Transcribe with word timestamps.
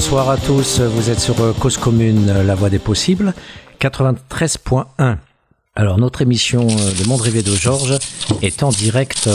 Bonsoir 0.00 0.30
à 0.30 0.38
tous, 0.38 0.80
vous 0.80 1.10
êtes 1.10 1.20
sur 1.20 1.34
Cause 1.58 1.76
Commune, 1.76 2.32
la 2.32 2.54
voix 2.54 2.70
des 2.70 2.78
possibles, 2.78 3.34
93.1. 3.82 5.18
Alors 5.74 5.98
notre 5.98 6.22
émission 6.22 6.66
Le 6.66 7.06
Monde 7.06 7.20
rêvé 7.20 7.42
de 7.42 7.54
Georges 7.54 7.98
est 8.40 8.62
en 8.62 8.70
direct 8.70 9.28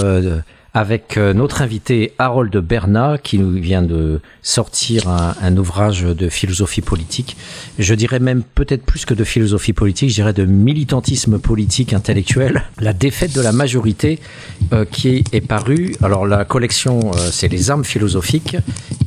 avec 0.76 1.16
euh, 1.16 1.34
notre 1.34 1.62
invité 1.62 2.12
Harold 2.20 2.56
Bernat 2.58 3.18
qui 3.18 3.40
nous 3.40 3.50
vient 3.52 3.82
de 3.82 4.20
sortir 4.44 5.08
un, 5.08 5.56
ouvrage 5.56 6.02
de 6.02 6.28
philosophie 6.28 6.82
politique. 6.82 7.38
Je 7.80 7.96
dirais 7.96 8.20
même 8.20 8.44
peut-être 8.44 8.84
plus 8.84 9.06
que 9.06 9.14
de 9.14 9.24
philosophie 9.24 9.72
politique, 9.72 10.10
je 10.10 10.16
dirais 10.16 10.34
de 10.34 10.44
militantisme 10.44 11.40
politique 11.40 11.94
intellectuel. 11.94 12.66
La 12.82 12.92
défaite 12.92 13.34
de 13.34 13.40
la 13.40 13.54
majorité 13.54 14.20
euh, 14.74 14.84
qui 14.84 15.24
est, 15.32 15.42
paru. 15.42 15.96
Alors 16.04 16.28
la 16.28 16.44
collection 16.44 17.12
euh, 17.16 17.30
c'est 17.32 17.48
les 17.48 17.72
armes 17.72 17.86
philosophiques 17.86 18.58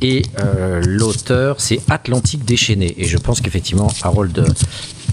et 0.01 0.23
l'auteur 0.87 1.61
c'est 1.61 1.79
Atlantique 1.87 2.45
déchaîné. 2.45 2.95
Et 2.97 3.03
je 3.03 3.17
pense 3.17 3.41
qu'effectivement 3.41 3.91
Harold 4.01 4.43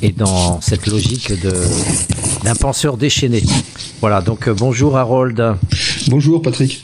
est 0.03 0.17
dans 0.17 0.61
cette 0.61 0.87
logique 0.87 1.33
d'un 2.45 2.55
penseur 2.55 2.97
déchaîné. 2.97 3.43
Voilà, 4.01 4.21
donc 4.21 4.49
bonjour 4.51 4.97
Harold. 4.97 5.57
Bonjour 6.09 6.41
Patrick. 6.43 6.83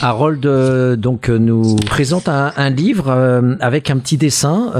Harold 0.00 0.44
euh, 0.46 0.96
donc 0.96 1.28
euh, 1.28 1.38
nous 1.38 1.76
présente 1.76 2.28
un, 2.28 2.70
livre 2.70 3.08
euh, 3.08 3.54
avec 3.60 3.90
un 3.90 3.98
petit 3.98 4.16
dessin. 4.16 4.72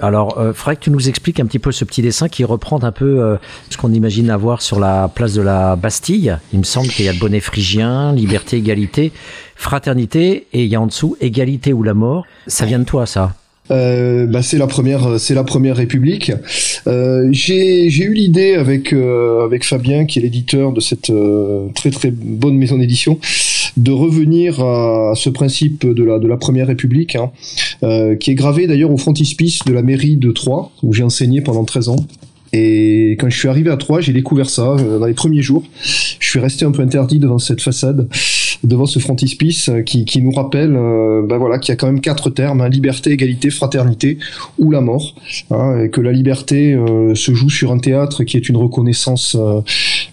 alors, 0.00 0.42
il 0.46 0.54
faudrait 0.54 0.76
que 0.76 0.82
tu 0.82 0.90
nous 0.90 1.08
expliques 1.08 1.40
un 1.40 1.46
petit 1.46 1.58
peu 1.58 1.72
ce 1.72 1.84
petit 1.84 2.02
dessin 2.02 2.28
qui 2.28 2.44
reprend 2.44 2.82
un 2.82 2.92
peu 2.92 3.38
ce 3.70 3.76
qu'on 3.76 3.92
imagine 3.92 4.30
avoir 4.30 4.62
sur 4.62 4.78
la 4.80 5.08
place 5.08 5.34
de 5.34 5.42
la 5.42 5.76
Bastille. 5.76 6.38
Il 6.52 6.60
me 6.60 6.64
semble 6.64 6.88
qu'il 6.88 7.04
y 7.04 7.08
a 7.08 7.12
le 7.12 7.18
bonnet 7.18 7.40
phrygien, 7.40 8.12
liberté, 8.12 8.56
égalité, 8.56 9.12
fraternité, 9.56 10.46
et 10.52 10.64
il 10.64 10.68
y 10.68 10.76
a 10.76 10.80
en 10.80 10.86
dessous 10.86 11.16
égalité 11.20 11.72
ou 11.72 11.82
la 11.82 11.94
mort. 11.94 12.24
Ça 12.46 12.64
vient 12.64 12.78
de 12.78 12.84
toi, 12.84 13.06
ça? 13.06 13.34
Euh, 13.70 14.26
bah, 14.26 14.42
c'est 14.42 14.58
la 14.58 14.66
première, 14.66 15.18
c'est 15.18 15.34
la 15.34 15.44
première 15.44 15.76
République. 15.76 16.32
Euh, 16.86 17.28
j'ai 17.32 17.86
eu 17.86 18.12
l'idée 18.12 18.54
avec 18.54 18.92
euh, 18.92 19.44
avec 19.44 19.64
Fabien, 19.64 20.06
qui 20.06 20.18
est 20.18 20.22
l'éditeur 20.22 20.72
de 20.72 20.80
cette 20.80 21.10
euh, 21.10 21.68
très 21.74 21.90
très 21.90 22.10
bonne 22.10 22.56
maison 22.56 22.78
d'édition, 22.78 23.18
de 23.76 23.92
revenir 23.92 24.60
à, 24.60 25.12
ce 25.14 25.30
principe 25.30 25.86
de 25.86 26.04
la 26.04 26.18
de 26.18 26.26
la 26.26 26.36
première 26.36 26.66
République, 26.66 27.16
hein, 27.16 27.30
euh, 27.82 28.16
qui 28.16 28.30
est 28.30 28.34
gravé 28.34 28.66
d'ailleurs 28.66 28.90
au 28.90 28.96
frontispice 28.96 29.64
de 29.64 29.72
la 29.72 29.82
mairie 29.82 30.16
de 30.16 30.30
Troyes, 30.32 30.70
où 30.82 30.92
j'ai 30.92 31.02
enseigné 31.02 31.40
pendant 31.40 31.64
13 31.64 31.88
ans. 31.88 31.96
Et 32.52 33.16
quand 33.18 33.28
je 33.28 33.38
suis 33.38 33.48
arrivé 33.48 33.70
à 33.70 33.76
Troyes, 33.76 34.00
j'ai 34.00 34.12
découvert 34.12 34.48
ça 34.50 34.76
dans 34.76 35.06
les 35.06 35.14
premiers 35.14 35.42
jours. 35.42 35.64
Je 35.82 36.28
suis 36.28 36.40
resté 36.40 36.64
un 36.64 36.70
peu 36.70 36.82
interdit 36.82 37.18
devant 37.18 37.38
cette 37.38 37.60
façade 37.60 38.08
devant 38.64 38.86
ce 38.86 38.98
frontispice 38.98 39.68
euh, 39.68 39.82
qui, 39.82 40.04
qui 40.04 40.22
nous 40.22 40.30
rappelle 40.30 40.74
euh, 40.76 41.22
ben 41.26 41.38
voilà, 41.38 41.58
qu'il 41.58 41.72
y 41.72 41.72
a 41.72 41.76
quand 41.76 41.86
même 41.86 42.00
quatre 42.00 42.30
termes, 42.30 42.60
hein, 42.60 42.68
liberté, 42.68 43.10
égalité, 43.10 43.50
fraternité 43.50 44.18
ou 44.58 44.70
la 44.70 44.80
mort, 44.80 45.14
hein, 45.50 45.80
et 45.80 45.90
que 45.90 46.00
la 46.00 46.12
liberté 46.12 46.74
euh, 46.74 47.14
se 47.14 47.34
joue 47.34 47.50
sur 47.50 47.72
un 47.72 47.78
théâtre 47.78 48.24
qui 48.24 48.36
est 48.36 48.48
une 48.48 48.56
reconnaissance 48.56 49.36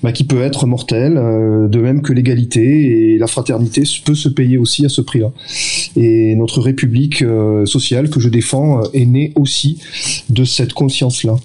ben, 0.03 0.11
qui 0.11 0.23
peut 0.23 0.41
être 0.41 0.66
mortelle, 0.67 1.16
de 1.16 1.80
même 1.80 2.02
que 2.02 2.13
l'égalité 2.13 3.13
et 3.13 3.17
la 3.17 3.28
fraternité 3.28 3.83
peut 4.06 4.16
se 4.16 4.30
payer 4.30 4.58
aussi 4.58 4.86
à 4.86 4.89
ce 4.89 5.02
prix-là. 5.02 5.31
Et 5.95 6.36
notre 6.36 6.61
République 6.61 7.23
sociale 7.66 8.09
que 8.09 8.19
je 8.19 8.30
défends 8.30 8.81
est 8.94 9.06
née 9.06 9.31
aussi 9.36 9.80
de 10.30 10.44
cette 10.44 10.73
conscience-là. 10.73 11.36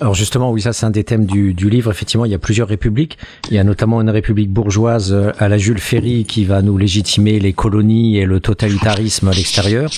Alors 0.00 0.14
justement, 0.14 0.50
oui, 0.50 0.62
ça 0.62 0.72
c'est 0.72 0.86
un 0.86 0.90
des 0.90 1.04
thèmes 1.04 1.26
du, 1.26 1.52
du, 1.52 1.68
livre. 1.68 1.90
Effectivement, 1.90 2.24
il 2.24 2.30
y 2.30 2.34
a 2.34 2.38
plusieurs 2.38 2.68
républiques. 2.68 3.18
Il 3.50 3.54
y 3.54 3.58
a 3.58 3.64
notamment 3.64 4.00
une 4.00 4.08
république 4.08 4.50
bourgeoise 4.50 5.12
euh, 5.12 5.32
à 5.38 5.48
la 5.48 5.58
Jules 5.58 5.78
Ferry 5.78 6.24
qui 6.24 6.46
va 6.46 6.62
nous 6.62 6.78
légitimer 6.78 7.38
les 7.38 7.52
colonies 7.52 8.16
et 8.16 8.24
le 8.24 8.40
totalitarisme 8.40 9.28
à 9.28 9.32
l'extérieur, 9.32 9.90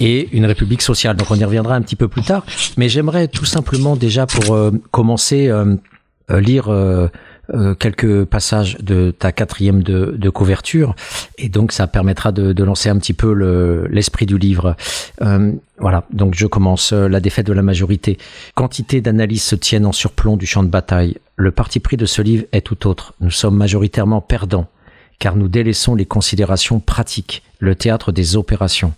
et 0.00 0.28
une 0.32 0.46
république 0.46 0.82
sociale. 0.82 1.16
Donc 1.16 1.32
on 1.32 1.34
y 1.34 1.44
reviendra 1.44 1.74
un 1.74 1.82
petit 1.82 1.96
peu 1.96 2.06
plus 2.06 2.22
tard. 2.22 2.46
Mais 2.76 2.88
j'aimerais 2.88 3.26
tout 3.26 3.44
simplement 3.44 3.96
déjà 3.96 4.24
pour 4.26 4.54
euh, 4.54 4.70
commencer 4.92 5.48
euh, 5.48 5.76
lire 6.30 6.70
euh, 7.54 7.74
quelques 7.74 8.24
passages 8.24 8.76
de 8.78 9.10
ta 9.10 9.32
quatrième 9.32 9.82
de, 9.82 10.30
couverture, 10.30 10.94
et 11.38 11.48
donc 11.48 11.72
ça 11.72 11.86
permettra 11.86 12.32
de, 12.32 12.52
de 12.52 12.64
lancer 12.64 12.88
un 12.88 12.98
petit 12.98 13.12
peu 13.12 13.32
l'esprit 13.90 14.26
du 14.26 14.38
livre. 14.38 14.76
Euh, 15.22 15.52
voilà, 15.78 16.06
donc 16.12 16.34
je 16.34 16.46
commence. 16.46 16.92
Euh, 16.92 17.08
la 17.08 17.20
défaite 17.20 17.46
de 17.46 17.52
la 17.52 17.62
majorité. 17.62 18.18
Quantité 18.54 19.00
d'analyses 19.00 19.42
se 19.42 19.56
tiennent 19.56 19.86
en 19.86 19.92
surplomb 19.92 20.36
du 20.36 20.46
champ 20.46 20.62
de 20.62 20.68
bataille. 20.68 21.16
Le 21.36 21.50
parti 21.50 21.80
pris 21.80 21.96
de 21.96 22.06
ce 22.06 22.22
livre 22.22 22.44
est 22.52 22.60
tout 22.60 22.86
autre. 22.86 23.14
Nous 23.20 23.30
sommes 23.30 23.56
majoritairement 23.56 24.20
perdants, 24.20 24.68
car 25.18 25.36
nous 25.36 25.48
délaissons 25.48 25.94
les 25.94 26.06
considérations 26.06 26.80
pratiques, 26.80 27.42
le 27.58 27.74
théâtre 27.74 28.12
des 28.12 28.36
opérations. 28.36 28.92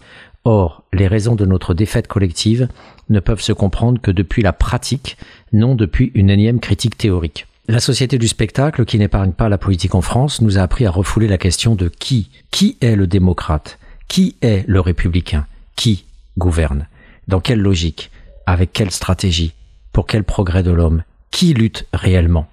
Or, 0.44 0.82
les 0.92 1.06
raisons 1.06 1.36
de 1.36 1.46
notre 1.46 1.72
défaite 1.72 2.08
collective 2.08 2.68
ne 3.08 3.20
peuvent 3.20 3.41
se 3.41 3.52
comprendre 3.52 4.00
que 4.00 4.10
depuis 4.10 4.42
la 4.42 4.52
pratique, 4.52 5.16
non 5.52 5.74
depuis 5.74 6.10
une 6.14 6.30
énième 6.30 6.60
critique 6.60 6.98
théorique. 6.98 7.46
La 7.68 7.78
société 7.78 8.18
du 8.18 8.26
spectacle, 8.26 8.84
qui 8.84 8.98
n'épargne 8.98 9.30
pas 9.30 9.48
la 9.48 9.56
politique 9.56 9.94
en 9.94 10.00
France, 10.00 10.40
nous 10.40 10.58
a 10.58 10.62
appris 10.62 10.84
à 10.84 10.90
refouler 10.90 11.28
la 11.28 11.38
question 11.38 11.76
de 11.76 11.88
qui 11.88 12.28
Qui 12.50 12.76
est 12.80 12.96
le 12.96 13.06
démocrate 13.06 13.78
Qui 14.08 14.34
est 14.42 14.64
le 14.66 14.80
républicain 14.80 15.46
Qui 15.76 16.04
gouverne 16.36 16.88
Dans 17.28 17.38
quelle 17.38 17.60
logique 17.60 18.10
Avec 18.46 18.72
quelle 18.72 18.90
stratégie 18.90 19.52
Pour 19.92 20.08
quel 20.08 20.24
progrès 20.24 20.64
de 20.64 20.72
l'homme 20.72 21.04
Qui 21.30 21.54
lutte 21.54 21.86
réellement? 21.94 22.48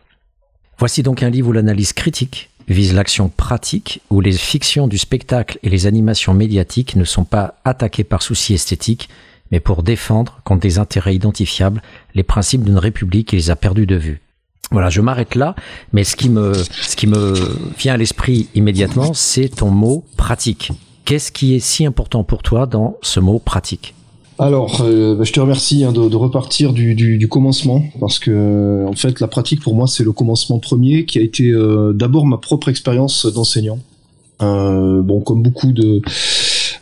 Voici 0.77 1.01
donc 1.01 1.23
un 1.23 1.31
livre 1.31 1.49
où 1.49 1.53
l'analyse 1.53 1.93
critique 1.93 2.51
vise 2.67 2.93
l'action 2.93 3.29
pratique, 3.29 4.01
où 4.11 4.21
les 4.21 4.33
fictions 4.33 4.87
du 4.87 4.99
spectacle 4.99 5.57
et 5.63 5.69
les 5.69 5.87
animations 5.87 6.35
médiatiques 6.35 6.95
ne 6.95 7.03
sont 7.03 7.25
pas 7.25 7.55
attaquées 7.65 8.03
par 8.03 8.21
souci 8.21 8.53
esthétique, 8.53 9.09
mais 9.51 9.59
pour 9.59 9.81
défendre, 9.81 10.39
contre 10.43 10.61
des 10.61 10.77
intérêts 10.77 11.15
identifiables, 11.15 11.81
les 12.13 12.21
principes 12.21 12.63
d'une 12.63 12.77
république 12.77 13.29
qui 13.29 13.37
les 13.37 13.49
a 13.49 13.55
perdus 13.55 13.87
de 13.87 13.95
vue. 13.95 14.21
Voilà, 14.72 14.90
je 14.90 15.02
m'arrête 15.02 15.35
là, 15.35 15.56
mais 15.94 16.03
ce 16.03 16.16
qui 16.16 16.30
me, 16.30 16.53
ce 16.53 16.96
qui 16.96 17.07
me 17.07 17.34
vient 17.78 17.94
à 17.94 17.97
l'esprit 17.97 18.47
immédiatement, 18.53 19.13
c'est 19.13 19.50
ton 19.50 19.72
mot 19.72 20.03
pratique. 20.16 20.72
Qu'est-ce 21.06 21.31
qui 21.31 21.56
est 21.56 21.59
si 21.59 21.85
important 21.85 22.24
pour 22.24 22.44
toi 22.44 22.68
dans 22.68 22.97
ce 23.02 23.19
mot 23.19 23.40
pratique 23.40 23.96
alors, 24.41 24.80
euh, 24.85 25.16
bah, 25.16 25.25
je 25.25 25.34
te 25.34 25.40
remercie 25.41 25.84
hein, 25.84 25.91
de, 25.91 26.07
de, 26.07 26.16
repartir 26.16 26.72
du, 26.72 26.96
du, 26.96 27.28
commencement 27.28 27.84
parce 28.00 28.19
que 28.19 28.85
en 28.88 28.94
fait, 28.94 29.19
la 29.19 29.28
pratique 29.28 29.59
pour 29.59 29.75
moi, 29.75 29.85
c'est 29.85 30.06
le 30.06 30.13
commencement 30.13 30.59
premier 30.59 31.03
qui 31.03 31.19
a 31.19 31.22
été 31.22 31.50
euh, 31.50 31.91
d'abord 31.91 32.25
ma 32.25 32.38
propre 32.38 32.69
expérience 32.69 33.25
d'enseignant. 33.25 33.80
Euh, 34.41 35.01
bon, 35.01 35.19
comme 35.19 35.44
beaucoup 35.44 35.74
de 35.74 36.01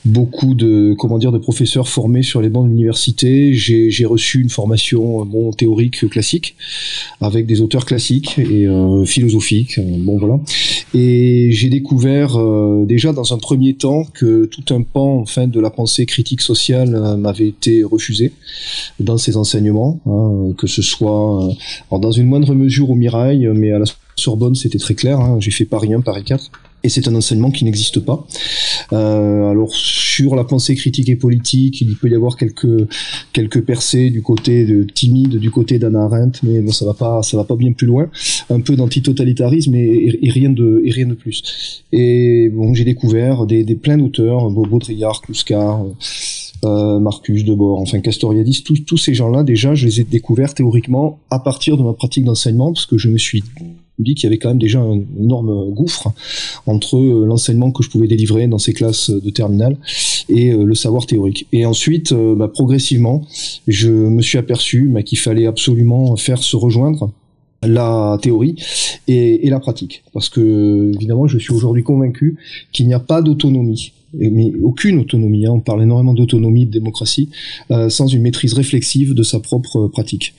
beaucoup 0.07 0.55
de 0.55 0.95
comment 0.97 1.17
dire 1.17 1.31
de 1.31 1.37
professeurs 1.37 1.87
formés 1.87 2.23
sur 2.23 2.41
les 2.41 2.49
bancs 2.49 2.65
de 2.65 2.69
l'université. 2.69 3.53
J'ai 3.53 4.05
reçu 4.05 4.41
une 4.41 4.49
formation 4.49 5.25
bon 5.25 5.51
théorique 5.51 6.09
classique 6.09 6.55
avec 7.21 7.45
des 7.45 7.61
auteurs 7.61 7.85
classiques 7.85 8.39
et 8.39 8.67
euh, 8.67 9.05
philosophiques. 9.05 9.77
Euh, 9.77 9.83
bon 9.99 10.17
voilà. 10.17 10.39
Et 10.93 11.51
j'ai 11.51 11.69
découvert 11.69 12.37
euh, 12.37 12.85
déjà 12.85 13.13
dans 13.13 13.33
un 13.33 13.37
premier 13.37 13.75
temps 13.75 14.05
que 14.13 14.45
tout 14.45 14.73
un 14.73 14.81
pan 14.81 15.19
enfin 15.19 15.47
de 15.47 15.59
la 15.59 15.69
pensée 15.69 16.05
critique 16.05 16.41
sociale 16.41 16.95
euh, 16.95 17.17
m'avait 17.17 17.47
été 17.47 17.83
refusé 17.83 18.31
dans 18.99 19.17
ces 19.17 19.37
enseignements, 19.37 19.99
hein, 20.05 20.53
que 20.57 20.67
ce 20.67 20.81
soit 20.81 21.49
dans 21.91 22.11
une 22.11 22.27
moindre 22.27 22.53
mesure 22.53 22.89
au 22.89 22.95
Mirail, 22.95 23.49
mais 23.53 23.71
à 23.71 23.79
la 23.79 23.85
Sorbonne 24.15 24.55
c'était 24.55 24.79
très 24.79 24.95
clair. 24.95 25.19
Hein, 25.19 25.37
j'ai 25.39 25.51
fait 25.51 25.65
Paris 25.65 25.93
1, 25.93 26.01
Paris 26.01 26.23
4 26.23 26.51
et 26.83 26.89
c'est 26.89 27.07
un 27.07 27.15
enseignement 27.15 27.51
qui 27.51 27.65
n'existe 27.65 27.99
pas. 27.99 28.25
Euh, 28.93 29.49
alors 29.49 29.73
sur 29.73 30.35
la 30.35 30.43
pensée 30.43 30.75
critique 30.75 31.09
et 31.09 31.15
politique, 31.15 31.81
il 31.81 31.95
peut 31.95 32.09
y 32.09 32.15
avoir 32.15 32.37
quelques 32.37 32.87
quelques 33.33 33.61
percées 33.61 34.09
du 34.09 34.21
côté 34.21 34.65
de 34.65 34.83
timide 34.83 35.37
du 35.37 35.51
côté 35.51 35.79
d'Anna 35.79 36.03
Arendt, 36.03 36.39
mais 36.43 36.61
bon 36.61 36.71
ça 36.71 36.85
va 36.85 36.93
pas 36.93 37.23
ça 37.23 37.37
va 37.37 37.43
pas 37.43 37.55
bien 37.55 37.73
plus 37.73 37.87
loin. 37.87 38.09
Un 38.49 38.61
peu 38.61 38.75
d'antitotalitarisme 38.75 39.75
et, 39.75 40.19
et, 40.21 40.29
rien 40.29 40.49
de 40.49 40.81
et 40.85 40.91
rien 40.91 41.07
de 41.07 41.13
plus. 41.13 41.83
Et 41.91 42.49
bon 42.49 42.73
j'ai 42.73 42.85
découvert 42.85 43.45
des, 43.45 43.63
des 43.63 43.75
plein 43.75 43.97
d'auteurs, 43.97 44.49
Baudrillard, 44.49 45.21
Kluskar. 45.21 45.85
Euh, 46.65 46.99
Marcus 46.99 47.45
Debord, 47.45 47.79
enfin 47.79 47.99
Castoriadis, 47.99 48.63
tous, 48.63 48.79
tous 48.79 48.97
ces 48.97 49.13
gens-là, 49.13 49.43
déjà, 49.43 49.75
je 49.75 49.85
les 49.85 50.01
ai 50.01 50.03
découverts 50.03 50.55
théoriquement 50.55 51.19
à 51.29 51.37
partir 51.37 51.77
de 51.77 51.83
ma 51.83 51.93
pratique 51.93 52.23
d'enseignement, 52.23 52.73
parce 52.73 52.87
que 52.87 52.97
je 52.97 53.09
me 53.09 53.19
suis 53.19 53.43
dit 53.99 54.15
y 54.23 54.25
avait 54.25 54.37
quand 54.37 54.49
même 54.49 54.59
déjà 54.59 54.79
un 54.79 55.01
énorme 55.19 55.71
gouffre 55.73 56.11
entre 56.65 56.97
euh, 56.97 57.25
l'enseignement 57.25 57.71
que 57.71 57.83
je 57.83 57.89
pouvais 57.89 58.07
délivrer 58.07 58.47
dans 58.47 58.57
ces 58.57 58.73
classes 58.73 59.09
de 59.09 59.29
terminale 59.29 59.77
et 60.29 60.51
euh, 60.51 60.63
le 60.63 60.75
savoir 60.75 61.05
théorique. 61.05 61.47
Et 61.51 61.65
ensuite, 61.65 62.11
euh, 62.11 62.35
bah, 62.35 62.47
progressivement, 62.47 63.23
je 63.67 63.89
me 63.89 64.21
suis 64.21 64.37
aperçu 64.37 64.89
bah, 64.89 65.03
qu'il 65.03 65.17
fallait 65.17 65.47
absolument 65.47 66.15
faire 66.15 66.43
se 66.43 66.55
rejoindre 66.55 67.11
la 67.63 68.19
théorie 68.21 68.55
et, 69.07 69.49
la 69.49 69.59
pratique. 69.59 70.03
Parce 70.13 70.29
que, 70.29 70.91
évidemment, 70.93 71.27
je 71.27 71.39
suis 71.39 71.53
aujourd'hui 71.53 71.83
convaincu 71.83 72.37
qu'il 72.71 72.87
n'y 72.87 72.93
a 72.93 72.99
pas 72.99 73.23
d'autonomie 73.23 73.93
mais 74.13 74.51
aucune 74.63 74.99
autonomie. 74.99 75.45
Hein. 75.45 75.51
On 75.53 75.59
parle 75.59 75.83
énormément 75.83 76.13
d'autonomie, 76.13 76.65
de 76.65 76.71
démocratie, 76.71 77.29
euh, 77.71 77.89
sans 77.89 78.07
une 78.07 78.21
maîtrise 78.21 78.53
réflexive 78.53 79.13
de 79.13 79.23
sa 79.23 79.39
propre 79.39 79.87
pratique. 79.87 80.33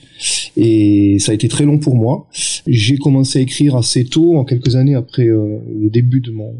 Et 0.57 1.17
ça 1.19 1.31
a 1.31 1.35
été 1.35 1.47
très 1.47 1.65
long 1.65 1.79
pour 1.79 1.95
moi. 1.95 2.27
J'ai 2.67 2.97
commencé 2.97 3.39
à 3.39 3.41
écrire 3.41 3.75
assez 3.75 4.05
tôt, 4.05 4.35
en 4.37 4.45
quelques 4.45 4.75
années 4.75 4.95
après 4.95 5.27
euh, 5.27 5.59
le 5.79 5.89
début 5.89 6.21
de 6.21 6.31
mon, 6.31 6.55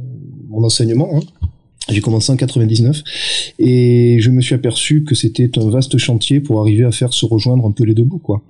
mon 0.50 0.64
enseignement. 0.64 1.10
Hein. 1.16 1.20
J'ai 1.92 2.02
commencé 2.02 2.32
en 2.32 2.36
99 2.36 3.04
et 3.60 4.18
je 4.20 4.30
me 4.30 4.42
suis 4.42 4.56
aperçu 4.56 5.04
que 5.04 5.16
c'était 5.16 5.58
un 5.58 5.70
vaste 5.70 5.98
chantier 5.98 6.40
pour 6.40 6.62
arriver 6.62 6.84
à 6.84 6.92
faire 6.92 7.14
se 7.14 7.26
rejoindre 7.26 7.66
un 7.66 7.72
peu 7.72 7.84
les 7.84 7.94
deux 7.94 8.04
bouts 8.04 8.20
quoi. 8.20 8.42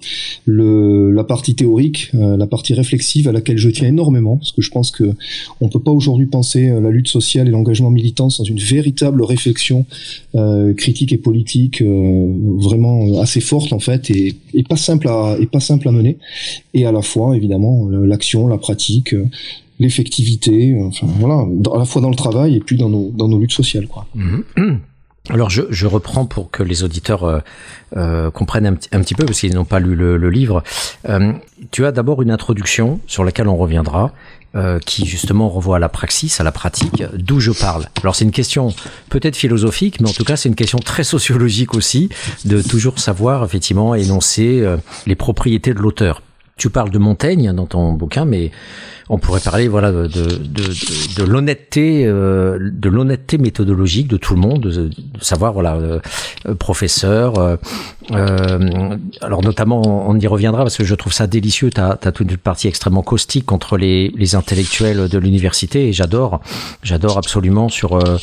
Le, 0.45 1.11
la 1.11 1.23
partie 1.23 1.55
théorique, 1.55 2.11
euh, 2.15 2.37
la 2.37 2.47
partie 2.47 2.73
réflexive 2.73 3.27
à 3.27 3.31
laquelle 3.31 3.57
je 3.57 3.69
tiens 3.69 3.87
énormément 3.87 4.37
parce 4.37 4.51
que 4.51 4.61
je 4.61 4.71
pense 4.71 4.91
que 4.91 5.11
on 5.61 5.69
peut 5.69 5.79
pas 5.79 5.91
aujourd'hui 5.91 6.25
penser 6.25 6.69
euh, 6.69 6.81
la 6.81 6.89
lutte 6.89 7.07
sociale 7.07 7.47
et 7.47 7.51
l'engagement 7.51 7.89
militant 7.89 8.29
sans 8.29 8.43
une 8.43 8.59
véritable 8.59 9.23
réflexion 9.23 9.85
euh, 10.35 10.73
critique 10.73 11.13
et 11.13 11.17
politique 11.17 11.81
euh, 11.81 12.33
vraiment 12.57 13.19
assez 13.19 13.41
forte 13.41 13.73
en 13.73 13.79
fait 13.79 14.09
et, 14.09 14.35
et, 14.53 14.63
pas 14.63 14.77
simple 14.77 15.07
à 15.07 15.37
et 15.39 15.45
pas 15.45 15.59
simple 15.59 15.87
à 15.87 15.91
mener 15.91 16.17
et 16.73 16.85
à 16.85 16.91
la 16.91 17.01
fois 17.01 17.35
évidemment 17.35 17.87
l'action, 17.87 18.47
la 18.47 18.57
pratique 18.57 19.15
l'effectivité, 19.79 20.77
enfin 20.81 21.07
voilà, 21.19 21.45
à 21.73 21.77
la 21.77 21.85
fois 21.85 22.01
dans 22.01 22.09
le 22.09 22.15
travail 22.15 22.55
et 22.55 22.59
puis 22.59 22.77
dans 22.77 22.89
nos, 22.89 23.11
dans 23.11 23.27
nos 23.27 23.39
luttes 23.39 23.51
sociales. 23.51 23.87
Quoi. 23.87 24.05
Mhm. 24.15 24.43
Alors 25.31 25.49
je, 25.49 25.61
je, 25.69 25.85
reprends 25.85 26.25
pour 26.25 26.49
que 26.49 26.63
les 26.63 26.83
auditeurs 26.83 27.23
euh, 27.23 27.39
euh, 27.95 28.31
comprennent 28.31 28.65
un, 28.65 28.73
un, 28.91 29.01
petit 29.01 29.13
peu, 29.13 29.25
parce 29.25 29.39
qu'ils 29.39 29.53
n'ont 29.53 29.65
pas 29.65 29.79
lu 29.79 29.93
le, 29.93 30.17
le 30.17 30.29
livre. 30.31 30.63
Euh, 31.07 31.33
tu 31.69 31.85
as 31.85 31.91
d'abord 31.91 32.23
une 32.23 32.31
introduction 32.31 32.99
sur 33.05 33.23
laquelle 33.23 33.47
on 33.47 33.57
reviendra, 33.57 34.11
euh, 34.55 34.79
qui 34.79 35.05
justement 35.05 35.47
renvoie 35.47 35.75
à 35.75 35.79
la 35.79 35.89
praxis, 35.89 36.39
à 36.39 36.43
la 36.43 36.51
pratique, 36.51 37.03
d'où 37.13 37.39
je 37.39 37.51
parle. 37.51 37.85
Alors 38.01 38.15
c'est 38.15 38.25
une 38.25 38.31
question 38.31 38.73
peut-être 39.09 39.35
philosophique, 39.35 40.01
mais 40.01 40.09
en 40.09 40.11
tout 40.11 40.23
cas 40.23 40.37
c'est 40.37 40.49
une 40.49 40.55
question 40.55 40.79
très 40.79 41.03
sociologique 41.03 41.75
aussi, 41.75 42.09
de 42.45 42.59
toujours 42.59 42.97
savoir 42.97 43.45
effectivement 43.45 43.93
énoncer 43.93 44.61
euh, 44.61 44.77
les 45.05 45.13
propriétés 45.13 45.75
de 45.75 45.79
l'auteur. 45.79 46.23
Tu 46.59 46.69
parles 46.69 46.91
de 46.91 46.99
Montaigne 46.99 47.51
dans 47.53 47.65
ton 47.65 47.93
bouquin, 47.93 48.25
mais 48.25 48.51
on 49.09 49.17
pourrait 49.17 49.39
parler 49.39 49.67
voilà 49.67 49.91
de, 49.91 50.05
de, 50.07 50.25
de, 50.35 51.15
de 51.15 51.23
l'honnêteté 51.23 52.05
euh, 52.05 52.59
de 52.71 52.89
l'honnêteté 52.89 53.39
méthodologique 53.39 54.07
de 54.07 54.17
tout 54.17 54.35
le 54.35 54.39
monde 54.39 54.61
de, 54.61 54.89
savoir 55.19 55.53
voilà 55.53 55.73
euh, 55.75 55.99
professeur 56.59 57.39
euh, 57.39 57.55
euh, 58.11 58.97
alors 59.21 59.41
notamment 59.41 59.81
on 60.07 60.17
y 60.19 60.27
reviendra 60.27 60.63
parce 60.63 60.77
que 60.77 60.83
je 60.83 60.95
trouve 60.95 61.13
ça 61.13 61.27
délicieux. 61.27 61.69
Tu 61.69 61.81
as, 61.81 61.97
as, 62.01 62.11
toute 62.11 62.29
une 62.29 62.37
partie 62.37 62.67
extrêmement 62.67 63.03
caustique 63.03 63.45
contre 63.45 63.77
les, 63.77 64.13
les 64.15 64.35
intellectuels 64.35 65.09
de 65.09 65.17
l'université 65.17 65.87
et 65.89 65.93
j'adore 65.93 66.41
j'adore 66.83 67.17
absolument 67.17 67.69
sur 67.69 67.95
euh, 67.95 68.17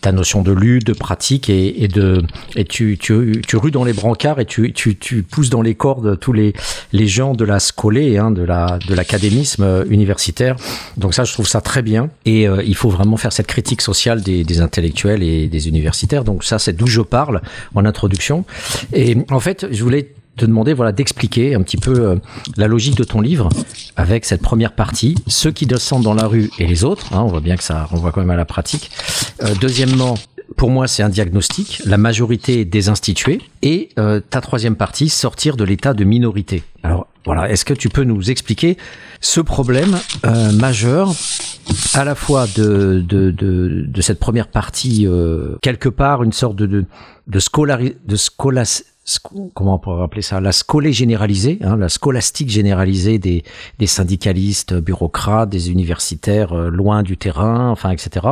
ta 0.00 0.12
notion 0.12 0.42
de 0.42 0.52
lutte, 0.52 0.86
de 0.86 0.92
pratique 0.92 1.50
et, 1.50 1.82
et 1.82 1.88
de 1.88 2.22
et 2.56 2.64
tu, 2.64 2.98
tu, 2.98 3.42
tu 3.46 3.56
rues 3.56 3.70
dans 3.70 3.84
les 3.84 3.92
brancards 3.92 4.40
et 4.40 4.44
tu, 4.44 4.72
tu, 4.72 4.96
tu 4.96 5.22
pousses 5.22 5.50
dans 5.50 5.62
les 5.62 5.74
cordes 5.74 6.18
tous 6.20 6.32
les, 6.32 6.52
les 6.92 7.06
gens 7.08 7.34
de 7.34 7.44
la 7.44 7.58
scolée, 7.58 8.18
hein, 8.18 8.30
de 8.30 8.42
la 8.42 8.78
de 8.86 8.94
l'académisme 8.94 9.84
universitaire. 9.90 10.56
Donc 10.96 11.14
ça, 11.14 11.24
je 11.24 11.32
trouve 11.32 11.48
ça 11.48 11.60
très 11.60 11.82
bien 11.82 12.10
et 12.24 12.46
euh, 12.46 12.62
il 12.64 12.76
faut 12.76 12.90
vraiment 12.90 13.16
faire 13.16 13.32
cette 13.32 13.48
critique 13.48 13.82
sociale 13.82 14.22
des, 14.22 14.44
des 14.44 14.60
intellectuels 14.60 15.22
et 15.22 15.48
des 15.48 15.68
universitaires. 15.68 16.24
Donc 16.24 16.44
ça, 16.44 16.58
c'est 16.58 16.74
d'où 16.74 16.86
je 16.86 17.00
parle 17.00 17.40
en 17.74 17.84
introduction. 17.84 18.44
Et 18.92 19.16
en 19.30 19.40
fait, 19.40 19.66
je 19.70 19.82
voulais 19.82 20.12
te 20.38 20.46
demander 20.46 20.72
voilà 20.72 20.92
d'expliquer 20.92 21.54
un 21.54 21.62
petit 21.62 21.76
peu 21.76 21.92
euh, 21.92 22.16
la 22.56 22.66
logique 22.66 22.96
de 22.96 23.04
ton 23.04 23.20
livre 23.20 23.50
avec 23.96 24.24
cette 24.24 24.40
première 24.40 24.72
partie, 24.72 25.16
ceux 25.26 25.50
qui 25.50 25.66
descendent 25.66 26.04
dans 26.04 26.14
la 26.14 26.26
rue 26.26 26.50
et 26.58 26.66
les 26.66 26.84
autres. 26.84 27.12
Hein, 27.12 27.20
on 27.22 27.26
voit 27.26 27.40
bien 27.40 27.56
que 27.56 27.64
ça 27.64 27.84
renvoie 27.84 28.12
quand 28.12 28.20
même 28.20 28.30
à 28.30 28.36
la 28.36 28.44
pratique. 28.46 28.90
Euh, 29.42 29.54
deuxièmement, 29.60 30.14
pour 30.56 30.70
moi, 30.70 30.88
c'est 30.88 31.02
un 31.02 31.08
diagnostic, 31.08 31.82
la 31.84 31.98
majorité 31.98 32.64
des 32.64 32.88
institués, 32.88 33.40
et 33.62 33.90
euh, 33.98 34.20
ta 34.20 34.40
troisième 34.40 34.76
partie, 34.76 35.08
sortir 35.08 35.56
de 35.56 35.64
l'état 35.64 35.92
de 35.92 36.04
minorité. 36.04 36.62
Alors 36.82 37.06
voilà, 37.26 37.50
est-ce 37.50 37.64
que 37.64 37.74
tu 37.74 37.88
peux 37.90 38.04
nous 38.04 38.30
expliquer 38.30 38.78
ce 39.20 39.40
problème 39.40 39.98
majeur 40.54 41.12
à 41.92 42.04
la 42.04 42.14
fois 42.14 42.46
de, 42.56 43.04
de, 43.06 43.30
de, 43.30 43.84
de 43.86 44.00
cette 44.00 44.18
première 44.18 44.48
partie, 44.48 45.06
quelque 45.60 45.90
part 45.90 46.22
une 46.22 46.32
sorte 46.32 46.56
de, 46.56 46.66
de, 46.66 46.86
de, 47.26 47.38
de 48.06 48.16
scolas, 48.16 48.82
comment 49.54 49.74
on 49.74 49.78
pourrait 49.78 50.02
appeler 50.02 50.22
ça, 50.22 50.40
la 50.40 50.52
scolée 50.52 50.92
généralisée, 50.92 51.58
hein, 51.62 51.76
la 51.76 51.88
scolastique 51.88 52.50
généralisée 52.50 53.18
des, 53.18 53.42
des 53.78 53.86
syndicalistes, 53.86 54.74
bureaucrates, 54.74 55.50
des 55.50 55.70
universitaires 55.70 56.52
euh, 56.52 56.70
loin 56.70 57.02
du 57.02 57.16
terrain, 57.16 57.70
enfin, 57.70 57.90
etc., 57.90 58.26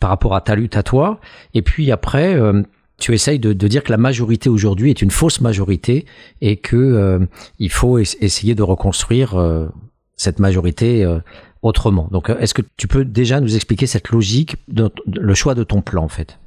par 0.00 0.10
rapport 0.10 0.34
à 0.34 0.40
ta 0.40 0.54
lutte 0.54 0.76
à 0.76 0.82
toi. 0.82 1.20
Et 1.52 1.62
puis 1.62 1.90
après, 1.92 2.34
euh, 2.34 2.62
tu 2.98 3.12
essayes 3.12 3.38
de, 3.38 3.52
de, 3.52 3.68
dire 3.68 3.82
que 3.82 3.90
la 3.90 3.98
majorité 3.98 4.48
aujourd'hui 4.48 4.90
est 4.90 5.02
une 5.02 5.10
fausse 5.10 5.40
majorité 5.40 6.06
et 6.40 6.56
que 6.56 6.76
euh, 6.76 7.26
il 7.58 7.70
faut 7.70 7.98
es 7.98 8.04
essayer 8.20 8.54
de 8.54 8.62
reconstruire 8.62 9.34
euh, 9.34 9.68
cette 10.16 10.38
majorité 10.38 11.04
euh, 11.04 11.18
autrement. 11.62 12.08
Donc, 12.12 12.30
est-ce 12.30 12.54
que 12.54 12.62
tu 12.76 12.86
peux 12.86 13.04
déjà 13.04 13.40
nous 13.40 13.56
expliquer 13.56 13.86
cette 13.86 14.10
logique, 14.10 14.56
de, 14.68 14.90
de, 15.06 15.20
le 15.20 15.34
choix 15.34 15.54
de 15.54 15.64
ton 15.64 15.82
plan 15.82 16.04
en 16.04 16.08
fait? 16.08 16.38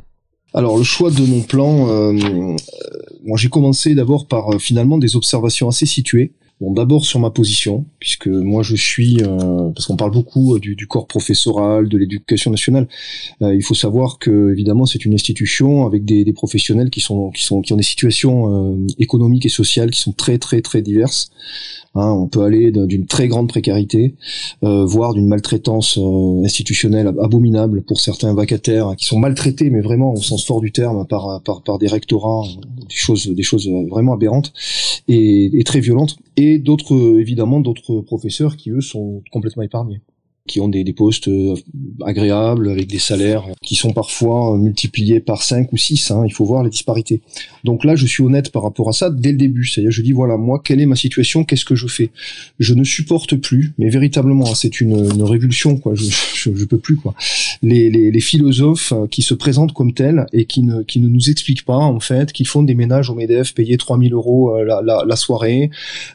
Alors 0.57 0.75
le 0.75 0.83
choix 0.83 1.11
de 1.11 1.23
mon 1.23 1.41
plan, 1.41 1.87
euh, 1.87 2.13
moi 3.23 3.37
j'ai 3.37 3.47
commencé 3.47 3.93
d'abord 3.93 4.25
par 4.25 4.55
euh, 4.55 4.57
finalement 4.57 4.97
des 4.97 5.15
observations 5.15 5.69
assez 5.69 5.85
situées. 5.85 6.31
Bon, 6.59 6.71
d'abord 6.73 7.05
sur 7.05 7.19
ma 7.19 7.29
position, 7.29 7.85
puisque 7.99 8.25
moi 8.25 8.63
je 8.63 8.75
suis, 8.75 9.21
euh, 9.21 9.69
parce 9.75 9.85
qu'on 9.85 9.95
parle 9.95 10.09
beaucoup 10.09 10.57
du, 10.57 10.75
du, 10.75 10.87
corps 10.87 11.05
professoral, 11.05 11.87
de 11.87 11.97
l'éducation 11.99 12.49
nationale. 12.49 12.87
Euh, 13.43 13.53
il 13.53 13.61
faut 13.61 13.75
savoir 13.75 14.17
que 14.17 14.51
évidemment 14.51 14.87
c'est 14.87 15.05
une 15.05 15.13
institution 15.13 15.85
avec 15.85 16.03
des, 16.03 16.25
professionnels 16.33 16.89
qui 16.89 16.99
sont, 16.99 17.29
qui 17.29 17.43
sont, 17.43 17.61
qui 17.61 17.73
ont 17.73 17.77
des 17.77 17.83
situations 17.83 18.73
euh, 18.73 18.87
économiques 18.97 19.45
et 19.45 19.49
sociales 19.49 19.91
qui 19.91 20.01
sont 20.01 20.13
très 20.13 20.39
très 20.39 20.61
très 20.61 20.81
diverses. 20.81 21.29
Hein, 21.97 22.11
on 22.11 22.27
peut 22.27 22.41
aller 22.41 22.71
d'une 22.71 23.07
très 23.07 23.27
grande 23.27 23.49
précarité, 23.49 24.15
euh, 24.63 24.85
voire 24.85 25.13
d'une 25.13 25.27
maltraitance 25.27 25.97
euh, 25.97 26.43
institutionnelle 26.43 27.07
abominable 27.19 27.81
pour 27.81 28.01
certains 28.01 28.35
vacataires 28.35 28.95
qui 28.95 29.05
sont 29.05 29.17
maltraités, 29.17 29.71
mais 29.71 29.81
vraiment 29.81 30.13
au 30.13 30.21
sens 30.21 30.45
fort 30.45 30.61
du 30.61 30.71
terme, 30.71 31.07
par, 31.07 31.41
par, 31.43 31.63
par 31.63 31.79
des 31.79 31.87
rectorats, 31.87 32.43
choses, 32.95 33.27
des 33.27 33.43
choses 33.43 33.69
vraiment 33.89 34.13
aberrantes 34.13 34.53
et, 35.07 35.59
et 35.59 35.63
très 35.63 35.79
violentes, 35.79 36.17
et 36.35 36.59
d'autres 36.59 37.19
évidemment 37.19 37.59
d'autres 37.59 38.01
professeurs 38.01 38.55
qui 38.57 38.71
eux 38.71 38.81
sont 38.81 39.23
complètement 39.31 39.63
épargnés 39.63 40.01
qui 40.47 40.59
ont 40.59 40.67
des, 40.67 40.83
des, 40.83 40.93
postes 40.93 41.29
agréables 42.05 42.69
avec 42.69 42.87
des 42.87 42.99
salaires 42.99 43.43
qui 43.61 43.75
sont 43.75 43.93
parfois 43.93 44.57
multipliés 44.57 45.19
par 45.19 45.43
5 45.43 45.71
ou 45.71 45.77
6 45.77 46.11
hein, 46.11 46.23
il 46.25 46.33
faut 46.33 46.45
voir 46.45 46.63
les 46.63 46.69
disparités. 46.69 47.21
Donc 47.63 47.83
là 47.83 47.95
je 47.95 48.05
suis 48.05 48.23
honnête 48.23 48.51
par 48.51 48.63
rapport 48.63 48.89
à 48.89 48.93
ça 48.93 49.09
dès 49.09 49.31
le 49.31 49.37
début. 49.37 49.65
C'est-à-dire 49.65 49.91
je 49.91 50.01
dis 50.01 50.11
voilà 50.11 50.37
moi 50.37 50.61
quelle 50.63 50.81
est 50.81 50.85
ma 50.85 50.95
situation? 50.95 51.43
Qu'est-ce 51.43 51.65
que 51.65 51.75
je 51.75 51.87
fais? 51.87 52.09
Je 52.59 52.73
ne 52.73 52.83
supporte 52.83 53.35
plus 53.35 53.73
mais 53.77 53.89
véritablement 53.89 54.55
c'est 54.55 54.81
une, 54.81 54.97
une, 55.13 55.23
révulsion 55.23 55.77
quoi. 55.77 55.93
Je, 55.95 56.05
je, 56.05 56.55
je, 56.55 56.65
peux 56.65 56.77
plus 56.77 56.95
quoi. 56.95 57.13
Les, 57.61 57.89
les, 57.89 58.11
les, 58.11 58.21
philosophes 58.21 58.93
qui 59.11 59.21
se 59.21 59.33
présentent 59.33 59.73
comme 59.73 59.93
tels 59.93 60.25
et 60.33 60.45
qui 60.45 60.63
ne, 60.63 60.81
qui 60.83 60.99
ne 60.99 61.07
nous 61.07 61.29
expliquent 61.29 61.65
pas 61.65 61.77
en 61.77 61.99
fait 61.99 62.31
qu'ils 62.31 62.47
font 62.47 62.63
des 62.63 62.75
ménages 62.75 63.09
au 63.09 63.15
MEDEF 63.15 63.53
payés 63.53 63.77
3000 63.77 64.13
euros 64.13 64.63
la, 64.63 64.81
la, 64.81 65.03
la 65.05 65.15
soirée 65.15 65.69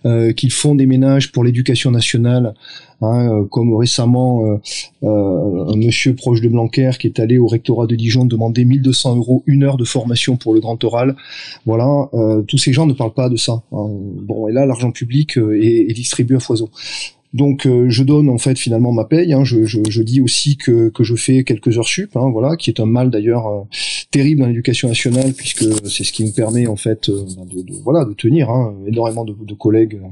euh, 0.04 0.32
qu'ils 0.32 0.52
font 0.52 0.74
des 0.74 0.86
ménages 0.86 1.32
pour 1.32 1.44
l'éducation 1.44 1.90
nationale 1.90 2.54
Hein, 3.02 3.48
comme 3.50 3.74
récemment 3.74 4.46
euh, 4.46 4.58
euh, 5.02 5.72
un 5.72 5.76
monsieur 5.76 6.14
proche 6.14 6.40
de 6.40 6.48
Blanquer 6.48 6.92
qui 7.00 7.08
est 7.08 7.18
allé 7.18 7.36
au 7.36 7.48
rectorat 7.48 7.88
de 7.88 7.96
Dijon 7.96 8.24
demander 8.26 8.64
1200 8.64 9.16
euros 9.16 9.42
une 9.46 9.64
heure 9.64 9.76
de 9.76 9.84
formation 9.84 10.36
pour 10.36 10.54
le 10.54 10.60
grand 10.60 10.82
oral. 10.84 11.16
Voilà, 11.66 12.08
euh, 12.14 12.42
tous 12.42 12.58
ces 12.58 12.72
gens 12.72 12.86
ne 12.86 12.92
parlent 12.92 13.12
pas 13.12 13.28
de 13.28 13.34
ça. 13.34 13.62
Hein. 13.72 13.88
Bon, 14.22 14.46
et 14.46 14.52
là, 14.52 14.66
l'argent 14.66 14.92
public 14.92 15.36
est, 15.36 15.90
est 15.90 15.94
distribué 15.94 16.36
à 16.36 16.40
foison. 16.40 16.68
Donc 17.32 17.64
euh, 17.64 17.86
je 17.88 18.02
donne 18.02 18.28
en 18.28 18.38
fait 18.38 18.58
finalement 18.58 18.92
ma 18.92 19.04
paye. 19.04 19.32
Hein. 19.32 19.44
Je, 19.44 19.64
je, 19.64 19.80
je, 19.88 20.02
dis 20.02 20.20
aussi 20.20 20.56
que, 20.56 20.90
que 20.90 21.02
je 21.02 21.14
fais 21.14 21.44
quelques 21.44 21.78
heures 21.78 21.86
sup, 21.86 22.14
hein, 22.16 22.28
voilà, 22.30 22.56
qui 22.56 22.68
est 22.68 22.78
un 22.78 22.86
mal 22.86 23.10
d'ailleurs 23.10 23.46
euh, 23.46 23.62
terrible 24.10 24.42
dans 24.42 24.48
l'éducation 24.48 24.88
nationale 24.88 25.32
puisque 25.32 25.64
c'est 25.88 26.04
ce 26.04 26.12
qui 26.12 26.24
me 26.24 26.32
permet 26.32 26.66
en 26.66 26.76
fait 26.76 27.08
euh, 27.08 27.24
de, 27.50 27.62
de, 27.62 27.72
voilà 27.82 28.04
de 28.04 28.12
tenir. 28.12 28.50
Hein. 28.50 28.74
Énormément 28.86 29.24
de, 29.24 29.34
de 29.40 29.54
collègues 29.54 29.94
euh, 30.02 30.08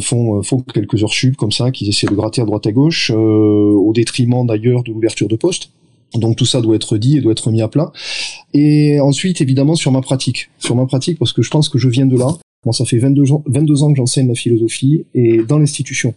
font 0.00 0.42
font 0.42 0.60
quelques 0.60 1.02
heures 1.02 1.12
sup 1.12 1.36
comme 1.36 1.52
ça, 1.52 1.70
qui 1.70 1.88
essaient 1.88 2.06
de 2.06 2.14
gratter 2.14 2.42
à 2.42 2.44
droite 2.44 2.66
à 2.66 2.72
gauche, 2.72 3.10
euh, 3.14 3.16
au 3.16 3.92
détriment 3.92 4.46
d'ailleurs 4.46 4.82
de 4.82 4.92
l'ouverture 4.92 5.28
de 5.28 5.36
poste. 5.36 5.70
Donc 6.14 6.36
tout 6.36 6.46
ça 6.46 6.60
doit 6.60 6.76
être 6.76 6.96
dit 6.96 7.16
et 7.16 7.20
doit 7.20 7.32
être 7.32 7.50
mis 7.50 7.62
à 7.62 7.68
plat. 7.68 7.92
Et 8.52 9.00
ensuite, 9.00 9.40
évidemment, 9.40 9.74
sur 9.74 9.90
ma 9.90 10.00
pratique. 10.00 10.50
Sur 10.58 10.76
ma 10.76 10.86
pratique, 10.86 11.18
parce 11.18 11.32
que 11.32 11.42
je 11.42 11.50
pense 11.50 11.68
que 11.68 11.78
je 11.78 11.88
viens 11.88 12.06
de 12.06 12.16
là. 12.16 12.28
Moi, 12.64 12.72
ça 12.72 12.84
fait 12.84 12.98
22 12.98 13.32
ans, 13.32 13.42
22 13.46 13.82
ans 13.82 13.92
que 13.92 13.96
j'enseigne 13.96 14.28
la 14.28 14.34
philosophie 14.34 15.04
et 15.14 15.38
dans 15.38 15.58
l'institution. 15.58 16.14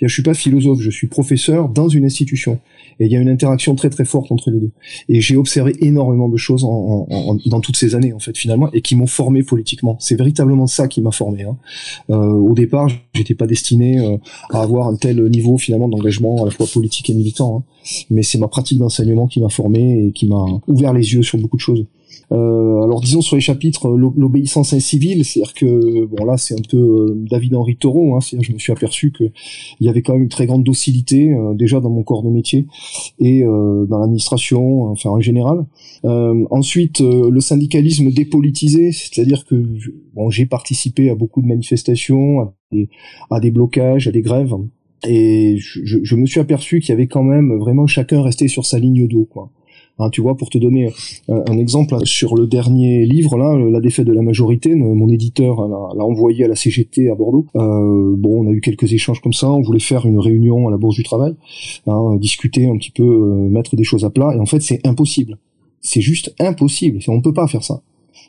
Je 0.00 0.06
suis 0.08 0.22
pas 0.22 0.32
philosophe, 0.32 0.80
je 0.80 0.90
suis 0.90 1.08
professeur 1.08 1.68
dans 1.68 1.88
une 1.88 2.06
institution. 2.06 2.58
Et 3.00 3.06
il 3.06 3.12
y 3.12 3.16
a 3.16 3.18
une 3.18 3.30
interaction 3.30 3.74
très 3.74 3.90
très 3.90 4.04
forte 4.04 4.30
entre 4.30 4.50
les 4.50 4.60
deux. 4.60 4.70
Et 5.08 5.20
j'ai 5.20 5.36
observé 5.36 5.74
énormément 5.80 6.28
de 6.28 6.36
choses 6.36 6.64
en, 6.64 7.06
dans 7.46 7.60
toutes 7.60 7.76
ces 7.76 7.94
années 7.94 8.12
en 8.12 8.18
fait 8.18 8.36
finalement 8.36 8.70
et 8.72 8.82
qui 8.82 8.94
m'ont 8.94 9.06
formé 9.06 9.42
politiquement. 9.42 9.96
C'est 10.00 10.16
véritablement 10.16 10.66
ça 10.66 10.86
qui 10.86 11.00
m'a 11.00 11.10
formé. 11.10 11.44
Hein. 11.44 11.56
Euh, 12.10 12.16
au 12.16 12.54
départ, 12.54 12.88
j'étais 13.14 13.34
pas 13.34 13.46
destiné 13.46 13.98
euh, 13.98 14.18
à 14.50 14.60
avoir 14.60 14.86
un 14.86 14.96
tel 14.96 15.22
niveau 15.24 15.56
finalement 15.56 15.88
d'engagement 15.88 16.42
à 16.42 16.44
la 16.44 16.50
fois 16.50 16.66
politique 16.66 17.10
et 17.10 17.14
militant. 17.14 17.58
Hein. 17.58 18.04
Mais 18.10 18.22
c'est 18.22 18.38
ma 18.38 18.48
pratique 18.48 18.78
d'enseignement 18.78 19.26
qui 19.26 19.40
m'a 19.40 19.48
formé 19.48 20.06
et 20.06 20.12
qui 20.12 20.26
m'a 20.26 20.44
ouvert 20.66 20.92
les 20.92 21.14
yeux 21.14 21.22
sur 21.22 21.38
beaucoup 21.38 21.56
de 21.56 21.62
choses. 21.62 21.86
Euh, 22.32 22.82
alors 22.82 23.00
disons 23.00 23.22
sur 23.22 23.36
les 23.36 23.42
chapitres 23.42 23.88
l'obéissance 23.88 24.72
incivile, 24.72 25.24
c'est-à-dire 25.24 25.54
que 25.54 26.04
bon 26.06 26.24
là 26.24 26.36
c'est 26.36 26.54
un 26.54 26.62
peu 26.68 27.12
David 27.28 27.54
Henry 27.56 27.76
Thoreau, 27.76 28.14
hein, 28.14 28.20
je 28.20 28.52
me 28.52 28.58
suis 28.58 28.72
aperçu 28.72 29.10
que 29.10 29.24
il 29.80 29.86
y 29.86 29.88
avait 29.88 30.02
quand 30.02 30.12
même 30.12 30.22
une 30.22 30.28
très 30.28 30.46
grande 30.46 30.62
docilité 30.62 31.34
déjà 31.54 31.80
dans 31.80 31.90
mon 31.90 32.04
corps 32.04 32.22
de 32.22 32.30
métier 32.30 32.66
et 33.18 33.42
dans 33.42 33.98
l'administration, 33.98 34.84
enfin 34.84 35.10
en 35.10 35.20
général. 35.20 35.66
ensuite 36.04 37.00
le 37.00 37.40
syndicalisme 37.40 38.10
dépolitisé, 38.12 38.92
c'est-à-dire 38.92 39.44
que 39.44 39.56
bon 40.14 40.30
j'ai 40.30 40.46
participé 40.46 41.10
à 41.10 41.16
beaucoup 41.16 41.42
de 41.42 41.48
manifestations, 41.48 42.40
à 42.40 42.54
des, 42.70 42.88
à 43.30 43.40
des 43.40 43.50
blocages, 43.50 44.06
à 44.06 44.12
des 44.12 44.22
grèves 44.22 44.54
et 45.06 45.56
je, 45.58 45.98
je, 46.02 46.16
me 46.16 46.26
suis 46.26 46.40
aperçu 46.40 46.80
qu'il 46.80 46.90
y 46.90 46.92
avait 46.92 47.06
quand 47.06 47.22
même 47.22 47.56
vraiment 47.58 47.86
chacun 47.86 48.22
resté 48.22 48.48
sur 48.48 48.66
sa 48.66 48.78
ligne 48.78 49.06
d'eau 49.08 49.24
quoi. 49.24 49.50
Hein, 49.98 50.08
tu 50.10 50.22
vois, 50.22 50.36
pour 50.36 50.48
te 50.48 50.56
donner 50.56 50.90
euh, 51.28 51.42
un, 51.46 51.58
exemple 51.58 51.94
sur 52.06 52.34
le 52.34 52.46
dernier 52.46 53.04
livre 53.04 53.36
là, 53.36 53.54
la 53.56 53.80
défaite 53.80 54.06
de 54.06 54.12
la 54.12 54.22
majorité, 54.22 54.74
mon 54.74 55.08
éditeur 55.08 55.68
l'a 55.68 56.04
envoyé 56.04 56.44
à 56.44 56.48
la 56.48 56.56
CGT 56.56 57.10
à 57.10 57.14
Bordeaux. 57.14 57.46
Euh, 57.56 58.14
bon, 58.16 58.44
on 58.44 58.48
a 58.48 58.52
eu 58.52 58.60
quelques 58.60 58.92
échanges 58.92 59.20
comme 59.20 59.34
ça. 59.34 59.50
On 59.50 59.60
voulait 59.60 59.78
faire 59.78 60.06
une 60.06 60.18
réunion 60.18 60.68
à 60.68 60.70
la 60.70 60.78
Bourse 60.78 60.96
du 60.96 61.02
Travail, 61.02 61.34
hein, 61.86 62.16
discuter 62.16 62.66
un 62.66 62.76
petit 62.78 62.90
peu, 62.90 63.02
euh, 63.02 63.48
mettre 63.50 63.76
des 63.76 63.84
choses 63.84 64.04
à 64.04 64.10
plat. 64.10 64.34
Et 64.34 64.40
en 64.40 64.46
fait, 64.46 64.60
c'est 64.60 64.86
impossible. 64.86 65.38
C'est 65.82 66.00
juste 66.00 66.34
impossible. 66.38 66.98
On 67.08 67.16
ne 67.16 67.22
peut 67.22 67.34
pas 67.34 67.46
faire 67.46 67.64
ça. 67.64 67.82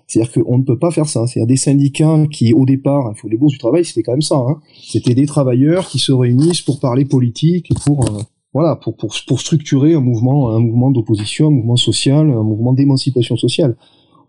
C'est-à-dire 0.07 0.43
qu'on 0.43 0.57
ne 0.57 0.63
peut 0.63 0.77
pas 0.77 0.91
faire 0.91 1.07
ça. 1.07 1.25
C'est-à-dire 1.25 1.47
des 1.47 1.55
syndicats 1.55 2.25
qui, 2.29 2.53
au 2.53 2.65
départ, 2.65 3.13
les 3.23 3.37
bourses 3.37 3.53
du 3.53 3.59
travail, 3.59 3.85
c'était 3.85 4.03
quand 4.03 4.11
même 4.11 4.21
ça. 4.21 4.35
Hein. 4.35 4.59
C'était 4.81 5.15
des 5.15 5.25
travailleurs 5.25 5.87
qui 5.87 5.99
se 5.99 6.11
réunissent 6.11 6.61
pour 6.61 6.81
parler 6.81 7.05
politique, 7.05 7.69
pour 7.85 8.05
euh, 8.09 8.21
voilà, 8.53 8.75
pour, 8.75 8.95
pour, 8.97 9.13
pour 9.27 9.39
structurer 9.39 9.93
un 9.93 10.01
mouvement, 10.01 10.49
un 10.49 10.59
mouvement 10.59 10.91
d'opposition, 10.91 11.47
un 11.47 11.51
mouvement 11.51 11.77
social, 11.77 12.29
un 12.29 12.43
mouvement 12.43 12.73
d'émancipation 12.73 13.37
sociale. 13.37 13.75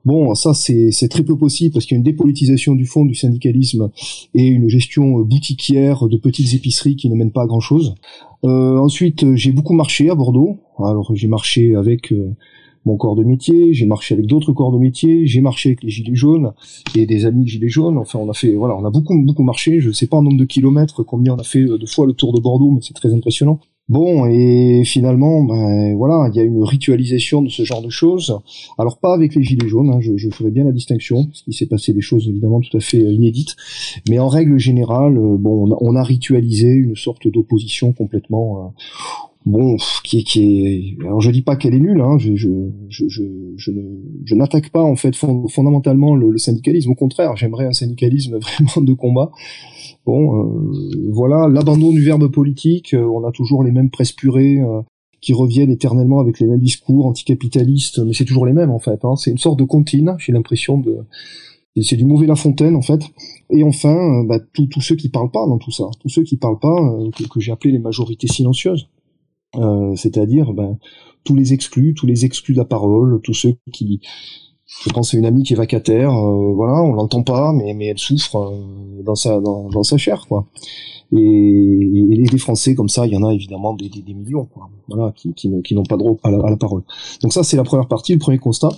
Bon, 0.05 0.35
ça 0.35 0.52
c'est 0.52 1.09
très 1.09 1.23
peu 1.23 1.37
possible 1.37 1.73
parce 1.73 1.87
qu'il 1.87 1.95
y 1.95 1.97
a 1.97 1.99
une 1.99 2.05
dépolitisation 2.05 2.75
du 2.75 2.87
fond 2.87 3.05
du 3.05 3.14
syndicalisme 3.14 3.91
et 4.35 4.47
une 4.47 4.69
gestion 4.69 5.21
boutiquière 5.21 6.09
de 6.09 6.17
petites 6.17 6.55
épiceries 6.55 6.97
qui 6.97 7.09
ne 7.09 7.14
mènent 7.14 7.31
pas 7.31 7.43
à 7.43 7.47
grand 7.47 7.61
chose. 7.61 7.95
Euh, 8.45 8.79
ensuite, 8.79 9.37
j'ai 9.37 9.52
beaucoup 9.52 9.75
marché 9.75 10.11
à 10.11 10.17
Bordeaux. 10.17 10.59
Alors 10.79 11.14
j'ai 11.14 11.29
marché 11.29 11.76
avec 11.76 12.12
euh, 12.12 12.35
mon 12.85 12.97
corps 12.97 13.14
de 13.14 13.23
métier, 13.23 13.75
j'ai 13.75 13.87
marché 13.87 14.14
avec 14.14 14.26
d'autres 14.26 14.52
corps 14.52 14.73
de 14.73 14.79
métier, 14.79 15.25
j'ai 15.29 15.41
marché 15.41 15.69
avec 15.69 15.85
les 15.85 15.91
gilets 15.91 16.17
jaunes 16.17 16.52
et 16.97 17.07
des 17.07 17.25
amis 17.25 17.47
gilets 17.47 17.69
jaunes. 17.69 17.97
Enfin, 17.97 18.19
on 18.19 18.29
a 18.29 18.35
fait, 18.35 18.57
voilà, 18.57 18.76
on 18.76 18.85
a 18.85 18.91
beaucoup 18.91 19.17
beaucoup 19.23 19.45
marché. 19.45 19.79
Je 19.79 19.93
sais 19.93 20.09
pas 20.09 20.17
en 20.17 20.23
nombre 20.23 20.38
de 20.38 20.45
kilomètres 20.45 21.05
combien 21.05 21.35
on 21.35 21.38
a 21.38 21.45
fait 21.45 21.62
euh, 21.62 21.79
de 21.79 21.87
fois 21.87 22.07
le 22.07 22.12
tour 22.12 22.33
de 22.33 22.41
Bordeaux, 22.41 22.73
mais 22.73 22.81
c'est 22.83 22.95
très 22.95 23.14
impressionnant. 23.14 23.61
Bon, 23.89 24.27
et 24.27 24.85
finalement, 24.85 25.43
ben 25.43 25.95
voilà, 25.97 26.31
il 26.33 26.37
y 26.37 26.41
a 26.41 26.45
une 26.45 26.62
ritualisation 26.62 27.43
de 27.43 27.49
ce 27.49 27.65
genre 27.65 27.83
de 27.83 27.91
choses. 27.91 28.39
Alors 28.79 28.99
pas 28.99 29.12
avec 29.12 29.35
les 29.35 29.43
gilets 29.43 29.69
jaunes, 29.69 29.91
hein, 29.91 30.01
je, 30.01 30.31
ferai 30.31 30.51
bien 30.51 30.65
la 30.65 30.73
distinction, 30.73 31.27
parce 31.27 31.43
qu'il 31.43 31.53
s'est 31.53 31.67
passé 31.67 31.93
des 31.93 32.01
choses 32.01 32.29
évidemment 32.29 32.61
tout 32.61 32.77
à 32.77 32.81
fait 32.81 33.05
euh, 33.05 33.12
inédites. 33.12 33.57
Mais 34.09 34.19
en 34.19 34.29
règle 34.29 34.59
générale, 34.59 35.19
euh, 35.19 35.37
bon, 35.37 35.77
on 35.81 35.97
a, 35.97 36.03
ritualisé 36.03 36.69
une 36.69 36.97
sorte 36.97 37.29
d'opposition 37.29 37.93
complètement 37.93 38.73
bon, 39.47 39.77
qui, 40.05 40.25
qui 40.25 40.67
est, 40.67 41.05
alors 41.05 41.21
je 41.21 41.31
dis 41.31 41.43
pas 41.43 41.57
qu'elle 41.57 41.75
est 41.75 41.81
nulle, 41.81 42.01
hein, 42.01 42.19
je, 42.19 42.35
je, 42.35 42.49
je, 42.89 43.05
je, 43.57 43.71
je 44.25 44.35
n'attaque 44.35 44.71
pas 44.71 44.83
en 44.83 44.97
fait 44.97 45.15
fondamentalement 45.17 46.15
le, 46.15 46.37
syndicalisme, 46.39 46.91
au 46.91 46.95
contraire, 46.95 47.37
j'aimerais 47.37 47.67
un 47.67 47.73
syndicalisme 47.73 48.39
vraiment 48.41 48.87
de 48.87 48.93
combat. 48.93 49.31
Bon, 50.04 50.37
euh, 50.37 51.11
voilà, 51.11 51.49
l'abandon 51.49 51.92
du 51.92 52.02
verbe 52.02 52.28
politique, 52.28 52.92
euh, 52.94 53.04
on 53.04 53.25
a 53.25 53.30
toujours 53.30 53.62
les 53.62 53.71
mêmes 53.71 53.90
presse 53.90 54.12
purées 54.12 54.59
euh, 54.59 54.82
qui 55.21 55.32
reviennent 55.32 55.71
éternellement 55.71 56.18
avec 56.18 56.40
les 56.40 56.47
mêmes 56.47 56.61
discours 56.61 57.06
anticapitalistes, 57.06 58.00
mais 58.00 58.12
c'est 58.12 58.25
toujours 58.25 58.44
les 58.44 58.52
mêmes 58.52 58.73
en 58.73 58.80
fait. 58.80 59.04
Hein, 59.04 59.14
c'est 59.14 59.30
une 59.30 59.38
sorte 59.38 59.61
de 59.61 59.64
comptine, 59.64 60.16
j'ai 60.18 60.32
l'impression 60.32 60.78
de 60.78 60.99
c'est 61.80 61.97
du 61.97 62.04
mauvais 62.04 62.26
La 62.26 62.35
Fontaine 62.35 62.76
en 62.76 62.82
fait. 62.82 63.00
Et 63.49 63.62
enfin, 63.62 64.25
bah, 64.25 64.40
tous 64.52 64.80
ceux 64.80 64.97
qui 64.97 65.09
parlent 65.09 65.30
pas 65.30 65.47
dans 65.47 65.59
tout 65.59 65.71
ça, 65.71 65.85
tous 66.00 66.09
ceux 66.11 66.23
qui 66.23 66.37
parlent 66.37 66.59
pas, 66.59 66.76
que 67.32 67.40
j'ai 67.40 67.50
appelé 67.50 67.73
les 67.73 67.78
majorités 67.78 68.26
silencieuses. 68.26 68.90
C'est-à-dire 69.94 70.52
ben, 70.52 70.76
tous 71.25 71.35
les 71.35 71.54
exclus, 71.54 71.94
tous 71.94 72.06
les 72.06 72.26
exclus 72.26 72.52
de 72.52 72.59
la 72.59 72.66
parole, 72.66 73.21
tous 73.23 73.32
ceux 73.32 73.54
qui, 73.73 74.02
je 74.81 74.91
pense 74.91 75.14
à 75.14 75.19
une 75.19 75.26
amie 75.26 75.43
qui 75.43 75.52
est 75.52 75.57
vacataire, 75.57 76.11
euh, 76.11 76.52
voilà, 76.55 76.83
on 76.83 76.93
l'entend 76.93 77.23
pas, 77.23 77.52
mais 77.52 77.75
mais 77.75 77.87
elle 77.87 77.99
souffre 77.99 78.37
euh, 78.37 79.02
dans 79.02 79.14
sa 79.14 79.41
dans, 79.41 79.69
dans, 79.69 79.83
sa 79.83 79.97
chair, 79.97 80.26
quoi. 80.29 80.47
Et, 81.14 81.19
et, 81.19 82.25
des 82.25 82.38
Français 82.38 82.75
comme 82.75 82.88
ça, 82.88 83.07
il 83.07 83.12
y 83.12 83.17
en 83.17 83.23
a 83.23 83.35
évidemment 83.35 83.75
des, 83.75 83.91
des, 83.91 84.14
millions, 84.14 84.47
quoi. 84.47 84.71
Voilà, 84.88 85.12
qui 85.12 85.35
qui, 85.35 85.50
qui 85.62 85.75
n'ont 85.75 85.85
pas 85.85 85.97
droit 85.97 86.17
à 86.25 86.31
la, 86.31 86.57
parole. 86.57 86.83
Donc 87.23 87.33
ça, 87.33 87.43
c'est 87.43 87.57
la 87.57 87.64
première 87.64 87.87
partie, 87.87 88.14
le 88.14 88.19
premier 88.19 88.38
constat. 88.38 88.71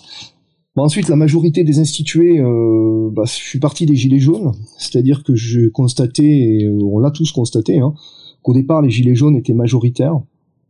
Ensuite, 0.76 1.08
la 1.08 1.14
majorité 1.14 1.62
des 1.62 1.78
institués, 1.78 2.40
euh, 2.40 3.08
bah, 3.12 3.22
je 3.26 3.32
suis 3.32 3.60
parti 3.60 3.86
des 3.86 3.94
gilets 3.94 4.18
jaunes, 4.18 4.52
c'est-à-dire 4.76 5.22
que 5.22 5.36
je 5.36 5.68
constatais, 5.68 6.24
et 6.24 6.68
on 6.68 6.98
l'a 6.98 7.12
tous 7.12 7.30
constaté, 7.30 7.78
hein, 7.78 7.94
qu'au 8.42 8.52
départ 8.52 8.82
les 8.82 8.90
gilets 8.90 9.14
jaunes 9.14 9.36
étaient 9.36 9.54
majoritaires 9.54 10.20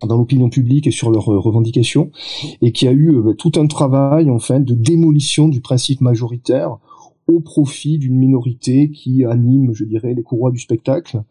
dans 0.03 0.17
l'opinion 0.17 0.49
publique 0.51 0.87
et 0.87 0.91
sur 0.91 1.11
leurs 1.11 1.33
euh, 1.33 1.39
revendications, 1.39 2.11
et 2.63 2.73
qui 2.73 2.87
a 2.89 2.93
eu 2.93 3.11
euh, 3.11 3.35
tout 3.35 3.53
un 3.57 3.67
travail 3.67 4.31
en 4.31 4.37
de 4.37 4.75
démolition 4.75 5.49
du 5.49 5.61
principe 5.61 6.01
majoritaire 6.01 6.79
au 7.27 7.41
profit 7.41 7.97
d'une 7.97 8.17
minorité 8.17 8.91
qui 8.91 9.25
anime, 9.25 9.73
je 9.73 9.85
dirais, 9.85 10.13
les 10.13 10.23
courroies 10.23 10.51
du 10.51 10.59
spectacle. 10.59 11.23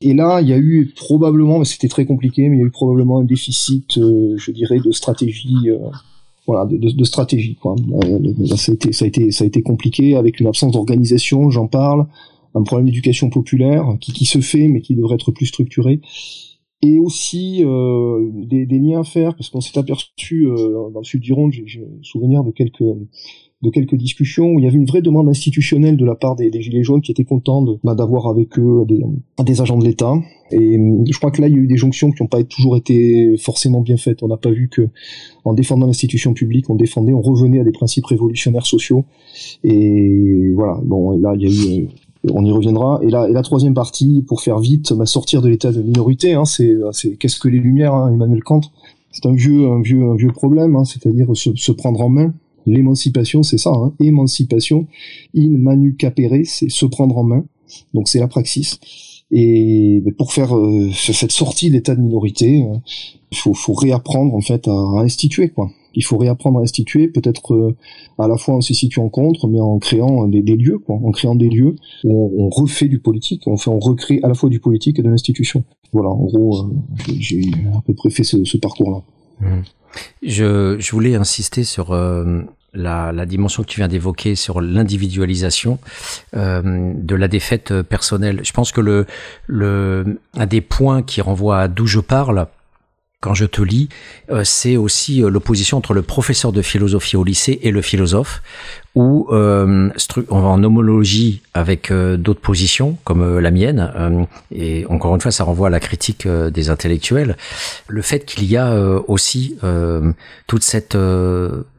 Et 0.00 0.12
là, 0.12 0.40
il 0.40 0.48
y 0.48 0.52
a 0.52 0.58
eu 0.58 0.92
probablement, 0.96 1.62
c'était 1.62 1.86
très 1.86 2.04
compliqué, 2.04 2.48
mais 2.48 2.56
il 2.56 2.60
y 2.60 2.62
a 2.64 2.66
eu 2.66 2.70
probablement 2.70 3.20
un 3.20 3.24
déficit, 3.24 3.96
euh, 3.98 4.34
je 4.36 4.50
dirais, 4.50 4.80
de 4.80 4.90
stratégie. 4.90 5.68
voilà, 6.48 6.64
de, 6.66 6.76
de, 6.76 7.04
stratégie. 7.04 7.54
Quoi. 7.54 7.76
ça, 8.56 8.72
a 8.72 8.74
été, 8.74 8.92
ça, 8.92 9.04
a 9.04 9.08
été, 9.08 9.30
ça 9.30 9.44
a 9.44 9.46
été 9.46 9.62
compliqué 9.62 10.16
avec 10.16 10.40
une 10.40 10.48
absence 10.48 10.72
d'organisation, 10.72 11.48
j'en 11.50 11.68
parle, 11.68 12.06
un 12.56 12.62
problème 12.64 12.86
d'éducation 12.86 13.30
populaire 13.30 13.96
qui, 14.00 14.12
qui 14.12 14.24
se 14.24 14.40
fait, 14.40 14.66
mais 14.66 14.80
qui 14.80 14.96
devrait 14.96 15.14
être 15.14 15.30
plus 15.30 15.46
structuré 15.46 16.00
et 16.86 17.00
aussi 17.00 17.64
euh, 17.64 18.30
des, 18.32 18.66
liens 18.66 19.00
à 19.00 19.04
faire 19.04 19.34
parce 19.34 19.50
qu'on 19.50 19.60
s'est 19.60 19.78
aperçu 19.78 20.46
euh, 20.46 20.90
dans 20.92 21.00
le 21.00 21.04
sud 21.04 21.22
d'Iron, 21.22 21.50
j'ai 21.50 21.84
souvenir 22.02 22.44
de 22.44 22.50
quelques 22.52 22.84
de 23.62 23.70
quelques 23.70 23.94
discussions 23.94 24.52
où 24.52 24.58
il 24.58 24.64
y 24.64 24.68
avait 24.68 24.76
une 24.76 24.84
vraie 24.84 25.00
demande 25.00 25.28
institutionnelle 25.30 25.96
de 25.96 26.04
la 26.04 26.14
part 26.14 26.36
des, 26.36 26.50
gilets 26.60 26.82
jaunes 26.82 27.00
qui 27.00 27.10
étaient 27.10 27.24
contents 27.24 27.64
bah, 27.82 27.94
d'avoir 27.94 28.26
avec 28.26 28.58
eux 28.58 28.86
des, 28.86 29.60
agents 29.62 29.78
de 29.78 29.84
l'État. 29.84 30.12
Et 30.50 30.78
je 31.10 31.18
crois 31.18 31.30
que 31.30 31.40
là, 31.40 31.48
il 31.48 31.56
y 31.56 31.58
a 31.58 31.62
eu 31.62 31.66
des 31.66 31.78
jonctions 31.78 32.12
qui 32.12 32.22
n'ont 32.22 32.28
pas 32.28 32.44
toujours 32.44 32.76
été 32.76 33.34
forcément 33.38 33.80
bien 33.80 33.96
faites. 33.96 34.22
On 34.22 34.28
n'a 34.28 34.36
pas 34.36 34.50
vu 34.50 34.68
que, 34.68 34.90
en 35.46 35.54
défendant 35.54 35.86
l'institution 35.86 36.34
publique, 36.34 36.68
on 36.68 36.74
défendait, 36.74 37.14
on 37.14 37.22
revenait 37.22 37.60
à 37.60 37.64
des 37.64 37.72
principes 37.72 38.04
révolutionnaires 38.04 38.66
sociaux. 38.66 39.06
Et 39.64 40.52
voilà. 40.54 40.78
Bon, 40.84 41.18
là, 41.18 41.34
il 41.34 41.42
y 41.42 41.46
a 41.46 41.80
eu 41.80 41.88
on 42.32 42.44
y 42.44 42.50
reviendra. 42.50 43.00
Et 43.02 43.10
la, 43.10 43.28
et 43.28 43.32
la 43.32 43.42
troisième 43.42 43.74
partie, 43.74 44.22
pour 44.26 44.40
faire 44.42 44.58
vite, 44.58 44.92
sortir 45.04 45.42
de 45.42 45.48
l'état 45.48 45.72
de 45.72 45.82
minorité, 45.82 46.34
hein, 46.34 46.44
c'est, 46.44 46.76
qu'est-ce 47.18 47.38
que 47.38 47.48
les 47.48 47.58
Lumières, 47.58 47.94
hein, 47.94 48.12
Emmanuel 48.12 48.42
Kant. 48.42 48.62
C'est 49.10 49.26
un 49.26 49.34
vieux, 49.34 49.66
un 49.68 49.80
vieux, 49.80 50.02
un 50.02 50.14
vieux 50.14 50.32
problème, 50.32 50.76
hein, 50.76 50.84
c'est-à-dire 50.84 51.28
se, 51.34 51.72
prendre 51.72 52.00
en 52.00 52.08
main. 52.08 52.34
L'émancipation, 52.66 53.42
c'est 53.42 53.58
ça. 53.58 53.70
Hein, 53.70 53.92
émancipation, 54.00 54.86
in 55.36 55.56
manu 55.58 55.94
capere, 55.94 56.44
c'est 56.44 56.68
se 56.68 56.84
prendre 56.86 57.16
en 57.16 57.24
main. 57.24 57.44
Donc 57.94 58.08
c'est 58.08 58.18
la 58.18 58.28
praxis. 58.28 58.78
Et 59.30 60.02
pour 60.18 60.32
faire 60.32 60.56
euh, 60.56 60.90
cette 60.92 61.32
sortie 61.32 61.68
de 61.68 61.74
l'état 61.74 61.94
de 61.94 62.00
minorité, 62.00 62.64
il 63.32 63.36
faut, 63.36 63.54
faut 63.54 63.72
réapprendre 63.72 64.34
en 64.34 64.40
fait 64.40 64.68
à, 64.68 64.70
à 64.70 65.00
instituer 65.00 65.48
quoi 65.48 65.70
il 65.96 66.04
faut 66.04 66.18
réapprendre 66.18 66.60
à 66.60 66.62
instituer, 66.62 67.08
peut-être 67.08 67.54
euh, 67.54 67.76
à 68.18 68.28
la 68.28 68.36
fois 68.36 68.54
en 68.54 68.60
se 68.60 68.74
situant 68.74 69.08
contre, 69.08 69.48
mais 69.48 69.60
en 69.60 69.78
créant 69.78 70.28
des, 70.28 70.42
lieux, 70.42 70.80
en 70.88 71.10
créant 71.10 71.34
des 71.34 71.48
lieux 71.48 71.74
où 72.04 72.44
on, 72.44 72.48
refait 72.50 72.88
du 72.88 73.00
politique, 73.00 73.42
on 73.46 73.56
fait, 73.56 73.70
on 73.70 73.80
recrée 73.80 74.20
à 74.22 74.28
la 74.28 74.34
fois 74.34 74.50
du 74.50 74.60
politique 74.60 74.98
et 74.98 75.02
de 75.02 75.10
l'institution. 75.10 75.64
Voilà, 75.92 76.10
en 76.10 76.24
gros, 76.24 76.64
euh, 76.64 77.12
j'ai 77.18 77.50
à 77.74 77.80
peu 77.84 77.94
près 77.94 78.10
fait 78.10 78.24
ce, 78.24 78.56
parcours-là. 78.58 79.02
Mmh. 79.40 79.62
Je, 80.22 80.90
voulais 80.90 81.14
insister 81.14 81.64
sur 81.64 81.92
euh, 81.92 82.42
la, 82.74 83.26
dimension 83.26 83.62
que 83.62 83.68
tu 83.68 83.80
viens 83.80 83.88
d'évoquer 83.88 84.34
sur 84.34 84.60
l'individualisation 84.60 85.78
euh, 86.34 86.92
de 86.94 87.14
la 87.14 87.28
défaite 87.28 87.82
personnelle. 87.82 88.40
Je 88.44 88.52
pense 88.52 88.72
que 88.72 88.80
le, 89.48 90.18
un 90.34 90.46
des 90.46 90.60
points 90.60 91.02
qui 91.02 91.20
renvoie 91.20 91.60
à 91.60 91.68
d'où 91.68 91.86
je 91.86 92.00
parle, 92.00 92.46
quand 93.20 93.34
je 93.34 93.46
te 93.46 93.62
lis, 93.62 93.88
euh, 94.30 94.44
c'est 94.44 94.76
aussi 94.76 95.22
euh, 95.22 95.30
l'opposition 95.30 95.78
entre 95.78 95.94
le 95.94 96.02
professeur 96.02 96.52
de 96.52 96.62
philosophie 96.62 97.16
au 97.16 97.24
lycée 97.24 97.58
et 97.62 97.70
le 97.70 97.82
philosophe, 97.82 98.42
ou 98.96 99.28
euh, 99.30 99.90
en 100.30 100.64
homologie 100.64 101.42
avec 101.52 101.90
euh, 101.90 102.16
d'autres 102.16 102.40
positions 102.40 102.96
comme 103.04 103.20
euh, 103.20 103.40
la 103.42 103.50
mienne 103.50 103.92
euh, 103.94 104.24
et 104.50 104.86
encore 104.88 105.14
une 105.14 105.20
fois 105.20 105.30
ça 105.30 105.44
renvoie 105.44 105.66
à 105.66 105.70
la 105.70 105.80
critique 105.80 106.26
des 106.26 106.70
intellectuels 106.70 107.36
le 107.88 108.00
fait 108.00 108.24
qu'il 108.24 108.44
y 108.44 108.56
a 108.56 108.74
aussi 109.06 109.58
toute 110.46 110.62
cette 110.62 110.96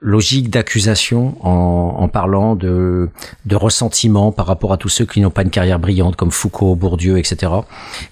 logique 0.02 0.50
d'accusation 0.50 1.36
en, 1.42 1.96
en, 2.00 2.08
parlant 2.08 2.56
de, 2.56 3.10
de 3.46 3.56
ressentiment 3.56 4.32
par 4.32 4.46
rapport 4.46 4.72
à 4.72 4.78
tous 4.78 4.90
ceux 4.90 5.06
qui 5.06 5.22
n'ont 5.22 5.32
pas 5.32 5.42
une 5.42 5.50
carrière 5.50 5.80
brillante 5.80 6.16
comme 6.16 6.32
Foucault, 6.32 6.76
Bourdieu, 6.76 7.18
etc. 7.18 7.52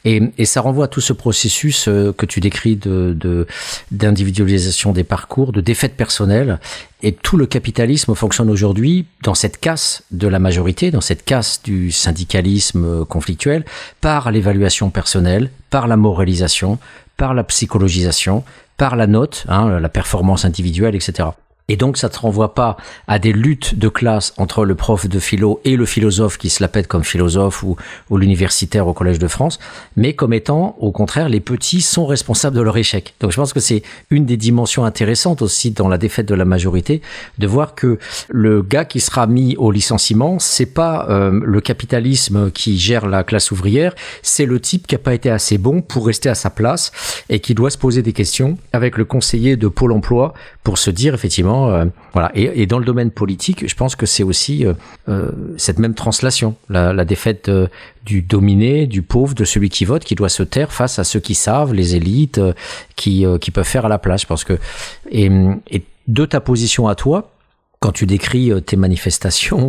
Et, 0.03 0.21
et 0.37 0.45
ça 0.45 0.61
renvoie 0.61 0.85
à 0.85 0.87
tout 0.87 1.01
ce 1.01 1.13
processus 1.13 1.85
que 1.85 2.25
tu 2.25 2.39
décris 2.39 2.75
de 2.75 3.45
d'individualisation 3.91 4.91
des 4.91 5.03
parcours, 5.03 5.51
de 5.51 5.61
défaite 5.61 5.95
personnelle 5.95 6.59
Et 7.07 7.11
tout 7.11 7.37
le 7.37 7.45
capitalisme 7.45 8.15
fonctionne 8.15 8.49
aujourd'hui 8.49 9.05
dans 9.21 9.35
cette 9.35 9.59
casse 9.59 10.01
de 10.09 10.27
la 10.27 10.39
majorité, 10.39 10.89
dans 10.89 11.01
cette 11.01 11.23
casse 11.23 11.61
du 11.61 11.91
syndicalisme 11.91 13.05
conflictuel, 13.05 13.63
par 14.01 14.31
l'évaluation 14.31 14.89
personnelle, 14.89 15.51
par 15.69 15.87
la 15.87 15.97
moralisation, 15.97 16.79
par 17.15 17.35
la 17.35 17.43
psychologisation, 17.43 18.43
par 18.77 18.95
la 18.95 19.05
note, 19.05 19.45
hein, 19.49 19.79
la 19.79 19.87
performance 19.87 20.45
individuelle, 20.45 20.95
etc. 20.95 21.29
Et 21.67 21.77
donc, 21.77 21.97
ça 21.97 22.07
ne 22.07 22.13
te 22.13 22.19
renvoie 22.19 22.53
pas 22.53 22.77
à 23.07 23.17
des 23.17 23.33
luttes 23.33 23.77
de 23.77 23.87
classe 23.87 24.33
entre 24.37 24.65
le 24.65 24.75
prof 24.75 25.07
de 25.07 25.19
philo 25.19 25.59
et 25.65 25.75
le 25.75 25.85
philosophe 25.85 26.37
qui 26.37 26.49
se 26.49 26.61
la 26.61 26.67
pète 26.67 26.87
comme 26.87 27.03
philosophe 27.03 27.63
ou, 27.63 27.75
ou 28.11 28.17
l'universitaire 28.17 28.87
au 28.87 28.93
Collège 28.93 29.17
de 29.17 29.27
France, 29.27 29.59
mais 29.95 30.13
comme 30.13 30.33
étant, 30.33 30.75
au 30.79 30.91
contraire, 30.91 31.27
les 31.27 31.39
petits 31.39 31.81
sont 31.81 32.05
responsables 32.05 32.55
de 32.55 32.61
leur 32.61 32.77
échec. 32.77 33.15
Donc, 33.19 33.31
je 33.31 33.37
pense 33.37 33.51
que 33.51 33.59
c'est 33.59 33.81
une 34.11 34.25
des 34.25 34.37
dimensions 34.37 34.85
intéressantes 34.85 35.41
aussi 35.41 35.71
dans 35.71 35.87
la 35.87 35.97
défaite 35.97 36.27
de 36.27 36.35
la 36.35 36.45
majorité, 36.45 37.01
de 37.39 37.47
voir 37.47 37.73
que 37.73 37.97
le 38.29 38.61
gars 38.61 38.85
qui 38.85 38.99
sera 38.99 39.25
mis 39.25 39.55
au 39.57 39.71
licenciement, 39.71 40.37
c'est 40.39 40.67
pas 40.67 41.07
euh, 41.09 41.39
le 41.43 41.61
capitalisme 41.61 42.51
qui 42.51 42.77
gère 42.77 43.07
la 43.07 43.23
classe 43.23 43.51
ouvrière, 43.51 43.95
c'est 44.21 44.45
le 44.45 44.59
type 44.59 44.85
qui 44.85 44.95
a 44.95 44.99
pas 44.99 45.13
été 45.15 45.31
assez 45.31 45.57
bon 45.57 45.81
pour 45.81 46.05
rester 46.05 46.29
à 46.29 46.35
sa 46.35 46.49
place 46.49 46.91
et 47.29 47.39
qui 47.39 47.55
doit 47.55 47.71
se 47.71 47.77
poser 47.77 48.03
des 48.03 48.13
questions 48.13 48.57
avec 48.71 48.97
le 48.97 49.05
conseiller 49.05 49.55
de 49.55 49.67
Pôle 49.67 49.91
emploi 49.91 50.33
pour 50.63 50.77
se 50.77 50.89
dire 50.89 51.13
effectivement 51.13 51.54
euh, 51.55 51.85
voilà. 52.13 52.31
Et, 52.35 52.65
dans 52.65 52.79
le 52.79 52.85
domaine 52.85 53.11
politique, 53.11 53.67
je 53.67 53.75
pense 53.75 53.95
que 53.95 54.05
c'est 54.05 54.23
aussi 54.23 54.65
euh, 54.65 54.73
euh, 55.09 55.31
cette 55.57 55.79
même 55.79 55.93
translation, 55.93 56.55
la, 56.69 57.05
défaite 57.05 57.51
du 58.05 58.21
dominé, 58.21 58.87
du 58.87 59.01
pauvre, 59.01 59.35
de 59.35 59.45
celui 59.45 59.69
qui 59.69 59.85
vote, 59.85 60.03
qui 60.03 60.15
doit 60.15 60.29
se 60.29 60.43
taire 60.43 60.71
face 60.71 60.99
à 60.99 61.03
ceux 61.03 61.19
qui 61.19 61.35
savent, 61.35 61.73
les 61.73 61.95
élites, 61.95 62.41
qui, 62.95 63.25
qui 63.41 63.51
peuvent 63.51 63.65
faire 63.65 63.85
à 63.85 63.89
la 63.89 63.97
place. 63.97 64.21
Je 64.21 64.27
pense 64.27 64.43
que 64.43 64.57
et, 65.11 65.29
et 65.69 65.83
de 66.07 66.25
ta 66.25 66.39
position 66.39 66.87
à 66.87 66.95
toi, 66.95 67.34
quand 67.85 67.91
tu 67.91 68.07
décris 68.07 68.51
euh, 68.51 68.61
tes 68.61 68.77
manifestations 68.77 69.67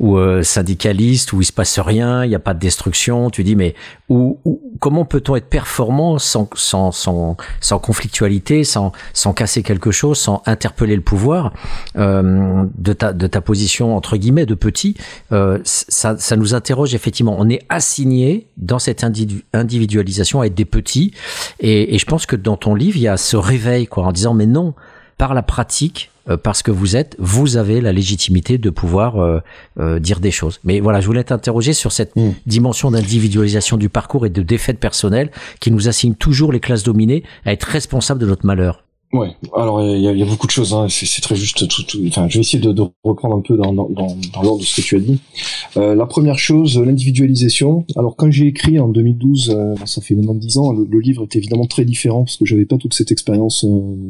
ou, 0.00 0.16
euh, 0.18 0.42
syndicalistes 0.42 1.32
où 1.32 1.40
il 1.40 1.44
se 1.44 1.52
passe 1.52 1.78
rien, 1.78 2.24
il 2.24 2.28
n'y 2.28 2.34
a 2.34 2.40
pas 2.40 2.54
de 2.54 2.58
destruction, 2.58 3.30
tu 3.30 3.44
dis 3.44 3.54
mais 3.54 3.76
où, 4.08 4.40
comment 4.80 5.04
peut-on 5.04 5.36
être 5.36 5.48
performant 5.48 6.18
sans, 6.18 6.48
sans, 6.56 6.90
sans, 6.90 7.36
sans 7.60 7.78
conflictualité, 7.78 8.64
sans, 8.64 8.90
sans 9.12 9.32
casser 9.32 9.62
quelque 9.62 9.92
chose, 9.92 10.18
sans 10.18 10.42
interpeller 10.44 10.96
le 10.96 11.02
pouvoir 11.02 11.52
euh, 11.96 12.64
de, 12.76 12.92
ta, 12.92 13.12
de 13.12 13.28
ta 13.28 13.40
position 13.40 13.96
entre 13.96 14.16
guillemets 14.16 14.46
de 14.46 14.54
petit 14.54 14.96
ça, 15.30 16.16
ça 16.18 16.36
nous 16.36 16.54
interroge 16.54 16.96
effectivement. 16.96 17.36
On 17.38 17.48
est 17.48 17.62
assigné 17.68 18.48
dans 18.56 18.80
cette 18.80 19.04
individualisation 19.52 20.40
à 20.40 20.46
être 20.46 20.54
des 20.54 20.64
petits 20.64 21.12
et, 21.60 21.94
et 21.94 21.98
je 21.98 22.06
pense 22.06 22.26
que 22.26 22.34
dans 22.34 22.56
ton 22.56 22.74
livre 22.74 22.96
il 22.96 23.02
y 23.02 23.08
a 23.08 23.16
ce 23.16 23.36
réveil 23.36 23.86
quoi 23.86 24.04
en 24.04 24.12
disant 24.12 24.34
mais 24.34 24.46
non 24.46 24.74
par 25.16 25.32
la 25.32 25.42
pratique 25.42 26.10
parce 26.36 26.62
que 26.62 26.70
vous 26.70 26.96
êtes, 26.96 27.16
vous 27.18 27.56
avez 27.56 27.80
la 27.80 27.92
légitimité 27.92 28.58
de 28.58 28.70
pouvoir 28.70 29.18
euh, 29.18 29.40
euh, 29.78 29.98
dire 29.98 30.20
des 30.20 30.30
choses. 30.30 30.60
Mais 30.64 30.80
voilà, 30.80 31.00
je 31.00 31.06
voulais 31.06 31.24
t'interroger 31.24 31.72
sur 31.72 31.92
cette 31.92 32.16
mm. 32.16 32.32
dimension 32.46 32.90
d'individualisation 32.90 33.76
du 33.76 33.88
parcours 33.88 34.26
et 34.26 34.30
de 34.30 34.42
défaite 34.42 34.78
personnelle 34.78 35.30
qui 35.60 35.70
nous 35.70 35.88
assigne 35.88 36.14
toujours 36.14 36.52
les 36.52 36.60
classes 36.60 36.82
dominées 36.82 37.22
à 37.44 37.52
être 37.52 37.64
responsables 37.64 38.20
de 38.20 38.26
notre 38.26 38.46
malheur. 38.46 38.85
Ouais, 39.16 39.30
alors 39.54 39.82
il 39.82 40.00
y 40.00 40.22
a, 40.22 40.26
beaucoup 40.26 40.46
de 40.46 40.52
choses. 40.52 40.74
Hein. 40.74 40.88
C'est 40.90 41.22
très 41.22 41.36
juste. 41.36 41.66
Tout, 41.68 41.82
tout, 41.84 41.98
enfin, 42.06 42.28
je 42.28 42.34
vais 42.34 42.40
essayer 42.40 42.58
de, 42.58 42.82
reprendre 43.02 43.36
un 43.36 43.40
peu 43.40 43.56
dans, 43.56 43.72
l'ordre 43.72 44.58
de 44.58 44.64
ce 44.64 44.76
que 44.76 44.82
tu 44.82 44.96
as 44.96 45.00
dit. 45.00 45.18
Euh, 45.78 45.94
la 45.94 46.04
première 46.04 46.38
chose, 46.38 46.78
l'individualisation. 46.78 47.86
Alors 47.96 48.14
quand 48.16 48.30
j'ai 48.30 48.46
écrit 48.46 48.78
en 48.78 48.88
2012, 48.88 49.54
euh, 49.56 49.74
ça 49.86 50.02
fait 50.02 50.14
maintenant 50.14 50.34
10 50.34 50.58
ans, 50.58 50.72
le, 50.72 51.00
livre 51.00 51.24
était 51.24 51.38
évidemment 51.38 51.66
très 51.66 51.86
différent 51.86 52.24
parce 52.24 52.36
que 52.36 52.44
j'avais 52.44 52.66
pas 52.66 52.76
toute 52.76 52.92
cette 52.92 53.10
expérience 53.10 53.64
euh, 53.64 53.68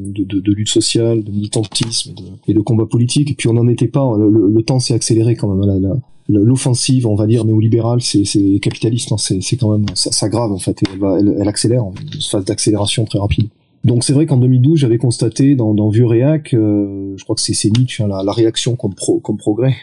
de, 0.09 0.53
lutte 0.53 0.69
sociale, 0.69 1.23
de 1.23 1.31
militantisme 1.31 2.15
et 2.49 2.55
de, 2.55 2.61
combat 2.61 2.87
politique. 2.87 3.31
Et 3.31 3.35
puis 3.35 3.49
on 3.49 3.53
n'en 3.53 3.69
était 3.69 3.89
pas. 3.89 4.13
Le, 4.19 4.63
temps 4.63 4.81
s'est 4.81 4.95
accéléré 4.95 5.37
quand 5.37 5.49
même. 5.55 5.81
Là, 5.81 5.95
l'offensive, 6.29 7.07
on 7.07 7.15
va 7.15 7.29
dire 7.29 7.45
néolibérale, 7.45 8.01
c'est 8.03 8.25
capitaliste, 8.61 9.13
hein. 9.13 9.17
c'est 9.19 9.57
quand 9.57 9.71
même 9.71 9.87
ça, 9.95 10.11
ça, 10.11 10.29
grave 10.29 10.50
en 10.50 10.59
fait, 10.59 10.83
elle, 10.93 11.37
elle 11.39 11.47
accélère, 11.47 11.85
une 11.85 12.21
phase 12.21 12.45
d'accélération 12.45 13.04
très 13.04 13.21
rapide. 13.21 13.49
Donc 13.87 14.03
c'est 14.03 14.13
vrai 14.13 14.27
qu'en 14.27 14.37
2012, 14.37 14.81
j'avais 14.81 14.99
constaté 14.99 15.55
dans, 15.55 15.73
dans 15.73 15.89
Vieux 15.91 16.07
Réac, 16.07 16.49
je 16.51 17.23
crois 17.23 17.37
que 17.37 17.41
c'est 17.41 17.71
Nietzsche, 17.71 18.03
hein, 18.03 18.09
la, 18.09 18.33
réaction 18.33 18.75
comme, 18.75 18.95
comme 19.23 19.37
progrès, 19.37 19.77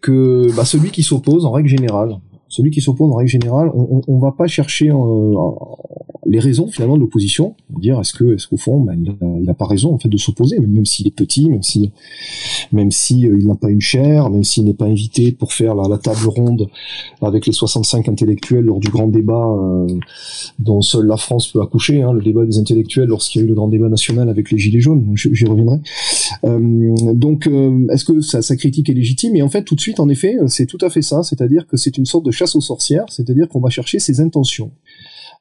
que 0.00 0.54
bah, 0.54 0.64
celui 0.64 0.90
qui 0.90 1.02
s'oppose, 1.02 1.44
en 1.44 1.50
règle 1.50 1.68
générale, 1.68 2.20
celui 2.54 2.70
qui 2.70 2.80
s'oppose 2.80 3.10
en 3.10 3.16
règle 3.16 3.30
générale, 3.30 3.68
on, 3.74 4.00
on, 4.06 4.18
va 4.18 4.30
pas 4.30 4.46
chercher 4.46 4.88
euh, 4.88 5.34
les 6.24 6.38
raisons 6.38 6.68
finalement 6.68 6.94
de 6.94 7.00
l'opposition, 7.00 7.56
dire 7.80 7.98
est-ce 7.98 8.14
que 8.14 8.32
est-ce 8.32 8.46
qu'au 8.46 8.56
fond 8.56 8.80
ben, 8.80 8.96
il, 9.40 9.50
a, 9.50 9.54
pas 9.54 9.66
raison 9.66 9.92
en 9.92 9.98
fait 9.98 10.08
de 10.08 10.16
s'opposer, 10.16 10.60
même, 10.60 10.86
s'il 10.86 11.08
est 11.08 11.14
petit, 11.14 11.50
même 11.50 11.64
si 11.64 11.90
même 12.70 12.92
si 12.92 13.26
euh, 13.26 13.36
il 13.40 13.48
n'a 13.48 13.56
pas 13.56 13.70
une 13.70 13.80
chair, 13.80 14.30
même 14.30 14.44
s'il 14.44 14.66
n'est 14.66 14.74
pas 14.74 14.84
invité 14.84 15.32
pour 15.32 15.52
faire 15.52 15.74
la, 15.74 15.98
table 15.98 16.28
ronde 16.28 16.68
avec 17.22 17.46
les 17.46 17.52
65 17.52 18.08
intellectuels 18.08 18.64
lors 18.64 18.78
du 18.78 18.88
grand 18.88 19.08
débat 19.08 19.48
euh, 19.48 19.88
dont 20.60 20.80
seule 20.80 21.06
la 21.06 21.16
France 21.16 21.48
peut 21.48 21.60
accoucher, 21.60 22.02
hein, 22.02 22.12
le 22.12 22.22
débat 22.22 22.44
des 22.44 22.58
intellectuels 22.58 23.08
lorsqu'il 23.08 23.40
y 23.40 23.42
a 23.42 23.46
eu 23.46 23.48
le 23.48 23.54
grand 23.54 23.68
débat 23.68 23.88
national 23.88 24.28
avec 24.28 24.52
les 24.52 24.58
gilets 24.58 24.80
jaunes, 24.80 25.12
j'y 25.16 25.44
reviendrai. 25.44 25.78
donc 27.14 27.48
est-ce 27.90 28.04
que 28.04 28.20
sa, 28.20 28.42
sa 28.42 28.54
critique 28.54 28.88
est 28.90 28.94
légitime? 28.94 29.34
Et 29.34 29.42
en 29.42 29.48
fait 29.48 29.64
tout 29.64 29.74
de 29.74 29.80
suite 29.80 29.98
en 29.98 30.08
effet 30.08 30.36
c'est 30.46 30.66
tout 30.66 30.78
à 30.80 30.90
fait 30.90 31.02
ça, 31.02 31.24
c'est-à-dire 31.24 31.66
que 31.66 31.76
c'est 31.76 31.98
une 31.98 32.06
sorte 32.06 32.24
de 32.24 32.30
chasse 32.44 32.56
aux 32.56 32.60
sorcières, 32.60 33.06
c'est-à-dire 33.08 33.48
qu'on 33.48 33.60
va 33.60 33.70
chercher 33.70 33.98
ses 33.98 34.20
intentions. 34.20 34.70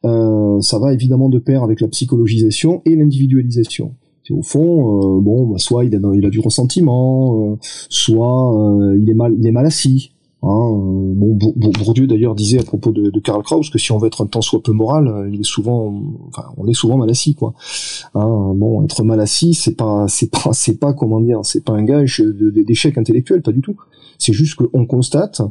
Euh, 0.06 0.60
ça 0.62 0.80
va 0.80 0.94
évidemment 0.94 1.30
de 1.30 1.40
pair 1.40 1.64
avec 1.64 1.82
la 1.82 1.88
psychologisation 1.88 2.82
et 2.86 2.96
l'individualisation. 2.96 3.96
Au 4.30 4.42
fond, 4.42 5.18
euh, 5.18 5.22
bon, 5.22 5.48
bah, 5.48 5.58
soit 5.58 5.84
il 5.84 5.96
a, 5.96 6.30
du 6.30 6.40
ressentiment, 6.40 7.52
euh, 7.52 7.58
soit 7.90 8.96
il 8.98 9.10
est 9.10 9.52
mal, 9.52 9.66
assis. 9.66 10.12
Hein, 10.44 10.48
bon, 10.48 11.38
Bourdieu 11.56 12.06
d'ailleurs 12.06 12.36
disait 12.36 12.60
à 12.60 12.64
propos 12.64 12.92
de, 12.92 13.18
Karl 13.20 13.44
Kraus 13.44 13.70
que 13.70 13.78
si 13.78 13.94
on 13.94 13.98
veut 13.98 14.08
être 14.08 14.24
un 14.24 14.26
temps 14.26 14.42
soit 14.42 14.62
peu 14.62 14.74
moral, 14.74 15.08
on 15.08 16.68
est 16.68 16.74
souvent 16.74 16.98
mal 16.98 17.10
assis. 17.10 17.36
Hein, 18.14 18.54
bon, 18.56 18.84
être 18.84 19.04
mal 19.04 19.20
assis, 19.20 19.54
c'est 19.54 19.76
pas, 19.76 20.06
c'est 20.08 20.32
pas, 20.32 20.50
c'est 20.54 20.80
pas 20.80 20.94
comment 20.94 21.22
dire, 21.22 21.40
c'est 21.44 21.64
pas 21.64 21.74
un 21.74 21.84
gage 21.84 22.22
d'échec 22.22 22.98
intellectuel, 22.98 23.42
pas 23.42 23.54
du 23.54 23.62
tout. 23.62 23.76
C'est 24.20 24.34
juste 24.34 24.56
qu'on 24.56 24.86
constate 24.86 25.42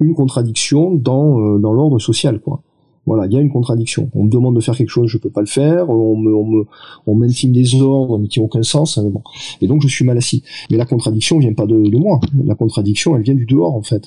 une 0.00 0.14
contradiction 0.14 0.94
dans, 0.94 1.40
euh, 1.40 1.58
dans 1.58 1.72
l'ordre 1.72 1.98
social, 1.98 2.40
quoi. 2.40 2.62
Voilà, 3.06 3.26
il 3.26 3.32
y 3.32 3.36
a 3.36 3.40
une 3.40 3.50
contradiction. 3.50 4.10
On 4.14 4.24
me 4.24 4.30
demande 4.30 4.54
de 4.54 4.60
faire 4.60 4.76
quelque 4.76 4.90
chose, 4.90 5.08
je 5.08 5.18
peux 5.18 5.30
pas 5.30 5.40
le 5.40 5.46
faire. 5.46 5.88
On 5.88 6.16
me, 6.16 6.34
on 6.34 6.46
me, 6.46 6.66
on 7.06 7.14
m'infime 7.14 7.50
des 7.50 7.80
ordres, 7.80 8.18
mais 8.18 8.28
qui 8.28 8.38
n'ont 8.38 8.46
aucun 8.46 8.62
sens. 8.62 8.98
Hein, 8.98 9.08
bon. 9.10 9.22
Et 9.60 9.66
donc 9.66 9.82
je 9.82 9.88
suis 9.88 10.04
mal 10.04 10.16
assis. 10.18 10.44
Mais 10.70 10.76
la 10.76 10.84
contradiction 10.84 11.38
vient 11.38 11.54
pas 11.54 11.66
de, 11.66 11.76
de 11.76 11.96
moi. 11.96 12.20
La 12.44 12.54
contradiction, 12.54 13.16
elle 13.16 13.22
vient 13.22 13.34
du 13.34 13.46
dehors, 13.46 13.74
en 13.74 13.82
fait. 13.82 14.04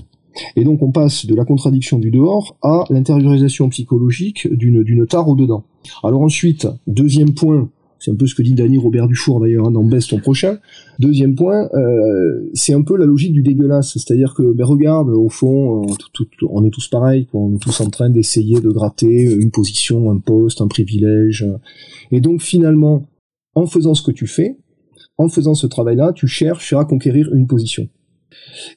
Et 0.56 0.64
donc 0.64 0.82
on 0.82 0.92
passe 0.92 1.26
de 1.26 1.36
la 1.36 1.46
contradiction 1.46 2.00
du 2.00 2.12
dehors 2.12 2.56
à 2.62 2.86
l'intériorisation 2.90 3.70
psychologique 3.70 4.48
d'une, 4.52 4.84
d'une 4.84 5.06
tare 5.06 5.28
au 5.28 5.36
dedans. 5.36 5.64
Alors 6.04 6.22
ensuite, 6.22 6.68
deuxième 6.88 7.34
point, 7.34 7.70
c'est 8.04 8.12
un 8.12 8.16
peu 8.16 8.28
ce 8.28 8.36
que 8.36 8.42
dit 8.42 8.54
Danny 8.54 8.78
Robert 8.78 9.08
Dufour 9.08 9.39
d'ailleurs 9.39 9.68
hein, 9.68 9.72
dans 9.72 9.86
Best 9.86 10.10
ton 10.10 10.20
prochain. 10.20 10.58
Deuxième 11.00 11.36
point, 11.36 11.70
euh, 11.74 12.50
c'est 12.54 12.74
un 12.74 12.82
peu 12.82 12.98
la 12.98 13.06
logique 13.06 13.32
du 13.32 13.44
dégueulasse, 13.44 13.94
c'est-à-dire 13.94 14.34
que 14.34 14.52
ben 14.52 14.66
regarde, 14.66 15.10
au 15.10 15.30
fond, 15.30 15.86
on, 16.50 16.66
est 16.66 16.70
tous 16.70 16.88
pareils, 16.89 17.30
on 17.34 17.56
est 17.56 17.60
tous 17.60 17.80
en 17.80 17.89
train 17.89 18.10
d'essayer 18.10 18.60
de 18.60 18.70
gratter 18.70 19.34
une 19.34 19.52
position, 19.52 20.12
un 20.12 20.18
poste, 20.18 20.60
un 20.60 20.68
privilège. 20.68 21.48
Et 22.12 22.20
donc 22.20 22.42
finalement, 22.42 23.08
en 23.56 23.68
faisant 23.68 23.94
ce 23.94 24.02
que 24.02 24.12
tu 24.12 24.28
fais, 24.28 24.58
en 25.18 25.30
faisant 25.30 25.54
ce 25.54 25.68
travail-là, 25.68 26.12
tu 26.13 26.28
cherches 26.28 26.74
à 26.74 26.84
conquérir 26.84 27.34
une 27.34 27.48
position. 27.48 27.88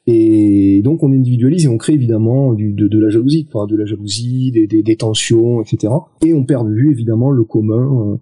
Et 0.06 0.82
donc 0.82 1.02
on 1.02 1.12
individualise 1.12 1.64
et 1.64 1.68
on 1.68 1.78
crée 1.78 1.94
évidemment 1.94 2.54
de, 2.54 2.98
la 2.98 3.10
jalousie, 3.10 3.46
de 3.68 3.76
la 3.76 3.86
jalousie, 3.86 4.50
des, 4.52 4.96
tensions, 4.96 5.60
etc. 5.62 5.92
Et 6.24 6.32
on 6.32 6.44
perd 6.44 6.68
de 6.68 6.74
vue 6.74 6.90
évidemment 6.90 7.30
le 7.30 7.44
commun 7.44 8.12
euh, 8.12 8.16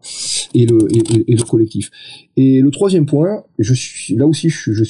et, 0.55 0.67
le, 0.67 1.45
collectif. 1.45 1.91
Et 2.37 2.61
le 2.61 2.71
troisième 2.71 3.07
point, 3.07 3.43
là 3.59 4.27
aussi, 4.27 4.49
je, 4.49 4.85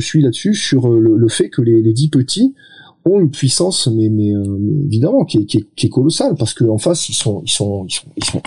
suis 0.00 0.22
là-dessus 0.22 0.54
sur 0.54 0.92
euh, 0.92 0.98
le, 0.98 1.28
fait 1.28 1.48
que 1.48 1.62
les, 1.62 1.92
dix 1.92 2.08
petits 2.08 2.54
ont 3.04 3.20
une 3.20 3.30
puissance, 3.30 3.88
mais, 3.88 4.34
euh, 4.34 4.58
évidemment 4.86 5.24
qui 5.24 5.46
est, 5.76 5.88
colossale 5.88 6.34
parce 6.38 6.54
qu'en 6.54 6.78
face 6.78 7.08
ils 7.08 7.14
sont, 7.14 7.42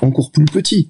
encore 0.02 0.32
plus 0.32 0.46
petits. 0.46 0.90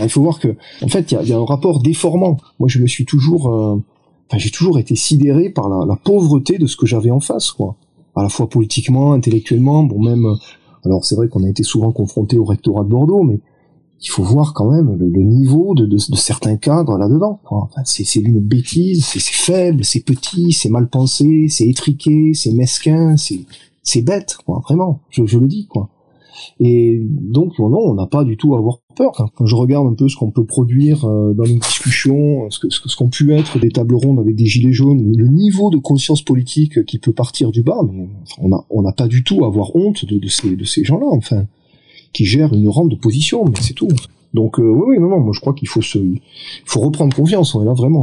Il 0.00 0.08
faut 0.08 0.22
voir 0.22 0.38
que, 0.38 0.54
en 0.80 0.86
fait, 0.86 1.10
il 1.10 1.28
y 1.28 1.32
a, 1.32 1.36
un 1.36 1.44
rapport 1.44 1.82
déformant. 1.82 2.36
Moi, 2.60 2.68
je 2.68 2.78
me 2.78 2.86
suis 2.86 3.04
toujours, 3.04 3.82
j'ai 4.36 4.50
toujours 4.50 4.78
été 4.78 4.94
sidéré 4.94 5.48
par 5.48 5.68
la, 5.68 5.86
la 5.86 5.96
pauvreté 5.96 6.58
de 6.58 6.66
ce 6.66 6.76
que 6.76 6.86
j'avais 6.86 7.10
en 7.10 7.20
face, 7.20 7.50
quoi. 7.50 7.76
À 8.14 8.22
la 8.22 8.28
fois 8.28 8.48
politiquement, 8.48 9.12
intellectuellement, 9.12 9.84
bon 9.84 10.02
même. 10.02 10.26
Euh, 10.26 10.34
alors 10.84 11.04
c'est 11.04 11.14
vrai 11.14 11.28
qu'on 11.28 11.44
a 11.44 11.48
été 11.48 11.62
souvent 11.62 11.92
confronté 11.92 12.36
au 12.36 12.44
rectorat 12.44 12.84
de 12.84 12.88
Bordeaux, 12.88 13.22
mais 13.22 13.40
il 14.00 14.10
faut 14.10 14.22
voir 14.22 14.54
quand 14.54 14.70
même 14.70 14.96
le, 14.96 15.22
niveau 15.22 15.74
de, 15.74 15.84
de, 15.84 15.96
de, 15.96 16.16
certains 16.16 16.56
cadres 16.56 16.98
là-dedans. 16.98 17.40
Enfin, 17.50 17.82
c'est 17.84 18.20
une 18.20 18.40
bêtise, 18.40 19.04
c'est 19.04 19.20
faible, 19.20 19.84
c'est 19.84 20.04
petit, 20.04 20.52
c'est 20.52 20.68
mal 20.68 20.88
pensé, 20.88 21.46
c'est 21.48 21.66
étriqué, 21.66 22.32
c'est 22.32 22.52
mesquin, 22.52 23.16
c'est 23.16 24.02
bête, 24.02 24.36
quoi, 24.46 24.60
vraiment. 24.64 25.00
Je, 25.10 25.26
je 25.26 25.38
le 25.38 25.48
dis, 25.48 25.66
quoi. 25.66 25.88
Et 26.60 27.00
donc 27.02 27.58
non, 27.58 27.78
on 27.78 27.94
n'a 27.94 28.06
pas 28.06 28.24
du 28.24 28.36
tout 28.36 28.54
à 28.54 28.58
avoir 28.58 28.78
quand, 29.14 29.46
je 29.46 29.54
regarde 29.54 29.86
un 29.86 29.94
peu 29.94 30.08
ce 30.08 30.16
qu'on 30.16 30.30
peut 30.30 30.44
produire 30.44 31.04
euh, 31.04 31.32
dans 31.32 31.44
une 31.44 31.58
discussion, 31.58 32.50
ce 32.50 32.58
que 32.58 32.68
ce 32.70 32.96
qu'ont 32.96 33.08
pu 33.08 33.32
être 33.32 33.58
des 33.58 33.70
tables 33.70 33.94
rondes 33.94 34.18
avec 34.18 34.34
des 34.34 34.46
gilets 34.46 34.72
jaunes, 34.72 35.16
le 35.16 35.28
niveau 35.28 35.70
de 35.70 35.76
conscience 35.76 36.22
politique 36.22 36.84
qui 36.84 36.98
peut 36.98 37.12
partir 37.12 37.50
du 37.50 37.62
bas, 37.62 37.80
on 38.38 38.52
a 38.52 38.64
n'a 38.82 38.92
pas 38.92 39.08
du 39.08 39.24
tout 39.24 39.44
à 39.44 39.48
avoir 39.48 39.74
honte 39.76 40.04
de, 40.04 40.28
ces 40.28 40.84
gens-là, 40.84 41.06
enfin, 41.10 41.46
qui 42.12 42.24
gèrent 42.24 42.54
une 42.54 42.68
rampe 42.68 42.90
de 42.90 42.96
position, 42.96 43.44
mais 43.44 43.60
c'est 43.60 43.74
tout. 43.74 43.88
Donc 44.34 44.58
oui, 44.58 44.64
oui, 44.66 44.98
non, 44.98 45.08
non, 45.08 45.20
moi 45.20 45.32
je 45.34 45.40
crois 45.40 45.54
qu'il 45.54 45.68
faut 45.68 45.82
se, 45.82 45.98
faut 46.64 46.80
reprendre 46.80 47.14
confiance, 47.14 47.54
on 47.54 47.62
est 47.62 47.66
là 47.66 47.74
vraiment. 47.74 48.02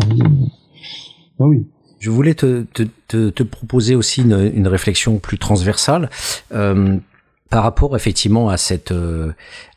Ah 1.40 1.48
oui. 1.48 1.66
Je 2.00 2.10
voulais 2.12 2.36
te, 2.36 3.44
proposer 3.44 3.96
aussi 3.96 4.22
une, 4.22 4.52
une, 4.54 4.68
réflexion 4.68 5.18
plus 5.18 5.40
transversale 5.40 6.10
euh, 6.54 6.98
par 7.50 7.64
rapport 7.64 7.96
effectivement 7.96 8.50
à 8.50 8.58
cette 8.58 8.92
euh, 8.92 9.34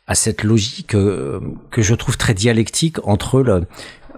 à 0.07 0.15
cette 0.15 0.43
logique 0.43 0.95
euh, 0.95 1.39
que 1.71 1.81
je 1.81 1.93
trouve 1.93 2.17
très 2.17 2.33
dialectique 2.33 2.97
entre 3.07 3.41
le, 3.41 3.65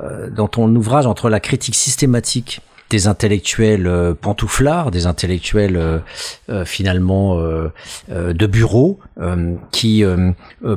euh, 0.01 0.29
dans 0.29 0.47
ton 0.47 0.73
ouvrage 0.75 1.05
entre 1.05 1.29
la 1.29 1.39
critique 1.39 1.75
systématique 1.75 2.61
des 2.91 3.07
intellectuels 3.07 3.87
euh, 3.87 4.13
pantouflards, 4.13 4.91
des 4.91 5.07
intellectuels 5.07 5.77
euh, 5.77 5.99
euh, 6.49 6.65
finalement 6.65 7.41
de 8.09 8.47
bureau 8.47 8.99
qui 9.71 10.03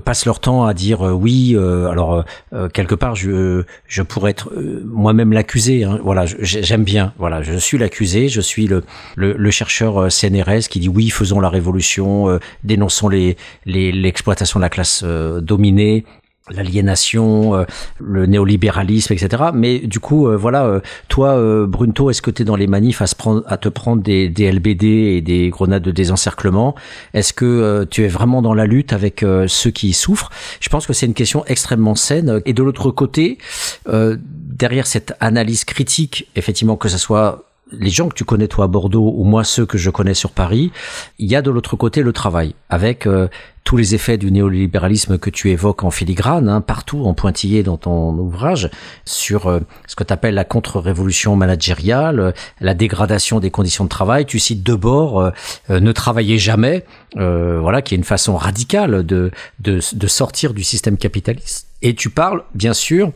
passent 0.04 0.26
leur 0.26 0.38
temps 0.38 0.64
à 0.64 0.74
dire 0.74 1.00
oui. 1.00 1.56
alors 1.56 2.24
quelque 2.72 2.94
part, 2.94 3.16
je 3.16 3.64
je 3.88 4.02
pourrais 4.02 4.30
être 4.30 4.52
moi-même 4.84 5.32
l'accusé. 5.32 5.84
Hein, 5.84 5.98
voilà, 6.02 6.24
j'aime 6.26 6.84
bien. 6.84 7.12
Voilà, 7.18 7.42
je 7.42 7.56
suis 7.56 7.78
l'accusé. 7.78 8.28
Je 8.28 8.40
suis 8.40 8.66
le, 8.66 8.84
le, 9.16 9.50
chercheur 9.50 10.10
CNRS 10.12 10.68
qui 10.70 10.78
dit 10.78 10.88
oui, 10.88 11.10
faisons 11.10 11.40
la 11.40 11.48
révolution, 11.48 12.38
dénonçons 12.62 13.08
les 13.08 13.36
l'exploitation 13.66 14.60
de 14.60 14.62
la 14.62 14.70
classe 14.70 15.02
dominée, 15.02 16.04
l'aliénation, 16.50 17.54
euh, 17.54 17.64
le 17.98 18.26
néolibéralisme, 18.26 19.14
etc. 19.14 19.44
Mais 19.54 19.78
du 19.78 19.98
coup, 19.98 20.28
euh, 20.28 20.36
voilà, 20.36 20.66
euh, 20.66 20.80
toi, 21.08 21.38
Brunto, 21.66 22.10
est-ce 22.10 22.20
que 22.20 22.30
tu 22.30 22.42
es 22.42 22.44
dans 22.44 22.56
les 22.56 22.66
manifs 22.66 23.00
à, 23.00 23.06
se 23.06 23.14
prendre, 23.14 23.42
à 23.46 23.56
te 23.56 23.68
prendre 23.68 24.02
des, 24.02 24.28
des, 24.28 24.50
LBD 24.52 24.84
et 24.84 25.20
des 25.22 25.48
grenades 25.48 25.82
de 25.82 25.90
désencerclement? 25.90 26.74
Est-ce 27.14 27.32
que 27.32 27.86
tu 27.90 28.04
es 28.04 28.08
vraiment 28.08 28.42
dans 28.42 28.54
la 28.54 28.66
lutte 28.66 28.92
avec 28.92 29.24
ceux 29.46 29.70
qui 29.70 29.88
y 29.88 29.92
souffrent? 29.92 30.30
Je 30.60 30.68
pense 30.68 30.86
que 30.86 30.92
c'est 30.92 31.06
une 31.06 31.14
question 31.14 31.44
extrêmement 31.46 31.94
saine. 31.94 32.42
Et 32.44 32.52
de 32.52 32.62
l'autre 32.62 32.90
côté, 32.90 33.38
derrière 33.86 34.86
cette 34.86 35.14
analyse 35.20 35.64
critique, 35.64 36.28
effectivement, 36.36 36.76
que 36.76 36.88
ce 36.88 36.98
soit 36.98 37.44
les 37.72 37.90
gens 37.90 38.08
que 38.08 38.14
tu 38.14 38.24
connais 38.24 38.48
toi 38.48 38.66
à 38.66 38.68
Bordeaux 38.68 39.12
ou 39.16 39.24
moi 39.24 39.44
ceux 39.44 39.66
que 39.66 39.78
je 39.78 39.90
connais 39.90 40.14
sur 40.14 40.30
Paris, 40.30 40.70
il 41.18 41.30
y 41.30 41.36
a 41.36 41.42
de 41.42 41.50
l'autre 41.50 41.76
côté 41.76 42.02
le 42.02 42.12
travail 42.12 42.54
avec 42.68 43.06
euh, 43.06 43.28
tous 43.64 43.76
les 43.78 43.94
effets 43.94 44.18
du 44.18 44.30
néolibéralisme 44.30 45.16
que 45.18 45.30
tu 45.30 45.50
évoques 45.50 45.84
en 45.84 45.90
filigrane, 45.90 46.48
hein, 46.48 46.60
partout 46.60 47.04
en 47.04 47.14
pointillé 47.14 47.62
dans 47.62 47.78
ton 47.78 48.12
ouvrage, 48.18 48.70
sur 49.06 49.46
euh, 49.46 49.60
ce 49.86 49.96
que 49.96 50.04
tu 50.04 50.12
appelles 50.12 50.34
la 50.34 50.44
contre-révolution 50.44 51.36
managériale, 51.36 52.20
euh, 52.20 52.32
la 52.60 52.74
dégradation 52.74 53.40
des 53.40 53.50
conditions 53.50 53.84
de 53.84 53.88
travail. 53.88 54.26
Tu 54.26 54.38
cites 54.38 54.62
de 54.62 54.74
bord 54.74 55.32
ne 55.68 55.92
travaillez 55.92 56.38
jamais, 56.38 56.84
voilà, 57.14 57.82
qui 57.82 57.94
est 57.94 57.96
une 57.96 58.04
façon 58.04 58.36
radicale 58.36 59.04
de, 59.04 59.30
de, 59.60 59.80
de 59.92 60.06
sortir 60.06 60.52
du 60.52 60.62
système 60.62 60.96
capitaliste. 60.96 61.68
Et 61.82 61.94
tu 61.94 62.10
parles, 62.10 62.42
bien 62.54 62.74
sûr, 62.74 63.12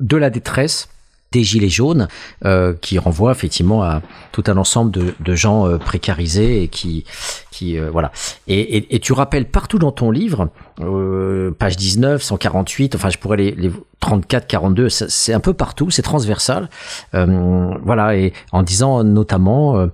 de 0.00 0.16
la 0.16 0.30
détresse 0.30 0.88
des 1.32 1.42
gilets 1.42 1.68
jaunes, 1.68 2.08
euh, 2.44 2.74
qui 2.80 2.98
renvoie 2.98 3.32
effectivement 3.32 3.82
à 3.82 4.02
tout 4.32 4.44
un 4.46 4.56
ensemble 4.56 4.90
de, 4.90 5.14
de 5.20 5.34
gens 5.34 5.66
euh, 5.66 5.78
précarisés 5.78 6.62
et 6.62 6.68
qui, 6.68 7.04
qui 7.50 7.78
euh, 7.78 7.90
voilà. 7.90 8.10
Et, 8.48 8.76
et, 8.76 8.94
et, 8.96 8.98
tu 8.98 9.12
rappelles 9.12 9.46
partout 9.46 9.78
dans 9.78 9.92
ton 9.92 10.10
livre, 10.10 10.48
euh, 10.80 11.50
page 11.52 11.76
19, 11.76 12.22
148, 12.22 12.94
enfin 12.94 13.10
je 13.10 13.18
pourrais 13.18 13.36
les, 13.36 13.50
les 13.52 13.70
34, 14.00 14.46
42, 14.46 14.88
c'est 14.88 15.32
un 15.32 15.40
peu 15.40 15.52
partout, 15.52 15.90
c'est 15.90 16.02
transversal, 16.02 16.68
voilà. 17.12 18.16
Et 18.16 18.32
en 18.50 18.64
disant 18.64 19.04
notamment 19.04 19.86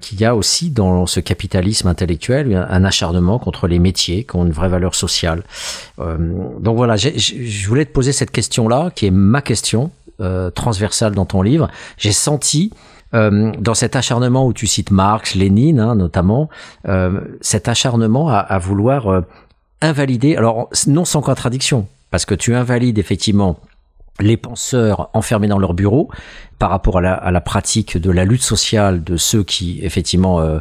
qu'il 0.00 0.20
y 0.20 0.24
a 0.24 0.36
aussi 0.36 0.70
dans 0.70 1.06
ce 1.06 1.18
capitalisme 1.18 1.88
intellectuel 1.88 2.64
un 2.70 2.84
acharnement 2.84 3.40
contre 3.40 3.66
les 3.66 3.80
métiers 3.80 4.22
qui 4.22 4.36
ont 4.36 4.46
une 4.46 4.52
vraie 4.52 4.68
valeur 4.68 4.94
sociale. 4.94 5.42
donc 5.98 6.76
voilà, 6.76 6.94
je 6.96 7.66
voulais 7.66 7.86
te 7.86 7.92
poser 7.92 8.12
cette 8.12 8.30
question-là, 8.30 8.92
qui 8.94 9.06
est 9.06 9.10
ma 9.10 9.42
question 9.42 9.90
euh, 10.20 10.50
transversale 10.50 11.14
dans 11.14 11.26
ton 11.26 11.42
livre. 11.42 11.68
J'ai 11.96 12.12
senti 12.12 12.72
euh, 13.14 13.52
dans 13.58 13.74
cet 13.74 13.96
acharnement 13.96 14.46
où 14.46 14.52
tu 14.52 14.66
cites 14.66 14.90
Marx, 14.90 15.34
Lénine 15.34 15.80
hein, 15.80 15.94
notamment, 15.94 16.48
euh, 16.88 17.20
cet 17.40 17.68
acharnement 17.68 18.28
à, 18.28 18.38
à 18.38 18.58
vouloir 18.58 19.08
euh, 19.08 19.20
invalider, 19.80 20.36
alors 20.36 20.68
non 20.86 21.04
sans 21.04 21.20
contradiction, 21.20 21.86
parce 22.10 22.24
que 22.24 22.34
tu 22.34 22.54
invalides 22.54 22.98
effectivement 22.98 23.58
les 24.18 24.36
penseurs 24.36 25.10
enfermés 25.12 25.48
dans 25.48 25.58
leur 25.58 25.74
bureau 25.74 26.08
par 26.58 26.70
rapport 26.70 26.98
à 26.98 27.00
la, 27.02 27.14
à 27.14 27.30
la 27.30 27.40
pratique 27.40 27.98
de 27.98 28.10
la 28.10 28.24
lutte 28.24 28.42
sociale 28.42 29.04
de 29.04 29.16
ceux 29.16 29.44
qui 29.44 29.80
effectivement 29.82 30.40
euh, 30.40 30.58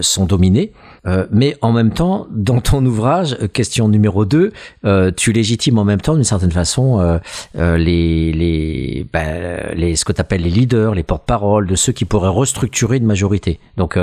sont 0.00 0.26
dominés. 0.26 0.72
Euh, 1.06 1.26
mais 1.30 1.56
en 1.62 1.72
même 1.72 1.92
temps, 1.92 2.26
dans 2.30 2.60
ton 2.60 2.84
ouvrage, 2.84 3.36
euh, 3.40 3.48
question 3.48 3.88
numéro 3.88 4.24
2, 4.24 4.52
euh, 4.84 5.10
tu 5.16 5.32
légitimes 5.32 5.78
en 5.78 5.84
même 5.84 6.00
temps 6.00 6.14
d'une 6.14 6.24
certaine 6.24 6.50
façon 6.50 7.18
les, 7.54 8.32
les, 8.32 9.06
ben, 9.12 9.74
les, 9.74 9.96
ce 9.96 10.04
que 10.04 10.12
tu 10.12 10.20
appelles 10.20 10.42
les 10.42 10.50
leaders, 10.50 10.94
les 10.94 11.02
porte-paroles 11.02 11.66
de 11.66 11.74
ceux 11.74 11.92
qui 11.92 12.04
pourraient 12.04 12.28
restructurer 12.28 12.96
une 12.96 13.06
majorité. 13.06 13.60
Donc 13.76 13.98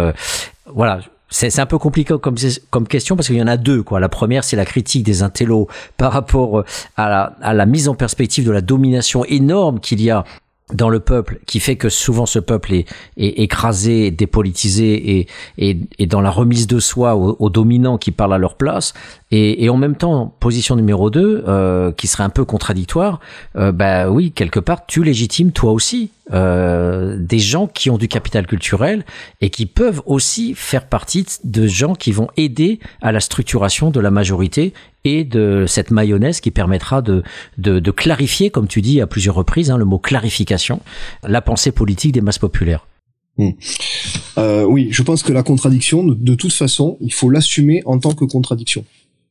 voilà, 0.65 0.99
c'est 1.29 1.60
un 1.60 1.65
peu 1.65 1.77
compliqué 1.77 2.15
comme, 2.21 2.36
comme 2.69 2.88
question 2.88 3.15
parce 3.15 3.27
qu'il 3.27 3.38
y 3.38 3.41
en 3.41 3.47
a 3.47 3.58
deux. 3.58 3.84
Quoi. 3.84 3.99
La 3.99 4.10
première, 4.10 4.43
c'est 4.43 4.55
la 4.55 4.65
critique 4.65 5.03
des 5.03 5.23
intellos 5.23 5.67
par 5.97 6.13
rapport 6.13 6.63
à 6.97 7.10
la, 7.10 7.36
à 7.41 7.53
la 7.53 7.65
mise 7.65 7.88
en 7.88 7.95
perspective 7.95 8.45
de 8.45 8.51
la 8.51 8.62
domination 8.62 9.25
énorme 9.25 9.79
qu'il 9.79 10.01
y 10.01 10.10
a 10.10 10.23
dans 10.73 10.89
le 10.89 10.99
peuple 10.99 11.39
qui 11.45 11.60
fait 11.60 11.75
que 11.75 11.89
souvent 11.89 12.25
ce 12.25 12.39
peuple 12.39 12.73
est, 12.73 12.86
écrasé, 13.17 14.10
dépolitisé 14.10 15.28
et, 15.58 16.08
dans 16.08 16.21
la 16.21 16.32
remise 16.32 16.65
de 16.65 16.80
soi 16.80 17.15
aux, 17.15 17.49
dominants 17.49 17.97
qui 17.97 18.12
parlent 18.12 18.34
à 18.34 18.39
leur 18.39 18.56
place 18.56 18.93
et, 19.36 19.65
et 19.65 19.69
en 19.69 19.78
même 19.78 19.95
temps 19.95 20.34
position 20.39 20.76
numéro 20.76 21.10
2 21.10 21.43
euh, 21.48 21.91
qui 21.91 22.08
serait 22.08 22.24
un 22.24 22.30
peu 22.30 22.45
contradictoire 22.45 23.19
euh, 23.58 23.71
bah 23.71 24.10
oui 24.10 24.32
quelque 24.32 24.60
part 24.60 24.86
tu 24.86 25.04
légitimes 25.04 25.52
toi 25.52 25.74
aussi 25.74 26.12
euh, 26.32 27.17
des 27.19 27.39
gens 27.39 27.67
qui 27.67 27.89
ont 27.89 27.98
du 27.98 28.08
capital 28.08 28.48
culturel 28.48 29.06
et 29.41 29.50
qui 29.50 29.65
peuvent 29.65 30.02
aussi 30.06 30.56
faire 30.56 30.88
partie 30.88 31.26
de 31.43 31.67
gens 31.67 31.95
qui 31.95 32.13
vont 32.13 32.30
aider 32.38 32.80
à 33.02 33.12
la 33.12 33.19
structuration 33.19 33.91
de 33.91 34.00
la 34.00 34.10
majorité 34.10 34.74
et 35.04 35.24
de 35.24 35.65
cette 35.67 35.91
mayonnaise 35.91 36.39
qui 36.39 36.50
permettra 36.50 37.04
de, 37.04 37.21
de, 37.60 37.80
de 37.80 37.91
clarifier, 37.91 38.50
comme 38.50 38.67
tu 38.67 38.82
dis 38.82 39.02
à 39.02 39.08
plusieurs 39.08 39.36
reprises, 39.36 39.69
hein, 39.69 39.78
le 39.78 39.86
mot 39.86 40.00
clarification, 40.00 40.82
la 41.21 41.41
pensée 41.41 41.71
politique 41.71 42.12
des 42.12 42.21
masses 42.21 42.39
populaires. 42.39 42.88
Hmm. 43.38 43.50
Euh, 44.38 44.63
oui, 44.63 44.89
je 44.91 45.04
pense 45.04 45.21
que 45.24 45.34
la 45.34 45.43
contradiction, 45.43 46.04
de, 46.04 46.36
toute 46.36 46.54
façon, 46.54 46.98
il 47.02 47.13
faut 47.13 47.30
l'assumer 47.30 47.82
en 47.86 48.00
tant 48.00 48.13
que 48.13 48.26
contradiction. 48.26 48.86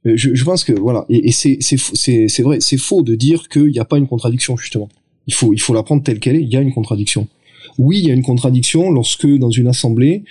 Euh, 0.06 0.12
je, 0.16 0.34
je 0.34 0.44
pense 0.44 0.64
que 0.64 0.72
voilà, 0.72 1.06
et, 1.08 1.28
et 1.28 1.32
c'est 1.32 1.58
c'est 1.60 2.42
vrai, 2.42 2.58
c'est 2.60 2.76
faux 2.76 3.02
de 3.02 3.14
dire 3.14 3.48
qu'il 3.48 3.68
n'y 3.68 3.78
a 3.78 3.84
pas 3.84 3.98
une 3.98 4.06
contradiction 4.06 4.56
justement. 4.56 4.88
Il 5.26 5.34
faut 5.34 5.52
il 5.52 5.60
faut 5.60 5.74
la 5.74 5.82
prendre 5.82 6.02
telle 6.02 6.20
qu'elle 6.20 6.36
est. 6.36 6.42
Il 6.42 6.52
y 6.52 6.56
a 6.56 6.60
une 6.60 6.72
contradiction. 6.72 7.28
Oui, 7.78 7.98
il 7.98 8.06
y 8.06 8.10
a 8.10 8.14
une 8.14 8.22
contradiction 8.22 8.90
lorsque 8.90 9.26
dans 9.26 9.50
une 9.50 9.66
assemblée, 9.66 10.22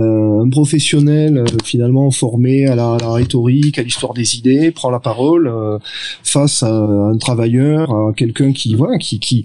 un 0.00 0.48
professionnel 0.48 1.38
euh, 1.38 1.44
finalement 1.64 2.10
formé 2.10 2.66
à 2.66 2.74
la, 2.74 2.96
rhétorique, 2.96 3.78
à 3.78 3.82
l'histoire 3.82 4.14
des 4.14 4.36
idées, 4.36 4.70
prend 4.70 4.90
la 4.90 5.00
parole 5.00 5.48
euh, 5.48 5.78
face 6.22 6.62
à 6.62 6.72
un 6.72 7.16
travailleur, 7.16 7.90
à 7.90 8.12
quelqu'un 8.16 8.52
qui 8.52 8.74
voilà, 8.74 8.98
qui, 8.98 9.18
qui 9.18 9.44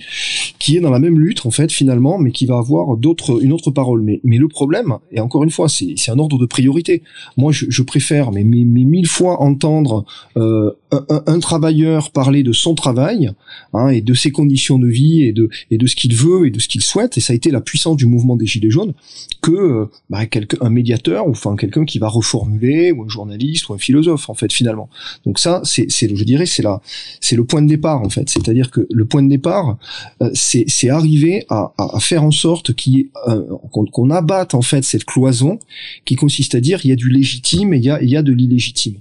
qui 0.60 0.78
est 0.78 0.80
dans 0.80 0.92
la 0.92 1.00
même 1.00 1.20
lutte 1.20 1.46
en 1.46 1.52
fait 1.52 1.72
finalement, 1.72 2.18
mais 2.18 2.32
qui 2.32 2.46
va 2.46 2.58
avoir 2.58 2.98
d'autres 2.98 3.44
une 3.44 3.52
autre 3.52 3.72
parole. 3.72 4.02
Mais 4.02 4.20
mais 4.24 4.38
le 4.38 4.48
problème, 4.48 4.98
et 5.12 5.20
encore 5.20 5.44
une 5.44 5.52
fois, 5.52 5.70
c'est 5.70 5.94
c'est 5.98 6.12
un 6.12 6.20
ordre 6.20 6.38
de 6.38 6.46
priorité. 6.46 7.04
Moi, 7.38 7.52
je, 7.52 7.82
préfère 7.82 8.32
mais, 8.32 8.44
mais, 8.44 8.64
mille 8.64 9.08
fois 9.08 9.42
entendre 9.42 10.06
un, 10.36 10.72
un, 10.92 11.40
travailleur 11.40 12.12
parler 12.12 12.44
de 12.44 12.54
son 12.54 12.76
travail 12.76 13.32
hein, 13.74 13.90
et 13.90 14.02
de 14.02 14.14
ses 14.14 14.32
conditions 14.32 14.80
de 14.80 14.88
vie 14.88 15.24
et 15.24 15.34
de 15.34 15.50
et 15.72 15.78
de 15.78 15.88
ce 15.88 15.96
qu'il 15.96 16.16
veut 16.16 16.48
et 16.48 16.52
de 16.52 16.60
ce 16.60 16.68
qu'il 16.68 16.82
souhaite. 16.82 17.18
Et 17.18 17.22
ça 17.22 17.34
a 17.34 17.36
été 17.36 17.52
la 17.52 17.62
puissance 17.62 17.98
du 17.98 18.06
mouvement 18.06 18.36
des 18.36 18.46
gilets 18.46 18.70
jaunes 18.70 18.94
que 19.42 19.88
bah, 20.10 20.26
un 20.62 20.70
médiateur 20.70 21.28
ou 21.28 21.32
enfin 21.32 21.56
quelqu'un 21.56 21.86
qui 21.86 22.00
va 22.00 22.08
reformuler 22.08 22.92
ou 22.92 23.04
un 23.04 23.08
journaliste 23.08 23.70
ou 23.70 23.74
un 23.74 23.78
philosophe 23.78 24.30
en 24.30 24.34
fait 24.34 24.52
finalement. 24.52 24.90
Donc 25.26 25.40
ça 25.40 25.62
c'est 25.64 25.88
je 25.90 26.24
dirais 26.24 26.46
c'est 26.46 26.64
là 26.64 26.82
c'est 27.22 27.36
le 27.36 27.44
point 27.46 27.62
de 27.62 27.68
départ 27.68 28.02
en 28.02 28.10
fait. 28.10 28.30
C'est-à-dire 28.30 28.72
que 28.72 28.88
le 28.92 29.06
point 29.06 29.24
de 29.24 29.30
départ 29.30 29.78
euh, 30.22 30.30
c'est 30.34 30.90
arriver 30.90 31.46
à, 31.50 31.74
à, 31.78 32.00
faire 32.00 32.24
en 32.24 32.32
sorte 32.32 32.74
qu'il 32.74 33.08
euh, 33.28 33.44
qu'on 33.72 34.10
abatte 34.10 34.54
en 34.54 34.62
fait 34.62 34.84
cette 34.84 35.06
cloison 35.06 35.60
qui 36.06 36.16
consiste 36.16 36.56
à 36.56 36.62
dire 36.62 36.80
il 36.84 36.90
y 36.90 36.92
a 36.92 36.96
du 36.96 37.10
légitime 37.10 37.74
et 37.74 37.78
il 37.78 37.86
y 37.86 37.90
a 37.90 38.02
il 38.02 38.10
y 38.10 38.18
a 38.18 38.22
de 38.24 38.32
l'illégitime. 38.32 38.96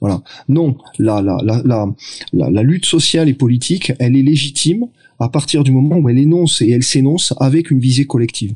Voilà. 0.00 0.22
Non, 0.48 0.76
la, 0.98 1.22
la, 1.22 1.38
la, 1.42 1.86
la 2.32 2.62
lutte 2.62 2.84
sociale 2.84 3.28
et 3.30 3.32
politique, 3.32 3.92
elle 3.98 4.16
est 4.16 4.22
légitime 4.22 4.86
à 5.18 5.28
partir 5.28 5.64
du 5.64 5.72
moment 5.72 5.96
où 5.96 6.08
elle 6.08 6.18
énonce 6.18 6.60
et 6.60 6.70
elle 6.70 6.82
s'énonce 6.82 7.32
avec 7.38 7.70
une 7.70 7.78
visée 7.78 8.04
collective. 8.04 8.54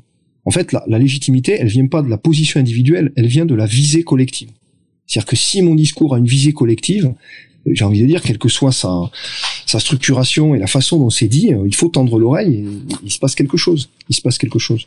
En 0.49 0.51
fait, 0.51 0.73
la, 0.73 0.99
légitimité, 0.99 1.59
elle 1.61 1.67
vient 1.67 1.89
pas 1.89 2.01
de 2.01 2.09
la 2.09 2.17
position 2.17 2.59
individuelle, 2.59 3.13
elle 3.17 3.27
vient 3.27 3.45
de 3.45 3.55
la 3.55 3.67
visée 3.67 4.03
collective. 4.03 4.49
C'est-à-dire 5.07 5.27
que 5.27 5.37
si 5.37 5.61
mon 5.61 5.75
discours 5.75 6.15
a 6.15 6.19
une 6.19 6.27
visée 6.27 6.55
collective, 6.55 7.13
j'ai 7.67 7.85
envie 7.85 8.01
de 8.01 8.07
dire, 8.07 8.23
quelle 8.23 8.39
que 8.39 8.49
soit 8.49 8.73
sa, 8.73 9.11
structuration 9.67 10.55
et 10.55 10.59
la 10.59 10.67
façon 10.67 10.99
dont 11.01 11.11
c'est 11.11 11.29
dit, 11.29 11.53
il 11.67 11.75
faut 11.75 11.89
tendre 11.89 12.19
l'oreille 12.19 12.65
et 12.65 12.67
il 13.05 13.11
se 13.11 13.19
passe 13.19 13.35
quelque 13.35 13.59
chose. 13.59 13.91
Il 14.09 14.17
se 14.17 14.23
passe 14.23 14.39
quelque 14.39 14.59
chose. 14.59 14.87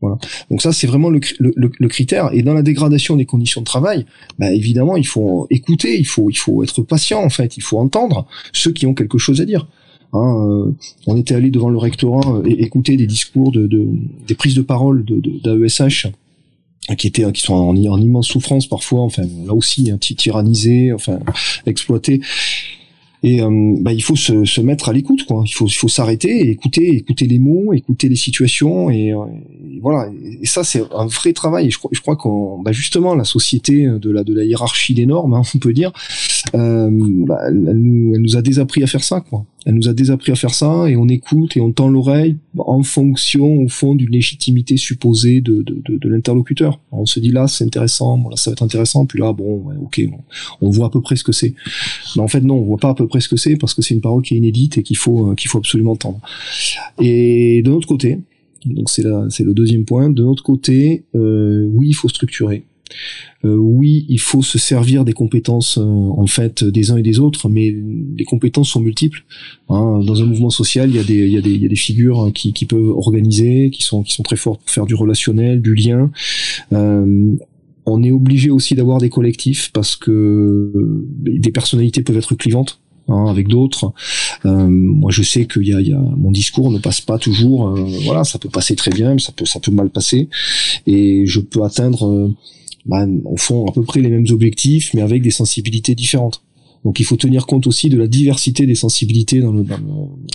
Voilà. 0.00 0.16
Donc 0.48 0.62
ça, 0.62 0.72
c'est 0.72 0.86
vraiment 0.86 1.10
le, 1.10 1.88
critère. 1.88 2.30
Et 2.32 2.44
dans 2.44 2.54
la 2.54 2.62
dégradation 2.62 3.16
des 3.16 3.26
conditions 3.26 3.62
de 3.62 3.66
travail, 3.66 4.06
bah, 4.38 4.52
évidemment, 4.52 4.96
il 4.96 5.08
faut 5.08 5.48
écouter, 5.50 5.98
il 5.98 6.06
faut, 6.06 6.30
il 6.30 6.38
faut 6.38 6.62
être 6.62 6.82
patient 6.84 7.20
en 7.20 7.30
fait, 7.30 7.56
il 7.56 7.64
faut 7.64 7.80
entendre 7.80 8.28
ceux 8.52 8.70
qui 8.70 8.86
ont 8.86 8.94
quelque 8.94 9.18
chose 9.18 9.40
à 9.40 9.44
dire. 9.44 9.66
Hein, 10.12 10.46
euh, 10.48 10.72
on 11.06 11.16
était 11.16 11.34
allé 11.34 11.50
devant 11.50 11.68
le 11.68 11.78
rectorat 11.78 12.42
et 12.44 12.62
écouter 12.62 12.96
des 12.96 13.06
discours 13.06 13.52
de, 13.52 13.66
de 13.68 13.86
des 14.26 14.34
prises 14.34 14.56
de 14.56 14.62
parole 14.62 15.04
d'AESH 15.04 16.08
qui 16.98 17.06
étaient 17.06 17.30
qui 17.30 17.42
sont 17.42 17.54
en, 17.54 17.76
en, 17.76 18.00
immense 18.00 18.26
souffrance 18.26 18.66
parfois 18.66 19.02
enfin 19.02 19.22
là 19.46 19.54
aussi 19.54 19.88
hein, 19.90 19.98
tyrannisés 19.98 20.92
enfin 20.92 21.20
exploités 21.64 22.20
et 23.22 23.42
euh, 23.42 23.74
bah, 23.80 23.92
il 23.92 24.02
faut 24.02 24.16
se, 24.16 24.44
se 24.44 24.60
mettre 24.60 24.88
à 24.88 24.92
l'écoute 24.92 25.24
quoi. 25.24 25.42
Il 25.46 25.52
faut 25.52 25.66
il 25.66 25.74
faut 25.74 25.88
s'arrêter 25.88 26.46
et 26.46 26.50
écouter 26.50 26.96
écouter 26.96 27.26
les 27.26 27.38
mots 27.38 27.74
écouter 27.74 28.08
les 28.08 28.16
situations 28.16 28.88
et, 28.90 29.12
euh, 29.12 29.18
voilà. 29.82 30.10
Et 30.40 30.46
ça 30.46 30.64
c'est 30.64 30.82
un 30.94 31.06
vrai 31.06 31.32
travail. 31.32 31.66
Et 31.66 31.70
je 31.70 31.78
crois 31.78 31.90
je 31.92 32.00
crois 32.00 32.16
qu'on 32.16 32.60
bah, 32.62 32.72
justement 32.72 33.14
la 33.14 33.24
société 33.24 33.86
de 33.86 34.10
la 34.10 34.24
de 34.24 34.34
la 34.34 34.44
hiérarchie 34.44 34.94
des 34.94 35.06
normes 35.06 35.34
hein, 35.34 35.42
on 35.54 35.58
peut 35.58 35.74
dire 35.74 35.92
euh, 36.54 36.90
bah, 37.26 37.38
elle, 37.46 37.54
nous, 37.54 38.14
elle 38.14 38.22
nous 38.22 38.36
a 38.36 38.42
désappris 38.42 38.82
à 38.82 38.86
faire 38.86 39.04
ça 39.04 39.20
quoi 39.20 39.44
elle 39.66 39.74
nous 39.74 39.88
a 39.88 39.92
désappris 39.92 40.32
à 40.32 40.36
faire 40.36 40.54
ça 40.54 40.88
et 40.88 40.96
on 40.96 41.08
écoute 41.08 41.56
et 41.56 41.60
on 41.60 41.70
tend 41.72 41.88
l'oreille 41.88 42.36
en 42.56 42.82
fonction 42.82 43.62
au 43.62 43.68
fond 43.68 43.94
d'une 43.94 44.10
légitimité 44.10 44.76
supposée 44.76 45.40
de, 45.40 45.62
de, 45.62 45.82
de, 45.86 45.98
de 45.98 46.08
l'interlocuteur. 46.08 46.80
On 46.92 47.04
se 47.04 47.20
dit 47.20 47.30
là 47.30 47.46
c'est 47.46 47.64
intéressant, 47.64 48.16
bon, 48.16 48.34
ça 48.36 48.50
va 48.50 48.52
être 48.52 48.62
intéressant, 48.62 49.04
puis 49.04 49.18
là 49.18 49.32
bon 49.32 49.66
ok 49.82 50.00
on, 50.60 50.66
on, 50.66 50.70
voit 50.70 50.86
à 50.86 50.90
peu 50.90 51.02
près 51.02 51.16
ce 51.16 51.24
que 51.24 51.32
c'est. 51.32 51.54
Mais 52.16 52.22
en 52.22 52.28
fait 52.28 52.40
non 52.40 52.56
on 52.56 52.62
voit 52.62 52.78
pas 52.78 52.90
à 52.90 52.94
peu 52.94 53.06
près 53.06 53.20
ce 53.20 53.28
que 53.28 53.36
c'est 53.36 53.56
parce 53.56 53.74
que 53.74 53.82
c'est 53.82 53.94
une 53.94 54.00
parole 54.00 54.22
qui 54.22 54.34
est 54.34 54.38
inédite 54.38 54.78
et 54.78 54.82
qu'il 54.82 54.96
faut 54.96 55.30
euh, 55.30 55.34
qu'il 55.34 55.50
faut 55.50 55.58
absolument 55.58 55.96
tendre. 55.96 56.20
Et 57.00 57.62
de 57.62 57.70
notre 57.70 57.86
côté, 57.86 58.18
donc 58.64 58.88
c'est 58.88 59.04
c'est 59.28 59.44
le 59.44 59.52
deuxième 59.52 59.84
point. 59.84 60.08
De 60.08 60.22
notre 60.22 60.42
côté, 60.42 61.04
euh, 61.14 61.68
oui 61.70 61.88
il 61.88 61.94
faut 61.94 62.08
structurer. 62.08 62.64
Euh, 63.44 63.56
oui, 63.56 64.04
il 64.08 64.20
faut 64.20 64.42
se 64.42 64.58
servir 64.58 65.04
des 65.04 65.12
compétences 65.12 65.78
euh, 65.78 65.82
en 65.82 66.26
fait 66.26 66.62
des 66.62 66.90
uns 66.90 66.96
et 66.96 67.02
des 67.02 67.18
autres, 67.20 67.48
mais 67.48 67.74
les 68.16 68.24
compétences 68.24 68.70
sont 68.70 68.80
multiples. 68.80 69.24
Hein. 69.68 70.00
Dans 70.04 70.22
un 70.22 70.26
mouvement 70.26 70.50
social, 70.50 70.90
il 70.90 70.96
y 70.96 70.98
a 70.98 71.04
des, 71.04 71.26
il 71.26 71.32
y 71.32 71.38
a 71.38 71.40
des, 71.40 71.50
il 71.50 71.62
y 71.62 71.66
a 71.66 71.68
des 71.68 71.76
figures 71.76 72.30
qui, 72.34 72.52
qui 72.52 72.66
peuvent 72.66 72.90
organiser, 72.90 73.70
qui 73.70 73.82
sont, 73.82 74.02
qui 74.02 74.12
sont 74.12 74.22
très 74.22 74.36
fortes 74.36 74.60
pour 74.60 74.70
faire 74.70 74.86
du 74.86 74.94
relationnel, 74.94 75.62
du 75.62 75.74
lien. 75.74 76.10
Euh, 76.72 77.34
on 77.86 78.02
est 78.02 78.12
obligé 78.12 78.50
aussi 78.50 78.74
d'avoir 78.74 78.98
des 78.98 79.08
collectifs 79.08 79.70
parce 79.72 79.96
que 79.96 81.06
des 81.22 81.50
personnalités 81.50 82.02
peuvent 82.02 82.18
être 82.18 82.34
clivantes. 82.34 82.80
Hein, 83.10 83.26
avec 83.26 83.48
d'autres. 83.48 83.92
Euh, 84.44 84.68
moi, 84.68 85.10
je 85.10 85.22
sais 85.22 85.46
qu'il 85.46 85.64
y 85.64 85.70
y 85.70 85.92
a, 85.92 85.98
mon 85.98 86.30
discours 86.30 86.70
ne 86.70 86.78
passe 86.78 87.00
pas 87.00 87.18
toujours. 87.18 87.68
Euh, 87.68 87.84
voilà, 88.04 88.22
ça 88.22 88.38
peut 88.38 88.48
passer 88.48 88.76
très 88.76 88.92
bien, 88.92 89.14
mais 89.14 89.20
ça 89.20 89.32
peut, 89.32 89.46
ça 89.46 89.58
peut 89.58 89.72
mal 89.72 89.90
passer, 89.90 90.28
et 90.86 91.26
je 91.26 91.40
peux 91.40 91.64
atteindre 91.64 92.32
bah, 92.86 93.06
au 93.24 93.36
fond 93.36 93.66
à 93.66 93.72
peu 93.72 93.82
près 93.82 94.00
les 94.00 94.08
mêmes 94.08 94.26
objectifs, 94.30 94.94
mais 94.94 95.02
avec 95.02 95.22
des 95.22 95.30
sensibilités 95.30 95.94
différentes. 95.94 96.42
Donc 96.84 96.98
il 96.98 97.04
faut 97.04 97.16
tenir 97.16 97.46
compte 97.46 97.66
aussi 97.66 97.90
de 97.90 97.98
la 97.98 98.06
diversité 98.06 98.64
des 98.64 98.74
sensibilités 98.74 99.40
dans 99.40 99.52
le, 99.52 99.64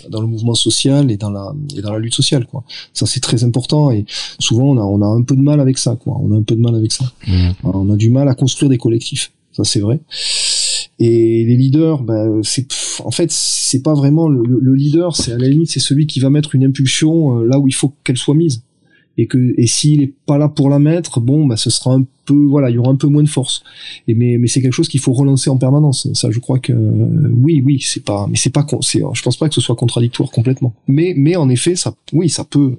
dans 0.10 0.21
le, 0.21 0.27
mouvement 0.27 0.53
social 0.53 1.10
et 1.10 1.17
dans 1.17 1.31
la, 1.31 1.55
et 1.75 1.81
dans 1.81 1.91
la 1.91 1.99
lutte 1.99 2.13
sociale. 2.13 2.45
Quoi. 2.45 2.63
Ça 2.93 3.05
c'est 3.08 3.19
très 3.19 3.43
important 3.43 3.89
et 3.89 4.05
souvent 4.39 4.65
on 4.65 4.77
a, 4.77 4.84
on 4.84 5.01
a 5.01 5.08
un 5.08 5.23
peu 5.23 5.36
de 5.36 5.41
mal 5.41 5.60
avec 5.60 5.77
ça. 5.79 5.95
Quoi. 5.95 6.17
On 6.21 6.31
a 6.31 6.38
un 6.38 6.43
peu 6.43 6.55
de 6.55 6.62
mal 6.62 6.75
avec 6.75 6.91
ça. 6.91 7.12
Mmh. 7.27 7.49
On 7.63 7.89
a 7.91 7.95
du 7.95 8.10
mal 8.10 8.29
à 8.29 8.36
construire 8.36 8.69
des 8.69 8.77
collectifs. 8.77 9.31
Ça 9.53 9.63
c'est 9.63 9.79
vrai. 9.79 10.01
Et 10.99 11.45
les 11.45 11.58
leaders, 11.58 12.03
ben, 12.03 12.41
c'est 12.43 12.67
en 13.03 13.12
fait 13.12 13.31
c'est 13.31 13.81
pas 13.81 13.95
vraiment 13.95 14.29
le, 14.29 14.43
le 14.43 14.75
leader, 14.75 15.15
c'est 15.15 15.34
à 15.34 15.38
la 15.38 15.47
limite 15.47 15.71
c'est 15.71 15.79
celui 15.79 16.05
qui 16.05 16.19
va 16.19 16.29
mettre 16.29 16.53
une 16.53 16.63
impulsion 16.63 17.39
euh, 17.39 17.45
là 17.45 17.60
où 17.60 17.67
il 17.67 17.73
faut 17.73 17.93
qu'elle 18.03 18.17
soit 18.17 18.36
mise 18.36 18.62
et 19.17 19.28
que 19.28 19.54
et 19.58 19.67
s'il 19.67 20.01
est 20.01 20.13
pas 20.25 20.38
là 20.38 20.49
pour 20.49 20.69
la 20.69 20.80
mettre, 20.80 21.19
bon 21.19 21.45
bah 21.45 21.58
ce 21.58 21.69
sera 21.69 21.93
un 21.93 22.06
peu 22.25 22.45
voilà, 22.45 22.69
il 22.69 22.75
y 22.75 22.78
aura 22.78 22.91
un 22.91 22.95
peu 22.95 23.08
moins 23.08 23.23
de 23.23 23.30
force. 23.30 23.63
Et 24.08 24.15
mais 24.15 24.38
mais 24.38 24.47
c'est 24.47 24.62
quelque 24.62 24.73
chose 24.73 24.88
qu'il 24.88 24.99
faut 24.99 25.13
relancer 25.13 25.49
en 25.49 25.58
permanence. 25.58 26.12
Ça 26.13 26.32
je 26.32 26.39
crois 26.39 26.60
que 26.60 26.73
oui 26.73 27.62
oui, 27.65 27.80
c'est 27.82 28.04
pas 28.04 28.28
mais 28.30 28.38
c'est 28.38 28.54
pas 28.54 28.65
c'est 28.82 29.01
je 29.13 29.21
pense 29.21 29.38
pas 29.38 29.47
que 29.47 29.56
ce 29.56 29.62
soit 29.62 29.75
contradictoire 29.75 30.32
complètement. 30.32 30.73
Mais 30.88 31.13
mais 31.15 31.36
en 31.36 31.49
effet, 31.49 31.75
ça 31.75 31.93
oui, 32.13 32.30
ça 32.30 32.43
peut 32.43 32.78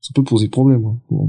ça 0.00 0.12
peut 0.14 0.24
poser 0.24 0.48
problème. 0.48 0.84
Hein. 1.12 1.28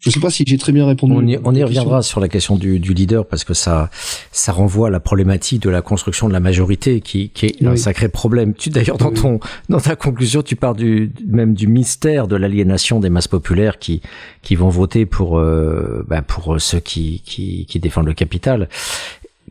Je 0.00 0.10
sais 0.10 0.20
pas 0.20 0.30
si 0.30 0.44
j'ai 0.46 0.58
très 0.58 0.70
bien 0.70 0.86
répondu. 0.86 1.14
On 1.16 1.26
y, 1.26 1.38
on 1.42 1.54
y 1.54 1.62
reviendra 1.64 2.02
sur 2.02 2.20
la 2.20 2.28
question 2.28 2.56
du, 2.56 2.78
du, 2.78 2.94
leader 2.94 3.26
parce 3.26 3.42
que 3.42 3.52
ça, 3.52 3.90
ça 4.30 4.52
renvoie 4.52 4.88
à 4.88 4.90
la 4.90 5.00
problématique 5.00 5.62
de 5.62 5.70
la 5.70 5.82
construction 5.82 6.28
de 6.28 6.32
la 6.32 6.38
majorité 6.38 7.00
qui, 7.00 7.30
qui 7.30 7.46
est 7.46 7.66
un 7.66 7.76
sacré 7.76 8.08
problème. 8.08 8.54
Tu 8.54 8.70
d'ailleurs 8.70 8.98
dans 8.98 9.10
ton, 9.10 9.40
dans 9.68 9.80
ta 9.80 9.96
conclusion, 9.96 10.42
tu 10.42 10.54
parles 10.54 10.76
du 10.76 11.10
même 11.26 11.54
du 11.54 11.66
mystère 11.66 12.28
de 12.28 12.36
l'aliénation 12.36 13.00
des 13.00 13.10
masses 13.10 13.28
populaires 13.28 13.80
qui, 13.80 14.00
qui 14.42 14.54
vont 14.54 14.68
voter 14.68 15.04
pour, 15.04 15.38
euh, 15.38 16.04
bah 16.06 16.22
pour 16.22 16.60
ceux 16.60 16.80
qui, 16.80 17.20
qui, 17.24 17.66
qui 17.66 17.80
défendent 17.80 18.06
le 18.06 18.14
capital 18.14 18.68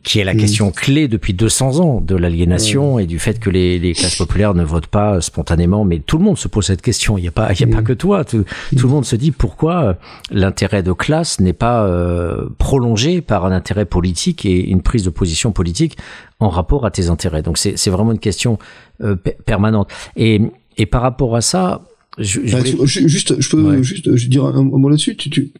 qui 0.02 0.20
est 0.20 0.24
la 0.24 0.34
question 0.34 0.70
clé 0.70 1.08
depuis 1.08 1.34
200 1.34 1.80
ans 1.80 2.00
de 2.00 2.14
l'aliénation 2.14 2.98
et 2.98 3.06
du 3.06 3.18
fait 3.18 3.38
que 3.38 3.50
les, 3.50 3.78
les, 3.78 3.92
classes 3.94 4.16
populaires 4.16 4.54
ne 4.54 4.64
votent 4.64 4.86
pas 4.86 5.20
spontanément. 5.20 5.84
Mais 5.84 5.98
tout 5.98 6.18
le 6.18 6.24
monde 6.24 6.38
se 6.38 6.48
pose 6.48 6.66
cette 6.66 6.82
question. 6.82 7.18
Il 7.18 7.22
n'y 7.22 7.28
a 7.28 7.32
pas, 7.32 7.52
il 7.52 7.60
y 7.60 7.64
a 7.64 7.74
pas 7.74 7.82
que 7.82 7.92
toi. 7.92 8.24
Tout, 8.24 8.44
tout, 8.76 8.86
le 8.86 8.92
monde 8.92 9.04
se 9.04 9.16
dit 9.16 9.30
pourquoi 9.30 9.82
euh, 9.82 9.94
l'intérêt 10.30 10.82
de 10.82 10.92
classe 10.92 11.40
n'est 11.40 11.52
pas 11.52 11.84
euh, 11.84 12.48
prolongé 12.58 13.20
par 13.20 13.44
un 13.44 13.52
intérêt 13.52 13.84
politique 13.84 14.44
et 14.46 14.68
une 14.68 14.82
prise 14.82 15.04
de 15.04 15.10
position 15.10 15.52
politique 15.52 15.98
en 16.40 16.48
rapport 16.48 16.86
à 16.86 16.90
tes 16.90 17.08
intérêts. 17.08 17.42
Donc 17.42 17.58
c'est 17.58 17.90
vraiment 17.90 18.12
une 18.12 18.18
question 18.18 18.58
euh, 19.02 19.16
permanente. 19.16 19.90
Et, 20.16 20.40
et 20.76 20.86
par 20.86 21.02
rapport 21.02 21.34
à 21.34 21.40
ça, 21.40 21.82
je, 22.16 22.40
je 22.44 23.06
juste, 23.06 23.40
je 23.40 23.50
peux 23.50 23.82
juste 23.82 24.16
je 24.16 24.28
dire 24.28 24.44
un, 24.44 24.62
mot 24.62 24.88
là-dessus. 24.88 25.16
Tu, 25.16 25.30
tu, 25.30 25.52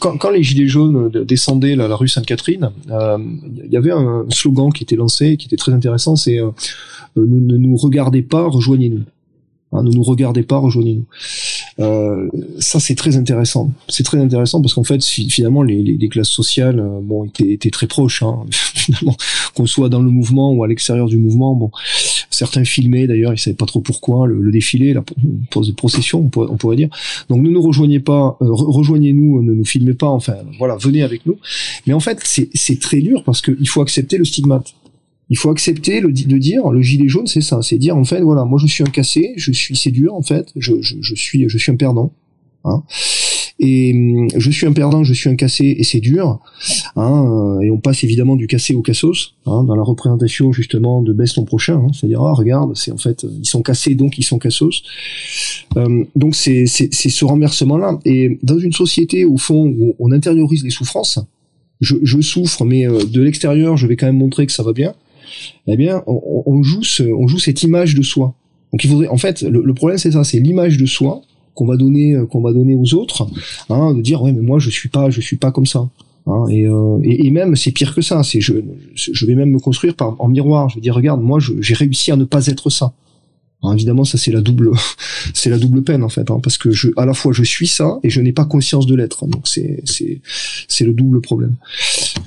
quand, 0.00 0.16
quand, 0.16 0.30
les 0.30 0.42
gilets 0.42 0.66
jaunes 0.66 1.10
descendaient 1.10 1.76
la, 1.76 1.86
la 1.86 1.96
rue 1.96 2.08
Sainte-Catherine, 2.08 2.70
euh, 2.90 3.18
il 3.64 3.70
y 3.70 3.76
avait 3.76 3.92
un 3.92 4.26
slogan 4.30 4.72
qui 4.72 4.82
était 4.82 4.96
lancé, 4.96 5.36
qui 5.36 5.46
était 5.46 5.56
très 5.56 5.72
intéressant. 5.72 6.16
C'est 6.16 6.40
euh, 6.40 6.50
ne, 7.16 7.56
nous 7.56 7.76
regardez 7.76 8.22
pas, 8.22 8.48
rejoignez-nous. 8.48 9.04
Hein, 9.72 9.82
ne 9.82 9.90
nous 9.90 10.02
regardez 10.02 10.42
pas, 10.42 10.58
rejoignez-nous. 10.58 11.06
Euh, 11.78 12.28
ça 12.58 12.80
c'est 12.80 12.94
très 12.94 13.16
intéressant. 13.16 13.70
C'est 13.88 14.02
très 14.02 14.18
intéressant 14.18 14.62
parce 14.62 14.72
qu'en 14.74 14.84
fait 14.84 15.04
finalement 15.04 15.62
les, 15.62 16.08
classes 16.08 16.30
sociales 16.30 16.80
euh, 16.80 17.00
bon 17.02 17.24
étaient, 17.38 17.70
très 17.70 17.86
proches 17.86 18.22
hein, 18.22 18.38
finalement 18.50 19.16
qu'on 19.54 19.66
soit 19.66 19.90
dans 19.90 20.00
le 20.00 20.10
mouvement 20.10 20.52
ou 20.52 20.64
à 20.64 20.68
l'extérieur 20.68 21.06
du 21.06 21.18
mouvement. 21.18 21.54
Bon 21.54 21.70
certains 22.30 22.64
filmaient 22.64 23.06
d'ailleurs 23.06 23.32
ils 23.34 23.38
savaient 23.38 23.56
pas 23.56 23.66
trop 23.66 23.80
pourquoi 23.80 24.26
le, 24.26 24.50
défilé 24.50 24.94
la 24.94 25.02
pose 25.50 25.68
de 25.68 25.74
procession 25.74 26.20
on 26.20 26.28
pourrait, 26.28 26.48
on 26.50 26.56
pourrait, 26.56 26.76
dire. 26.76 26.88
Donc 27.28 27.42
ne 27.42 27.50
nous 27.50 27.62
rejoignez 27.62 28.00
pas, 28.00 28.38
euh, 28.40 28.46
rejoignez-nous, 28.50 29.42
ne 29.42 29.52
nous 29.52 29.64
filmez 29.64 29.94
pas. 29.94 30.08
Enfin 30.08 30.36
voilà 30.58 30.76
venez 30.76 31.02
avec 31.02 31.26
nous. 31.26 31.36
Mais 31.86 31.92
en 31.92 32.00
fait 32.00 32.20
c'est 32.24 32.80
très 32.80 33.00
dur 33.00 33.22
parce 33.22 33.42
qu'il 33.42 33.68
faut 33.68 33.82
accepter 33.82 34.16
le 34.16 34.24
stigmate 34.24 34.72
il 35.28 35.36
faut 35.36 35.50
accepter 35.50 36.00
de 36.00 36.38
dire 36.38 36.70
le 36.70 36.82
gilet 36.82 37.08
jaune 37.08 37.26
c'est 37.26 37.40
ça. 37.40 37.60
C'est 37.62 37.78
dire 37.78 37.96
en 37.96 38.04
fait 38.04 38.20
voilà 38.20 38.44
moi 38.44 38.58
je 38.60 38.66
suis 38.66 38.84
un 38.84 38.90
cassé 38.90 39.32
je 39.36 39.52
suis 39.52 39.76
c'est 39.76 39.90
dur 39.90 40.14
en 40.14 40.22
fait. 40.22 40.52
Je, 40.56 40.74
je, 40.80 41.14
suis 41.14 41.48
je 41.48 41.58
suis 41.58 41.72
un 41.72 41.76
perdant 41.76 42.12
hein. 42.64 42.84
et 43.58 43.92
hum, 43.92 44.28
je 44.36 44.50
suis 44.50 44.66
un 44.66 44.72
perdant 44.72 45.02
je 45.02 45.12
suis 45.12 45.28
un 45.28 45.34
cassé 45.34 45.74
et 45.78 45.82
c'est 45.82 45.98
dur 45.98 46.38
hein, 46.94 47.58
et 47.60 47.70
on 47.70 47.78
passe 47.78 48.04
évidemment 48.04 48.36
du 48.36 48.46
cassé 48.46 48.74
au 48.74 48.82
cassos 48.82 49.34
hein, 49.46 49.64
dans 49.64 49.74
la 49.74 49.82
représentation 49.82 50.52
justement 50.52 51.02
de 51.02 51.12
baisse 51.12 51.34
ton 51.34 51.44
prochain 51.44 51.84
c'est 51.92 52.06
à 52.06 52.08
dire 52.08 52.22
ah 52.22 52.32
regarde 52.32 52.76
c'est 52.76 52.92
en 52.92 52.98
fait 52.98 53.24
ils 53.24 53.48
sont 53.48 53.62
cassés 53.62 53.96
donc 53.96 54.18
ils 54.18 54.24
sont 54.24 54.38
cassos. 54.38 54.84
Hum, 55.74 56.06
donc 56.14 56.36
c'est 56.36 56.66
ce 56.66 57.24
renversement 57.24 57.78
là 57.78 57.98
et 58.04 58.38
dans 58.44 58.58
une 58.60 58.72
société 58.72 59.24
au 59.24 59.38
fond 59.38 59.66
où 59.76 59.96
on 59.98 60.12
intériorise 60.12 60.62
les 60.62 60.70
souffrances 60.70 61.18
je, 61.80 61.96
je 62.04 62.20
souffre 62.20 62.64
mais 62.64 62.86
euh, 62.86 63.04
de 63.04 63.20
l'extérieur 63.20 63.76
je 63.76 63.88
vais 63.88 63.96
quand 63.96 64.06
même 64.06 64.18
montrer 64.18 64.46
que 64.46 64.52
ça 64.52 64.62
va 64.62 64.72
bien 64.72 64.94
eh 65.66 65.76
bien, 65.76 66.02
on, 66.06 66.62
joue 66.62 66.82
ce, 66.82 67.02
on 67.02 67.26
joue 67.28 67.38
cette 67.38 67.62
image 67.62 67.94
de 67.94 68.02
soi. 68.02 68.34
Donc, 68.72 68.84
il 68.84 68.90
faudrait, 68.90 69.08
en 69.08 69.16
fait, 69.16 69.42
le, 69.42 69.74
problème 69.74 69.98
c'est 69.98 70.12
ça, 70.12 70.24
c'est 70.24 70.40
l'image 70.40 70.76
de 70.76 70.86
soi 70.86 71.22
qu'on 71.54 71.66
va 71.66 71.76
donner, 71.76 72.14
euh, 72.14 72.26
qu'on 72.26 72.40
va 72.40 72.52
donner 72.52 72.74
aux 72.74 72.94
autres, 72.94 73.28
hein, 73.70 73.94
de 73.94 74.02
dire 74.02 74.22
ouais, 74.22 74.32
mais 74.32 74.42
moi 74.42 74.58
je 74.58 74.68
suis 74.68 74.90
pas, 74.90 75.10
je 75.10 75.20
suis 75.20 75.36
pas 75.36 75.50
comme 75.50 75.66
ça. 75.66 75.88
Hein, 76.26 76.44
et, 76.50 76.66
euh, 76.66 76.98
et, 77.02 77.26
et, 77.26 77.30
même 77.30 77.56
c'est 77.56 77.70
pire 77.70 77.94
que 77.94 78.02
ça. 78.02 78.22
C'est 78.22 78.40
je, 78.40 78.54
je 78.94 79.26
vais 79.26 79.34
même 79.34 79.50
me 79.50 79.58
construire 79.58 79.94
par 79.94 80.16
en 80.18 80.28
miroir. 80.28 80.68
Je 80.68 80.74
vais 80.74 80.80
dire 80.80 80.94
regarde, 80.94 81.22
moi 81.22 81.38
j'ai 81.40 81.74
réussi 81.74 82.12
à 82.12 82.16
ne 82.16 82.24
pas 82.24 82.46
être 82.46 82.68
ça. 82.68 82.92
Alors, 83.62 83.74
évidemment, 83.74 84.04
ça 84.04 84.18
c'est 84.18 84.32
la 84.32 84.40
double, 84.40 84.70
c'est 85.34 85.50
la 85.50 85.58
double 85.58 85.82
peine 85.82 86.02
en 86.02 86.08
fait, 86.08 86.30
hein, 86.30 86.40
parce 86.42 86.58
que 86.58 86.68
à 86.96 87.06
la 87.06 87.14
fois 87.14 87.32
je 87.32 87.42
suis 87.42 87.66
ça 87.66 87.98
et 88.02 88.10
je 88.10 88.20
n'ai 88.20 88.32
pas 88.32 88.44
conscience 88.44 88.86
de 88.86 88.94
l'être. 88.94 89.26
Donc 89.26 89.48
c'est 89.48 89.82
c'est 89.84 90.20
c'est 90.68 90.84
le 90.84 90.92
double 90.92 91.20
problème. 91.20 91.56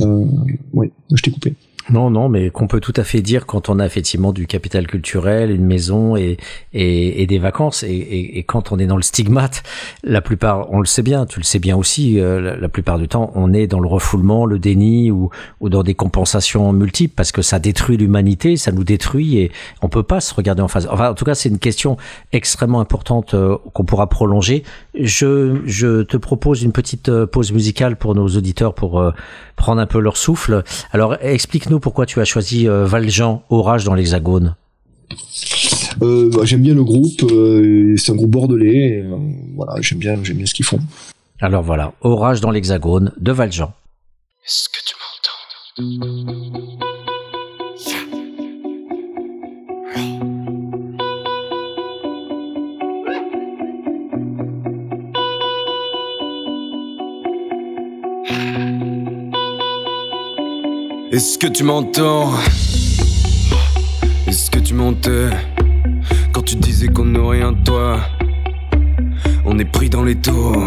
Euh, 0.01 0.25
ouais, 0.73 0.91
je 1.13 1.21
t'ai 1.21 1.31
coupé. 1.31 1.53
Non, 1.91 2.11
non, 2.11 2.29
mais 2.29 2.51
qu'on 2.51 2.67
peut 2.67 2.79
tout 2.79 2.93
à 2.97 3.03
fait 3.03 3.21
dire 3.21 3.47
quand 3.47 3.67
on 3.67 3.79
a 3.79 3.85
effectivement 3.85 4.31
du 4.31 4.45
capital 4.45 4.85
culturel, 4.85 5.49
une 5.49 5.65
maison 5.65 6.15
et, 6.15 6.37
et, 6.73 7.23
et 7.23 7.25
des 7.25 7.39
vacances. 7.39 7.81
Et, 7.83 8.37
et, 8.37 8.43
quand 8.43 8.71
on 8.71 8.77
est 8.77 8.85
dans 8.85 8.95
le 8.95 9.01
stigmate, 9.01 9.63
la 10.03 10.21
plupart, 10.21 10.71
on 10.71 10.79
le 10.79 10.85
sait 10.85 11.01
bien, 11.01 11.25
tu 11.25 11.39
le 11.39 11.43
sais 11.43 11.57
bien 11.57 11.75
aussi, 11.75 12.19
euh, 12.19 12.57
la, 12.59 12.69
plupart 12.69 12.99
du 12.99 13.07
temps, 13.07 13.31
on 13.33 13.53
est 13.53 13.65
dans 13.65 13.79
le 13.79 13.87
refoulement, 13.87 14.45
le 14.45 14.59
déni 14.59 15.09
ou, 15.09 15.31
ou 15.61 15.69
dans 15.69 15.81
des 15.81 15.95
compensations 15.95 16.71
multiples 16.73 17.15
parce 17.15 17.31
que 17.31 17.41
ça 17.41 17.57
détruit 17.57 17.97
l'humanité, 17.97 18.55
ça 18.55 18.71
nous 18.71 18.83
détruit 18.83 19.39
et 19.39 19.51
on 19.81 19.89
peut 19.89 20.03
pas 20.03 20.21
se 20.21 20.33
regarder 20.33 20.61
en 20.61 20.67
face. 20.67 20.87
Enfin, 20.91 21.09
en 21.09 21.15
tout 21.15 21.25
cas, 21.25 21.33
c'est 21.33 21.49
une 21.49 21.59
question 21.59 21.97
extrêmement 22.31 22.81
importante 22.81 23.33
euh, 23.33 23.57
qu'on 23.73 23.83
pourra 23.83 24.07
prolonger. 24.07 24.63
Je, 24.93 25.59
je 25.65 26.03
te 26.03 26.17
propose 26.17 26.61
une 26.61 26.71
petite 26.71 27.09
euh, 27.09 27.25
pause 27.25 27.51
musicale 27.51 27.95
pour 27.95 28.13
nos 28.13 28.27
auditeurs 28.27 28.75
pour 28.75 29.03
prendre 29.55 29.81
un 29.81 29.87
peu 29.87 29.99
leur 29.99 30.17
souffle. 30.17 30.63
Alors, 30.91 31.17
explique-nous 31.21 31.78
pourquoi 31.79 32.05
tu 32.05 32.19
as 32.19 32.25
choisi 32.25 32.67
euh, 32.67 32.85
Valjean, 32.85 33.43
Orage 33.49 33.83
dans 33.83 33.93
l'Hexagone. 33.93 34.55
Euh, 36.01 36.29
bah, 36.33 36.41
j'aime 36.43 36.61
bien 36.61 36.75
le 36.75 36.83
groupe, 36.83 37.23
euh, 37.23 37.95
c'est 37.97 38.11
un 38.11 38.15
groupe 38.15 38.31
bordelais, 38.31 39.03
voilà, 39.55 39.81
j'aime 39.81 39.99
bien, 39.99 40.15
j'aime 40.23 40.37
bien 40.37 40.45
ce 40.45 40.53
qu'ils 40.53 40.65
font. 40.65 40.79
Alors 41.41 41.63
voilà, 41.63 41.93
Orage 42.01 42.41
dans 42.41 42.51
l'Hexagone 42.51 43.11
de 43.17 43.31
Valjean. 43.31 43.71
Est-ce 44.45 44.69
que 44.69 44.79
tu 44.85 44.95
m'entends? 46.55 46.65
Est-ce 61.19 61.37
que 61.37 61.47
tu 61.47 61.65
m'entends? 61.65 62.31
Est-ce 64.25 64.49
que 64.49 64.57
tu 64.57 64.73
mentais? 64.73 65.27
Quand 66.31 66.43
tu 66.43 66.55
disais 66.55 66.87
qu'on 66.87 67.03
n'a 67.03 67.29
rien 67.29 67.51
de 67.51 67.61
toi 67.61 67.99
On 69.43 69.59
est 69.59 69.65
pris 69.65 69.89
dans 69.89 70.05
les 70.05 70.15
tours. 70.15 70.63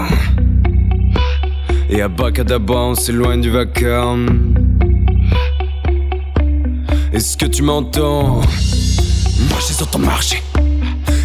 Et 1.88 2.02
à 2.02 2.08
Bacadabra 2.08 2.88
on 2.88 2.94
s'éloigne 2.94 3.40
du 3.40 3.48
vacarme. 3.48 4.52
Est-ce 7.14 7.38
que 7.38 7.46
tu 7.46 7.62
m'entends? 7.62 8.42
Moi 8.42 9.58
je 9.58 9.72
les 9.72 9.82
entends 9.82 10.00
marcher. 10.00 10.42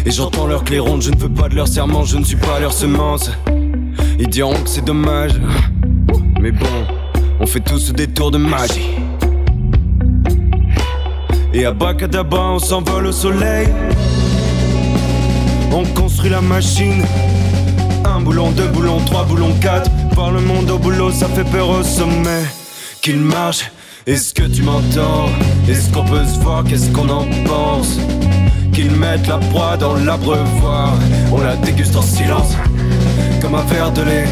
Et 0.06 0.10
j'entends 0.10 0.46
leur 0.46 0.64
clairon, 0.64 1.02
je 1.02 1.10
ne 1.10 1.18
veux 1.18 1.28
pas 1.28 1.50
de 1.50 1.54
leur 1.54 1.68
serment, 1.68 2.02
je 2.02 2.16
ne 2.16 2.24
suis 2.24 2.36
pas 2.36 2.60
leur 2.60 2.72
semence. 2.72 3.30
Ils 4.18 4.28
diront 4.28 4.54
que 4.54 4.70
c'est 4.70 4.86
dommage. 4.86 5.32
Mais 6.40 6.50
bon, 6.50 6.86
on 7.40 7.46
fait 7.46 7.60
tous 7.60 7.92
des 7.92 8.06
tours 8.06 8.30
de 8.30 8.38
magie 8.38 8.88
et 11.58 11.64
à 11.64 11.72
Bacadabra, 11.72 12.52
on 12.52 12.58
s'envole 12.60 13.06
au 13.06 13.12
soleil. 13.12 13.66
On 15.72 15.84
construit 16.00 16.30
la 16.30 16.40
machine. 16.40 17.04
Un 18.04 18.20
boulon, 18.20 18.52
deux 18.52 18.68
boulons, 18.68 19.00
trois 19.00 19.24
boulons, 19.24 19.52
quatre. 19.60 19.90
Par 20.14 20.30
le 20.30 20.40
monde 20.40 20.70
au 20.70 20.78
boulot, 20.78 21.10
ça 21.10 21.26
fait 21.26 21.44
peur 21.44 21.68
au 21.68 21.82
sommet. 21.82 22.44
Qu'il 23.02 23.18
marche, 23.18 23.72
est-ce 24.06 24.32
que 24.32 24.44
tu 24.44 24.62
m'entends? 24.62 25.28
Est-ce 25.68 25.90
qu'on 25.92 26.04
peut 26.04 26.24
se 26.24 26.38
voir? 26.38 26.62
Qu'est-ce 26.62 26.90
qu'on 26.92 27.08
en 27.08 27.26
pense? 27.44 27.98
Qu'ils 28.72 28.92
mettent 28.92 29.26
la 29.26 29.38
proie 29.38 29.76
dans 29.76 29.94
l'abreuvoir. 29.94 30.94
On 31.32 31.40
la 31.40 31.56
déguste 31.56 31.96
en 31.96 32.02
silence, 32.02 32.54
comme 33.42 33.56
un 33.56 33.64
verre 33.64 33.90
de 33.90 34.02
lait. 34.02 34.28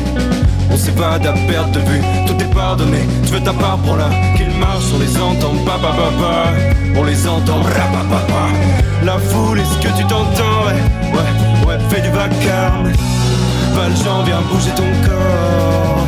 On 0.71 0.77
s'évade 0.77 1.27
à 1.27 1.33
perte 1.33 1.73
de 1.73 1.81
vue, 1.81 2.01
tout 2.27 2.37
est 2.41 2.55
pardonné. 2.55 3.01
Tu 3.25 3.33
veux 3.33 3.41
ta 3.41 3.53
part, 3.53 3.79
pour 3.79 3.97
là 3.97 4.09
Qu'ils 4.37 4.57
marchent, 4.59 4.93
on 4.95 4.99
les 4.99 5.17
entend, 5.17 5.55
papa, 5.65 5.89
papa. 5.89 6.53
On 6.97 7.05
les 7.05 7.27
entend, 7.29 7.61
papa. 7.63 8.43
La 9.05 9.19
foule, 9.19 9.61
est-ce 9.61 9.79
que 9.79 9.97
tu 9.97 10.05
t'entends? 10.05 10.67
Ouais, 11.15 11.67
ouais, 11.67 11.79
fais 11.89 12.01
du 12.01 12.11
vacarme. 12.11 12.93
Valjean, 13.75 14.25
viens 14.25 14.43
bouger 14.51 14.71
ton 14.77 15.09
corps. 15.09 16.07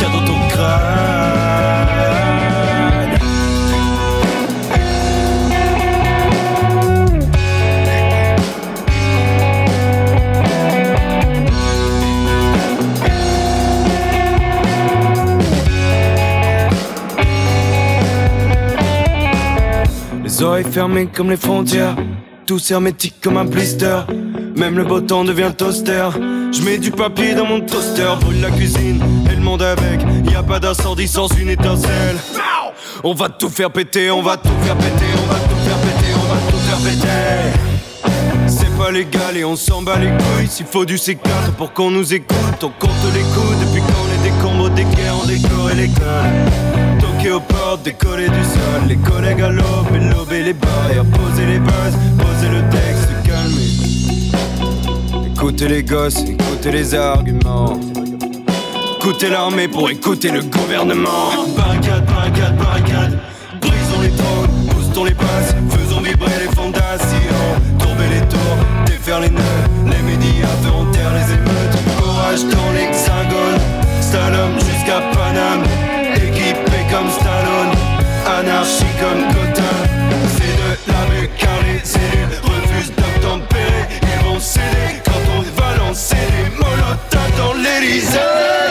Dans 0.00 0.24
ton 0.24 0.48
crâne 0.48 0.99
oreilles 20.42 20.64
fermées 20.64 21.06
comme 21.06 21.30
les 21.30 21.36
frontières, 21.36 21.96
tous 22.46 22.70
hermétiques 22.70 23.16
comme 23.20 23.36
un 23.36 23.44
blister. 23.44 24.00
Même 24.56 24.76
le 24.76 24.84
beau 24.84 25.00
temps 25.00 25.24
devient 25.24 25.52
toaster. 25.56 26.08
Je 26.52 26.62
mets 26.62 26.78
du 26.78 26.90
papier 26.90 27.34
dans 27.34 27.46
mon 27.46 27.60
toaster, 27.60 28.08
brûle 28.20 28.40
la 28.40 28.50
cuisine 28.50 29.02
et 29.30 29.34
le 29.34 29.42
monde 29.42 29.62
avec. 29.62 30.00
Y 30.30 30.34
a 30.34 30.42
pas 30.42 30.60
d'incendie 30.60 31.08
sans 31.08 31.28
une 31.38 31.50
étincelle. 31.50 32.16
On 33.02 33.14
va 33.14 33.28
tout 33.28 33.48
faire 33.48 33.70
péter, 33.70 34.10
on 34.10 34.22
va 34.22 34.36
tout 34.36 34.48
faire 34.62 34.76
péter, 34.76 35.06
on 35.16 35.32
va 35.32 35.38
tout 35.40 35.56
faire 35.64 35.78
péter, 35.78 36.12
on 36.14 36.26
va 36.32 36.40
tout 36.50 36.58
faire 36.58 36.78
péter. 36.78 38.46
C'est 38.46 38.78
pas 38.78 38.90
légal 38.90 39.36
et 39.36 39.44
on 39.44 39.56
s'en 39.56 39.82
bat 39.82 39.98
les 39.98 40.08
couilles. 40.08 40.48
S'il 40.48 40.66
faut 40.66 40.84
du 40.84 40.96
C4 40.96 41.52
pour 41.56 41.72
qu'on 41.72 41.90
nous 41.90 42.14
écoute, 42.14 42.62
on 42.62 42.68
compte 42.68 42.90
les 43.14 43.20
coups 43.20 43.58
depuis 43.60 43.80
qu'on 43.80 44.06
est 44.14 44.22
des 44.22 44.84
des 44.84 44.96
guerres, 44.96 45.14
on 45.22 45.26
décore 45.26 45.70
l'école 45.76 46.69
aux 47.28 47.40
portes, 47.40 47.82
décoller 47.82 48.28
du 48.28 48.44
sol. 48.44 48.82
Les 48.88 48.96
collègues 48.96 49.42
à 49.42 49.50
l'aube, 49.50 49.92
lober 50.10 50.42
les 50.42 50.54
barrières, 50.54 51.04
poser 51.04 51.44
les 51.46 51.58
bases, 51.58 51.98
poser 52.18 52.48
le 52.48 52.62
texte, 52.70 53.10
calmer. 53.24 53.68
Écoutez 55.26 55.68
les 55.68 55.82
gosses, 55.82 56.24
écoutez 56.24 56.72
les 56.72 56.94
arguments. 56.94 57.78
Écoutez 58.96 59.28
l'armée 59.28 59.68
pour 59.68 59.90
écouter 59.90 60.30
le 60.30 60.40
gouvernement. 60.42 61.30
Barricade, 61.56 62.06
barricade, 62.06 62.56
barricade. 62.56 63.18
Brisons 63.60 64.00
les 64.02 64.10
trônes, 64.10 64.50
boostons 64.74 65.04
les 65.04 65.14
passes, 65.14 65.54
faisons 65.70 66.00
vibrer 66.00 66.38
les 66.40 66.48
fondations. 66.54 67.60
Tomber 67.78 68.08
les 68.14 68.26
tours, 68.28 68.56
défaire 68.86 69.20
les 69.20 69.30
nœuds. 69.30 69.66
Les 69.86 70.02
médias 70.02 70.56
feront 70.62 70.86
taire 70.92 71.12
les 71.12 71.34
émeutes. 71.34 71.76
Courage 72.00 72.44
dans 72.44 72.72
l'hexagone, 72.72 73.60
Stalom 74.00 74.54
jusqu'à 74.54 75.00
Paname 75.12 75.64
comme 77.00 77.10
Stallone, 77.10 77.72
anarchie 78.26 78.84
comme 79.00 79.22
Cotin. 79.32 79.76
C'est 80.36 80.88
de 80.88 80.92
la 80.92 81.00
rue 81.06 81.30
car 81.38 81.58
les 81.62 81.96
élus 81.96 82.26
refusent 82.42 82.92
d'obtempérer. 82.94 83.86
Ils 84.02 84.24
vont 84.24 84.38
céder 84.38 85.00
quand 85.04 85.24
on 85.36 85.42
va 85.60 85.76
lancer 85.76 86.16
des 86.16 86.50
molotovs 86.56 87.36
dans 87.38 87.54
l'Elysée. 87.54 88.69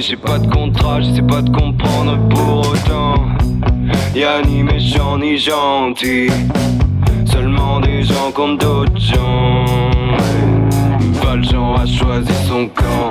J'ai 0.00 0.16
pas 0.16 0.38
de 0.38 0.46
contrat, 0.46 1.00
j'essaie 1.02 1.22
pas 1.22 1.42
de 1.42 1.50
comprendre 1.50 2.16
pour 2.30 2.60
autant. 2.60 3.26
Y'a 4.14 4.40
ni 4.42 4.62
méchant 4.62 5.18
ni 5.18 5.36
gentil, 5.36 6.30
seulement 7.26 7.80
des 7.80 8.02
gens 8.02 8.32
comme 8.32 8.56
d'autres 8.56 8.98
gens. 8.98 9.64
Valjean 11.22 11.74
a 11.74 11.86
choisi 11.86 12.32
son 12.48 12.68
camp. 12.68 13.09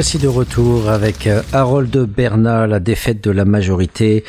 Voici 0.00 0.16
de 0.16 0.28
retour 0.28 0.88
avec 0.88 1.26
euh, 1.26 1.42
Harold 1.52 1.94
Bernat, 1.94 2.66
La 2.66 2.80
défaite 2.80 3.22
de 3.22 3.30
la 3.30 3.44
majorité. 3.44 4.24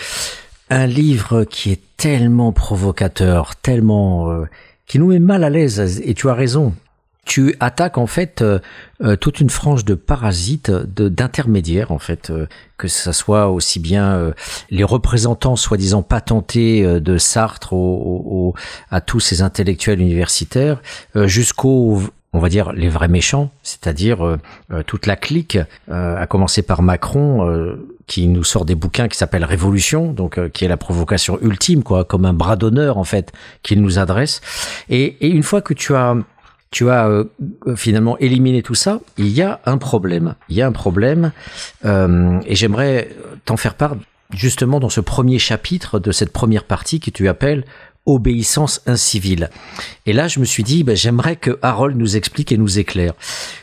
Un 0.69 0.86
livre 0.86 1.45
qui 1.45 1.72
est 1.72 1.80
tellement 1.95 2.51
provocateur, 2.51 3.55
tellement... 3.55 4.30
Euh, 4.30 4.43
qui 4.86 4.99
nous 4.99 5.07
met 5.07 5.19
mal 5.19 5.45
à 5.45 5.49
l'aise. 5.49 6.01
Et 6.03 6.13
tu 6.13 6.28
as 6.28 6.34
raison. 6.34 6.76
Tu 7.24 7.55
attaques 7.61 7.97
en 7.97 8.05
fait 8.05 8.41
euh, 8.41 9.15
toute 9.15 9.39
une 9.39 9.49
frange 9.49 9.86
de 9.86 9.95
parasites, 9.95 10.69
d'intermédiaires 10.69 11.93
en 11.93 11.99
fait, 11.99 12.34
que 12.78 12.89
ce 12.89 13.13
soit 13.13 13.47
aussi 13.47 13.80
bien 13.80 14.34
les 14.72 14.84
représentants 14.84 15.55
soi-disant 15.55 16.01
patentés 16.01 16.84
de 16.84 17.17
Sartre 17.17 17.74
à 18.89 18.99
tous 18.99 19.22
ces 19.22 19.41
intellectuels 19.41 20.01
universitaires, 20.01 20.82
jusqu'aux 21.15 22.01
on 22.34 22.39
va 22.39 22.49
dire 22.49 22.71
les 22.71 22.88
vrais 22.88 23.07
méchants, 23.07 23.51
c'est-à-dire 23.61 24.25
euh, 24.25 24.38
euh, 24.71 24.84
toute 24.84 25.05
la 25.05 25.15
clique, 25.15 25.57
euh, 25.89 26.17
à 26.17 26.27
commencer 26.27 26.61
par 26.61 26.82
Macron, 26.82 27.77
qui 28.07 28.27
nous 28.27 28.43
sort 28.43 28.65
des 28.65 28.75
bouquins 28.75 29.07
qui 29.07 29.17
s'appellent 29.17 29.43
Révolution, 29.43 30.13
donc 30.13 30.39
qui 30.51 30.65
est 30.65 30.67
la 30.67 30.77
provocation 30.77 31.39
ultime, 31.41 31.84
quoi, 31.84 32.03
comme 32.03 32.25
un 32.25 32.34
bras 32.34 32.55
d'honneur 32.55 32.97
en 32.97 33.03
fait 33.03 33.32
qu'il 33.63 33.82
nous 33.82 33.99
adresse. 33.99 34.41
Et, 34.89 35.17
et, 35.25 35.29
une 35.29 35.43
fois 35.43 35.61
que 35.61 35.73
tu 35.73 35.95
as 35.95 36.15
tu 36.71 36.89
as 36.89 37.09
finalement 37.75 38.17
éliminé 38.19 38.63
tout 38.63 38.75
ça, 38.75 39.01
il 39.17 39.27
y 39.27 39.41
a 39.41 39.59
un 39.65 39.77
problème. 39.77 40.36
Il 40.47 40.55
y 40.55 40.61
a 40.61 40.67
un 40.67 40.71
problème, 40.71 41.32
et 41.84 42.55
j'aimerais 42.55 43.09
t'en 43.45 43.57
faire 43.57 43.75
part 43.75 43.95
justement 44.34 44.79
dans 44.79 44.89
ce 44.89 45.01
premier 45.01 45.39
chapitre 45.39 45.99
de 45.99 46.11
cette 46.11 46.32
première 46.32 46.63
partie 46.63 47.01
que 47.01 47.09
tu 47.09 47.27
appelles 47.27 47.65
obéissance 48.06 48.82
incivile. 48.86 49.49
Et 50.06 50.14
là, 50.14 50.28
je 50.28 50.39
me 50.39 50.45
suis 50.45 50.64
dit, 50.64 50.84
ben, 50.84 50.95
j'aimerais 50.95 51.36
que 51.36 51.60
Harold 51.62 51.95
nous 51.95 52.18
explique 52.18 52.52
et 52.52 52.58
nous 52.58 52.80
éclaire. 52.80 53.14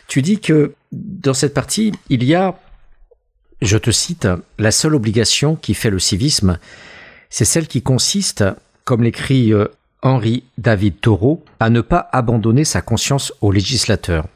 Tu 0.06 0.22
dis 0.22 0.40
que 0.40 0.74
dans 0.92 1.34
cette 1.34 1.54
partie, 1.54 1.92
il 2.08 2.24
y 2.24 2.34
a, 2.34 2.58
je 3.60 3.78
te 3.78 3.90
cite, 3.90 4.28
la 4.58 4.70
seule 4.70 4.94
obligation 4.94 5.56
qui 5.56 5.74
fait 5.74 5.90
le 5.90 5.98
civisme, 5.98 6.58
c'est 7.30 7.44
celle 7.44 7.66
qui 7.66 7.82
consiste, 7.82 8.44
comme 8.84 9.02
l'écrit 9.02 9.52
euh, 9.52 9.66
Henri 10.02 10.44
David 10.56 11.00
Thoreau, 11.00 11.44
à 11.60 11.70
ne 11.70 11.80
pas 11.80 12.08
abandonner 12.12 12.64
sa 12.64 12.80
conscience 12.80 13.32
au 13.40 13.50
législateur. 13.50 14.26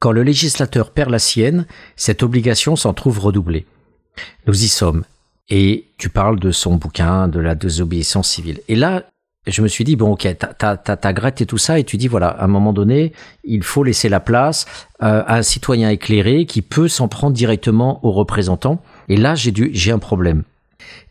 Quand 0.00 0.12
le 0.12 0.24
législateur 0.24 0.90
perd 0.90 1.10
la 1.10 1.20
sienne, 1.20 1.66
cette 1.96 2.22
obligation 2.24 2.74
s'en 2.74 2.92
trouve 2.92 3.20
redoublée. 3.20 3.66
Nous 4.46 4.64
y 4.64 4.68
sommes. 4.68 5.04
Et 5.48 5.86
tu 5.96 6.08
parles 6.08 6.40
de 6.40 6.50
son 6.50 6.74
bouquin, 6.74 7.28
de 7.28 7.38
la 7.38 7.54
désobéissance 7.54 8.30
civile. 8.30 8.60
Et 8.68 8.74
là, 8.74 9.04
je 9.46 9.62
me 9.62 9.68
suis 9.68 9.84
dit, 9.84 9.96
bon, 9.96 10.12
ok, 10.12 10.28
t'as 10.38 10.76
ta 10.76 11.12
Grette 11.12 11.40
et 11.40 11.46
tout 11.46 11.58
ça, 11.58 11.78
et 11.78 11.84
tu 11.84 11.96
dis, 11.96 12.08
voilà, 12.08 12.28
à 12.28 12.44
un 12.44 12.48
moment 12.48 12.72
donné, 12.72 13.12
il 13.44 13.62
faut 13.62 13.82
laisser 13.82 14.08
la 14.08 14.20
place 14.20 14.66
euh, 15.02 15.22
à 15.26 15.36
un 15.36 15.42
citoyen 15.42 15.90
éclairé 15.90 16.46
qui 16.46 16.62
peut 16.62 16.88
s'en 16.88 17.08
prendre 17.08 17.32
directement 17.32 18.04
aux 18.04 18.12
représentants. 18.12 18.80
Et 19.08 19.16
là, 19.16 19.34
j'ai 19.34 19.52
j'ai 19.72 19.90
un 19.90 19.98
problème. 19.98 20.44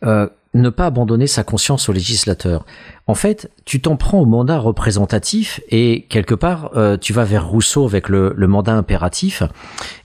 Euh, 0.04 0.28
ne 0.54 0.68
pas 0.68 0.86
abandonner 0.86 1.26
sa 1.26 1.44
conscience 1.44 1.88
au 1.88 1.92
législateur. 1.92 2.66
En 3.06 3.14
fait, 3.14 3.50
tu 3.64 3.80
t'en 3.80 3.96
prends 3.96 4.20
au 4.20 4.26
mandat 4.26 4.58
représentatif 4.58 5.60
et 5.70 6.06
quelque 6.08 6.34
part, 6.34 6.72
euh, 6.76 6.96
tu 6.98 7.12
vas 7.12 7.24
vers 7.24 7.48
Rousseau 7.48 7.86
avec 7.86 8.08
le, 8.08 8.34
le 8.36 8.46
mandat 8.46 8.74
impératif. 8.74 9.42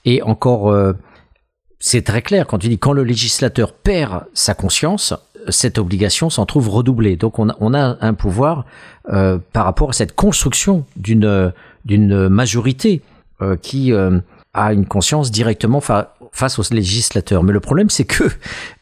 Et 0.05 0.21
encore, 0.21 0.71
euh, 0.71 0.93
c'est 1.80 2.03
très 2.03 2.21
clair 2.21 2.47
quand 2.47 2.59
tu 2.59 2.69
dis 2.69 2.80
quand 2.80 2.93
le 2.93 3.03
législateur 3.03 3.73
perd 3.73 4.25
sa 4.34 4.53
conscience, 4.53 5.13
cette 5.50 5.78
obligation 5.78 6.30
s'en 6.30 6.45
trouve 6.45 6.70
redoublée. 6.70 7.16
Donc 7.16 7.39
on 7.39 7.50
a, 7.50 7.98
un 8.02 8.14
pouvoir 8.14 8.66
euh, 9.10 9.39
par 9.54 9.66
rapport 9.66 9.89
à 9.89 9.93
cette 9.93 10.16
construction 10.16 10.86
d'une 10.95 11.54
d'une 11.86 12.28
majorité 12.28 13.02
euh, 13.41 13.56
qui 13.56 13.93
euh, 13.93 14.20
a 14.54 14.74
une 14.74 14.86
conscience 14.86 15.32
directement 15.32 15.82
face 15.82 16.60
aux 16.60 16.64
législateurs. 16.74 17.43
Mais 17.43 17.54
le 17.54 17.60
problème, 17.60 17.89
c'est 17.89 18.06
que 18.06 18.30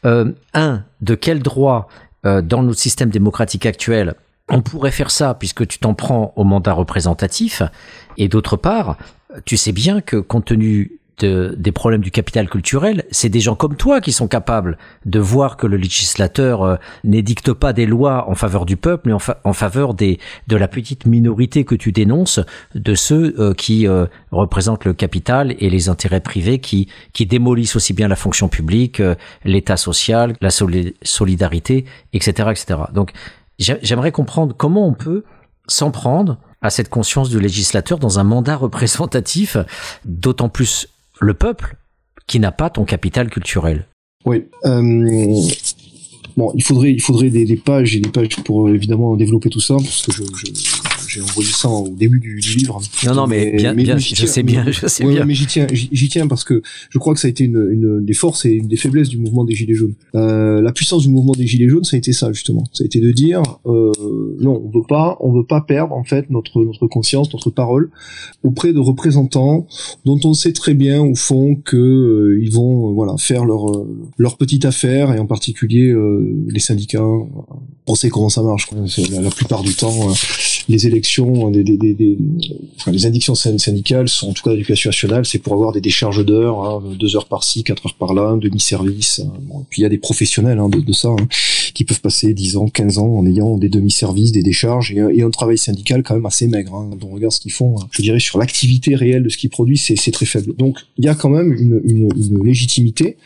un, 0.04 0.82
de 1.00 1.14
quel 1.14 1.40
droit 1.40 1.88
dans 2.24 2.62
notre 2.62 2.80
système 2.80 3.10
démocratique 3.10 3.66
actuel 3.66 4.14
on 4.48 4.62
pourrait 4.62 4.92
faire 4.92 5.10
ça 5.10 5.34
puisque 5.34 5.66
tu 5.66 5.78
t'en 5.78 5.94
prends 5.94 6.32
au 6.36 6.44
mandat 6.44 6.72
représentatif 6.72 7.62
et 8.16 8.28
d'autre 8.28 8.56
part, 8.56 8.96
tu 9.44 9.56
sais 9.56 9.72
bien 9.72 10.00
que 10.00 10.16
compte 10.16 10.44
tenu 10.44 11.00
des 11.24 11.72
problèmes 11.72 12.02
du 12.02 12.10
capital 12.10 12.48
culturel, 12.48 13.04
c'est 13.10 13.28
des 13.28 13.40
gens 13.40 13.54
comme 13.54 13.76
toi 13.76 14.00
qui 14.00 14.12
sont 14.12 14.28
capables 14.28 14.76
de 15.06 15.18
voir 15.18 15.56
que 15.56 15.66
le 15.66 15.76
législateur 15.76 16.62
euh, 16.62 16.76
n'édicte 17.04 17.52
pas 17.52 17.72
des 17.72 17.86
lois 17.86 18.28
en 18.28 18.34
faveur 18.34 18.66
du 18.66 18.76
peuple, 18.76 19.08
mais 19.08 19.14
en, 19.44 19.52
faveur 19.52 19.94
des, 19.94 20.18
de 20.46 20.56
la 20.56 20.68
petite 20.68 21.06
minorité 21.06 21.64
que 21.64 21.74
tu 21.74 21.92
dénonces, 21.92 22.40
de 22.74 22.94
ceux 22.94 23.34
euh, 23.38 23.54
qui 23.54 23.86
euh, 23.86 24.06
représentent 24.30 24.84
le 24.84 24.92
capital 24.92 25.54
et 25.58 25.70
les 25.70 25.88
intérêts 25.88 26.20
privés 26.20 26.58
qui, 26.58 26.88
qui 27.14 27.24
démolissent 27.24 27.76
aussi 27.76 27.94
bien 27.94 28.08
la 28.08 28.16
fonction 28.16 28.48
publique, 28.48 29.02
l'État 29.44 29.76
social, 29.76 30.36
la 30.40 30.50
solidarité, 30.50 31.86
etc., 32.12 32.50
etc. 32.50 32.80
Donc, 32.92 33.12
j'aimerais 33.58 34.12
comprendre 34.12 34.54
comment 34.56 34.86
on 34.86 34.92
peut 34.92 35.24
s'en 35.66 35.90
prendre 35.90 36.38
à 36.62 36.70
cette 36.70 36.88
conscience 36.88 37.28
du 37.30 37.40
législateur 37.40 37.98
dans 37.98 38.18
un 38.18 38.24
mandat 38.24 38.56
représentatif, 38.56 39.56
d'autant 40.04 40.48
plus 40.48 40.88
le 41.20 41.34
peuple 41.34 41.76
qui 42.26 42.40
n'a 42.40 42.52
pas 42.52 42.70
ton 42.70 42.84
capital 42.84 43.30
culturel. 43.30 43.86
Oui. 44.24 44.48
Euh, 44.64 45.38
bon, 46.36 46.52
il 46.54 46.62
faudrait, 46.62 46.92
il 46.92 47.00
faudrait 47.00 47.30
des, 47.30 47.44
des, 47.44 47.56
pages 47.56 47.96
et 47.96 48.00
des 48.00 48.10
pages 48.10 48.36
pour 48.44 48.66
euh, 48.66 48.74
évidemment 48.74 49.16
développer 49.16 49.48
tout 49.50 49.60
ça, 49.60 49.76
parce 49.76 50.04
que 50.06 50.12
je, 50.12 50.22
je, 50.22 50.52
j'ai 51.08 51.22
envoyé 51.22 51.48
ça 51.50 51.68
au 51.68 51.88
début 51.88 52.20
du, 52.20 52.40
du 52.40 52.56
livre. 52.56 52.80
Non, 53.04 53.14
non, 53.14 53.26
mais, 53.26 53.52
bien, 53.56 53.74
bien 53.74 53.98
je 53.98 54.26
sais 54.26 54.42
bien, 54.42 54.70
je 54.70 54.86
sais 54.86 55.04
bien. 55.04 55.24
mais 55.24 55.34
j'y 55.34 55.46
tiens, 55.46 55.66
j'y 55.72 56.08
tiens 56.08 56.26
parce 56.26 56.44
que 56.44 56.62
je 56.90 56.98
crois 56.98 57.14
que 57.14 57.20
ça 57.20 57.28
a 57.28 57.30
été 57.30 57.44
une, 57.44 57.68
une 57.70 58.04
des 58.04 58.14
forces 58.14 58.44
et 58.44 58.50
une 58.50 58.68
des 58.68 58.76
faiblesses 58.76 59.08
du 59.08 59.18
mouvement 59.18 59.44
des 59.44 59.54
Gilets 59.54 59.74
jaunes. 59.74 59.94
Euh, 60.14 60.60
la 60.60 60.72
puissance 60.72 61.02
du 61.02 61.08
mouvement 61.08 61.32
des 61.32 61.46
Gilets 61.46 61.68
jaunes, 61.68 61.84
ça 61.84 61.96
a 61.96 61.98
été 61.98 62.12
ça 62.12 62.32
justement. 62.32 62.64
Ça 62.72 62.84
a 62.84 62.86
été 62.86 63.00
de 63.00 63.12
dire, 63.12 63.42
euh, 63.66 63.92
non, 64.40 64.62
on 64.64 64.78
veut 64.78 64.86
pas, 64.86 65.16
on 65.20 65.32
veut 65.32 65.46
pas 65.46 65.60
perdre 65.60 65.94
en 65.94 66.04
fait 66.04 66.30
notre 66.30 66.64
notre 66.64 66.86
conscience, 66.86 67.32
notre 67.32 67.50
parole 67.50 67.90
auprès 68.42 68.72
de 68.72 68.78
représentants 68.78 69.66
dont 70.04 70.18
on 70.24 70.34
sait 70.34 70.52
très 70.52 70.74
bien 70.74 71.02
au 71.02 71.14
fond 71.14 71.56
que 71.56 71.76
euh, 71.76 72.40
ils 72.40 72.52
vont 72.52 72.90
euh, 72.90 72.92
voilà 72.92 73.16
faire 73.18 73.44
leur 73.44 73.70
euh, 73.70 73.88
leur 74.18 74.36
petite 74.36 74.64
affaire 74.64 75.12
et 75.12 75.18
en 75.18 75.26
particulier 75.26 75.94
les 76.48 76.60
syndicats. 76.60 77.02
On 77.86 77.94
sait 77.94 78.08
comment 78.08 78.28
ça 78.28 78.42
marche. 78.42 78.68
La, 79.10 79.30
plupart 79.30 79.62
du 79.62 79.74
temps, 79.74 80.12
les 80.68 80.86
élections 80.86 81.50
des, 81.50 81.62
des, 81.62 81.76
des, 81.76 82.18
enfin, 82.76 82.90
les 82.90 83.06
indictions 83.06 83.34
syndicales 83.34 84.08
sont 84.08 84.30
en 84.30 84.32
tout 84.32 84.42
cas 84.42 84.50
d'éducation 84.50 84.88
nationale, 84.88 85.24
c'est 85.24 85.38
pour 85.38 85.52
avoir 85.52 85.72
des 85.72 85.80
décharges 85.80 86.24
d'heures, 86.24 86.64
hein, 86.64 86.82
deux 86.98 87.16
heures 87.16 87.28
par-ci, 87.28 87.62
quatre 87.62 87.86
heures 87.86 87.94
par-là, 87.94 88.36
demi-service. 88.40 89.20
Hein. 89.20 89.32
Puis 89.70 89.80
il 89.80 89.84
y 89.84 89.86
a 89.86 89.88
des 89.88 89.98
professionnels 89.98 90.58
hein, 90.58 90.68
de, 90.68 90.92
ça 90.92 91.08
hein, 91.08 91.28
qui 91.74 91.84
peuvent 91.84 92.00
passer 92.00 92.34
10 92.34 92.56
ans, 92.56 92.68
15 92.68 92.98
ans 92.98 93.08
en 93.08 93.26
ayant 93.26 93.56
des 93.56 93.68
demi-services, 93.68 94.32
des 94.32 94.42
décharges 94.42 94.92
et, 94.92 95.22
un 95.22 95.30
travail 95.30 95.58
syndical 95.58 96.02
quand 96.02 96.14
même 96.14 96.26
assez 96.26 96.46
maigre. 96.46 96.74
Hein. 96.74 96.90
On 97.02 97.14
regarde 97.14 97.32
ce 97.32 97.40
qu'ils 97.40 97.52
font, 97.52 97.76
je 97.90 98.02
dirais 98.02 98.20
sur 98.20 98.38
l'activité 98.38 98.94
réelle 98.94 99.22
de 99.22 99.28
ce 99.28 99.36
qu'ils 99.36 99.50
produisent, 99.50 99.92
c'est 99.96 100.10
très 100.10 100.26
faible. 100.26 100.54
Donc 100.56 100.78
il 100.98 101.04
y 101.04 101.08
a 101.08 101.14
quand 101.14 101.30
même 101.30 101.52
une, 101.52 101.80
une, 101.84 102.08
une 102.16 102.44
légitimité 102.44 103.16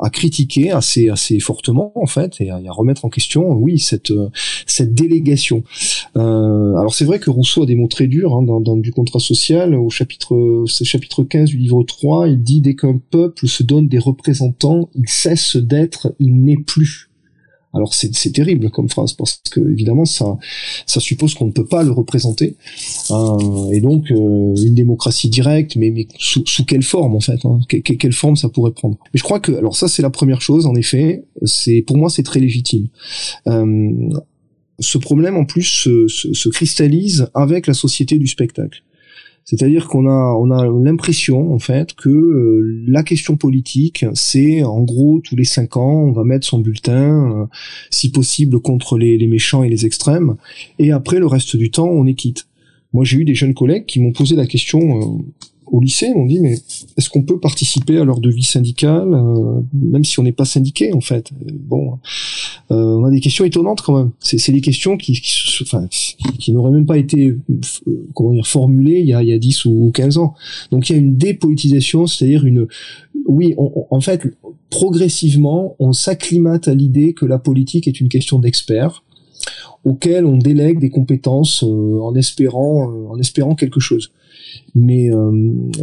à 0.00 0.10
critiquer 0.10 0.70
assez 0.70 1.08
assez 1.08 1.38
fortement 1.40 1.92
en 1.94 2.06
fait 2.06 2.40
et 2.40 2.50
à, 2.50 2.60
remettre 2.68 3.04
en 3.04 3.08
question 3.08 3.52
oui 3.52 3.78
cette 3.78 4.12
cette 4.66 4.94
délégation. 4.94 5.62
Euh, 6.16 6.76
alors 6.76 6.94
c'est 6.94 7.04
vrai 7.04 7.18
que 7.18 7.30
Rousseau 7.30 7.62
a 7.62 7.66
des 7.66 7.76
mots 7.76 7.88
très 7.88 8.06
durs 8.06 8.34
hein, 8.34 8.42
dans, 8.42 8.76
du 8.76 8.92
contrat 8.92 9.20
social 9.20 9.74
au 9.74 9.90
chapitre 9.90 10.64
chapitre 10.66 11.24
15 11.24 11.50
du 11.50 11.58
livre 11.58 11.82
3, 11.82 12.28
il 12.28 12.42
dit 12.42 12.60
dès 12.60 12.74
qu'un 12.74 12.98
peuple 12.98 13.46
se 13.46 13.62
donne 13.62 13.88
des 13.88 13.98
représentants, 13.98 14.88
il 14.94 15.08
cesse 15.08 15.56
d'être, 15.56 16.14
il 16.18 16.42
n'est 16.42 16.56
plus. 16.56 17.11
Alors 17.74 17.94
c'est 17.94 18.32
terrible 18.32 18.70
comme 18.70 18.88
phrase 18.88 19.14
parce 19.14 19.40
que 19.50 19.60
évidemment 19.60 20.04
ça 20.04 20.36
ça 20.86 21.00
suppose 21.00 21.34
qu'on 21.34 21.46
ne 21.46 21.52
peut 21.52 21.64
pas 21.64 21.82
le 21.82 21.90
représenter 21.90 22.56
euh, 23.10 23.70
et 23.70 23.80
donc 23.80 24.10
euh, 24.10 24.54
une 24.56 24.74
démocratie 24.74 25.30
directe 25.30 25.76
mais 25.76 25.90
mais 25.90 26.06
sous, 26.18 26.44
sous 26.46 26.64
quelle 26.66 26.82
forme 26.82 27.16
en 27.16 27.20
fait 27.20 27.44
hein, 27.44 27.60
quelle 27.68 28.12
forme 28.12 28.36
ça 28.36 28.48
pourrait 28.48 28.72
prendre? 28.72 28.96
Mais 29.12 29.18
je 29.18 29.22
crois 29.22 29.40
que 29.40 29.52
alors 29.52 29.74
ça 29.74 29.88
c'est 29.88 30.02
la 30.02 30.10
première 30.10 30.42
chose 30.42 30.66
en 30.66 30.74
effet. 30.74 31.24
C'est 31.44 31.82
pour 31.86 31.96
moi 31.96 32.10
c'est 32.10 32.22
très 32.22 32.40
légitime. 32.40 32.88
Euh, 33.46 33.90
ce 34.78 34.98
problème 34.98 35.36
en 35.36 35.44
plus 35.44 35.62
se, 35.62 36.08
se 36.08 36.48
cristallise 36.48 37.28
avec 37.34 37.66
la 37.66 37.74
société 37.74 38.18
du 38.18 38.26
spectacle 38.26 38.82
c'est-à-dire 39.44 39.88
qu'on 39.88 40.08
a, 40.08 40.34
on 40.38 40.50
a 40.50 40.66
l'impression 40.66 41.52
en 41.52 41.58
fait 41.58 41.94
que 41.94 42.08
euh, 42.08 42.82
la 42.86 43.02
question 43.02 43.36
politique, 43.36 44.04
c'est 44.14 44.62
en 44.62 44.82
gros 44.82 45.20
tous 45.20 45.36
les 45.36 45.44
cinq 45.44 45.76
ans, 45.76 46.04
on 46.04 46.12
va 46.12 46.24
mettre 46.24 46.46
son 46.46 46.60
bulletin, 46.60 47.42
euh, 47.42 47.46
si 47.90 48.10
possible 48.10 48.60
contre 48.60 48.98
les, 48.98 49.18
les, 49.18 49.26
méchants 49.26 49.62
et 49.62 49.68
les 49.68 49.86
extrêmes, 49.86 50.36
et 50.78 50.92
après 50.92 51.18
le 51.18 51.26
reste 51.26 51.56
du 51.56 51.70
temps, 51.70 51.88
on 51.88 52.06
est 52.06 52.14
quitte. 52.14 52.46
Moi, 52.92 53.04
j'ai 53.04 53.18
eu 53.18 53.24
des 53.24 53.34
jeunes 53.34 53.54
collègues 53.54 53.86
qui 53.86 54.00
m'ont 54.00 54.12
posé 54.12 54.36
la 54.36 54.46
question 54.46 55.00
euh, 55.00 55.22
au 55.66 55.80
lycée, 55.80 56.12
on 56.14 56.26
dit 56.26 56.40
mais 56.40 56.54
est-ce 56.96 57.08
qu'on 57.08 57.22
peut 57.22 57.40
participer 57.40 57.98
à 57.98 58.04
leur 58.04 58.20
de 58.20 58.30
vie 58.30 58.42
syndicale, 58.42 59.14
euh, 59.14 59.60
même 59.72 60.04
si 60.04 60.18
on 60.20 60.22
n'est 60.22 60.32
pas 60.32 60.44
syndiqué 60.44 60.92
en 60.92 61.00
fait? 61.00 61.30
Bon, 61.52 61.98
euh, 62.70 62.74
on 62.74 63.04
a 63.04 63.10
des 63.10 63.20
questions 63.20 63.44
étonnantes 63.44 63.80
quand 63.80 63.96
même. 63.96 64.10
C'est 64.20 64.52
des 64.52 64.60
questions 64.60 64.96
qui, 64.96 65.12
qui, 65.14 65.62
enfin, 65.62 65.86
qui, 66.38 66.52
n'auraient 66.52 66.72
même 66.72 66.86
pas 66.86 66.98
été 66.98 67.28
euh, 67.28 67.38
comment 68.14 68.32
dire 68.32 68.46
formulées 68.46 69.00
il 69.00 69.06
y 69.06 69.14
a, 69.14 69.22
il 69.22 69.28
y 69.28 69.32
a 69.32 69.38
10 69.38 69.64
ou 69.66 69.90
15 69.94 70.18
ans. 70.18 70.34
Donc 70.70 70.90
il 70.90 70.92
y 70.92 70.96
a 70.96 70.98
une 70.98 71.16
dépolitisation, 71.16 72.06
c'est-à-dire 72.06 72.44
une 72.44 72.66
oui, 73.26 73.54
en 73.56 74.00
fait, 74.00 74.26
progressivement, 74.68 75.76
on 75.78 75.92
s'acclimate 75.92 76.66
à 76.66 76.74
l'idée 76.74 77.12
que 77.12 77.24
la 77.24 77.38
politique 77.38 77.86
est 77.86 78.00
une 78.00 78.08
question 78.08 78.40
d'experts 78.40 79.04
auquel 79.84 80.26
on 80.26 80.36
délègue 80.36 80.78
des 80.78 80.90
compétences 80.90 81.64
euh, 81.64 82.00
en 82.00 82.14
espérant 82.14 82.92
en 83.08 83.18
espérant 83.18 83.54
quelque 83.54 83.80
chose. 83.80 84.12
Mais 84.74 85.10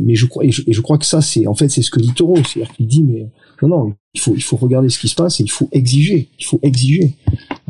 mais 0.02 0.16
je 0.16 0.26
crois 0.26 0.44
et 0.46 0.52
je, 0.52 0.82
crois 0.82 0.98
que 0.98 1.06
ça 1.06 1.22
c'est 1.22 1.48
en 1.48 1.56
fait 1.56 1.70
c'est 1.70 1.82
ce 1.82 1.92
que 1.92 2.00
dit 2.00 2.14
Taureau, 2.14 2.38
c'est-à-dire 2.38 2.74
qu'il 2.74 2.88
dit 2.88 3.04
mais 3.04 3.28
non 3.62 3.68
non 3.68 3.94
il 4.14 4.20
faut 4.20 4.34
il 4.36 4.42
faut 4.42 4.58
regarder 4.58 4.90
ce 4.90 5.00
qui 5.00 5.08
se 5.08 5.16
passe 5.16 5.40
et 5.40 5.44
il 5.44 5.52
faut 5.52 5.70
exiger, 5.72 6.30
il 6.40 6.46
faut 6.46 6.60
exiger. 6.64 7.16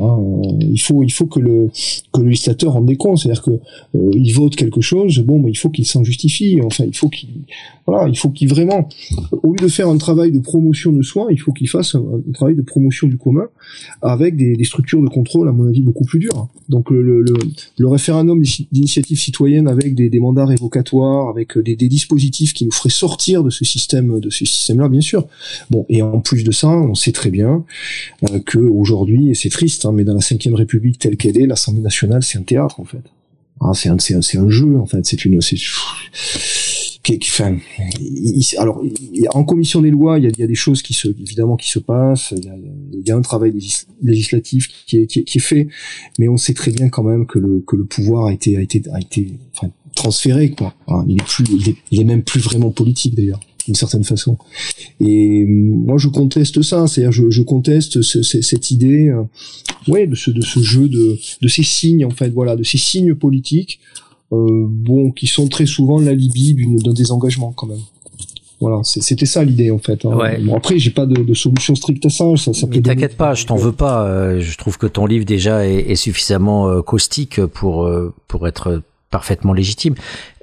Hein, 0.00 0.18
il 0.60 0.80
faut 0.80 1.02
il 1.02 1.10
faut 1.10 1.26
que 1.26 1.40
le 1.40 1.70
que 2.12 2.20
le 2.20 2.28
législateur 2.28 2.72
rende 2.72 2.86
des 2.86 2.96
comptes, 2.96 3.18
c'est-à-dire 3.18 3.42
que 3.42 3.50
euh, 3.50 4.10
il 4.14 4.32
vote 4.32 4.56
quelque 4.56 4.80
chose, 4.80 5.18
bon, 5.20 5.38
mais 5.38 5.50
il 5.50 5.56
faut 5.56 5.70
qu'il 5.70 5.86
s'en 5.86 6.04
justifie. 6.04 6.60
Enfin, 6.62 6.84
il 6.86 6.96
faut 6.96 7.08
qu'il 7.08 7.28
voilà, 7.90 8.08
il 8.08 8.16
faut 8.16 8.30
qu'il 8.30 8.48
vraiment, 8.48 8.88
au 9.42 9.52
lieu 9.52 9.58
de 9.58 9.68
faire 9.68 9.88
un 9.88 9.98
travail 9.98 10.30
de 10.30 10.38
promotion 10.38 10.92
de 10.92 11.02
soi, 11.02 11.26
il 11.30 11.40
faut 11.40 11.52
qu'il 11.52 11.68
fasse 11.68 11.96
un, 11.96 12.04
travail 12.32 12.54
de 12.54 12.62
promotion 12.62 13.08
du 13.08 13.16
commun 13.16 13.48
avec 14.00 14.36
des, 14.36 14.62
structures 14.64 15.02
de 15.02 15.08
contrôle, 15.08 15.48
à 15.48 15.52
mon 15.52 15.66
avis, 15.66 15.82
beaucoup 15.82 16.04
plus 16.04 16.20
dures. 16.20 16.48
Donc 16.68 16.90
le, 16.90 17.24
référendum 17.80 18.40
d'initiative 18.70 19.18
citoyenne 19.18 19.66
avec 19.66 19.96
des, 19.96 20.20
mandats 20.20 20.46
révocatoires, 20.46 21.28
avec 21.28 21.58
des, 21.58 21.74
des, 21.74 21.88
dispositifs 21.88 22.52
qui 22.52 22.64
nous 22.64 22.70
feraient 22.70 22.90
sortir 22.90 23.42
de 23.42 23.50
ce 23.50 23.64
système, 23.64 24.20
de 24.20 24.30
ce 24.30 24.44
système-là, 24.44 24.88
bien 24.88 25.00
sûr. 25.00 25.26
Bon, 25.70 25.84
et 25.88 26.02
en 26.02 26.20
plus 26.20 26.44
de 26.44 26.52
ça, 26.52 26.68
on 26.68 26.94
sait 26.94 27.12
très 27.12 27.30
bien 27.30 27.64
euh, 28.30 28.38
que 28.38 28.58
aujourd'hui, 28.58 29.30
et 29.30 29.34
c'est 29.34 29.48
triste, 29.48 29.84
hein, 29.84 29.89
mais 29.92 30.04
dans 30.04 30.14
la 30.14 30.20
Ve 30.20 30.54
République 30.54 30.98
telle 30.98 31.16
qu'elle 31.16 31.40
est, 31.40 31.46
l'Assemblée 31.46 31.82
nationale, 31.82 32.22
c'est 32.22 32.38
un 32.38 32.42
théâtre 32.42 32.80
en 32.80 32.84
fait. 32.84 33.02
Ah, 33.60 33.72
c'est 33.74 33.90
un, 33.90 33.98
c'est 33.98 34.14
un, 34.14 34.42
un, 34.42 34.48
jeu 34.48 34.78
en 34.78 34.86
fait. 34.86 35.04
C'est 35.04 35.24
une, 35.24 35.40
c'est 35.40 35.56
alors 38.58 38.82
en 39.34 39.44
commission 39.44 39.80
des 39.80 39.90
lois, 39.90 40.18
il 40.18 40.24
y 40.24 40.26
a, 40.26 40.30
il 40.30 40.38
y 40.38 40.42
a, 40.42 40.46
des 40.46 40.54
choses 40.54 40.82
qui 40.82 40.94
se, 40.94 41.08
évidemment, 41.08 41.56
qui 41.56 41.68
se 41.68 41.78
passent. 41.78 42.34
Il 42.36 43.02
y 43.06 43.10
a, 43.10 43.16
un 43.16 43.22
travail 43.22 43.52
législatif 44.02 44.68
qui 44.86 44.98
est, 44.98 45.06
qui 45.06 45.20
est, 45.20 45.40
fait, 45.40 45.68
mais 46.18 46.28
on 46.28 46.36
sait 46.36 46.54
très 46.54 46.70
bien 46.70 46.88
quand 46.88 47.02
même 47.02 47.26
que 47.26 47.38
le 47.38 47.60
que 47.66 47.76
le 47.76 47.84
pouvoir 47.84 48.26
a 48.26 48.32
été 48.32 48.56
a 48.56 48.60
été 48.60 48.82
a 48.92 49.00
été 49.00 49.32
transféré 49.94 50.50
quoi. 50.50 50.74
il 51.08 51.16
est 51.20 51.24
plus, 51.24 51.44
il 51.50 51.68
est, 51.70 51.76
il 51.90 52.00
est 52.00 52.04
même 52.04 52.22
plus 52.22 52.40
vraiment 52.40 52.70
politique 52.70 53.14
d'ailleurs 53.14 53.40
d'une 53.70 53.76
certaine 53.76 54.02
façon. 54.02 54.36
Et 54.98 55.44
moi, 55.46 55.96
je 55.96 56.08
conteste 56.08 56.60
ça, 56.62 56.88
c'est-à-dire 56.88 57.12
je, 57.12 57.30
je 57.30 57.42
conteste 57.42 58.02
ce, 58.02 58.22
cette 58.22 58.72
idée, 58.72 59.10
euh, 59.10 59.22
ouais, 59.86 60.08
de 60.08 60.16
ce 60.16 60.32
de 60.32 60.40
ce 60.40 60.58
jeu 60.60 60.88
de 60.88 61.16
de 61.40 61.48
ces 61.48 61.62
signes 61.62 62.04
en 62.04 62.10
fait, 62.10 62.30
voilà, 62.30 62.56
de 62.56 62.64
ces 62.64 62.78
signes 62.78 63.14
politiques 63.14 63.78
euh, 64.32 64.66
bon, 64.68 65.12
qui 65.12 65.28
sont 65.28 65.46
très 65.46 65.66
souvent 65.66 66.00
l'alibi 66.00 66.56
d'un 66.84 66.92
désengagement 66.92 67.52
quand 67.52 67.68
même. 67.68 67.78
Voilà, 68.60 68.80
c'était 68.82 69.24
ça 69.24 69.44
l'idée 69.44 69.70
en 69.70 69.78
fait. 69.78 70.04
Hein. 70.04 70.18
Bon, 70.42 70.56
après, 70.56 70.78
j'ai 70.78 70.90
pas 70.90 71.06
de, 71.06 71.22
de, 71.22 71.34
solution 71.34 71.76
stricte 71.76 72.04
à 72.04 72.10
ça. 72.10 72.24
ça, 72.36 72.52
ça 72.52 72.66
Mais 72.68 72.82
t'inquiète 72.82 73.16
pas, 73.16 73.34
je 73.34 73.46
t'en 73.46 73.56
veux 73.56 73.72
pas. 73.72 74.04
Euh, 74.04 74.40
je 74.40 74.58
trouve 74.58 74.78
que 74.78 74.86
ton 74.86 75.06
livre 75.06 75.24
déjà 75.24 75.66
est, 75.66 75.90
est 75.90 75.94
suffisamment 75.94 76.68
euh, 76.68 76.82
caustique 76.82 77.40
pour 77.46 77.84
euh, 77.84 78.12
pour 78.28 78.48
être 78.48 78.82
parfaitement 79.10 79.52
légitime. 79.52 79.94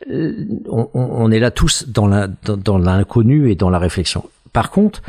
On, 0.09 0.89
on, 0.93 1.31
est 1.31 1.39
là 1.39 1.51
tous 1.51 1.87
dans 1.87 2.07
l'inconnu 2.07 3.51
et 3.51 3.55
dans 3.55 3.69
la 3.69 3.79
réflexion. 3.79 4.23
Par 4.53 4.71
contre, 4.71 5.01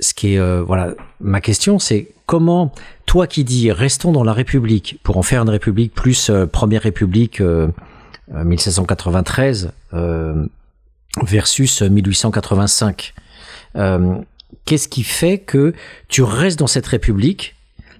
ce 0.00 0.14
qui 0.14 0.34
est 0.34 0.60
voilà, 0.60 0.94
ma 1.20 1.40
question, 1.40 1.78
c'est 1.78 2.08
comment 2.26 2.72
toi 3.06 3.26
qui 3.26 3.44
dis 3.44 3.72
restons 3.72 4.12
dans 4.12 4.24
la 4.24 4.32
République 4.32 4.98
pour 5.02 5.16
en 5.16 5.22
faire 5.22 5.42
une 5.42 5.48
République 5.48 5.94
plus 5.94 6.28
euh, 6.28 6.46
Première 6.46 6.82
République 6.82 7.40
1793 8.30 9.72
euh, 9.94 9.98
euh, 9.98 10.46
versus 11.22 11.80
1885, 11.82 13.14
qu'est-ce 14.64 14.88
qui 14.88 15.02
fait 15.02 15.38
que 15.38 15.72
tu 16.08 16.22
restes 16.22 16.58
dans 16.58 16.66
cette 16.66 16.86
République 16.86 17.55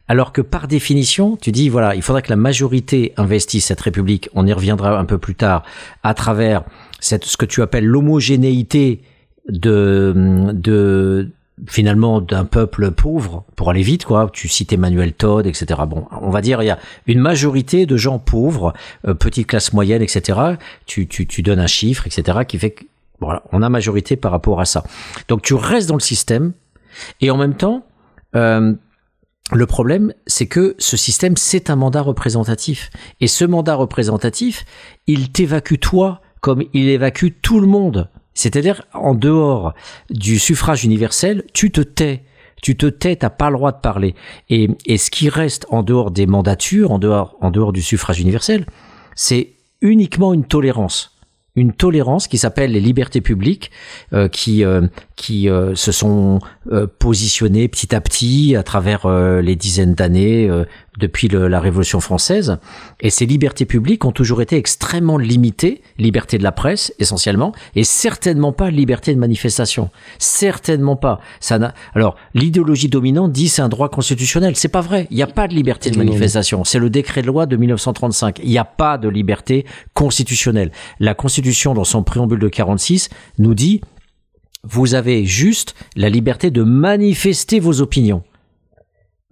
alors 0.09 0.33
que 0.33 0.41
par 0.41 0.69
définition, 0.69 1.37
tu 1.37 1.53
dis 1.53 1.69
voilà, 1.69 1.95
il 1.95 2.03
faudrait 2.03 2.23
que 2.23 2.31
la 2.31 2.37
majorité 2.37 3.13
investisse 3.17 3.67
cette 3.67 3.81
République. 3.81 4.29
On 4.35 4.47
y 4.47 4.53
reviendra 4.53 4.99
un 4.99 5.05
peu 5.05 5.19
plus 5.19 5.35
tard 5.35 5.65
à 6.03 6.15
travers 6.15 6.65
cette, 7.01 7.25
ce 7.25 7.37
que 7.37 7.47
tu 7.47 7.63
appelles 7.63 7.87
l'homogénéité 7.87 9.03
de, 9.49 10.51
de 10.53 11.31
finalement 11.67 12.21
d'un 12.21 12.45
peuple 12.45 12.91
pauvre 12.91 13.45
pour 13.57 13.71
aller 13.71 13.83
vite 13.83 14.05
quoi. 14.05 14.29
Tu 14.33 14.49
cites 14.49 14.73
Emmanuel 14.73 15.13
Todd 15.13 15.47
etc 15.47 15.81
bon 15.89 16.07
on 16.21 16.31
va 16.31 16.43
dire 16.43 16.63
il 16.63 16.67
y 16.67 16.71
a 16.71 16.79
une 17.07 17.21
majorité 17.21 17.87
de 17.87 17.97
gens 17.97 18.19
pauvres 18.19 18.75
euh, 19.07 19.15
petite 19.15 19.47
classe 19.47 19.73
moyenne 19.73 20.03
etc 20.03 20.39
tu, 20.85 21.07
tu, 21.07 21.27
tu 21.27 21.43
donnes 21.43 21.61
un 21.61 21.67
chiffre 21.67 22.07
etc 22.07 22.41
qui 22.47 22.59
fait 22.59 22.73
que 22.73 22.85
voilà 23.21 23.43
on 23.53 23.63
a 23.63 23.71
majorité 23.71 24.17
par 24.17 24.33
rapport 24.33 24.61
à 24.61 24.67
ça. 24.67 24.85
Donc 25.29 25.41
tu 25.41 25.55
restes 25.55 25.89
dans 25.89 25.95
le 25.95 26.01
système 26.01 26.53
et 27.23 27.31
en 27.31 27.39
même 27.39 27.55
temps 27.55 27.87
euh, 28.35 28.75
le 29.53 29.67
problème, 29.67 30.13
c'est 30.27 30.47
que 30.47 30.75
ce 30.79 30.97
système, 30.97 31.37
c'est 31.37 31.71
un 31.71 31.77
mandat 31.77 32.03
représentatif. 32.03 32.91
Et 33.21 33.29
ce 33.29 33.45
mandat 33.45 33.77
représentatif, 33.77 34.65
il 35.07 35.31
t'évacue 35.31 35.79
toi 35.81 36.21
comme 36.41 36.65
il 36.73 36.89
évacue 36.89 37.29
tout 37.43 37.61
le 37.61 37.67
monde. 37.67 38.11
C'est-à-dire, 38.35 38.83
en 38.93 39.15
dehors 39.15 39.73
du 40.11 40.39
suffrage 40.39 40.85
universel, 40.85 41.45
tu 41.53 41.71
te 41.71 41.81
tais. 41.81 42.25
Tu 42.63 42.77
te 42.77 42.87
tais, 42.87 43.17
t'as 43.17 43.31
pas 43.31 43.51
le 43.51 43.57
droit 43.57 43.73
de 43.73 43.81
parler. 43.81 44.15
Et, 44.49 44.69
et 44.87 44.99
ce 44.99 45.11
qui 45.11 45.29
reste 45.29 45.67
en 45.71 45.83
dehors 45.83 46.11
des 46.11 46.27
mandatures, 46.27 46.91
en 46.91 46.99
dehors, 46.99 47.37
en 47.41 47.51
dehors 47.51 47.73
du 47.73 47.83
suffrage 47.83 48.21
universel, 48.21 48.67
c'est 49.15 49.53
uniquement 49.81 50.35
une 50.35 50.45
tolérance 50.45 51.17
une 51.57 51.73
tolérance 51.73 52.29
qui 52.29 52.39
s'appelle 52.39 52.73
les 52.73 52.81
libertés 52.81 53.23
publiques, 53.23 53.71
euh, 54.13 54.29
qui 54.29 54.63
euh, 54.63 54.87
qui 55.17 55.49
euh, 55.49 55.75
se 55.75 55.93
sont 55.93 56.39
positionnées 56.99 57.69
petit 57.69 57.95
à 57.95 58.01
petit 58.01 58.57
à 58.57 58.63
travers 58.63 59.09
les 59.41 59.57
dizaines 59.57 59.95
d'années 59.95 60.51
depuis 60.99 61.29
le, 61.29 61.49
la 61.49 61.61
Révolution 61.61 62.01
française. 62.01 62.59
Et 63.01 63.11
ces 63.11 63.27
libertés 63.27 63.65
publiques 63.65 64.05
ont 64.05 64.13
toujours 64.13 64.43
été 64.43 64.57
extrêmement 64.57 65.19
limitées, 65.19 65.83
liberté 65.99 66.39
de 66.39 66.43
la 66.43 66.53
presse 66.53 66.93
essentiellement, 66.99 67.53
et 67.75 67.85
certainement 67.85 68.53
pas 68.53 68.71
liberté 68.71 69.15
de 69.15 69.19
manifestation. 69.19 69.91
Certainement 70.19 70.97
pas. 70.97 71.21
Ça 71.41 71.59
n'a. 71.59 71.75
Alors 71.95 72.17
l'idéologie 72.35 72.89
dominante 72.89 73.33
dit 73.33 73.49
c'est 73.49 73.63
un 73.63 73.69
droit 73.69 73.89
constitutionnel. 73.89 74.57
C'est 74.57 74.69
pas 74.69 74.81
vrai. 74.81 75.07
Il 75.11 75.17
n'y 75.17 75.23
a 75.23 75.27
pas 75.27 75.49
de 75.49 75.55
liberté 75.55 75.91
de 75.91 75.99
manifestation. 75.99 76.65
C'est 76.65 76.79
le 76.79 76.91
décret 76.91 77.23
de 77.23 77.27
loi 77.27 77.47
de 77.47 77.57
1935. 77.57 78.41
Il 78.43 78.51
n'y 78.51 78.59
a 78.59 78.65
pas 78.65 78.99
de 78.99 79.09
liberté 79.09 79.67
constitutionnelle. 79.95 80.73
La 81.01 81.15
Constitution, 81.15 81.75
dans 81.75 81.85
son 81.85 82.03
préambule 82.03 82.39
de 82.39 82.49
46, 82.49 83.09
nous 83.39 83.55
dit 83.55 83.81
vous 84.69 84.95
avez 84.95 85.25
juste 85.25 85.75
la 85.97 86.09
liberté 86.09 86.51
de 86.51 86.63
manifester 86.63 87.61
vos 87.61 87.81
opinions. 87.81 88.23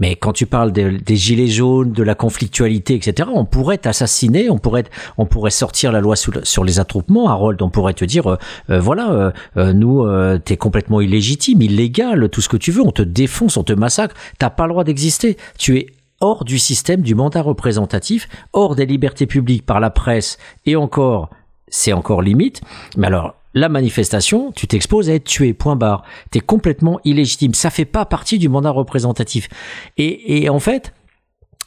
Mais 0.00 0.16
quand 0.16 0.32
tu 0.32 0.46
parles 0.46 0.72
des 0.72 1.16
gilets 1.16 1.46
jaunes, 1.46 1.92
de 1.92 2.02
la 2.02 2.16
conflictualité, 2.16 2.94
etc., 2.94 3.28
on 3.32 3.44
pourrait 3.44 3.78
t'assassiner, 3.78 4.50
on 4.50 4.58
pourrait, 4.58 4.84
on 5.18 5.26
pourrait 5.26 5.52
sortir 5.52 5.92
la 5.92 6.00
loi 6.00 6.16
sur, 6.16 6.64
les 6.64 6.80
attroupements. 6.80 7.28
Harold, 7.28 7.62
on 7.62 7.70
pourrait 7.70 7.94
te 7.94 8.04
dire, 8.04 8.28
euh, 8.28 8.36
euh, 8.70 8.80
voilà, 8.80 9.32
euh, 9.56 9.72
nous, 9.72 10.04
t'es 10.40 10.56
complètement 10.56 11.00
illégitime, 11.00 11.62
illégal, 11.62 12.28
tout 12.28 12.40
ce 12.40 12.48
que 12.48 12.56
tu 12.56 12.72
veux, 12.72 12.82
on 12.82 12.90
te 12.90 13.02
défonce, 13.02 13.56
on 13.56 13.62
te 13.62 13.72
massacre. 13.72 14.16
T'as 14.38 14.50
pas 14.50 14.64
le 14.64 14.70
droit 14.70 14.82
d'exister. 14.82 15.36
Tu 15.58 15.78
es 15.78 15.86
hors 16.20 16.44
du 16.44 16.58
système 16.58 17.02
du 17.02 17.14
mandat 17.14 17.42
représentatif, 17.42 18.28
hors 18.52 18.74
des 18.74 18.86
libertés 18.86 19.26
publiques 19.26 19.64
par 19.64 19.78
la 19.78 19.90
presse, 19.90 20.38
et 20.66 20.74
encore, 20.74 21.30
c'est 21.68 21.92
encore 21.92 22.20
limite. 22.20 22.62
Mais 22.96 23.06
alors, 23.06 23.36
la 23.54 23.68
manifestation, 23.68 24.52
tu 24.52 24.66
t'exposes 24.66 25.08
à 25.08 25.14
être 25.14 25.24
tué, 25.24 25.54
point 25.54 25.76
barre. 25.76 26.04
T'es 26.30 26.40
complètement 26.40 27.00
illégitime. 27.04 27.54
Ça 27.54 27.70
fait 27.70 27.84
pas 27.84 28.04
partie 28.04 28.38
du 28.38 28.48
mandat 28.48 28.70
représentatif. 28.70 29.48
Et, 29.96 30.48
en 30.48 30.58
fait, 30.58 30.92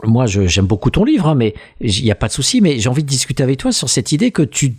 moi, 0.03 0.25
j'aime 0.27 0.67
beaucoup 0.67 0.91
ton 0.91 1.05
livre, 1.05 1.29
hein, 1.29 1.35
mais 1.35 1.55
il 1.79 2.03
n'y 2.03 2.11
a 2.11 2.15
pas 2.15 2.27
de 2.27 2.33
souci, 2.33 2.61
mais 2.61 2.79
j'ai 2.79 2.89
envie 2.89 3.03
de 3.03 3.09
discuter 3.09 3.41
avec 3.41 3.57
toi 3.57 3.71
sur 3.71 3.89
cette 3.89 4.11
idée 4.11 4.31
que 4.31 4.43
tu 4.43 4.75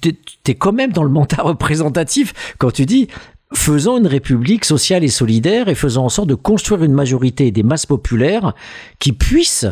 es 0.47 0.55
quand 0.55 0.73
même 0.73 0.93
dans 0.93 1.03
le 1.03 1.11
mandat 1.11 1.37
représentatif 1.43 2.55
quand 2.59 2.71
tu 2.71 2.87
dis 2.87 3.09
faisons 3.55 3.97
une 3.97 4.07
république 4.07 4.67
sociale 4.67 5.03
et 5.03 5.09
solidaire 5.09 5.69
et 5.69 5.75
faisons 5.75 6.05
en 6.05 6.11
sorte 6.11 6.29
de 6.29 6.35
construire 6.35 6.85
une 6.85 6.93
majorité 6.93 7.51
des 7.51 7.63
masses 7.63 7.87
populaires 7.87 8.53
qui 8.99 9.13
puissent, 9.13 9.67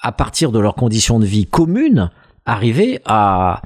à 0.00 0.12
partir 0.12 0.52
de 0.52 0.60
leurs 0.60 0.76
conditions 0.76 1.18
de 1.18 1.26
vie 1.26 1.46
communes, 1.46 2.10
arriver 2.46 3.00
à 3.04 3.62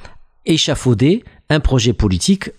échafauder 0.47 1.24
un 1.51 1.61
projet 1.61 1.93
politique 1.93 2.51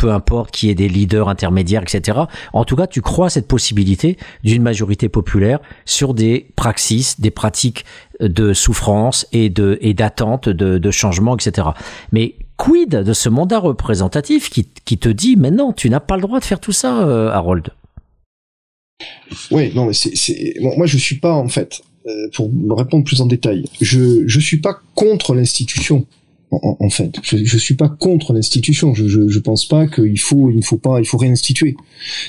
peu 0.00 0.10
importe 0.10 0.50
qui 0.50 0.70
est 0.70 0.74
des 0.74 0.88
leaders 0.88 1.28
intermédiaires, 1.28 1.82
etc. 1.82 2.20
En 2.54 2.64
tout 2.64 2.74
cas, 2.74 2.86
tu 2.86 3.02
crois 3.02 3.26
à 3.26 3.28
cette 3.28 3.46
possibilité 3.46 4.16
d'une 4.42 4.62
majorité 4.62 5.10
populaire 5.10 5.58
sur 5.84 6.14
des 6.14 6.46
praxis, 6.56 7.20
des 7.20 7.30
pratiques 7.30 7.84
de 8.18 8.54
souffrance 8.54 9.26
et 9.32 9.50
de 9.50 9.76
et 9.82 9.92
d'attente 9.92 10.48
de, 10.48 10.90
changement, 10.90 11.36
etc. 11.36 11.68
Mais 12.12 12.34
quid 12.56 12.88
de 12.88 13.12
ce 13.12 13.28
mandat 13.28 13.58
représentatif 13.58 14.48
qui, 14.48 14.66
qui 14.86 14.96
te 14.96 15.10
dit 15.10 15.36
mais 15.36 15.50
non, 15.50 15.74
tu 15.74 15.90
n'as 15.90 16.00
pas 16.00 16.16
le 16.16 16.22
droit 16.22 16.40
de 16.40 16.44
faire 16.46 16.60
tout 16.60 16.72
ça, 16.72 17.02
euh, 17.06 17.28
Harold? 17.28 17.68
Oui, 19.50 19.70
non, 19.74 19.84
mais 19.84 19.92
c'est 19.92 20.54
moi 20.60 20.86
je 20.86 20.96
suis 20.96 21.16
pas 21.16 21.34
en 21.34 21.48
fait 21.48 21.82
euh, 22.06 22.28
pour 22.34 22.50
répondre 22.70 23.04
plus 23.04 23.20
en 23.20 23.26
détail. 23.26 23.66
Je 23.82 24.26
je 24.26 24.40
suis 24.40 24.60
pas 24.62 24.80
contre 24.94 25.34
l'institution 25.34 26.06
En, 26.52 26.90
fait, 26.90 27.14
je, 27.22 27.36
je 27.44 27.58
suis 27.58 27.74
pas 27.74 27.88
contre 27.88 28.32
l'institution. 28.32 28.92
Je, 28.92 29.06
je, 29.06 29.28
je 29.28 29.38
pense 29.38 29.66
pas 29.66 29.86
qu'il 29.86 30.18
faut, 30.18 30.50
il 30.50 30.56
ne 30.56 30.62
faut 30.62 30.78
pas, 30.78 30.98
il 30.98 31.06
faut 31.06 31.16
réinstituer. 31.16 31.76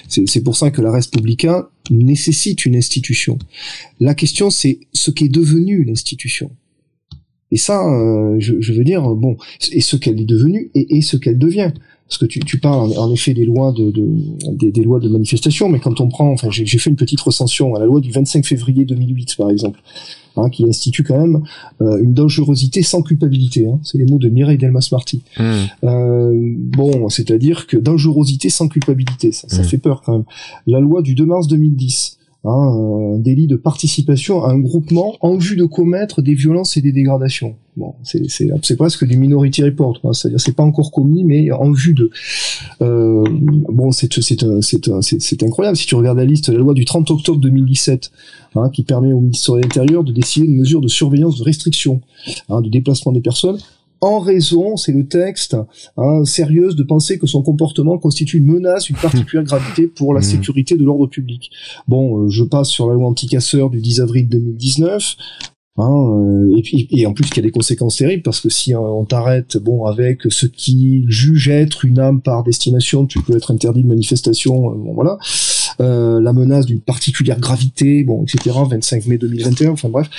C'est 0.08 0.44
pour 0.44 0.56
ça 0.56 0.70
que 0.70 0.82
la 0.82 0.92
Respublica 0.92 1.70
nécessite 1.90 2.66
une 2.66 2.76
institution. 2.76 3.40
La 4.00 4.14
question, 4.14 4.52
c'est 4.52 4.80
ce 4.94 5.10
qu'est 5.10 5.28
devenu 5.28 5.84
l'institution. 5.84 6.52
Et 7.50 7.58
ça, 7.58 7.84
euh, 7.84 8.36
je, 8.40 8.62
je, 8.62 8.74
veux 8.74 8.84
dire, 8.84 9.02
bon, 9.10 9.38
et 9.72 9.82
ce 9.82 9.96
qu'elle 9.96 10.22
est 10.22 10.26
devenue 10.26 10.70
et, 10.76 10.98
et 10.98 11.02
ce 11.02 11.18
qu'elle 11.18 11.40
devient 11.40 11.72
parce 12.12 12.18
que 12.18 12.26
tu, 12.26 12.42
tu 12.42 12.60
parles 12.60 12.92
en 12.98 13.10
effet 13.14 13.34
des 13.34 13.46
lois 13.46 13.72
de, 13.72 13.90
de 13.90 14.06
des, 14.52 14.70
des, 14.70 14.84
lois 14.84 15.00
de 15.00 15.08
manifestation, 15.08 15.70
mais 15.70 15.80
quand 15.80 16.02
on 16.02 16.10
prend, 16.10 16.30
enfin 16.30 16.50
j'ai 16.52 16.66
fait 16.78 16.90
une 16.90 16.98
petite 16.98 17.22
recension 17.22 17.74
à 17.74 17.80
la 17.80 17.86
loi 17.86 18.02
du 18.02 18.12
25 18.12 18.46
février 18.46 18.84
2008 18.84 19.38
par 19.38 19.50
exemple, 19.50 19.80
hein, 20.36 20.50
qui 20.50 20.66
institue 20.66 21.04
quand 21.04 21.18
même 21.18 21.42
euh, 21.80 22.04
une 22.04 22.14
dangerosité 22.14 22.84
sans 22.84 23.02
culpabilité. 23.02 23.66
Hein, 23.66 23.80
c'est 23.84 23.98
les 23.98 24.04
mots 24.04 24.18
de 24.18 24.28
Mireille 24.28 24.58
Delmas-Marty. 24.58 25.22
Mmh. 25.40 25.44
Euh, 25.86 26.34
bon, 26.36 27.08
c'est-à-dire 27.08 27.66
que 27.66 27.78
dangerosité 27.78 28.50
sans 28.50 28.68
culpabilité, 28.68 29.32
ça, 29.32 29.48
ça 29.48 29.62
mmh. 29.62 29.66
fait 29.66 29.78
peur 29.78 30.02
quand 30.06 30.12
même. 30.12 30.26
La 30.68 30.82
loi 30.82 31.02
du 31.02 31.16
2 31.16 31.26
mars 31.26 31.48
2010 31.48 32.18
Hein, 32.44 33.14
un 33.14 33.20
délit 33.20 33.46
de 33.46 33.56
participation 33.56 34.44
à 34.44 34.50
un 34.50 34.58
groupement 34.58 35.16
en 35.22 35.38
vue 35.38 35.56
de 35.56 35.66
commettre 35.66 36.24
des 36.24 36.34
violences 36.34 36.76
et 36.76 36.82
des 36.82 36.92
dégradations. 36.92 37.56
Bon, 37.78 37.94
c'est 38.02 38.24
c'est 38.28 38.76
presque 38.76 39.06
du 39.06 39.16
minority 39.16 39.64
report, 39.64 40.00
c'est-à-dire 40.14 40.40
c'est 40.40 40.56
pas 40.56 40.64
encore 40.64 40.92
commis, 40.92 41.24
mais 41.24 41.52
en 41.52 41.72
vue 41.72 41.94
de. 41.94 42.10
Euh, 42.82 43.24
bon, 43.30 43.92
c'est 43.92 44.10
c'est 44.20 45.44
incroyable 45.44 45.78
si 45.78 45.86
tu 45.86 45.94
regardes 45.94 46.18
la 46.18 46.26
liste, 46.26 46.50
la 46.50 46.58
loi 46.58 46.74
du 46.74 46.84
30 46.84 47.12
octobre 47.12 47.40
2017, 47.40 48.12
hein, 48.56 48.72
qui 48.74 48.82
permet 48.82 49.14
au 49.14 49.20
ministère 49.20 49.56
de 49.56 49.62
l'Intérieur 49.62 50.04
de 50.04 50.12
décider 50.12 50.48
de 50.48 50.54
mesures 50.54 50.82
de 50.82 50.88
surveillance, 50.88 51.38
de 51.38 51.44
restriction, 51.44 52.02
hein, 52.50 52.62
de 52.62 52.70
déplacement 52.70 53.12
des 53.12 53.22
personnes 53.22 53.60
en 54.02 54.20
raison, 54.20 54.78
c'est 54.78 54.92
le 54.92 55.08
texte, 55.08 55.56
hein, 55.96 56.26
sérieuse 56.26 56.76
de 56.76 56.84
penser 56.84 57.20
que 57.20 57.28
son 57.28 57.44
comportement 57.44 58.00
constitue 58.00 58.38
une 58.38 58.52
menace, 58.52 58.90
une 58.90 58.96
particulière 58.96 59.44
gravité 59.44 59.88
pour 59.88 60.16
la 60.16 60.22
mmh. 60.22 60.24
sécurité 60.24 60.76
de 60.76 60.84
l'ordre 60.84 61.06
public. 61.06 61.52
Bon, 61.88 62.18
euh, 62.18 62.30
je 62.30 62.44
passe 62.44 62.70
sur 62.70 62.90
la 62.90 62.96
loi 62.96 63.08
anticasseur 63.08 63.70
du 63.70 63.80
10 63.80 64.02
avril 64.02 64.28
2019. 64.28 65.16
Hein, 65.78 65.90
euh, 65.90 66.58
et 66.58 66.64
puis 66.64 66.88
et 66.92 67.06
en 67.06 67.14
plus 67.14 67.30
il 67.30 67.38
y 67.38 67.40
a 67.40 67.44
des 67.44 67.52
conséquences 67.52 67.96
terribles 67.96 68.24
parce 68.24 68.42
que 68.42 68.50
si 68.50 68.76
on 68.76 69.06
t'arrête 69.06 69.56
bon 69.56 69.86
avec 69.86 70.24
ce 70.30 70.46
qui 70.46 71.06
juge 71.08 71.48
être 71.48 71.86
une 71.86 71.98
âme 71.98 72.22
par 72.22 72.44
destination 72.44 73.06
tu 73.06 73.22
peux 73.22 73.38
être 73.38 73.52
interdit 73.52 73.82
de 73.82 73.88
manifestation 73.88 74.70
euh, 74.70 74.76
bon 74.76 74.94
voilà 74.94 75.18
la 75.80 76.34
menace 76.34 76.66
d'une 76.66 76.82
particulière 76.82 77.40
gravité 77.40 78.04
bon 78.04 78.24
etc 78.24 78.54
25 78.70 79.06
mai 79.08 79.18
2021 79.18 79.72
enfin 79.72 79.88
bref 79.88 80.10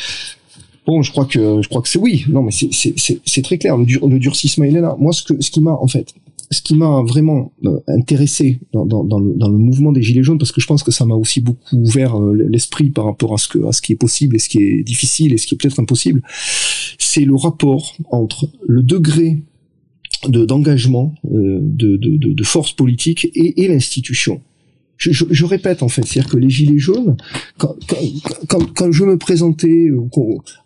Bon, 0.87 1.03
je 1.03 1.13
crois 1.13 1.27
que 1.27 1.63
je 1.63 1.69
crois 1.69 1.81
que 1.81 1.89
c'est 1.89 1.99
oui. 1.99 2.25
Non, 2.29 2.43
mais 2.43 2.51
c'est 2.53 3.43
très 3.43 3.59
clair. 3.59 3.77
Le, 3.77 3.85
dur, 3.85 4.07
le 4.07 4.19
durcissement, 4.19 4.65
il 4.65 4.77
est 4.77 4.81
là. 4.81 4.97
Moi, 4.99 5.13
ce 5.13 5.23
que 5.23 5.41
ce 5.41 5.51
qui 5.51 5.61
m'a 5.61 5.73
en 5.73 5.87
fait, 5.87 6.13
ce 6.51 6.61
qui 6.61 6.75
m'a 6.75 7.03
vraiment 7.03 7.53
euh, 7.65 7.79
intéressé 7.89 8.59
dans, 8.73 8.85
dans, 8.85 9.19
le, 9.19 9.35
dans, 9.35 9.49
le, 9.49 9.59
mouvement 9.59 9.93
des 9.93 10.03
gilets 10.03 10.23
jaunes, 10.23 10.39
parce 10.39 10.53
que 10.53 10.61
je 10.61 10.67
pense 10.67 10.83
que 10.83 10.91
ça 10.91 11.07
m'a 11.07 11.15
aussi 11.15 11.41
beaucoup 11.41 11.77
ouvert 11.77 12.21
euh, 12.21 12.35
l'esprit 12.35 12.91
par 12.91 13.07
rapport 13.07 13.33
à 13.33 13.39
ce 13.39 13.49
que 13.49 13.65
à 13.67 13.73
ce 13.73 13.81
qui 13.81 13.93
est 13.93 13.97
possible 13.97 14.37
et 14.37 14.39
ce 14.39 14.49
qui 14.49 14.59
est 14.59 14.83
difficile 14.83 15.33
et 15.33 15.39
ce 15.39 15.47
qui 15.47 15.55
est 15.55 15.59
peut-être 15.59 15.81
impossible, 15.81 16.23
c'est 16.99 17.25
le 17.25 17.35
rapport 17.37 17.95
entre 18.11 18.49
le 18.67 18.83
degré 18.83 19.43
de 20.29 20.45
d'engagement 20.45 21.15
euh, 21.33 21.59
de, 21.63 21.97
de, 21.97 22.17
de, 22.17 22.33
de, 22.33 22.45
force 22.45 22.73
politique 22.73 23.25
et, 23.35 23.63
et 23.63 23.69
l'institution 23.69 24.41
je, 24.97 25.45
répète 25.45 25.83
en 25.83 25.89
fait, 25.89 26.03
c'est-à-dire 26.03 26.31
que 26.31 26.37
les 26.37 26.49
gilets 26.49 26.79
jaunes, 26.79 27.17
quand, 27.59 27.75
quand, 28.75 28.93
je 28.93 29.05
me 29.05 29.17
présentais 29.19 29.89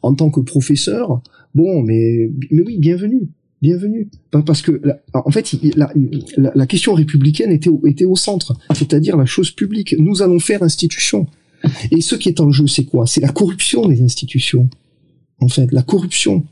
en 0.02 0.14
tant 0.14 0.30
que 0.30 0.40
professeur, 0.40 1.22
bon, 1.54 1.82
mais, 1.82 2.30
mais 2.50 2.62
oui, 2.62 2.78
bienvenue, 2.78 3.28
bienvenue, 3.62 4.10
parce 4.30 4.62
que 4.62 4.82
en 5.14 5.30
fait, 5.30 5.54
la, 5.76 5.90
la, 6.36 6.66
question 6.66 6.94
républicaine 6.94 7.50
était, 7.50 7.70
était 7.86 8.04
au 8.04 8.16
centre, 8.16 8.56
c'est-à-dire 8.74 9.16
la 9.16 9.26
chose 9.26 9.50
publique. 9.50 9.94
Nous 9.98 10.22
allons 10.22 10.38
faire 10.38 10.62
institution. 10.62 11.26
Et 11.90 12.00
ce 12.00 12.14
qui 12.14 12.28
est 12.28 12.40
en 12.40 12.50
jeu, 12.50 12.66
c'est 12.66 12.84
quoi? 12.84 13.06
C'est 13.06 13.20
la 13.20 13.32
corruption 13.32 13.86
des 13.86 14.02
institutions. 14.02 14.68
En 15.40 15.48
fait, 15.48 15.72
la 15.72 15.82
corruption. 15.82 16.44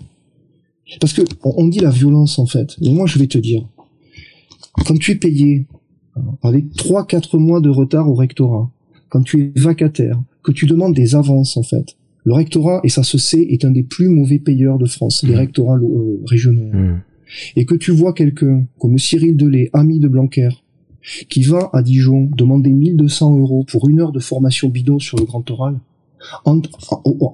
Parce 1.01 1.12
que 1.12 1.22
on 1.43 1.66
dit 1.68 1.81
la 1.81 1.91
violence 1.91 2.39
en 2.39 2.47
fait, 2.47 2.77
mais 2.81 2.91
moi 2.91 3.07
je 3.07 3.18
vais 3.18 3.27
te 3.27 3.39
dire, 3.39 3.66
quand 4.85 4.99
tu 4.99 5.12
es 5.12 5.14
payé 5.14 5.66
avec 6.43 6.67
3-4 6.75 7.39
mois 7.39 7.61
de 7.61 7.71
retard 7.71 8.09
au 8.09 8.15
rectorat, 8.15 8.71
quand 9.09 9.23
tu 9.23 9.45
es 9.45 9.61
vacataire, 9.61 10.21
que 10.43 10.53
tu 10.53 10.67
demandes 10.67 10.95
des 10.95 11.15
avances 11.15 11.57
en 11.57 11.62
fait. 11.62 11.97
Le 12.25 12.33
rectorat, 12.33 12.81
et 12.85 12.89
ça 12.89 13.03
se 13.03 13.19
sait, 13.19 13.43
est 13.43 13.65
un 13.65 13.71
des 13.71 13.83
plus 13.83 14.09
mauvais 14.09 14.39
payeurs 14.39 14.79
de 14.79 14.87
France, 14.87 15.23
les 15.25 15.35
mmh. 15.35 15.39
rectorats 15.39 15.77
euh, 15.77 16.23
régionaux. 16.25 16.71
Mmh. 16.73 17.03
Et 17.57 17.67
que 17.67 17.75
tu 17.75 17.91
vois 17.91 18.15
quelqu'un 18.15 18.67
comme 18.79 18.99
Cyril 18.99 19.37
Delay, 19.37 19.69
ami 19.73 19.99
de 20.01 20.09
Blanquer, 20.09 20.49
qui 21.29 21.43
va 21.43 21.69
à 21.73 21.83
Dijon 21.83 22.31
demander 22.37 22.71
1200 22.71 23.39
euros 23.39 23.65
pour 23.65 23.89
une 23.89 24.01
heure 24.01 24.12
de 24.12 24.21
formation 24.21 24.69
bidon 24.69 24.99
sur 24.99 25.19
le 25.19 25.25
grand 25.25 25.49
oral, 25.51 25.79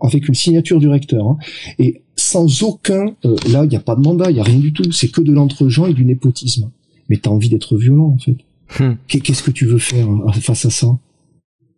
avec 0.03 0.26
une 0.26 0.35
signature 0.35 0.81
du 0.81 0.89
recteur, 0.89 1.24
hein, 1.24 1.39
et 1.78 2.03
sans 2.16 2.64
aucun, 2.64 3.14
euh, 3.24 3.37
là 3.53 3.64
il 3.64 3.68
n'y 3.68 3.76
a 3.76 3.81
pas 3.81 3.95
de 3.95 4.01
mandat, 4.01 4.31
il 4.31 4.35
n'y 4.35 4.41
a 4.41 4.45
rien 4.45 4.59
du 4.59 4.72
tout, 4.72 4.91
c'est 4.91 5.09
que 5.09 5.20
de 5.20 5.33
l'entre-gens 5.33 5.87
et 5.87 5.95
du 5.95 6.05
népotisme. 6.05 6.70
Mais 7.09 7.16
t'as 7.16 7.31
envie 7.31 7.49
d'être 7.49 7.76
violent 7.76 8.14
en 8.14 8.18
fait. 8.18 8.37
Hmm. 8.78 8.94
Qu'est-ce 9.08 9.42
que 9.42 9.50
tu 9.50 9.66
veux 9.66 9.78
faire 9.78 10.08
hein, 10.08 10.32
face 10.32 10.64
à 10.64 10.70
ça? 10.70 10.98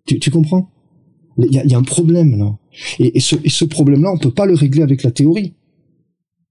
Tu, 0.06 0.30
comprends? 0.30 0.70
Il 1.38 1.52
y 1.52 1.74
a, 1.74 1.78
un 1.78 1.82
problème 1.82 2.38
là. 2.38 2.56
Et, 2.98 3.20
ce, 3.20 3.64
problème-là, 3.64 4.12
on 4.12 4.18
peut 4.18 4.32
pas 4.32 4.46
le 4.46 4.54
régler 4.54 4.82
avec 4.82 5.02
la 5.02 5.10
théorie. 5.10 5.54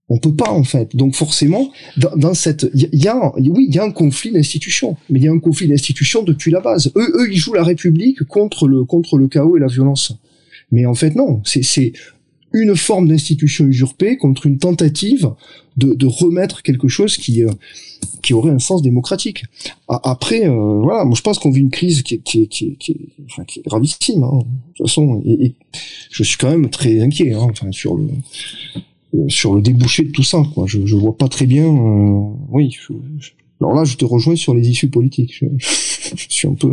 On 0.10 0.18
peut 0.18 0.34
pas 0.34 0.52
en 0.52 0.64
fait. 0.64 0.96
Donc 0.96 1.16
forcément, 1.16 1.72
dans, 1.98 2.34
cette, 2.34 2.70
il 2.74 2.90
y, 2.94 3.08
a, 3.08 3.34
oui, 3.38 3.68
il 3.70 3.76
y 3.76 3.80
a 3.80 3.84
un 3.84 3.92
conflit 3.92 4.32
d'institution, 4.32 4.98
mais 5.10 5.20
il 5.20 5.26
y 5.26 5.28
a 5.28 5.32
un 5.32 5.40
conflit 5.40 5.68
d'institution 5.68 6.24
depuis 6.24 6.52
la 6.52 6.60
base. 6.60 6.92
Eux, 6.96 7.12
eux, 7.16 7.32
ils 7.32 7.38
jouent 7.38 7.54
la 7.54 7.64
République 7.64 8.24
contre 8.24 8.68
le 8.68 8.84
contre 8.84 9.18
le 9.18 9.28
chaos 9.28 9.58
et 9.58 9.60
la 9.60 9.68
violence. 9.68 10.14
Mais 10.72 10.86
en 10.86 10.96
fait, 10.96 11.16
non. 11.16 11.42
C'est 11.46 11.94
une 12.54 12.76
forme 12.76 13.08
d'institution 13.08 13.66
usurpée 13.66 14.18
contre 14.18 14.46
une 14.46 14.58
tentative 14.58 15.32
de, 15.78 15.94
de 15.94 16.06
remettre 16.06 16.64
quelque 16.64 16.88
chose 16.88 17.18
qui 17.18 17.44
euh, 17.44 17.52
qui 18.22 18.34
aurait 18.34 18.52
un 18.52 18.60
sens 18.60 18.82
démocratique. 18.82 19.44
Après, 19.88 20.48
euh, 20.48 20.80
voilà, 20.82 21.06
moi 21.06 21.16
je 21.16 21.22
pense 21.22 21.40
qu'on 21.40 21.52
vit 21.52 21.62
une 21.62 21.72
crise 21.72 22.04
qui 22.04 22.16
est, 22.16 22.20
qui 22.20 22.48
qui 22.48 22.76
qui 22.78 22.98
enfin, 23.26 23.44
qui 23.46 23.60
est 23.60 23.64
gravissime. 23.64 24.24
Hein. 24.24 24.40
De 24.40 24.74
toute 24.76 24.88
façon, 24.88 25.22
et, 25.26 25.56
je 26.12 26.24
suis 26.24 26.38
quand 26.38 26.50
même 26.50 26.70
très 26.70 27.02
inquiet 27.02 27.34
hein, 27.34 27.48
enfin, 27.50 27.72
sur 27.72 27.96
le 27.96 28.10
euh, 29.16 29.28
sur 29.28 29.56
le 29.56 29.62
débouché 29.62 30.04
de 30.04 30.12
tout 30.12 30.24
ça. 30.24 30.44
Quoi. 30.54 30.66
Je, 30.68 30.86
je 30.86 30.96
vois 30.96 31.18
pas 31.18 31.28
très 31.28 31.46
bien. 31.46 31.66
Euh, 31.66 32.34
oui. 32.50 32.78
alors 33.60 33.74
là, 33.74 33.84
je 33.84 33.98
te 33.98 34.06
rejoins 34.06 34.36
sur 34.36 34.54
les 34.54 34.70
issues 34.70 34.90
politiques. 34.90 35.44
Je 35.58 36.26
suis 36.30 36.48
un 36.48 36.54
peu 36.54 36.72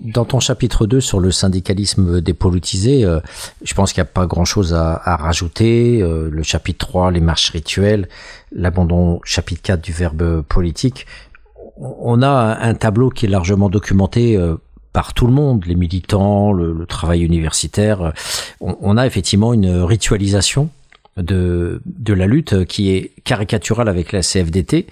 dans, 0.00 0.24
ton 0.24 0.40
chapitre 0.40 0.86
2 0.86 1.00
sur 1.00 1.20
le 1.20 1.30
syndicalisme 1.30 2.20
dépolitisé, 2.20 3.04
euh, 3.04 3.20
je 3.62 3.74
pense 3.74 3.92
qu'il 3.92 4.00
n'y 4.02 4.08
a 4.08 4.12
pas 4.12 4.26
grand-chose 4.26 4.74
à, 4.74 5.00
à, 5.04 5.16
rajouter. 5.16 6.00
Euh, 6.00 6.28
le 6.30 6.42
chapitre 6.42 6.86
3, 6.86 7.10
les 7.10 7.20
marches 7.20 7.50
rituelles, 7.50 8.08
l'abandon 8.52 9.20
chapitre 9.24 9.62
4 9.62 9.80
du 9.80 9.92
verbe 9.92 10.42
politique. 10.42 11.06
On 11.80 12.22
a 12.22 12.58
un 12.60 12.74
tableau 12.74 13.10
qui 13.10 13.26
est 13.26 13.28
largement 13.28 13.68
documenté 13.68 14.36
euh, 14.36 14.56
par 14.92 15.14
tout 15.14 15.26
le 15.26 15.32
monde, 15.32 15.64
les 15.66 15.76
militants, 15.76 16.52
le, 16.52 16.72
le 16.72 16.86
travail 16.86 17.22
universitaire. 17.22 18.12
On, 18.60 18.76
on, 18.80 18.96
a 18.96 19.06
effectivement 19.06 19.52
une 19.52 19.82
ritualisation 19.82 20.70
de, 21.18 21.82
de 21.84 22.12
la 22.14 22.26
lutte 22.26 22.64
qui 22.64 22.90
est 22.90 23.12
caricaturale 23.24 23.88
avec 23.88 24.12
la 24.12 24.20
CFDT, 24.20 24.86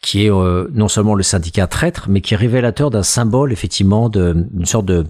qui 0.00 0.26
est 0.26 0.30
euh, 0.30 0.68
non 0.72 0.88
seulement 0.88 1.14
le 1.14 1.22
syndicat 1.22 1.66
traître, 1.66 2.06
mais 2.08 2.20
qui 2.20 2.34
est 2.34 2.36
révélateur 2.36 2.90
d'un 2.90 3.02
symbole 3.02 3.52
effectivement 3.52 4.08
d'une 4.08 4.66
sorte 4.66 4.86
de 4.86 5.04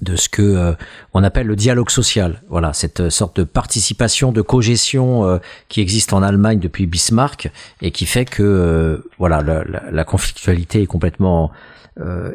de 0.00 0.16
ce 0.16 0.30
que 0.30 0.40
euh, 0.40 0.72
on 1.12 1.22
appelle 1.22 1.46
le 1.46 1.56
dialogue 1.56 1.90
social. 1.90 2.42
Voilà, 2.48 2.72
cette 2.72 3.10
sorte 3.10 3.36
de 3.36 3.44
participation, 3.44 4.32
de 4.32 4.40
cogestion 4.40 5.26
euh, 5.26 5.38
qui 5.68 5.82
existe 5.82 6.14
en 6.14 6.22
Allemagne 6.22 6.58
depuis 6.58 6.86
Bismarck 6.86 7.50
et 7.82 7.90
qui 7.90 8.06
fait 8.06 8.24
que 8.24 9.04
voilà 9.18 9.42
la, 9.42 9.64
la, 9.90 10.04
conflictualité 10.04 10.82
est 10.82 10.86
complètement 10.86 11.50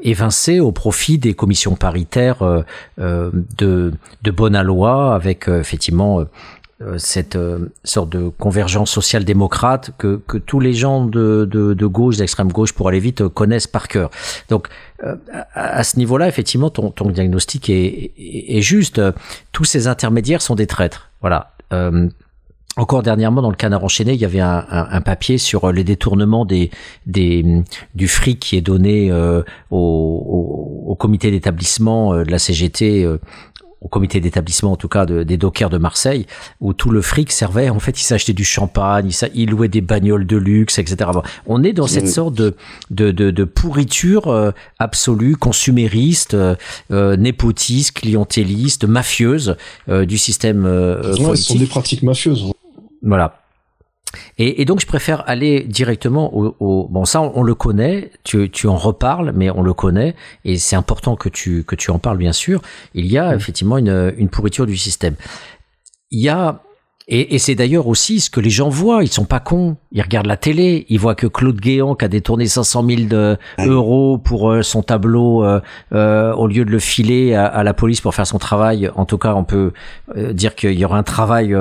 évincée 0.04 0.60
au 0.60 0.72
profit 0.72 1.18
des 1.18 1.34
commissions 1.34 1.76
paritaires 1.76 2.64
de, 2.98 3.94
de 4.22 4.32
bonne 4.32 4.62
loi 4.62 5.16
avec 5.16 5.48
effectivement 5.48 6.20
euh, 6.20 6.26
cette 6.98 7.38
euh, 7.38 7.72
sorte 7.86 8.10
de 8.10 8.28
convergence 8.28 8.92
social-démocrate 8.92 9.92
que, 9.98 10.22
que 10.28 10.38
tous 10.38 10.60
les 10.60 10.74
gens 10.74 11.06
de, 11.06 11.48
de, 11.50 11.74
de 11.74 11.86
gauche, 11.86 12.18
d'extrême 12.18 12.52
gauche, 12.52 12.74
pour 12.74 12.90
aller 12.90 13.00
vite, 13.00 13.26
connaissent 13.30 13.68
par 13.68 13.88
cœur. 13.88 14.10
Donc, 14.50 14.68
euh, 15.04 15.16
à, 15.54 15.84
ce 15.86 15.98
niveau-là, 15.98 16.28
effectivement, 16.28 16.70
ton, 16.70 16.92
ton 16.92 17.10
diagnostic 17.10 17.70
est, 17.70 18.12
est, 18.18 18.62
juste. 18.62 19.02
Tous 19.54 19.64
ces 19.64 19.88
intermédiaires 19.88 20.42
sont 20.42 20.56
des 20.56 20.68
traîtres. 20.68 21.12
Voilà. 21.22 21.54
Encore 22.78 23.04
dernièrement, 23.04 23.42
dans 23.42 23.50
le 23.50 23.56
Canard 23.56 23.84
enchaîné, 23.84 24.14
il 24.14 24.20
y 24.20 24.26
avait 24.26 24.42
un, 24.42 24.66
un, 24.70 24.88
un 24.90 25.02
papier 25.02 25.38
sur 25.38 25.72
les 25.72 25.84
détournements 25.84 26.46
des, 26.46 26.72
des, 27.06 27.64
du 27.96 28.08
fric 28.08 28.40
qui 28.40 28.58
est 28.58 28.62
donné 28.62 29.12
au, 29.14 29.44
au, 29.72 30.84
au, 30.88 30.96
comité 30.96 31.32
d'établissement 31.32 32.16
de 32.16 32.30
la 32.30 32.40
CGT 32.40 33.08
au 33.86 33.88
comité 33.88 34.20
d'établissement 34.20 34.72
en 34.72 34.76
tout 34.78 34.88
cas 34.88 35.06
des 35.06 35.38
dockers 35.38 35.70
de 35.70 35.78
Marseille, 35.78 36.26
où 36.60 36.74
tout 36.74 36.90
le 36.90 37.04
fric 37.04 37.32
servait, 37.32 37.70
en 37.70 37.80
fait, 37.80 38.02
ils 38.02 38.04
s'achetaient 38.04 38.34
du 38.34 38.44
champagne, 38.44 39.12
ils, 39.36 39.50
louaient 39.52 39.68
des 39.68 39.82
bagnoles 39.82 40.26
de 40.26 40.38
luxe, 40.38 40.80
etc. 40.80 41.12
on 41.46 41.64
est 41.64 41.72
dans 41.72 41.86
cette 41.86 42.10
sorte 42.10 42.34
de, 42.34 42.56
de, 42.90 43.12
de, 43.12 43.44
pourriture 43.44 44.28
euh, 44.28 44.52
absolue, 44.80 45.36
consumériste, 45.36 46.34
euh, 46.34 46.56
euh, 46.90 47.16
népotiste, 47.16 48.00
clientéliste, 48.00 48.86
mafieuse 48.86 49.56
du 49.88 50.18
système 50.18 50.64
politique. 51.04 51.36
Ce 51.36 51.54
sont 51.54 51.60
des 51.60 51.68
pratiques 51.68 52.02
mafieuses. 52.02 52.52
Voilà. 53.04 53.45
Et, 54.38 54.62
et, 54.62 54.66
donc 54.66 54.80
je 54.80 54.86
préfère 54.86 55.28
aller 55.28 55.62
directement 55.62 56.36
au, 56.36 56.56
au 56.60 56.88
bon 56.88 57.06
ça 57.06 57.22
on, 57.22 57.44
le 57.44 57.56
connaît, 57.56 58.12
tu, 58.24 58.50
tu 58.50 58.68
en 58.68 58.78
reparles, 58.78 59.32
mais 59.36 59.50
on 59.50 59.62
le 59.62 59.74
connaît 59.74 60.16
et 60.44 60.58
c'est 60.58 60.76
important 60.76 61.16
que 61.16 61.30
tu 61.30 61.64
que 61.64 61.76
tu 61.76 61.92
en 61.92 62.00
parles 62.00 62.18
bien 62.18 62.34
sûr. 62.34 62.62
Il 62.94 63.06
y 63.06 63.18
a 63.18 63.36
effectivement 63.36 63.78
une, 63.78 64.14
une 64.18 64.30
pourriture 64.30 64.66
du 64.66 64.78
système. 64.78 65.16
Il 66.12 66.22
y 66.22 66.30
a 66.30 66.62
et, 67.08 67.36
et 67.36 67.40
c'est 67.40 67.54
d'ailleurs 67.54 67.88
aussi 67.88 68.20
ce 68.20 68.32
que 68.32 68.40
les 68.40 68.50
gens 68.50 68.70
voient. 68.70 69.04
Ils 69.04 69.12
sont 69.12 69.26
pas 69.26 69.40
cons. 69.40 69.78
Ils 69.92 70.02
regardent 70.02 70.26
la 70.26 70.38
télé. 70.38 70.86
Ils 70.90 71.00
voient 71.00 71.14
que 71.14 71.28
Claude 71.28 71.60
Guéant, 71.60 71.94
qui 71.94 72.04
a 72.04 72.08
détourné 72.08 72.48
500 72.48 72.84
000 72.88 73.02
de, 73.04 73.38
euros 73.60 74.18
pour 74.18 74.50
euh, 74.52 74.64
son 74.64 74.82
tableau, 74.82 75.44
euh, 75.44 75.60
euh, 75.94 76.34
au 76.34 76.48
lieu 76.48 76.66
de 76.66 76.72
le 76.72 76.80
filer 76.80 77.36
à, 77.36 77.64
la 77.64 77.74
police 77.74 78.02
pour 78.02 78.16
faire 78.16 78.26
son 78.26 78.40
travail, 78.40 78.90
en 78.96 79.06
tout 79.06 79.20
cas, 79.20 79.36
on 79.36 79.44
peut 79.44 79.72
euh, 80.18 80.34
dire 80.34 80.56
qu'il 80.56 80.74
y 80.74 80.84
aura 80.84 80.98
un 80.98 81.04
travail 81.04 81.56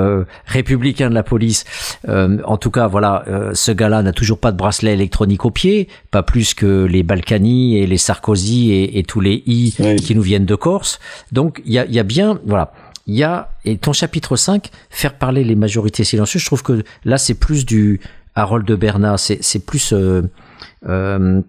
républicain 0.45 1.09
de 1.09 1.15
la 1.15 1.23
police. 1.23 1.63
en 2.07 2.57
tout 2.57 2.71
cas, 2.71 2.87
voilà, 2.87 3.23
ce 3.53 3.71
gars-là 3.71 4.01
n'a 4.01 4.11
toujours 4.11 4.39
pas 4.39 4.51
de 4.51 4.57
bracelet 4.57 4.93
électronique 4.93 5.45
au 5.45 5.51
pied, 5.51 5.87
pas 6.11 6.23
plus 6.23 6.53
que 6.53 6.85
les 6.85 7.03
Balkany 7.03 7.77
et 7.77 7.87
les 7.87 7.97
Sarkozy 7.97 8.71
et, 8.71 8.99
et 8.99 9.03
tous 9.03 9.21
les 9.21 9.43
I 9.45 9.75
qui 10.03 10.15
nous 10.15 10.21
viennent 10.21 10.45
de 10.45 10.55
Corse. 10.55 10.99
Donc, 11.31 11.61
il 11.65 11.73
y 11.73 11.79
a, 11.79 11.85
y 11.85 11.99
a 11.99 12.03
bien, 12.03 12.39
voilà 12.45 12.73
il 13.07 13.15
y 13.15 13.23
a, 13.23 13.51
et 13.65 13.77
ton 13.77 13.93
chapitre 13.93 14.35
5, 14.35 14.69
faire 14.89 15.17
parler 15.17 15.43
les 15.43 15.55
majorités 15.55 16.03
silencieuses, 16.03 16.41
je 16.41 16.47
trouve 16.47 16.63
que 16.63 16.83
là, 17.03 17.17
c'est 17.17 17.35
plus 17.35 17.65
du 17.65 17.99
Harold 18.35 18.65
de 18.65 18.75
Bernard, 18.75 19.19
c'est 19.19 19.65
plus 19.65 19.93
euh, 19.93 20.23
euh, 20.87 21.41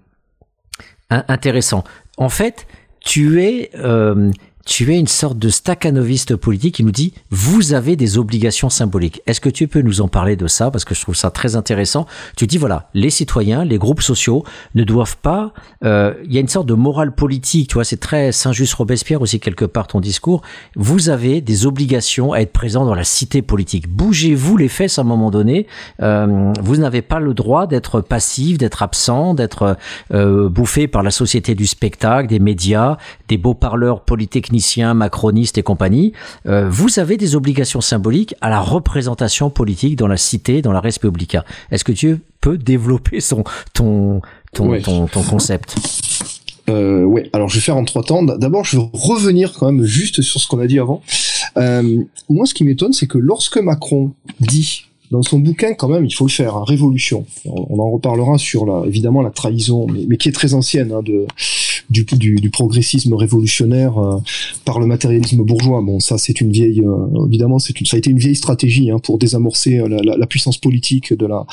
intéressant. 1.10 1.84
En 2.16 2.28
fait, 2.28 2.66
tu 3.00 3.42
es, 3.42 3.70
euh, 3.76 4.30
tu 4.66 4.92
es 4.92 4.98
une 4.98 5.06
sorte 5.06 5.38
de 5.38 5.48
staccanoviste 5.48 6.34
politique 6.34 6.74
qui 6.74 6.84
nous 6.84 6.90
dit 6.90 7.14
vous 7.30 7.72
avez 7.72 7.94
des 7.94 8.18
obligations 8.18 8.68
symboliques. 8.68 9.22
Est-ce 9.26 9.40
que 9.40 9.48
tu 9.48 9.68
peux 9.68 9.80
nous 9.80 10.00
en 10.00 10.08
parler 10.08 10.34
de 10.34 10.48
ça? 10.48 10.72
Parce 10.72 10.84
que 10.84 10.94
je 10.94 11.00
trouve 11.00 11.14
ça 11.14 11.30
très 11.30 11.54
intéressant. 11.54 12.04
Tu 12.36 12.48
dis 12.48 12.58
voilà, 12.58 12.90
les 12.92 13.10
citoyens, 13.10 13.64
les 13.64 13.78
groupes 13.78 14.02
sociaux 14.02 14.44
ne 14.74 14.82
doivent 14.82 15.16
pas. 15.18 15.52
Euh, 15.84 16.14
il 16.24 16.34
y 16.34 16.36
a 16.36 16.40
une 16.40 16.48
sorte 16.48 16.66
de 16.66 16.74
morale 16.74 17.14
politique, 17.14 17.68
tu 17.68 17.74
vois, 17.74 17.84
c'est 17.84 17.96
très 17.96 18.32
Saint-Just 18.32 18.74
Robespierre 18.74 19.22
aussi 19.22 19.38
quelque 19.38 19.64
part 19.64 19.86
ton 19.86 20.00
discours. 20.00 20.42
Vous 20.74 21.10
avez 21.10 21.40
des 21.40 21.64
obligations 21.64 22.32
à 22.32 22.40
être 22.40 22.52
présent 22.52 22.84
dans 22.84 22.94
la 22.94 23.04
cité 23.04 23.42
politique. 23.42 23.88
Bougez-vous 23.88 24.56
les 24.56 24.68
fesses 24.68 24.98
à 24.98 25.02
un 25.02 25.04
moment 25.04 25.30
donné. 25.30 25.68
Euh, 26.02 26.52
vous 26.60 26.76
n'avez 26.76 27.02
pas 27.02 27.20
le 27.20 27.34
droit 27.34 27.68
d'être 27.68 28.00
passif, 28.00 28.58
d'être 28.58 28.82
absent, 28.82 29.34
d'être 29.34 29.76
euh, 30.12 30.48
bouffé 30.48 30.88
par 30.88 31.04
la 31.04 31.12
société 31.12 31.54
du 31.54 31.68
spectacle, 31.68 32.28
des 32.28 32.40
médias, 32.40 32.96
des 33.28 33.38
beaux 33.38 33.54
parleurs 33.54 34.00
polytechniques 34.00 34.55
macronistes 34.94 35.58
et 35.58 35.62
compagnie, 35.62 36.12
euh, 36.46 36.68
vous 36.68 36.98
avez 36.98 37.16
des 37.16 37.36
obligations 37.36 37.80
symboliques 37.80 38.34
à 38.40 38.50
la 38.50 38.60
représentation 38.60 39.50
politique 39.50 39.96
dans 39.96 40.08
la 40.08 40.16
cité, 40.16 40.62
dans 40.62 40.72
la 40.72 40.80
Respublica. 40.80 41.44
Est-ce 41.70 41.84
que 41.84 41.92
tu 41.92 42.18
peux 42.40 42.58
développer 42.58 43.20
son, 43.20 43.44
ton, 43.74 44.20
ton, 44.52 44.80
ton, 45.06 45.22
concept? 45.22 45.76
Euh, 46.68 47.04
ouais, 47.04 47.30
alors 47.32 47.48
je 47.48 47.56
vais 47.56 47.60
faire 47.60 47.76
en 47.76 47.84
trois 47.84 48.02
temps. 48.02 48.22
D'abord, 48.22 48.64
je 48.64 48.78
vais 48.78 48.84
revenir 48.92 49.52
quand 49.52 49.70
même 49.70 49.84
juste 49.84 50.22
sur 50.22 50.40
ce 50.40 50.48
qu'on 50.48 50.58
a 50.58 50.66
dit 50.66 50.78
avant. 50.78 51.02
Euh, 51.56 52.02
moi, 52.28 52.46
ce 52.46 52.54
qui 52.54 52.64
m'étonne, 52.64 52.92
c'est 52.92 53.06
que 53.06 53.18
lorsque 53.18 53.58
Macron 53.58 54.12
dit 54.40 54.86
dans 55.10 55.22
son 55.22 55.38
bouquin, 55.38 55.74
quand 55.74 55.88
même, 55.88 56.04
il 56.04 56.12
faut 56.12 56.26
le 56.26 56.30
faire, 56.30 56.56
hein, 56.56 56.64
Révolution. 56.66 57.24
On, 57.44 57.78
en 57.78 57.90
reparlera 57.90 58.38
sur 58.38 58.66
la, 58.66 58.86
évidemment 58.86 59.22
la 59.22 59.30
trahison, 59.30 59.86
mais, 59.86 60.04
mais 60.08 60.16
qui 60.16 60.28
est 60.28 60.32
très 60.32 60.54
ancienne, 60.54 60.92
hein, 60.92 61.02
de, 61.02 61.26
du, 61.90 62.04
du, 62.04 62.36
du, 62.36 62.50
progressisme 62.50 63.14
révolutionnaire 63.14 63.98
euh, 63.98 64.18
par 64.64 64.80
le 64.80 64.86
matérialisme 64.86 65.42
bourgeois. 65.42 65.82
Bon, 65.82 66.00
ça, 66.00 66.18
c'est 66.18 66.40
une 66.40 66.50
vieille, 66.50 66.80
euh, 66.80 67.26
évidemment, 67.26 67.58
c'est 67.58 67.78
une, 67.80 67.86
ça 67.86 67.96
a 67.96 67.98
été 67.98 68.10
une 68.10 68.18
vieille 68.18 68.36
stratégie 68.36 68.90
hein, 68.90 68.98
pour 68.98 69.18
désamorcer 69.18 69.78
euh, 69.78 69.88
la, 69.88 70.16
la, 70.16 70.26
puissance 70.26 70.58
politique 70.58 71.12
de 71.12 71.26
la, 71.26 71.46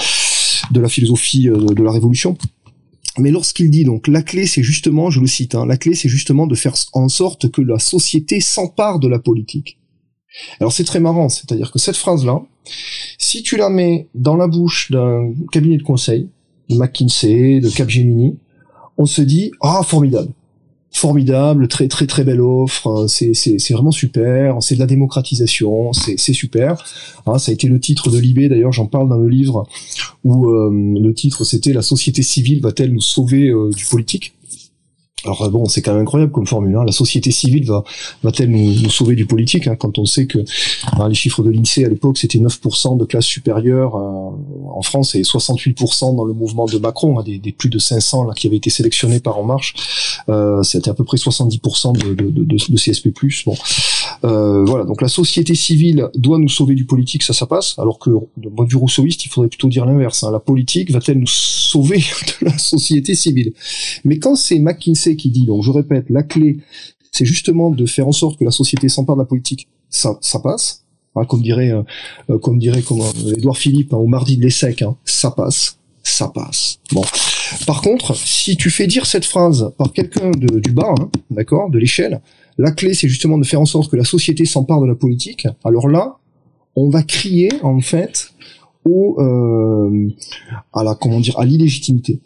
de 0.71 0.79
la 0.79 0.89
philosophie 0.89 1.45
de 1.45 1.83
la 1.83 1.91
révolution. 1.91 2.37
Mais 3.19 3.29
lorsqu'il 3.29 3.69
dit 3.69 3.83
donc 3.83 4.07
la 4.07 4.23
clé, 4.23 4.47
c'est 4.47 4.63
justement, 4.63 5.11
je 5.11 5.19
le 5.19 5.27
cite, 5.27 5.53
hein, 5.53 5.67
la 5.67 5.77
clé, 5.77 5.93
c'est 5.93 6.09
justement 6.09 6.47
de 6.47 6.55
faire 6.55 6.73
en 6.93 7.09
sorte 7.09 7.51
que 7.51 7.61
la 7.61 7.77
société 7.77 8.39
s'empare 8.39 8.99
de 8.99 9.07
la 9.07 9.19
politique. 9.19 9.77
Alors 10.59 10.73
c'est 10.73 10.83
très 10.83 10.99
marrant, 10.99 11.29
c'est-à-dire 11.29 11.71
que 11.71 11.77
cette 11.77 11.95
phrase-là, 11.95 12.41
si 13.19 13.43
tu 13.43 13.55
la 13.55 13.69
mets 13.69 14.07
dans 14.15 14.35
la 14.35 14.47
bouche 14.47 14.91
d'un 14.91 15.31
cabinet 15.51 15.77
de 15.77 15.83
conseil, 15.83 16.29
de 16.69 16.75
McKinsey, 16.75 17.59
de 17.59 17.69
Capgemini, 17.69 18.37
on 18.97 19.05
se 19.05 19.21
dit 19.21 19.51
ah 19.61 19.81
formidable, 19.83 20.31
formidable, 20.91 21.67
très 21.67 21.87
très 21.87 22.07
très 22.07 22.23
belle 22.23 22.41
offre, 22.41 22.87
hein, 22.87 23.07
c'est 23.07 23.33
c'est 23.33 23.59
c'est 23.59 23.73
vraiment 23.73 23.91
super, 23.91 24.57
c'est 24.61 24.75
de 24.75 24.79
la 24.79 24.85
démocratisation, 24.85 25.93
c'est 25.93 26.17
c'est 26.17 26.33
super. 26.33 26.83
Hein, 27.25 27.39
ça 27.39 27.51
a 27.51 27.53
été 27.53 27.67
le 27.67 27.79
titre 27.79 28.09
de 28.09 28.17
Libé 28.17 28.49
d'ailleurs, 28.49 28.71
j'en 28.71 28.85
parle 28.85 29.09
dans 29.09 29.17
le 29.17 29.27
livre 29.27 29.67
où 30.23 30.49
euh, 30.49 30.69
le 30.71 31.13
titre 31.13 31.43
c'était 31.43 31.73
la 31.73 31.81
société 31.81 32.21
civile 32.21 32.61
va-t-elle 32.61 32.93
nous 32.93 33.01
sauver 33.01 33.49
euh, 33.49 33.69
du 33.71 33.85
politique? 33.85 34.33
Alors 35.25 35.49
bon, 35.49 35.65
c'est 35.65 35.81
quand 35.81 35.93
même 35.93 36.01
incroyable 36.01 36.31
comme 36.31 36.47
formule. 36.47 36.75
Hein. 36.75 36.83
La 36.85 36.91
société 36.91 37.31
civile 37.31 37.65
va 37.65 37.83
va-t-elle 38.23 38.49
nous, 38.49 38.89
sauver 38.89 39.15
du 39.15 39.25
politique 39.25 39.67
hein, 39.67 39.75
quand 39.75 39.97
on 39.97 40.05
sait 40.05 40.25
que 40.25 40.39
hein, 40.93 41.07
les 41.07 41.15
chiffres 41.15 41.43
de 41.43 41.49
l'Insee 41.49 41.85
à 41.85 41.89
l'époque 41.89 42.17
c'était 42.17 42.39
9% 42.39 42.97
de 42.97 43.05
classe 43.05 43.25
supérieure 43.25 43.95
euh, 43.95 44.69
en 44.73 44.81
France 44.81 45.15
et 45.15 45.21
68% 45.21 46.15
dans 46.15 46.25
le 46.25 46.33
mouvement 46.33 46.65
de 46.65 46.77
Macron, 46.77 47.21
des, 47.21 47.37
des, 47.37 47.51
plus 47.51 47.69
de 47.69 47.79
500 47.79 48.25
là 48.25 48.33
qui 48.33 48.47
avaient 48.47 48.57
été 48.57 48.69
sélectionnés 48.69 49.19
par 49.19 49.37
En 49.37 49.43
Marche. 49.43 49.73
Euh, 50.29 50.63
c'était 50.63 50.89
à 50.89 50.93
peu 50.93 51.03
près 51.03 51.17
70% 51.17 51.97
de, 51.97 52.13
de, 52.13 52.29
de, 52.29 52.43
de, 52.43 52.77
CSP+. 52.77 53.09
Bon, 53.45 53.55
euh, 54.23 54.63
voilà. 54.65 54.85
Donc 54.85 55.01
la 55.01 55.07
société 55.07 55.55
civile 55.55 56.09
doit 56.15 56.37
nous 56.37 56.49
sauver 56.49 56.75
du 56.75 56.85
politique, 56.85 57.23
ça 57.23 57.33
ça 57.33 57.45
passe. 57.45 57.77
Alors 57.77 57.99
que 57.99 58.09
de 58.37 58.49
point 58.49 58.65
vue 58.65 58.77
rousseauiste, 58.77 59.25
il 59.25 59.29
faudrait 59.29 59.49
plutôt 59.49 59.67
dire 59.67 59.85
l'inverse. 59.85 60.23
Hein. 60.23 60.31
La 60.31 60.39
politique 60.39 60.91
va-t-elle 60.91 61.19
nous 61.19 61.27
sauver 61.27 61.97
de 62.41 62.45
la 62.45 62.57
société 62.57 63.15
civile? 63.15 63.53
Mais 64.03 64.19
quand 64.19 64.35
c'est 64.35 64.59
McKinsey 64.59 65.15
qui 65.15 65.29
dit, 65.29 65.45
donc 65.45 65.63
je 65.63 65.71
répète, 65.71 66.05
la 66.09 66.23
clé, 66.23 66.57
c'est 67.11 67.25
justement 67.25 67.69
de 67.69 67.85
faire 67.85 68.07
en 68.07 68.11
sorte 68.11 68.39
que 68.39 68.45
la 68.45 68.51
société 68.51 68.89
s'empare 68.89 69.15
de 69.15 69.21
la 69.21 69.27
politique, 69.27 69.67
ça, 69.89 70.17
ça 70.21 70.39
passe. 70.39 70.83
Hein, 71.15 71.25
comme 71.25 71.43
dirait, 71.43 71.71
euh, 71.71 71.83
euh, 72.31 72.39
comme 72.39 72.57
dirait 72.57 72.81
comment 72.81 73.11
Édouard 73.37 73.57
Philippe 73.57 73.93
hein, 73.93 73.97
au 73.97 74.07
mardi 74.07 74.35
de 74.35 74.41
l'ESSEC, 74.41 74.81
hein, 74.81 74.97
ça 75.05 75.29
passe, 75.29 75.77
ça 76.01 76.27
passe. 76.27 76.79
Bon. 76.91 77.03
Par 77.67 77.81
contre, 77.81 78.15
si 78.15 78.57
tu 78.57 78.71
fais 78.71 78.87
dire 78.87 79.05
cette 79.05 79.25
phrase 79.25 79.71
par 79.77 79.93
quelqu'un 79.93 80.31
du 80.31 80.71
bas, 80.71 80.95
hein, 80.99 81.09
d'accord, 81.29 81.69
de 81.69 81.77
l'échelle, 81.77 82.19
la 82.57 82.71
clé 82.71 82.93
c'est 82.93 83.07
justement 83.07 83.37
de 83.37 83.45
faire 83.45 83.61
en 83.61 83.65
sorte 83.65 83.89
que 83.89 83.95
la 83.95 84.03
société 84.03 84.45
s'empare 84.45 84.81
de 84.81 84.87
la 84.87 84.95
politique. 84.95 85.47
Alors 85.63 85.87
là, 85.87 86.17
on 86.75 86.89
va 86.89 87.03
crier 87.03 87.49
en 87.61 87.79
fait 87.79 88.31
au 88.85 89.19
euh, 89.19 90.09
à 90.73 90.83
la 90.83 90.95
comment 90.95 91.19
dire 91.19 91.37
à 91.39 91.45
l'illégitimité. 91.45 92.19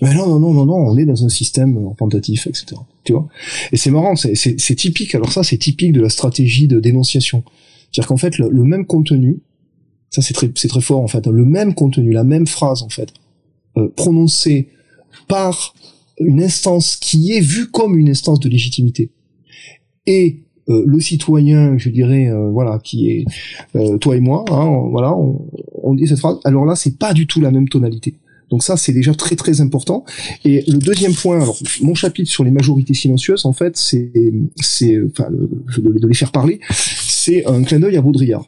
Mais 0.00 0.14
non, 0.14 0.26
non, 0.26 0.38
non, 0.38 0.52
non, 0.52 0.66
non, 0.66 0.76
on 0.76 0.96
est 0.96 1.04
dans 1.04 1.24
un 1.24 1.28
système 1.28 1.92
tentatif, 1.98 2.46
etc. 2.46 2.76
Tu 3.02 3.12
vois? 3.12 3.26
Et 3.72 3.76
c'est 3.76 3.90
marrant, 3.90 4.14
c'est 4.14 4.74
typique. 4.76 5.14
Alors 5.16 5.32
ça, 5.32 5.42
c'est 5.42 5.58
typique 5.58 5.92
de 5.92 6.00
la 6.00 6.08
stratégie 6.08 6.68
de 6.68 6.78
dénonciation. 6.78 7.42
C'est-à-dire 7.90 8.08
qu'en 8.08 8.16
fait, 8.16 8.38
le, 8.38 8.62
même 8.62 8.86
contenu, 8.86 9.40
ça 10.10 10.22
c'est 10.22 10.34
très, 10.34 10.50
c'est 10.54 10.68
très 10.68 10.80
fort 10.80 11.00
en 11.00 11.08
fait, 11.08 11.26
le 11.26 11.44
même 11.44 11.74
contenu, 11.74 12.12
la 12.12 12.24
même 12.24 12.46
phrase 12.46 12.82
en 12.82 12.88
fait, 12.88 13.12
euh, 13.76 13.88
prononcée 13.96 14.68
par 15.26 15.74
une 16.20 16.42
instance 16.42 16.96
qui 16.96 17.32
est 17.32 17.40
vue 17.40 17.70
comme 17.70 17.96
une 17.96 18.10
instance 18.10 18.40
de 18.40 18.48
légitimité, 18.48 19.10
et 20.08 20.40
euh, 20.68 20.82
le 20.86 21.00
citoyen, 21.00 21.78
je 21.78 21.90
dirais, 21.90 22.28
euh, 22.28 22.50
voilà, 22.50 22.78
qui 22.82 23.10
est 23.10 23.24
euh, 23.76 23.98
toi 23.98 24.16
et 24.16 24.20
moi, 24.20 24.44
hein, 24.50 24.88
voilà, 24.90 25.14
on, 25.14 25.46
on 25.82 25.94
dit 25.94 26.06
cette 26.08 26.18
phrase. 26.18 26.38
Alors 26.44 26.64
là, 26.64 26.76
c'est 26.76 26.98
pas 26.98 27.12
du 27.14 27.26
tout 27.26 27.40
la 27.40 27.50
même 27.50 27.68
tonalité. 27.68 28.14
Donc 28.50 28.62
ça, 28.62 28.78
c'est 28.78 28.92
déjà 28.94 29.14
très 29.14 29.36
très 29.36 29.60
important. 29.60 30.04
Et 30.44 30.64
le 30.66 30.78
deuxième 30.78 31.14
point, 31.14 31.40
alors 31.40 31.58
mon 31.82 31.94
chapitre 31.94 32.30
sur 32.30 32.44
les 32.44 32.50
majorités 32.50 32.94
silencieuses, 32.94 33.44
en 33.44 33.52
fait, 33.52 33.76
c'est, 33.76 34.10
c'est, 34.56 34.98
enfin, 35.02 35.28
de 35.30 36.06
les 36.06 36.14
faire 36.14 36.32
parler, 36.32 36.60
c'est 36.70 37.46
un 37.46 37.62
clin 37.62 37.80
d'œil 37.80 37.96
à 37.96 38.02
Baudrillard. 38.02 38.46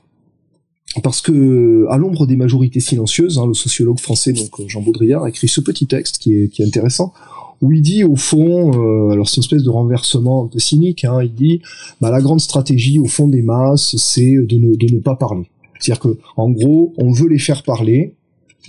Parce 1.05 1.21
que 1.21 1.87
à 1.89 1.99
l'ombre 1.99 2.27
des 2.27 2.37
majorités 2.37 2.81
silencieuses, 2.81 3.39
hein, 3.39 3.47
le 3.47 3.55
sociologue 3.55 4.01
français 4.01 4.33
donc 4.33 4.51
Jean 4.67 4.81
Baudrillard 4.81 5.23
a 5.23 5.29
écrit 5.29 5.47
ce 5.47 5.61
petit 5.61 5.87
texte 5.87 6.19
qui 6.19 6.35
est, 6.35 6.49
qui 6.49 6.63
est 6.63 6.67
intéressant, 6.67 7.13
où 7.61 7.73
il 7.73 7.83
dit 7.83 8.05
au 8.05 8.17
fond, 8.17 8.73
euh, 8.73 9.11
alors 9.11 9.29
c'est 9.29 9.37
une 9.37 9.43
espèce 9.43 9.63
de 9.63 9.71
renversement 9.71 10.45
un 10.45 10.49
peu 10.49 10.59
cynique, 10.59 11.05
hein, 11.05 11.23
il 11.23 11.35
dit, 11.35 11.61
bah, 12.01 12.11
la 12.11 12.21
grande 12.21 12.41
stratégie 12.41 12.99
au 12.99 13.07
fond 13.07 13.29
des 13.29 13.43
masses, 13.43 13.97
c'est 13.97 14.33
de 14.33 14.57
ne, 14.57 14.75
de 14.75 14.95
ne 14.95 15.01
pas 15.01 15.15
parler. 15.15 15.51
C'est-à-dire 15.79 16.01
que 16.01 16.19
en 16.37 16.51
gros, 16.51 16.95
on 16.99 17.11
veut 17.13 17.29
les 17.29 17.39
faire 17.39 17.63
parler, 17.63 18.15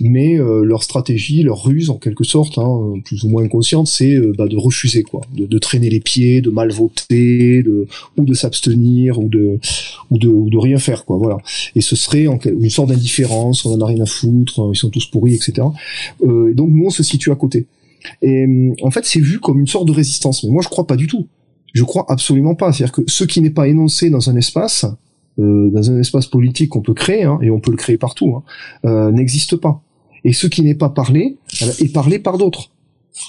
mais 0.00 0.38
euh, 0.38 0.64
leur 0.64 0.82
stratégie, 0.82 1.42
leur 1.42 1.62
ruse 1.62 1.90
en 1.90 1.96
quelque 1.96 2.24
sorte, 2.24 2.58
hein, 2.58 2.94
plus 3.04 3.24
ou 3.24 3.28
moins 3.28 3.44
inconsciente, 3.44 3.86
c'est 3.86 4.14
euh, 4.14 4.32
bah, 4.36 4.48
de 4.48 4.56
refuser 4.56 5.02
quoi, 5.02 5.20
de, 5.34 5.58
traîner 5.58 5.90
les 5.90 6.00
pieds, 6.00 6.40
de 6.40 6.50
mal 6.50 6.70
voter, 6.72 7.62
de, 7.62 7.86
ou 8.16 8.24
de 8.24 8.34
s'abstenir, 8.34 9.18
ou 9.18 9.28
de, 9.28 9.58
ou 10.10 10.18
de, 10.18 10.28
ou 10.28 10.50
de 10.50 10.58
rien 10.58 10.78
faire 10.78 11.04
quoi, 11.04 11.18
voilà. 11.18 11.38
Et 11.76 11.80
ce 11.80 11.96
serait 11.96 12.26
en, 12.26 12.38
une 12.44 12.70
sorte 12.70 12.88
d'indifférence, 12.88 13.64
on 13.64 13.74
en 13.74 13.80
a 13.80 13.86
rien 13.86 14.02
à 14.02 14.06
foutre, 14.06 14.70
ils 14.72 14.76
sont 14.76 14.90
tous 14.90 15.06
pourris, 15.06 15.34
etc. 15.34 15.66
Euh, 16.24 16.50
et 16.50 16.54
donc 16.54 16.70
nous 16.70 16.86
on 16.86 16.90
se 16.90 17.02
situe 17.02 17.30
à 17.30 17.36
côté. 17.36 17.66
Et 18.22 18.46
en 18.82 18.90
fait 18.90 19.04
c'est 19.04 19.20
vu 19.20 19.40
comme 19.40 19.60
une 19.60 19.66
sorte 19.66 19.86
de 19.86 19.92
résistance, 19.92 20.44
mais 20.44 20.50
moi 20.50 20.62
je 20.62 20.68
crois 20.68 20.86
pas 20.86 20.96
du 20.96 21.06
tout. 21.06 21.26
Je 21.72 21.84
crois 21.84 22.04
absolument 22.08 22.54
pas. 22.54 22.72
C'est-à-dire 22.72 22.92
que 22.92 23.02
ce 23.06 23.24
qui 23.24 23.40
n'est 23.40 23.50
pas 23.50 23.68
énoncé 23.68 24.10
dans 24.10 24.28
un 24.28 24.36
espace, 24.36 24.84
euh, 25.38 25.70
dans 25.70 25.90
un 25.90 25.98
espace 25.98 26.26
politique 26.26 26.70
qu'on 26.70 26.82
peut 26.82 26.94
créer, 26.94 27.24
hein, 27.24 27.38
et 27.42 27.50
on 27.50 27.60
peut 27.60 27.70
le 27.70 27.76
créer 27.76 27.96
partout, 27.96 28.34
hein, 28.36 28.42
euh, 28.84 29.10
n'existe 29.10 29.56
pas. 29.56 29.82
Et 30.24 30.32
ce 30.32 30.46
qui 30.46 30.62
n'est 30.62 30.74
pas 30.74 30.90
parlé 30.90 31.38
est 31.80 31.92
parlé 31.92 32.18
par 32.18 32.38
d'autres. 32.38 32.70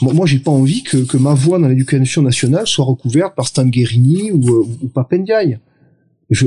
Moi, 0.02 0.26
j'ai 0.26 0.40
pas 0.40 0.52
envie 0.52 0.84
que, 0.84 0.98
que, 0.98 1.18
ma 1.18 1.34
voix 1.34 1.60
dans 1.60 1.68
l'éducation 1.68 2.22
nationale 2.22 2.68
soit 2.68 2.86
recouverte 2.86 3.36
par 3.36 3.48
Stan 3.48 3.66
Guerini 3.66 4.32
ou, 4.32 4.48
euh, 4.48 4.66
ou 4.82 4.88
Papendiaï. 4.88 5.60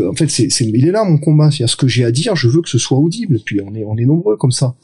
En 0.09 0.15
fait, 0.15 0.39
il 0.39 0.87
est 0.87 0.91
là 0.91 1.05
mon 1.05 1.19
combat. 1.19 1.51
C'est 1.51 1.65
à 1.65 1.67
ce 1.67 1.77
que 1.77 1.89
j'ai 1.89 2.05
à 2.05 2.11
dire, 2.11 2.37
je 2.37 2.49
veux 2.49 2.63
que 2.63 2.69
ce 2.69 2.79
soit 2.79 2.99
audible. 2.99 3.39
Puis 3.45 3.61
on 3.61 3.75
est, 3.75 3.85
on 3.85 3.97
est 3.97 4.07
nombreux 4.07 4.37
comme 4.37 4.53
ça. 4.53 4.75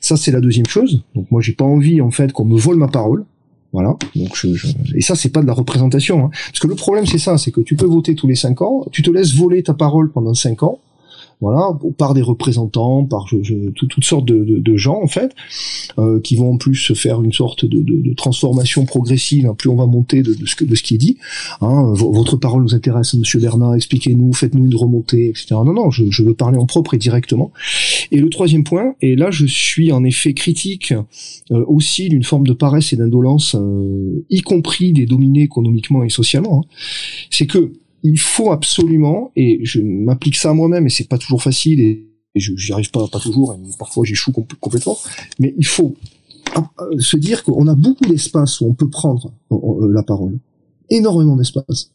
Ça, 0.00 0.16
c'est 0.16 0.30
la 0.30 0.40
deuxième 0.40 0.66
chose. 0.66 1.02
Donc 1.14 1.30
moi, 1.30 1.40
j'ai 1.40 1.52
pas 1.52 1.64
envie 1.64 2.00
en 2.00 2.10
fait 2.10 2.32
qu'on 2.32 2.44
me 2.44 2.58
vole 2.58 2.76
ma 2.76 2.88
parole. 2.88 3.24
Voilà. 3.72 3.96
Donc 4.16 4.34
je... 4.34 4.48
et 4.94 5.02
ça 5.02 5.14
c'est 5.14 5.28
pas 5.28 5.42
de 5.42 5.46
la 5.46 5.52
représentation, 5.52 6.24
hein. 6.24 6.30
parce 6.32 6.58
que 6.58 6.66
le 6.66 6.74
problème 6.74 7.04
c'est 7.04 7.18
ça, 7.18 7.36
c'est 7.36 7.50
que 7.50 7.60
tu 7.60 7.76
peux 7.76 7.86
voter 7.86 8.14
tous 8.14 8.26
les 8.26 8.34
cinq 8.34 8.62
ans, 8.62 8.86
tu 8.92 9.02
te 9.02 9.10
laisses 9.10 9.34
voler 9.34 9.62
ta 9.62 9.74
parole 9.74 10.10
pendant 10.10 10.32
cinq 10.32 10.62
ans, 10.62 10.78
voilà, 11.40 11.78
par 11.96 12.14
des 12.14 12.22
représentants, 12.22 13.04
par 13.04 13.26
toutes 13.76 14.04
sortes 14.04 14.26
de, 14.26 14.76
gens 14.76 15.00
en 15.02 15.06
fait, 15.06 15.34
euh, 15.98 16.20
qui 16.20 16.36
vont 16.36 16.54
en 16.54 16.56
plus 16.56 16.74
se 16.74 16.94
faire 16.94 17.22
une 17.22 17.32
sorte 17.32 17.64
de, 17.64 18.14
transformation 18.14 18.84
progressive. 18.86 19.46
Hein, 19.46 19.54
plus 19.54 19.68
on 19.68 19.76
va 19.76 19.86
monter 19.86 20.22
de, 20.22 20.34
ce, 20.46 20.64
de 20.64 20.74
ce 20.74 20.82
qui 20.82 20.94
est 20.94 20.98
dit. 20.98 21.18
Hein, 21.60 21.92
votre 21.94 22.36
parole 22.36 22.62
nous 22.62 22.74
intéresse, 22.74 23.14
Monsieur 23.14 23.40
Bernard. 23.40 23.74
Expliquez-nous, 23.74 24.32
faites-nous 24.32 24.66
une 24.66 24.74
remontée, 24.76 25.28
etc. 25.28 25.46
Non, 25.50 25.72
non, 25.72 25.90
je, 25.90 26.22
veux 26.22 26.34
parler 26.34 26.58
en 26.58 26.66
propre 26.66 26.94
et 26.94 26.98
directement. 26.98 27.52
Et 28.10 28.18
le 28.18 28.28
troisième 28.30 28.64
point, 28.64 28.94
et 29.00 29.14
là 29.14 29.30
je 29.30 29.46
suis 29.46 29.92
en 29.92 30.04
effet 30.04 30.34
critique 30.34 30.92
euh, 31.50 31.64
aussi 31.66 32.08
d'une 32.08 32.24
forme 32.24 32.46
de 32.46 32.52
paresse 32.52 32.92
et 32.92 32.96
d'indolence, 32.96 33.54
euh, 33.54 34.24
y 34.30 34.40
compris 34.40 34.92
des 34.92 35.06
dominés 35.06 35.42
économiquement 35.42 36.02
et 36.02 36.08
socialement, 36.08 36.62
hein, 36.64 36.68
c'est 37.30 37.46
que 37.46 37.72
il 38.02 38.18
faut 38.18 38.52
absolument, 38.52 39.32
et 39.36 39.60
je 39.64 39.80
m'applique 39.80 40.36
ça 40.36 40.50
à 40.50 40.54
moi-même, 40.54 40.86
et 40.86 40.90
c'est 40.90 41.08
pas 41.08 41.18
toujours 41.18 41.42
facile, 41.42 41.80
et, 41.80 42.04
je 42.34 42.54
j'y 42.56 42.72
arrive 42.72 42.90
pas, 42.90 43.06
pas 43.08 43.18
toujours, 43.18 43.54
et 43.54 43.56
parfois 43.78 44.04
j'échoue 44.04 44.32
complètement, 44.60 44.96
mais 45.40 45.54
il 45.58 45.66
faut 45.66 45.96
euh, 46.56 46.98
se 46.98 47.16
dire 47.16 47.42
qu'on 47.42 47.66
a 47.66 47.74
beaucoup 47.74 48.04
d'espace 48.04 48.60
où 48.60 48.66
on 48.66 48.74
peut 48.74 48.88
prendre 48.88 49.32
euh, 49.52 49.92
la 49.92 50.02
parole, 50.02 50.38
énormément 50.90 51.36
d'espace. 51.36 51.92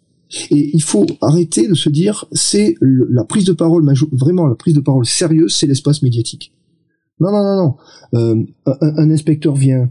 Et 0.50 0.72
il 0.74 0.82
faut 0.82 1.06
arrêter 1.22 1.68
de 1.68 1.76
se 1.76 1.90
dire 1.90 2.26
c'est 2.32 2.76
la 2.82 3.24
prise 3.24 3.46
de 3.46 3.54
parole 3.54 3.86
vraiment 4.12 4.48
la 4.48 4.56
prise 4.56 4.74
de 4.74 4.80
parole 4.80 5.06
sérieuse, 5.06 5.54
c'est 5.54 5.68
l'espace 5.68 6.02
médiatique. 6.02 6.52
Non 7.20 7.32
non 7.32 7.44
non 7.44 7.56
non. 7.56 7.76
Euh, 8.20 8.44
un, 8.82 9.12
inspecteur 9.12 9.56
vient, 9.56 9.90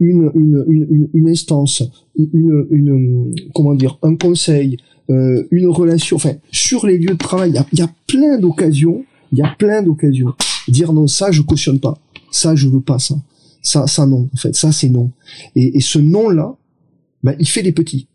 une, 0.00 0.30
une, 0.34 0.64
une, 0.68 1.08
une 1.12 1.28
instance, 1.28 1.84
une, 2.16 2.66
une, 2.70 3.34
comment 3.54 3.74
dire, 3.74 3.98
un 4.02 4.16
conseil, 4.16 4.78
euh, 5.10 5.46
une 5.50 5.68
relation, 5.68 6.16
enfin, 6.16 6.34
sur 6.50 6.86
les 6.86 6.98
lieux 6.98 7.14
de 7.14 7.18
travail, 7.18 7.50
il 7.72 7.78
y 7.78 7.82
a, 7.82 7.90
plein 8.06 8.38
d'occasions, 8.38 9.04
il 9.32 9.38
y 9.38 9.42
a 9.42 9.54
plein 9.58 9.82
d'occasions. 9.82 10.34
Dire 10.68 10.92
non, 10.92 11.06
ça 11.06 11.30
je 11.30 11.42
cautionne 11.42 11.78
pas, 11.78 11.98
ça 12.30 12.56
je 12.56 12.68
veux 12.68 12.80
pas 12.80 12.98
ça, 12.98 13.14
ça, 13.62 13.86
ça 13.86 14.06
non, 14.06 14.28
en 14.32 14.36
fait, 14.36 14.54
ça 14.54 14.72
c'est 14.72 14.88
non. 14.88 15.10
Et, 15.54 15.76
et 15.76 15.80
ce 15.80 15.98
non 15.98 16.28
là, 16.28 16.56
ben, 17.22 17.36
il 17.38 17.48
fait 17.48 17.62
des 17.62 17.72
petits. 17.72 18.08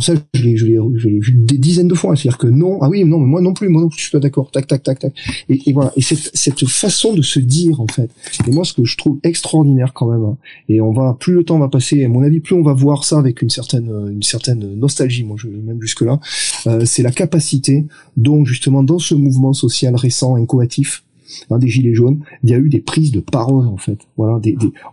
Ça, 0.00 0.12
je 0.34 0.42
l'ai, 0.42 0.56
je 0.56 0.66
l'ai, 0.66 1.18
vu 1.20 1.32
des 1.32 1.56
dizaines 1.56 1.88
de 1.88 1.94
fois. 1.94 2.14
C'est-à-dire 2.14 2.36
que 2.36 2.46
non, 2.46 2.78
ah 2.82 2.88
oui, 2.90 3.04
non, 3.04 3.18
mais 3.18 3.26
moi 3.26 3.40
non 3.40 3.54
plus, 3.54 3.70
moi 3.70 3.80
non 3.80 3.88
plus, 3.88 3.98
je 3.98 4.02
suis 4.02 4.10
pas 4.12 4.20
d'accord. 4.20 4.50
Tac, 4.50 4.66
tac, 4.66 4.82
tac, 4.82 4.98
tac. 4.98 5.14
Et, 5.48 5.58
et 5.66 5.72
voilà. 5.72 5.90
Et 5.96 6.02
cette, 6.02 6.30
cette 6.34 6.66
façon 6.66 7.14
de 7.14 7.22
se 7.22 7.40
dire, 7.40 7.80
en 7.80 7.86
fait. 7.86 8.10
Et 8.46 8.50
moi, 8.50 8.64
ce 8.64 8.74
que 8.74 8.84
je 8.84 8.96
trouve 8.98 9.18
extraordinaire 9.22 9.94
quand 9.94 10.10
même. 10.10 10.22
Hein, 10.22 10.36
et 10.68 10.82
on 10.82 10.92
va, 10.92 11.16
plus 11.18 11.32
le 11.32 11.44
temps 11.44 11.58
va 11.58 11.68
passer, 11.68 12.04
à 12.04 12.08
mon 12.08 12.22
avis, 12.22 12.40
plus 12.40 12.54
on 12.54 12.62
va 12.62 12.74
voir 12.74 13.04
ça 13.04 13.18
avec 13.18 13.40
une 13.40 13.48
certaine, 13.48 13.90
une 14.12 14.22
certaine 14.22 14.74
nostalgie. 14.74 15.24
Moi, 15.24 15.36
je 15.38 15.48
même 15.48 15.80
jusque 15.80 16.02
là. 16.02 16.20
Euh, 16.66 16.84
c'est 16.84 17.02
la 17.02 17.12
capacité, 17.12 17.86
dont 18.16 18.44
justement 18.44 18.82
dans 18.82 18.98
ce 18.98 19.14
mouvement 19.14 19.52
social 19.52 19.94
récent, 19.94 20.36
incoatif, 20.36 21.04
hein, 21.50 21.58
des 21.58 21.68
gilets 21.68 21.94
jaunes, 21.94 22.20
il 22.44 22.50
y 22.50 22.54
a 22.54 22.58
eu 22.58 22.68
des 22.68 22.80
prises 22.80 23.12
de 23.12 23.20
parole 23.20 23.66
en 23.66 23.76
fait. 23.76 23.98
Voilà, 24.16 24.40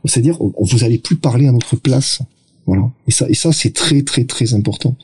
c'est-à-dire, 0.06 0.38
vous 0.40 0.84
allez 0.84 0.98
plus 0.98 1.18
parler 1.18 1.48
à 1.48 1.52
notre 1.52 1.76
place. 1.76 2.22
Voilà. 2.68 2.92
Et 3.08 3.12
ça, 3.12 3.30
et 3.30 3.34
ça, 3.34 3.52
c'est 3.54 3.74
très, 3.74 4.04
très, 4.04 4.26
très 4.26 4.54
important. 4.54 4.96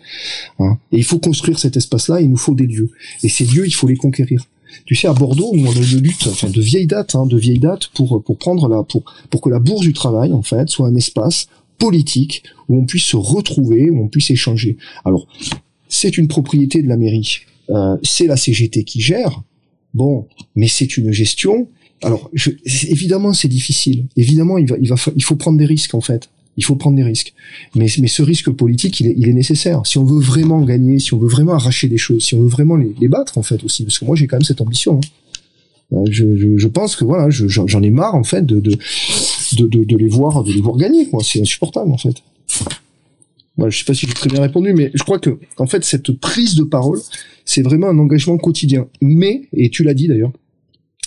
Hein. 0.59 0.78
Et 0.91 0.97
il 0.97 1.03
faut 1.03 1.20
construire 1.20 1.57
cet 1.57 1.78
espace-là. 1.78 2.22
Il 2.22 2.30
nous 2.30 2.38
faut 2.38 2.53
des 2.53 2.68
lieux. 2.68 2.91
Et 3.24 3.30
ces 3.30 3.45
lieux, 3.45 3.66
il 3.66 3.74
faut 3.74 3.88
les 3.88 3.95
conquérir. 3.95 4.45
Tu 4.86 4.95
sais, 4.95 5.07
à 5.07 5.14
Bordeaux, 5.14 5.51
on 5.53 5.66
a 5.66 5.76
une 5.76 6.01
lutte, 6.01 6.28
enfin, 6.28 6.49
de 6.49 6.61
vieille 6.61 6.88
date, 6.88 7.16
hein, 7.16 7.26
de 7.26 7.38
vieille 7.38 7.59
date, 7.59 7.88
pour 7.93 8.22
pour 8.24 8.38
prendre 8.38 8.68
la, 8.68 8.84
pour 8.84 9.03
pour 9.30 9.39
que 9.41 9.49
la 9.49 9.59
bourse 9.59 9.82
du 9.82 9.93
travail, 9.93 10.34
en 10.34 10.41
fait, 10.41 10.68
soit 10.70 10.88
un 10.88 10.95
espace 10.95 11.47
politique 11.78 12.43
où 12.70 12.78
on 12.78 12.86
puisse 12.86 13.03
se 13.03 13.16
retrouver, 13.16 13.89
où 13.89 14.03
on 14.03 14.07
puisse 14.07 14.30
échanger. 14.30 14.78
Alors, 15.05 15.28
c'est 15.88 16.18
une 16.18 16.28
propriété 16.28 16.82
de 16.82 16.88
la 16.88 16.97
mairie. 16.97 17.41
Euh, 17.70 17.97
c'est 18.03 18.28
la 18.28 18.36
CGT 18.36 18.84
qui 18.84 18.99
gère. 18.99 19.41
Bon, 19.93 20.28
mais 20.55 20.68
c'est 20.68 20.97
une 20.97 21.11
gestion. 21.11 21.68
Alors, 22.01 22.30
je, 22.34 22.49
évidemment, 22.66 23.32
c'est 23.34 23.47
difficile. 23.47 24.07
Évidemment, 24.18 24.57
il 24.57 24.68
va, 24.68 24.76
il 24.82 24.89
va, 24.89 24.95
il 25.16 25.24
faut 25.24 25.36
prendre 25.36 25.57
des 25.57 25.66
risques 25.66 25.93
en 25.93 26.01
fait. 26.01 26.30
Il 26.58 26.64
faut 26.64 26.76
prendre 26.76 26.95
des 26.95 27.04
risques. 27.04 27.34
Mais, 27.76 27.88
ce 27.88 28.22
risque 28.22 28.51
politique, 28.51 28.99
il 28.99 29.28
est, 29.28 29.34
nécessaire. 29.34 29.82
Si 29.86 29.97
on 29.97 30.04
veut 30.04 30.20
vraiment 30.20 30.62
gagner, 30.62 30.99
si 30.99 31.14
on 31.14 31.18
veut 31.18 31.28
vraiment 31.28 31.54
arracher 31.54 31.88
des 31.88 31.97
choses, 31.97 32.24
si 32.24 32.36
on 32.36 32.41
veut 32.41 32.47
vraiment 32.47 32.76
les, 32.76 33.08
battre, 33.08 33.38
en 33.38 33.43
fait, 33.43 33.64
aussi. 33.64 33.84
Parce 33.84 33.99
que 33.99 34.06
moi, 34.06 34.16
j'ai 34.16 34.28
quand 34.28 34.38
même 34.38 34.43
cette 34.43 34.62
ambition. 34.62 34.99
Hein. 34.99 35.08
Euh, 35.93 36.06
je, 36.10 36.68
pense 36.68 36.95
que 36.95 37.06
voilà, 37.06 37.30
j'en 37.30 37.84
ai 37.84 37.89
marre 37.89 38.16
en 38.16 38.24
fait 38.24 38.45
de 38.45 38.60
de, 38.60 39.97
les 39.97 40.08
voir 40.08 40.43
de 40.43 40.51
les 40.51 40.62
voir 40.62 40.78
gagner. 40.78 41.08
C'est 41.22 41.41
insupportable 41.41 41.91
en 41.91 41.97
fait. 41.97 42.16
Voilà, 43.58 43.70
je 43.70 43.78
sais 43.78 43.86
pas 43.86 43.93
si 43.93 44.08
j'ai 44.08 44.14
très 44.14 44.30
bien 44.30 44.41
répondu, 44.41 44.74
mais 44.74 44.89
je 44.93 45.04
crois 45.04 45.20
que 45.20 45.38
en 45.58 45.68
fait 45.68 45.84
cette 45.84 46.12
prise 46.14 46.56
de 46.56 46.64
parole, 46.64 46.99
c'est 47.45 47.62
vraiment 47.62 47.88
un 47.89 47.99
engagement 47.99 48.38
quotidien. 48.38 48.88
Mais, 49.01 49.43
et 49.54 49.70
tu 49.70 49.84
l'as 49.84 49.93
dit 49.93 50.08
d'ailleurs, 50.08 50.32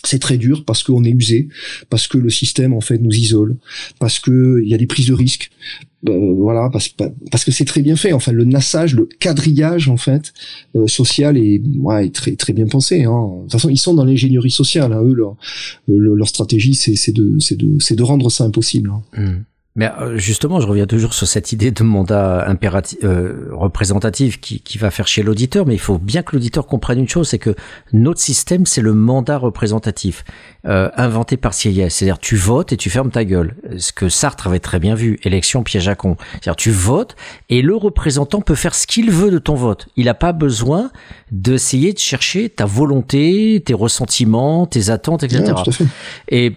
c'est 0.06 0.18
très 0.18 0.38
dur 0.38 0.64
parce 0.64 0.82
qu'on 0.82 1.04
est 1.04 1.10
usé, 1.10 1.48
parce 1.90 2.08
que 2.08 2.18
le 2.18 2.30
système 2.30 2.72
en 2.72 2.80
fait 2.80 2.98
nous 2.98 3.14
isole, 3.14 3.56
parce 3.98 4.18
que 4.18 4.60
il 4.62 4.68
y 4.68 4.74
a 4.74 4.78
des 4.78 4.86
prises 4.86 5.06
de 5.06 5.14
risques, 5.14 5.50
euh, 6.08 6.34
voilà, 6.34 6.70
parce, 6.70 7.44
que 7.44 7.50
c'est 7.50 7.64
très 7.64 7.82
bien 7.82 7.96
fait. 7.96 8.12
Enfin, 8.12 8.32
le 8.32 8.44
nassage, 8.44 8.94
le 8.94 9.08
quadrillage 9.18 9.88
en 9.88 9.96
fait 9.96 10.32
euh, 10.76 10.86
social 10.86 11.36
est, 11.36 11.62
ouais, 11.78 12.10
très 12.10 12.36
très 12.36 12.52
bien 12.52 12.66
pensé. 12.66 13.04
Hein. 13.04 13.28
De 13.36 13.42
toute 13.42 13.52
façon, 13.52 13.70
ils 13.70 13.78
sont 13.78 13.94
dans 13.94 14.04
l'ingénierie 14.04 14.50
sociale. 14.50 14.92
Hein. 14.92 15.02
Eux, 15.02 15.14
leur, 15.14 15.36
leur 15.88 16.28
stratégie, 16.28 16.74
c'est 16.74 17.12
de 17.12 17.38
de 17.38 17.94
de 17.94 18.02
rendre 18.02 18.30
ça 18.30 18.44
impossible. 18.44 18.90
Hein. 18.90 19.02
Mmh. 19.16 19.44
Mais 19.76 19.90
euh, 20.00 20.16
justement, 20.16 20.58
je 20.58 20.66
reviens 20.66 20.86
toujours 20.86 21.12
sur 21.12 21.28
cette 21.28 21.52
idée 21.52 21.70
de 21.70 21.82
mandat 21.84 22.48
impératif, 22.48 22.98
euh, 23.04 23.48
représentatif 23.52 24.40
qui, 24.40 24.60
qui, 24.60 24.78
va 24.78 24.90
faire 24.90 25.06
chez 25.06 25.22
l'auditeur, 25.22 25.66
mais 25.66 25.74
il 25.74 25.80
faut 25.80 25.98
bien 25.98 26.22
que 26.22 26.34
l'auditeur 26.34 26.66
comprenne 26.66 26.98
une 26.98 27.08
chose, 27.08 27.28
c'est 27.28 27.38
que 27.38 27.54
notre 27.92 28.20
système, 28.20 28.64
c'est 28.64 28.80
le 28.80 28.94
mandat 28.94 29.36
représentatif 29.36 30.24
euh, 30.66 30.88
inventé 30.96 31.36
par 31.36 31.52
Sieyès. 31.52 31.94
C'est-à-dire, 31.94 32.18
tu 32.18 32.36
votes 32.36 32.72
et 32.72 32.78
tu 32.78 32.88
fermes 32.88 33.10
ta 33.10 33.26
gueule. 33.26 33.54
Ce 33.76 33.92
que 33.92 34.08
Sartre 34.08 34.46
avait 34.46 34.60
très 34.60 34.78
bien 34.80 34.94
vu, 34.94 35.18
élection 35.24 35.62
piège 35.62 35.88
à 35.88 35.94
con. 35.94 36.16
C'est-à-dire, 36.32 36.56
tu 36.56 36.70
votes 36.70 37.14
et 37.50 37.60
le 37.60 37.76
représentant 37.76 38.40
peut 38.40 38.54
faire 38.54 38.74
ce 38.74 38.86
qu'il 38.86 39.10
veut 39.10 39.30
de 39.30 39.38
ton 39.38 39.54
vote. 39.54 39.88
Il 39.96 40.06
n'a 40.06 40.14
pas 40.14 40.32
besoin 40.32 40.90
d'essayer 41.30 41.92
de 41.92 41.98
chercher 41.98 42.48
ta 42.48 42.64
volonté, 42.64 43.62
tes 43.64 43.74
ressentiments, 43.74 44.66
tes 44.66 44.88
attentes, 44.88 45.22
etc. 45.22 45.52
et 46.28 46.54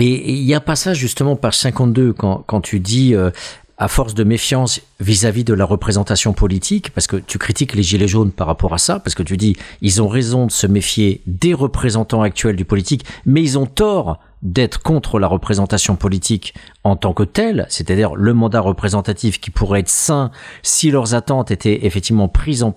et 0.00 0.32
il 0.32 0.42
y 0.42 0.54
a 0.54 0.58
un 0.58 0.60
passage 0.60 0.98
justement 0.98 1.36
page 1.36 1.58
52 1.58 2.12
quand, 2.12 2.42
quand 2.46 2.60
tu 2.60 2.80
dis 2.80 3.14
euh, 3.14 3.30
à 3.76 3.88
force 3.88 4.14
de 4.14 4.24
méfiance 4.24 4.80
vis-à-vis 5.00 5.44
de 5.44 5.54
la 5.54 5.64
représentation 5.64 6.32
politique, 6.32 6.90
parce 6.90 7.06
que 7.06 7.16
tu 7.16 7.38
critiques 7.38 7.74
les 7.74 7.82
gilets 7.82 8.08
jaunes 8.08 8.30
par 8.30 8.46
rapport 8.46 8.72
à 8.72 8.78
ça, 8.78 9.00
parce 9.00 9.14
que 9.14 9.22
tu 9.22 9.36
dis 9.36 9.56
ils 9.80 10.00
ont 10.00 10.08
raison 10.08 10.46
de 10.46 10.52
se 10.52 10.66
méfier 10.66 11.22
des 11.26 11.54
représentants 11.54 12.22
actuels 12.22 12.56
du 12.56 12.64
politique, 12.64 13.04
mais 13.26 13.42
ils 13.42 13.58
ont 13.58 13.66
tort 13.66 14.20
d'être 14.42 14.82
contre 14.82 15.18
la 15.18 15.26
représentation 15.26 15.96
politique 15.96 16.54
en 16.84 16.96
tant 16.96 17.14
que 17.14 17.22
telle, 17.22 17.66
c'est-à-dire 17.70 18.14
le 18.14 18.34
mandat 18.34 18.60
représentatif 18.60 19.40
qui 19.40 19.50
pourrait 19.50 19.80
être 19.80 19.88
sain 19.88 20.30
si 20.62 20.90
leurs 20.90 21.14
attentes 21.14 21.50
étaient 21.50 21.86
effectivement 21.86 22.28
prises 22.28 22.62
en, 22.62 22.72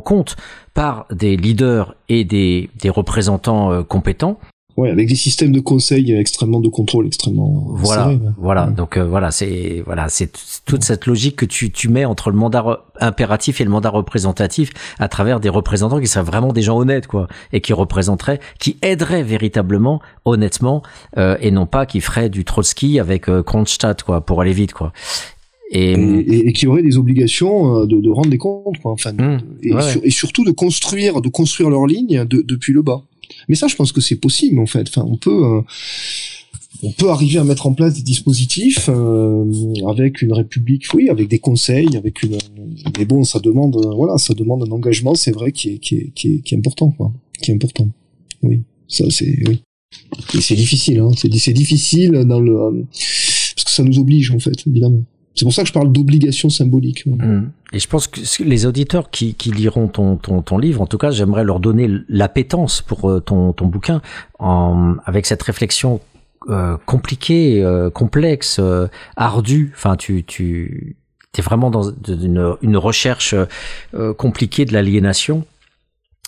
compte 0.00 0.36
par 0.72 1.06
des 1.10 1.36
leaders 1.36 1.94
et 2.08 2.24
des, 2.24 2.70
des 2.80 2.90
représentants 2.90 3.70
euh, 3.70 3.82
compétents. 3.82 4.38
Ouais, 4.76 4.90
avec 4.90 5.08
des 5.08 5.14
systèmes 5.14 5.52
de 5.52 5.60
conseil 5.60 6.12
extrêmement 6.12 6.58
de 6.58 6.68
contrôle 6.68 7.06
extrêmement. 7.06 7.64
Voilà, 7.68 8.12
voilà. 8.38 8.66
Donc 8.66 8.96
euh, 8.96 9.04
voilà, 9.04 9.30
c'est 9.30 9.84
voilà, 9.86 10.08
c'est 10.08 10.32
toute 10.64 10.82
cette 10.82 11.06
logique 11.06 11.36
que 11.36 11.46
tu 11.46 11.70
tu 11.70 11.88
mets 11.88 12.04
entre 12.04 12.30
le 12.30 12.36
mandat 12.36 12.84
impératif 13.00 13.60
et 13.60 13.64
le 13.64 13.70
mandat 13.70 13.90
représentatif 13.90 14.70
à 14.98 15.08
travers 15.08 15.38
des 15.38 15.48
représentants 15.48 16.00
qui 16.00 16.08
seraient 16.08 16.24
vraiment 16.24 16.52
des 16.52 16.62
gens 16.62 16.76
honnêtes 16.76 17.06
quoi 17.06 17.28
et 17.52 17.60
qui 17.60 17.72
représenteraient, 17.72 18.40
qui 18.58 18.76
aideraient 18.82 19.22
véritablement, 19.22 20.00
honnêtement, 20.24 20.82
euh, 21.18 21.36
et 21.40 21.52
non 21.52 21.66
pas 21.66 21.86
qui 21.86 22.00
feraient 22.00 22.28
du 22.28 22.44
Trotsky 22.44 22.98
avec 22.98 23.28
euh, 23.28 23.44
Kronstadt 23.44 24.02
quoi 24.02 24.22
pour 24.22 24.40
aller 24.40 24.52
vite 24.52 24.72
quoi. 24.72 24.92
Et, 25.70 25.92
et, 25.92 26.52
qui 26.52 26.66
auraient 26.66 26.82
des 26.82 26.98
obligations 26.98 27.78
euh, 27.78 27.86
de, 27.86 28.00
de 28.00 28.10
rendre 28.10 28.28
des 28.28 28.38
comptes 28.38 28.78
quoi. 28.82 28.92
Enfin, 28.92 29.12
mmh, 29.12 29.38
et, 29.62 29.72
et, 30.02 30.10
surtout 30.10 30.44
de 30.44 30.50
construire 30.50 31.20
de 31.20 31.28
construire 31.28 31.70
leur 31.70 31.86
ligne 31.86 32.24
de, 32.24 32.42
depuis 32.42 32.72
le 32.72 32.82
bas. 32.82 33.02
Mais 33.48 33.54
ça, 33.54 33.66
je 33.68 33.76
pense 33.76 33.92
que 33.92 34.00
c'est 34.00 34.16
possible 34.16 34.58
en 34.58 34.66
fait. 34.66 34.88
Enfin, 34.88 35.06
on 35.08 35.16
peut, 35.16 35.44
euh, 35.44 35.60
on 36.82 36.92
peut 36.92 37.10
arriver 37.10 37.38
à 37.38 37.44
mettre 37.44 37.66
en 37.66 37.74
place 37.74 37.94
des 37.94 38.02
dispositifs 38.02 38.88
euh, 38.88 39.44
avec 39.88 40.22
une 40.22 40.32
république, 40.32 40.84
oui, 40.94 41.08
avec 41.08 41.28
des 41.28 41.38
conseils, 41.38 41.96
avec 41.96 42.22
une. 42.22 42.38
Mais 42.98 43.04
bon, 43.04 43.24
ça 43.24 43.38
demande, 43.38 43.76
voilà, 43.94 44.18
ça 44.18 44.34
demande 44.34 44.62
un 44.62 44.70
engagement, 44.70 45.14
c'est 45.14 45.32
vrai, 45.32 45.52
qui 45.52 45.70
est, 45.70 45.78
qui 45.78 45.96
est, 45.96 46.12
qui 46.14 46.34
est, 46.34 46.40
qui 46.40 46.54
est 46.54 46.58
important, 46.58 46.90
quoi, 46.90 47.12
qui 47.40 47.50
est 47.50 47.54
important. 47.54 47.88
Oui, 48.42 48.62
ça 48.88 49.04
c'est, 49.10 49.38
oui. 49.48 49.62
Et 50.34 50.40
c'est 50.40 50.56
difficile, 50.56 50.98
hein. 51.00 51.10
C'est 51.16 51.52
difficile 51.52 52.10
dans 52.26 52.40
le 52.40 52.84
parce 53.54 53.64
que 53.64 53.70
ça 53.70 53.84
nous 53.84 53.98
oblige 53.98 54.30
en 54.30 54.38
fait, 54.38 54.66
évidemment. 54.66 55.02
C'est 55.34 55.44
pour 55.44 55.52
ça 55.52 55.62
que 55.62 55.68
je 55.68 55.72
parle 55.72 55.90
d'obligation 55.92 56.48
symbolique. 56.48 57.06
Mmh. 57.06 57.48
Et 57.72 57.78
je 57.80 57.88
pense 57.88 58.06
que 58.06 58.20
les 58.44 58.66
auditeurs 58.66 59.10
qui, 59.10 59.34
qui 59.34 59.50
liront 59.50 59.88
ton, 59.88 60.16
ton, 60.16 60.42
ton, 60.42 60.58
livre, 60.58 60.80
en 60.80 60.86
tout 60.86 60.98
cas, 60.98 61.10
j'aimerais 61.10 61.42
leur 61.42 61.58
donner 61.58 61.90
l'appétence 62.08 62.82
pour 62.82 63.10
euh, 63.10 63.20
ton, 63.20 63.52
ton 63.52 63.66
bouquin, 63.66 64.00
en, 64.38 64.94
avec 65.04 65.26
cette 65.26 65.42
réflexion 65.42 66.00
euh, 66.48 66.76
compliquée, 66.86 67.62
euh, 67.64 67.90
complexe, 67.90 68.58
euh, 68.60 68.86
ardue. 69.16 69.72
Enfin, 69.74 69.96
tu, 69.96 70.24
tu 70.24 70.96
es 71.36 71.42
vraiment 71.42 71.70
dans 71.70 71.90
une, 72.08 72.56
une 72.62 72.76
recherche 72.76 73.34
euh, 73.94 74.14
compliquée 74.14 74.64
de 74.64 74.72
l'aliénation 74.72 75.44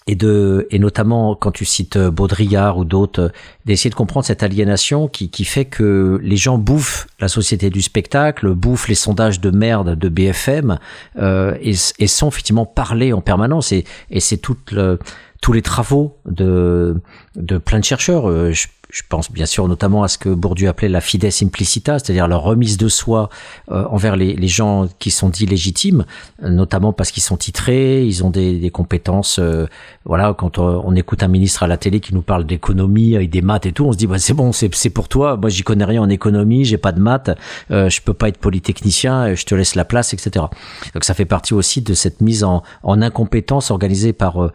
et 0.07 0.15
de 0.15 0.67
et 0.71 0.79
notamment 0.79 1.35
quand 1.35 1.51
tu 1.51 1.65
cites 1.65 1.97
euh, 1.97 2.11
Baudrillard 2.11 2.79
ou 2.79 2.85
d'autres 2.85 3.23
euh, 3.23 3.29
d'essayer 3.65 3.91
de 3.91 3.95
comprendre 3.95 4.25
cette 4.25 4.43
aliénation 4.43 5.09
qui, 5.09 5.31
qui 5.31 5.45
fait 5.45 5.65
que 5.65 6.21
les 6.23 6.37
gens 6.37 6.59
bouffent 6.59 7.09
la 7.21 7.29
société 7.29 7.71
du 7.71 7.83
spectacle 7.83 8.55
bouffent 8.55 8.89
les 8.89 8.95
sondages 8.95 9.41
de 9.41 9.51
merde 9.51 9.97
de 9.97 10.09
BFM 10.09 10.79
euh, 11.19 11.57
et, 11.61 12.07
sont 12.07 12.29
effectivement 12.29 12.67
parlés 12.67 13.13
en 13.13 13.21
permanence. 13.21 13.73
Et, 13.73 13.85
et 14.11 14.21
c'est 14.21 14.37
tout 14.37 14.57
le, 14.71 14.99
tous 15.41 15.53
les 15.53 15.63
travaux 15.63 16.17
de 16.27 16.97
de 17.35 17.59
plein 17.59 17.81
de 17.81 17.85
chercheurs 17.85 18.31
euh, 18.31 18.53
je 18.91 19.03
pense 19.09 19.31
bien 19.31 19.47
sûr 19.47 19.69
notamment 19.69 20.03
à 20.03 20.09
ce 20.09 20.19
que 20.19 20.29
Bourdieu 20.29 20.69
appelait 20.69 20.89
la 20.89 21.01
fides 21.01 21.29
implicita, 21.43 21.99
c'est-à-dire 21.99 22.29
la 22.29 22.37
remise 22.37 22.79
de 22.79 22.89
soi 22.89 23.29
euh, 23.71 23.85
envers 23.91 24.17
les, 24.17 24.35
les, 24.35 24.49
gens 24.49 24.89
qui 24.99 25.11
sont 25.11 25.29
dits 25.29 25.47
légitimes, 25.47 26.05
notamment 26.41 26.93
parce 26.93 27.11
qu'ils 27.11 27.23
sont 27.23 27.37
titrés, 27.37 28.05
ils 28.05 28.25
ont 28.25 28.31
des, 28.31 28.59
des 28.59 28.71
compétences. 28.71 29.39
Euh, 29.39 29.67
voilà, 30.05 30.35
quand 30.35 30.59
on, 30.59 30.83
on, 30.85 30.95
écoute 30.95 31.23
un 31.23 31.29
ministre 31.29 31.63
à 31.63 31.67
la 31.67 31.77
télé 31.77 32.01
qui 32.01 32.15
nous 32.15 32.23
parle 32.23 32.47
d'économie 32.47 33.15
et 33.15 33.27
des 33.27 33.43
maths 33.43 33.67
et 33.67 33.73
tout, 33.73 33.85
on 33.85 33.93
se 33.93 33.99
dit 33.99 34.07
bah, 34.07 34.19
c'est 34.19 34.35
bon, 34.35 34.53
c'est 34.53 34.91
pour 34.91 35.09
toi. 35.09 35.37
Moi, 35.37 35.51
j'y 35.51 35.63
connais 35.63 35.85
rien 35.85 36.03
en 36.03 36.09
économie, 36.09 36.65
j'ai 36.65 36.79
pas 36.79 36.93
de 36.93 37.01
maths, 37.01 37.31
euh, 37.71 37.89
je 37.89 38.01
peux 38.01 38.15
pas 38.15 38.29
être 38.29 38.39
polytechnicien, 38.39 39.35
je 39.35 39.45
te 39.45 39.55
laisse 39.55 39.75
la 39.75 39.85
place, 39.85 40.15
etc. 40.15 40.47
Donc 40.95 41.05
ça 41.05 41.15
fait 41.15 41.25
partie 41.25 41.55
aussi 41.55 41.83
de 41.83 41.95
cette 41.95 42.21
mise 42.21 42.45
en, 42.45 42.63
en 42.83 43.03
incompétence 43.03 43.71
organisée 43.71 44.13
par 44.13 44.43
euh, 44.43 44.53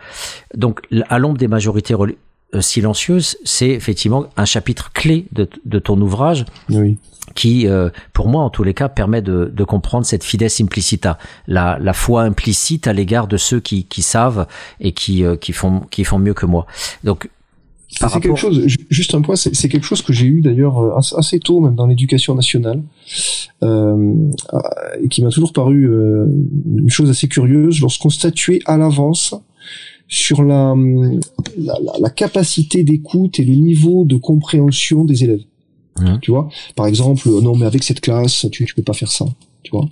donc 0.55 0.81
à 1.09 1.19
l'ombre 1.19 1.37
des 1.37 1.47
majorités 1.47 1.93
euh, 1.93 2.15
silencieuse, 2.59 3.37
c'est 3.43 3.69
effectivement 3.69 4.25
un 4.35 4.45
chapitre 4.45 4.91
clé 4.91 5.27
de, 5.31 5.47
de 5.65 5.79
ton 5.79 5.99
ouvrage. 6.01 6.45
Oui. 6.69 6.97
qui, 7.35 7.67
euh, 7.67 7.89
pour 8.13 8.27
moi 8.27 8.43
en 8.43 8.49
tous 8.49 8.63
les 8.63 8.73
cas, 8.73 8.89
permet 8.89 9.21
de, 9.21 9.51
de 9.53 9.63
comprendre 9.63 10.05
cette 10.05 10.23
fides 10.23 10.47
implicita, 10.59 11.17
la, 11.47 11.77
la 11.79 11.93
foi 11.93 12.23
implicite 12.23 12.87
à 12.87 12.93
l'égard 12.93 13.27
de 13.27 13.37
ceux 13.37 13.59
qui, 13.59 13.85
qui 13.85 14.01
savent 14.01 14.47
et 14.79 14.91
qui, 14.91 15.23
euh, 15.23 15.37
qui, 15.37 15.53
font, 15.53 15.81
qui 15.91 16.03
font 16.03 16.19
mieux 16.19 16.33
que 16.33 16.45
moi. 16.45 16.65
Donc, 17.03 17.29
c'est 17.87 18.05
rapport... 18.05 18.21
quelque 18.21 18.37
chose, 18.37 18.65
juste 18.89 19.15
un 19.15 19.21
point, 19.21 19.35
c'est 19.35 19.69
quelque 19.69 19.85
chose 19.85 20.01
que 20.01 20.13
j'ai 20.13 20.25
eu 20.25 20.41
d'ailleurs 20.41 20.97
assez 21.17 21.39
tôt, 21.39 21.59
même 21.59 21.75
dans 21.75 21.87
l'éducation 21.87 22.35
nationale, 22.35 22.81
euh, 23.63 24.13
et 25.01 25.09
qui 25.09 25.21
m'a 25.23 25.29
toujours 25.29 25.51
paru 25.51 25.89
euh, 25.89 26.25
une 26.77 26.89
chose 26.89 27.09
assez 27.09 27.27
curieuse, 27.27 27.81
lorsqu'on 27.81 28.09
statuait 28.09 28.59
à 28.65 28.77
l'avance 28.77 29.35
sur 30.11 30.43
la, 30.43 30.75
la, 31.57 31.73
la 31.99 32.09
capacité 32.09 32.83
d'écoute 32.83 33.39
et 33.39 33.45
le 33.45 33.55
niveau 33.55 34.03
de 34.03 34.17
compréhension 34.17 35.05
des 35.05 35.23
élèves. 35.23 35.45
Mmh. 35.99 36.17
Tu 36.21 36.31
vois, 36.31 36.49
par 36.75 36.85
exemple, 36.85 37.29
non 37.29 37.55
mais 37.55 37.65
avec 37.65 37.81
cette 37.81 38.01
classe, 38.01 38.45
tu 38.51 38.65
tu 38.65 38.75
peux 38.75 38.83
pas 38.83 38.93
faire 38.93 39.11
ça. 39.11 39.25
Tu 39.63 39.71
vois, 39.71 39.89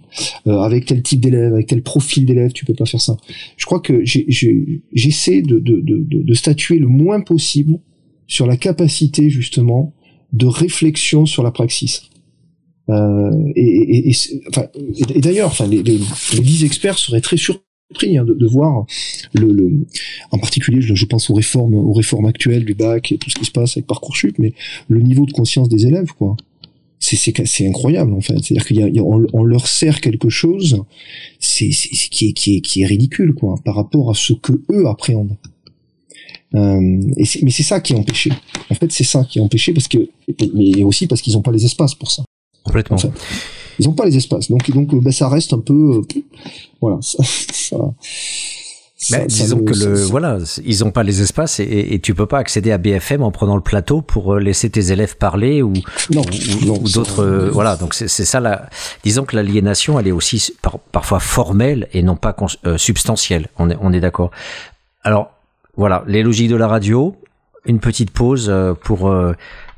euh, 0.47 0.59
avec 0.59 0.87
tel 0.87 1.01
type 1.03 1.21
d'élève, 1.21 1.53
avec 1.53 1.67
tel 1.67 1.83
profil 1.83 2.25
d'élève, 2.25 2.51
tu 2.51 2.65
peux 2.65 2.73
pas 2.73 2.85
faire 2.85 2.99
ça. 2.99 3.15
Je 3.55 3.65
crois 3.65 3.79
que 3.79 4.03
j'essaie 4.03 5.41
de, 5.41 5.59
de, 5.59 5.79
de, 5.79 6.05
de, 6.09 6.33
statuer 6.33 6.79
le 6.79 6.87
moins 6.87 7.21
possible 7.21 7.79
sur 8.27 8.45
la 8.45 8.57
capacité 8.57 9.29
justement 9.29 9.93
de 10.33 10.47
réflexion 10.47 11.25
sur 11.25 11.43
la 11.43 11.51
praxis. 11.51 12.09
Euh, 12.89 13.31
et, 13.55 13.61
et, 13.61 14.09
et, 14.09 14.15
enfin, 14.49 14.65
et 15.15 15.21
d'ailleurs, 15.21 15.47
enfin, 15.47 15.67
les, 15.67 15.83
les, 15.83 15.99
les 16.33 16.39
10 16.39 16.65
experts 16.65 16.97
seraient 16.97 17.21
très 17.21 17.37
surpris 17.37 17.63
pris 17.93 18.17
hein, 18.17 18.23
de, 18.23 18.33
de, 18.33 18.47
voir 18.47 18.85
le, 19.33 19.51
le, 19.51 19.85
en 20.31 20.37
particulier 20.37 20.81
je, 20.81 20.93
je, 20.95 21.05
pense 21.05 21.29
aux 21.29 21.33
réformes 21.33 21.75
aux 21.75 21.93
réformes 21.93 22.25
actuelles 22.25 22.65
du 22.65 22.75
bac 22.75 23.11
et 23.11 23.17
tout 23.17 23.29
ce 23.29 23.35
qui 23.35 23.45
se 23.45 23.51
passe 23.51 23.77
avec 23.77 23.87
parcoursup 23.87 24.37
mais 24.37 24.53
le 24.87 25.01
niveau 25.01 25.25
de 25.25 25.31
conscience 25.31 25.69
des 25.69 25.87
élèves 25.87 26.11
quoi. 26.17 26.35
C'est 27.01 27.15
c'est 27.45 27.65
incroyable 27.65 28.13
en 28.13 28.19
fait. 28.19 28.37
C'est 28.43 28.59
à 28.59 28.63
dire 28.73 28.85
a, 28.85 29.05
on, 29.05 29.25
on, 29.31 29.43
leur 29.45 29.67
sert 29.67 30.01
quelque 30.01 30.29
chose 30.29 30.83
c'est 31.39 31.69
qui 31.69 32.27
est 32.27 32.33
qui 32.33 32.57
est 32.57 32.61
qui 32.61 32.81
est 32.81 32.85
ridicule 32.85 33.33
quoi 33.33 33.55
par 33.63 33.75
rapport 33.75 34.11
à 34.11 34.13
ce 34.13 34.33
que 34.33 34.51
eux 34.69 34.85
appréhendent 34.85 35.37
euh, 36.55 37.01
et 37.15 37.25
mais 37.43 37.51
c'est 37.51 37.63
ça 37.63 37.79
qui 37.79 37.93
est 37.93 37.95
empêché. 37.95 38.31
En 38.69 38.75
fait 38.75 38.91
c'est 38.91 39.03
ça 39.03 39.23
qui 39.23 39.39
est 39.39 39.41
empêché 39.41 39.71
parce 39.71 39.87
que 39.87 40.09
mais 40.53 40.83
aussi 40.83 41.07
parce 41.07 41.21
qu'ils 41.21 41.33
n'ont 41.33 41.41
pas 41.41 41.51
les 41.51 41.63
espaces 41.63 41.95
pour 41.95 42.11
ça. 42.11 42.23
Complètement. 42.63 42.97
En 42.97 42.99
fait 42.99 43.11
ils 43.79 43.87
n'ont 43.87 43.93
pas 43.93 44.05
les 44.05 44.17
espaces. 44.17 44.49
Donc, 44.49 44.69
donc 44.71 44.93
ben, 44.95 45.11
ça 45.11 45.29
reste 45.29 45.53
un 45.53 45.59
peu, 45.59 46.01
euh, 46.01 46.21
voilà. 46.81 46.99
Ça, 47.01 47.23
ça, 49.01 49.19
mais 49.19 49.27
disons 49.27 49.63
que 49.63 49.73
le 49.73 49.93
voilà, 49.95 50.39
ils 50.65 50.83
ont 50.83 50.91
pas 50.91 51.03
les 51.03 51.21
espaces 51.21 51.61
et, 51.61 51.93
et, 51.93 51.99
tu 51.99 52.13
peux 52.13 52.25
pas 52.25 52.37
accéder 52.37 52.73
à 52.73 52.77
BFM 52.77 53.23
en 53.23 53.31
prenant 53.31 53.55
le 53.55 53.61
plateau 53.61 54.01
pour 54.01 54.33
euh, 54.33 54.39
laisser 54.39 54.69
tes 54.69 54.91
élèves 54.91 55.15
parler 55.15 55.61
ou 55.61 55.71
non, 56.13 56.21
ou, 56.21 56.65
non, 56.65 56.79
ou 56.81 56.89
d'autres 56.89 57.23
euh, 57.23 57.49
voilà. 57.49 57.77
Donc 57.77 57.93
c'est 57.93 58.09
ça 58.09 58.41
la. 58.41 58.67
Disons 59.05 59.23
que 59.23 59.37
l'aliénation, 59.37 59.97
elle 60.01 60.07
est 60.09 60.11
aussi 60.11 60.53
par, 60.61 60.79
parfois 60.79 61.21
formelle 61.21 61.87
et 61.93 62.03
non 62.03 62.17
pas 62.17 62.35
euh, 62.65 62.77
substantielle. 62.77 63.47
On 63.57 63.69
est 63.69 63.77
on 63.79 63.93
est 63.93 64.01
d'accord. 64.01 64.31
Alors 65.03 65.31
voilà, 65.77 66.03
les 66.05 66.21
logiques 66.21 66.49
de 66.49 66.57
la 66.57 66.67
radio. 66.67 67.15
Une 67.65 67.79
petite 67.79 68.11
pause 68.11 68.51
pour 68.83 69.11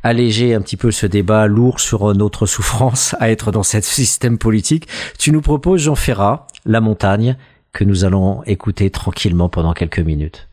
alléger 0.04 0.54
un 0.54 0.62
petit 0.62 0.78
peu 0.78 0.92
ce 0.92 1.06
débat 1.06 1.48
lourd 1.48 1.80
sur 1.80 2.14
notre 2.16 2.46
souffrance 2.46 3.16
à 3.20 3.32
être 3.32 3.52
dans 3.52 3.64
ce 3.64 3.82
système 3.82 4.38
politique, 4.38 4.88
tu 5.18 5.32
nous 5.32 5.42
proposes 5.42 5.82
Jean 5.82 5.96
Ferrat, 5.96 6.48
La 6.66 6.82
montagne, 6.82 7.38
que 7.74 7.84
nous 7.84 8.06
allons 8.06 8.44
écouter 8.44 8.90
tranquillement 8.90 9.50
pendant 9.50 9.74
quelques 9.74 10.00
minutes. 10.00 10.48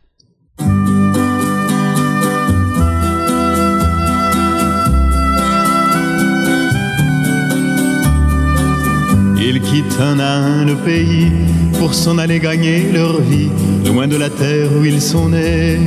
Ils 9.41 9.61
quittent 9.61 9.99
un 9.99 10.19
à 10.19 10.31
un 10.31 10.65
le 10.65 10.75
pays 10.75 11.31
pour 11.79 11.93
s'en 11.93 12.17
aller 12.17 12.39
gagner 12.39 12.91
leur 12.91 13.19
vie, 13.19 13.49
loin 13.85 14.07
de 14.07 14.15
la 14.15 14.29
terre 14.29 14.69
où 14.77 14.85
ils 14.85 15.01
sont 15.01 15.29
nés. 15.29 15.79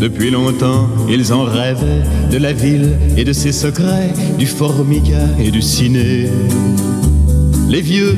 Depuis 0.00 0.30
longtemps, 0.30 0.88
ils 1.08 1.32
en 1.32 1.44
rêvaient 1.44 2.02
de 2.30 2.38
la 2.38 2.52
ville 2.52 2.96
et 3.16 3.24
de 3.24 3.32
ses 3.32 3.52
secrets, 3.52 4.12
du 4.38 4.46
formica 4.46 5.22
et 5.38 5.50
du 5.50 5.62
ciné. 5.62 6.28
Les 7.68 7.80
vieux, 7.80 8.16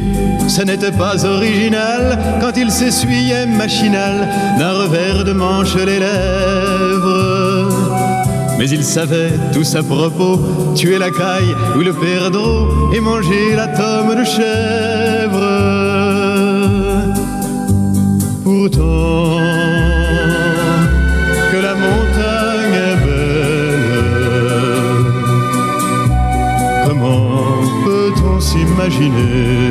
ce 0.49 0.63
n'était 0.63 0.93
pas 0.93 1.25
original 1.25 2.19
quand 2.41 2.57
ils 2.57 2.71
s'essuyaient 2.71 3.47
machinal 3.47 4.29
d'un 4.59 4.73
revers 4.73 5.25
de 5.25 5.33
manche 5.33 5.77
les 5.77 6.01
lèvres. 6.01 7.69
Mais 8.59 8.69
ils 8.69 8.85
savaient 8.85 9.33
tous 9.53 9.75
à 9.77 9.83
propos 9.83 10.41
tuer 10.75 10.99
la 10.99 11.11
caille 11.11 11.55
ou 11.77 11.81
le 11.81 11.93
perdreau 11.93 12.93
et 12.93 13.01
manger 13.01 13.55
la 13.55 13.69
tome 13.69 14.17
de 14.17 14.25
chèvre. 14.25 15.47
Pourtant, 18.43 19.96
s'imaginer 28.41 29.71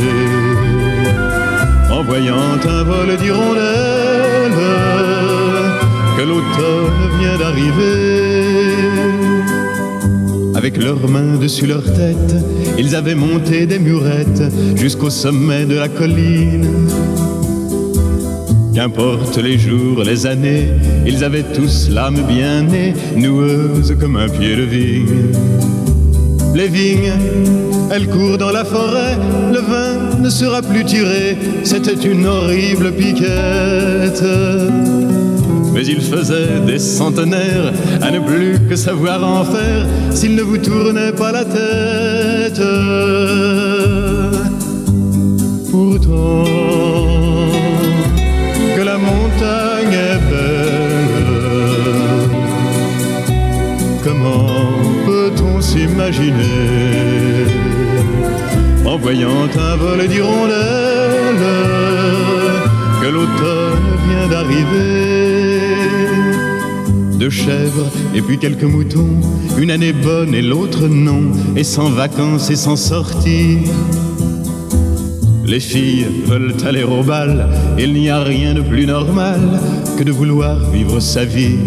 en 1.91 2.03
voyant 2.03 2.59
un 2.67 2.83
vol 2.83 3.17
d'hirondelles 3.17 4.61
que 6.17 6.23
l'automne 6.23 7.19
vient 7.19 7.37
d'arriver 7.37 7.45
arriver. 7.45 8.55
Avec 10.55 10.77
leurs 10.77 11.07
mains 11.07 11.37
dessus 11.37 11.67
leur 11.67 11.83
tête, 11.83 12.35
ils 12.77 12.95
avaient 12.95 13.15
monté 13.15 13.65
des 13.65 13.79
murettes 13.79 14.43
jusqu'au 14.75 15.09
sommet 15.09 15.65
de 15.65 15.75
la 15.75 15.89
colline. 15.89 16.67
Qu'importe 18.73 19.37
les 19.37 19.57
jours, 19.57 20.03
les 20.03 20.25
années, 20.25 20.67
ils 21.05 21.23
avaient 21.23 21.43
tous 21.43 21.89
l'âme 21.89 22.21
bien 22.27 22.63
née, 22.63 22.93
noueuse 23.15 23.95
comme 23.99 24.17
un 24.17 24.27
pied 24.27 24.55
de 24.55 24.63
vigne. 24.63 25.94
Les 26.55 26.69
vignes, 26.69 27.11
elles 27.91 28.07
courent 28.07 28.37
dans 28.37 28.51
la 28.51 28.63
forêt, 28.63 29.17
le 29.51 29.59
vin 29.59 30.19
ne 30.21 30.29
sera 30.29 30.61
plus 30.61 30.85
tiré, 30.85 31.37
c'était 31.65 32.01
une 32.09 32.25
horrible 32.25 32.93
piquette. 32.93 34.23
Mais 35.73 35.85
il 35.85 35.99
faisait 35.99 36.61
des 36.65 36.79
centenaires 36.79 37.73
à 38.01 38.09
ne 38.09 38.19
plus 38.19 38.57
que 38.69 38.77
savoir 38.77 39.21
en 39.21 39.43
faire 39.43 39.85
s'il 40.11 40.33
ne 40.35 40.43
vous 40.43 40.57
tournait 40.57 41.11
pas 41.11 41.33
la 41.33 41.43
tête. 41.43 42.61
Pourtant, 45.69 46.94
s'imaginer 55.75 57.47
en 58.85 58.97
voyant 58.97 59.49
un 59.57 59.75
vol 59.75 60.07
d'hirondelles 60.07 61.43
que 63.01 63.07
l'automne 63.07 63.89
vient 64.07 64.27
d'arriver 64.29 65.59
Deux 67.19 67.29
chèvres 67.29 67.91
et 68.13 68.21
puis 68.21 68.37
quelques 68.37 68.63
moutons, 68.63 69.19
une 69.57 69.71
année 69.71 69.91
bonne 69.91 70.33
et 70.33 70.41
l'autre 70.41 70.87
non, 70.87 71.23
et 71.57 71.65
sans 71.65 71.89
vacances 71.89 72.49
et 72.49 72.55
sans 72.55 72.77
sortie. 72.77 73.59
Les 75.45 75.59
filles 75.59 76.07
veulent 76.25 76.55
aller 76.65 76.83
au 76.83 77.03
bal, 77.03 77.49
il 77.77 77.93
n'y 77.93 78.09
a 78.09 78.23
rien 78.23 78.53
de 78.53 78.61
plus 78.61 78.85
normal 78.85 79.41
que 79.97 80.03
de 80.03 80.11
vouloir 80.11 80.71
vivre 80.71 81.01
sa 81.01 81.25
vie. 81.25 81.57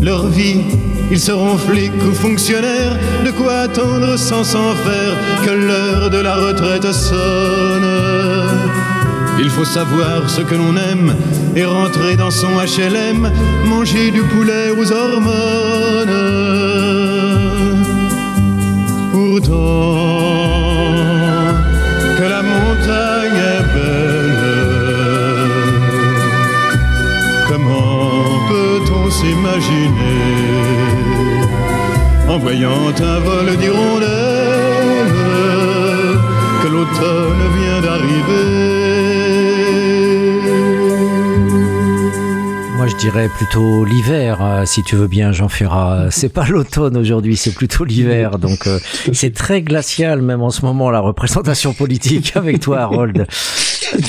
Leur 0.00 0.26
vie, 0.28 0.62
ils 1.10 1.20
seront 1.20 1.56
flics 1.56 1.92
ou 2.08 2.12
fonctionnaires, 2.12 2.96
de 3.24 3.30
quoi 3.30 3.60
attendre 3.60 4.16
sans 4.16 4.44
s'en 4.44 4.74
faire 4.74 5.14
que 5.44 5.50
l'heure 5.50 6.10
de 6.10 6.18
la 6.18 6.34
retraite 6.34 6.92
sonne. 6.92 7.86
Il 9.38 9.50
faut 9.50 9.64
savoir 9.64 10.28
ce 10.28 10.40
que 10.40 10.54
l'on 10.54 10.76
aime 10.76 11.14
et 11.54 11.64
rentrer 11.64 12.16
dans 12.16 12.30
son 12.30 12.48
HLM, 12.48 13.30
manger 13.66 14.10
du 14.10 14.22
poulet 14.22 14.70
aux 14.70 14.90
hormones. 14.92 16.16
Pourtant, 19.12 19.54
que 22.18 22.24
la 22.24 22.42
montagne 22.42 23.40
est 23.54 23.64
belle. 23.74 24.16
Comment 27.48 28.48
peut-on 28.48 29.10
s'imaginer 29.10 30.85
en 32.28 32.38
voyant 32.38 32.88
un 33.00 33.18
vol 33.20 33.56
d'hirondelles 33.56 35.12
que 36.62 36.68
l'automne 36.68 37.42
vient 37.58 37.80
d'arriver 37.80 38.66
Moi, 42.76 42.86
je 42.88 42.96
dirais 42.96 43.28
plutôt 43.34 43.84
l'hiver, 43.84 44.38
euh, 44.42 44.64
si 44.66 44.82
tu 44.82 44.96
veux 44.96 45.06
bien, 45.06 45.32
Jean 45.32 45.48
Ferrat. 45.48 46.08
C'est 46.10 46.28
pas 46.28 46.46
l'automne 46.46 46.96
aujourd'hui, 46.96 47.36
c'est 47.36 47.54
plutôt 47.54 47.84
l'hiver. 47.84 48.38
Donc, 48.38 48.66
euh, 48.66 48.78
c'est 49.12 49.32
très 49.32 49.62
glacial, 49.62 50.20
même 50.20 50.42
en 50.42 50.50
ce 50.50 50.64
moment, 50.64 50.90
la 50.90 51.00
représentation 51.00 51.72
politique 51.72 52.32
avec 52.36 52.60
toi, 52.60 52.80
Harold. 52.80 53.26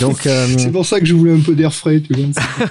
Donc, 0.01 0.25
euh, 0.27 0.47
C'est 0.57 0.71
pour 0.71 0.85
ça 0.85 0.99
que 0.99 1.05
je 1.05 1.13
voulais 1.13 1.33
un 1.33 1.39
peu 1.39 1.55
d'air 1.55 1.73
frais, 1.73 2.01
tu 2.01 2.13
vois. 2.13 2.25
pour 2.25 2.67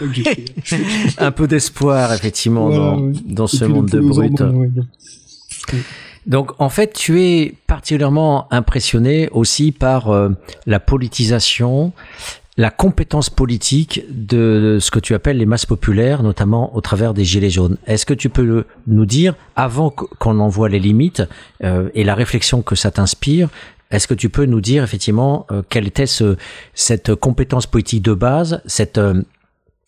ça 0.67 0.77
que 0.77 1.15
un 1.25 1.31
peu 1.31 1.47
d'espoir, 1.47 2.13
effectivement, 2.13 2.69
Voilà, 2.69 2.79
dans, 2.85 2.99
ouais. 3.01 3.13
dans 3.27 3.47
ce 3.47 3.65
monde 3.65 3.89
de 3.89 4.01
brut. 4.01 4.39
ouais, 4.41 4.71
Donc, 6.27 6.53
en 6.59 6.69
fait, 6.69 6.93
tu 6.93 7.23
es 7.23 7.55
particulièrement 7.67 8.49
impressionné 8.53 9.29
aussi 9.31 9.71
par 9.71 10.11
euh, 10.11 10.31
la 10.67 10.81
politisation, 10.81 11.93
la 12.57 12.71
compétence 12.71 13.31
politique 13.31 14.03
de 14.11 14.79
ce 14.81 14.91
que 14.91 14.99
tu 14.99 15.15
appelles 15.15 15.37
les 15.37 15.47
masses 15.47 15.67
populaires, 15.67 16.23
notamment 16.23 16.75
au 16.75 16.81
travers 16.81 17.15
des 17.15 17.25
Gilets 17.25 17.51
jaunes. 17.51 17.77
Est-ce 17.87 18.07
que 18.07 18.15
tu 18.15 18.29
peux 18.29 18.65
nous 18.87 19.07
dire, 19.07 19.35
avant 19.55 19.91
qu- 19.91 20.07
qu'on 20.19 20.41
en 20.41 20.49
voit 20.49 20.69
les 20.69 20.81
limites 20.81 21.23
euh, 21.63 21.91
et 21.95 22.03
la 22.03 22.15
réflexion 22.17 22.63
que 22.63 22.75
ça 22.75 22.91
t'inspire, 22.91 23.49
est-ce 23.93 24.09
que 24.09 24.15
tu 24.15 24.29
peux 24.31 24.47
nous 24.47 24.61
dire 24.61 24.83
effectivement 24.83 25.47
euh, 25.53 25.63
quelle 25.69 25.87
était 25.87 26.07
ce, 26.07 26.37
cette 26.75 27.15
compétence 27.15 27.69
politique 27.69 28.03
de 28.03 28.15
base, 28.15 28.61
cette 28.67 28.99
euh, 28.99 29.23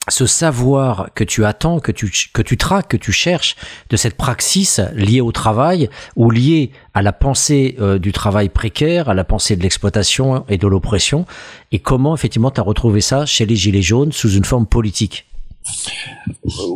ce 0.08 0.26
savoir 0.26 1.10
que 1.14 1.24
tu 1.24 1.44
attends, 1.44 1.80
que 1.80 1.92
tu, 1.92 2.10
que 2.32 2.42
tu 2.42 2.56
traques, 2.56 2.88
que 2.88 2.96
tu 2.96 3.12
cherches 3.12 3.56
de 3.90 3.96
cette 3.96 4.16
praxis 4.16 4.80
liée 4.94 5.20
au 5.20 5.32
travail 5.32 5.88
ou 6.16 6.30
liée 6.30 6.70
à 6.94 7.02
la 7.02 7.12
pensée 7.12 7.76
euh, 7.80 7.98
du 7.98 8.12
travail 8.12 8.48
précaire, 8.48 9.08
à 9.08 9.14
la 9.14 9.24
pensée 9.24 9.56
de 9.56 9.62
l'exploitation 9.62 10.44
et 10.48 10.58
de 10.58 10.66
l'oppression, 10.66 11.26
et 11.72 11.78
comment 11.78 12.14
effectivement 12.14 12.50
tu 12.50 12.60
as 12.60 12.64
retrouvé 12.64 13.00
ça 13.00 13.26
chez 13.26 13.46
les 13.46 13.56
Gilets 13.56 13.82
jaunes 13.82 14.12
sous 14.12 14.30
une 14.32 14.44
forme 14.44 14.66
politique? 14.66 15.26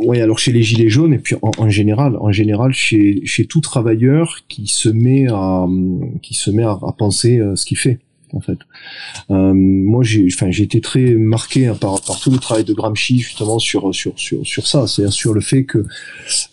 Oui, 0.05 0.21
alors 0.21 0.39
chez 0.39 0.53
les 0.53 0.63
gilets 0.63 0.91
jaunes 0.91 1.15
et 1.15 1.19
puis 1.19 1.35
en, 1.41 1.69
général, 1.71 2.17
en 2.17 2.31
général 2.31 2.75
chez, 2.75 3.23
chez 3.25 3.47
tout 3.47 3.61
travailleur 3.61 4.41
qui 4.49 4.67
se 4.67 4.91
met 4.91 5.27
à 5.31 5.67
qui 6.21 6.35
se 6.35 6.51
met 6.51 6.65
à, 6.65 6.73
à 6.73 6.95
penser 6.97 7.39
euh, 7.39 7.57
ce 7.57 7.65
qu'il 7.65 7.79
fait 7.79 8.01
en 8.33 8.41
fait. 8.41 8.59
Euh, 9.31 9.53
moi, 9.55 10.03
j'ai, 10.03 10.27
enfin, 10.33 10.51
j'ai 10.51 10.65
été 10.65 10.81
très 10.81 11.15
marqué 11.15 11.67
hein, 11.67 11.75
par, 11.75 12.01
par 12.03 12.19
tout 12.21 12.31
le 12.31 12.39
travail 12.39 12.65
de 12.65 12.73
Gramsci 12.73 13.19
justement 13.19 13.59
sur 13.59 13.95
sur 13.95 14.13
sur 14.17 14.47
sur 14.47 14.67
ça, 14.67 14.87
c'est-à-dire 14.87 15.13
sur 15.13 15.33
le 15.35 15.41
fait 15.41 15.65
que 15.65 15.85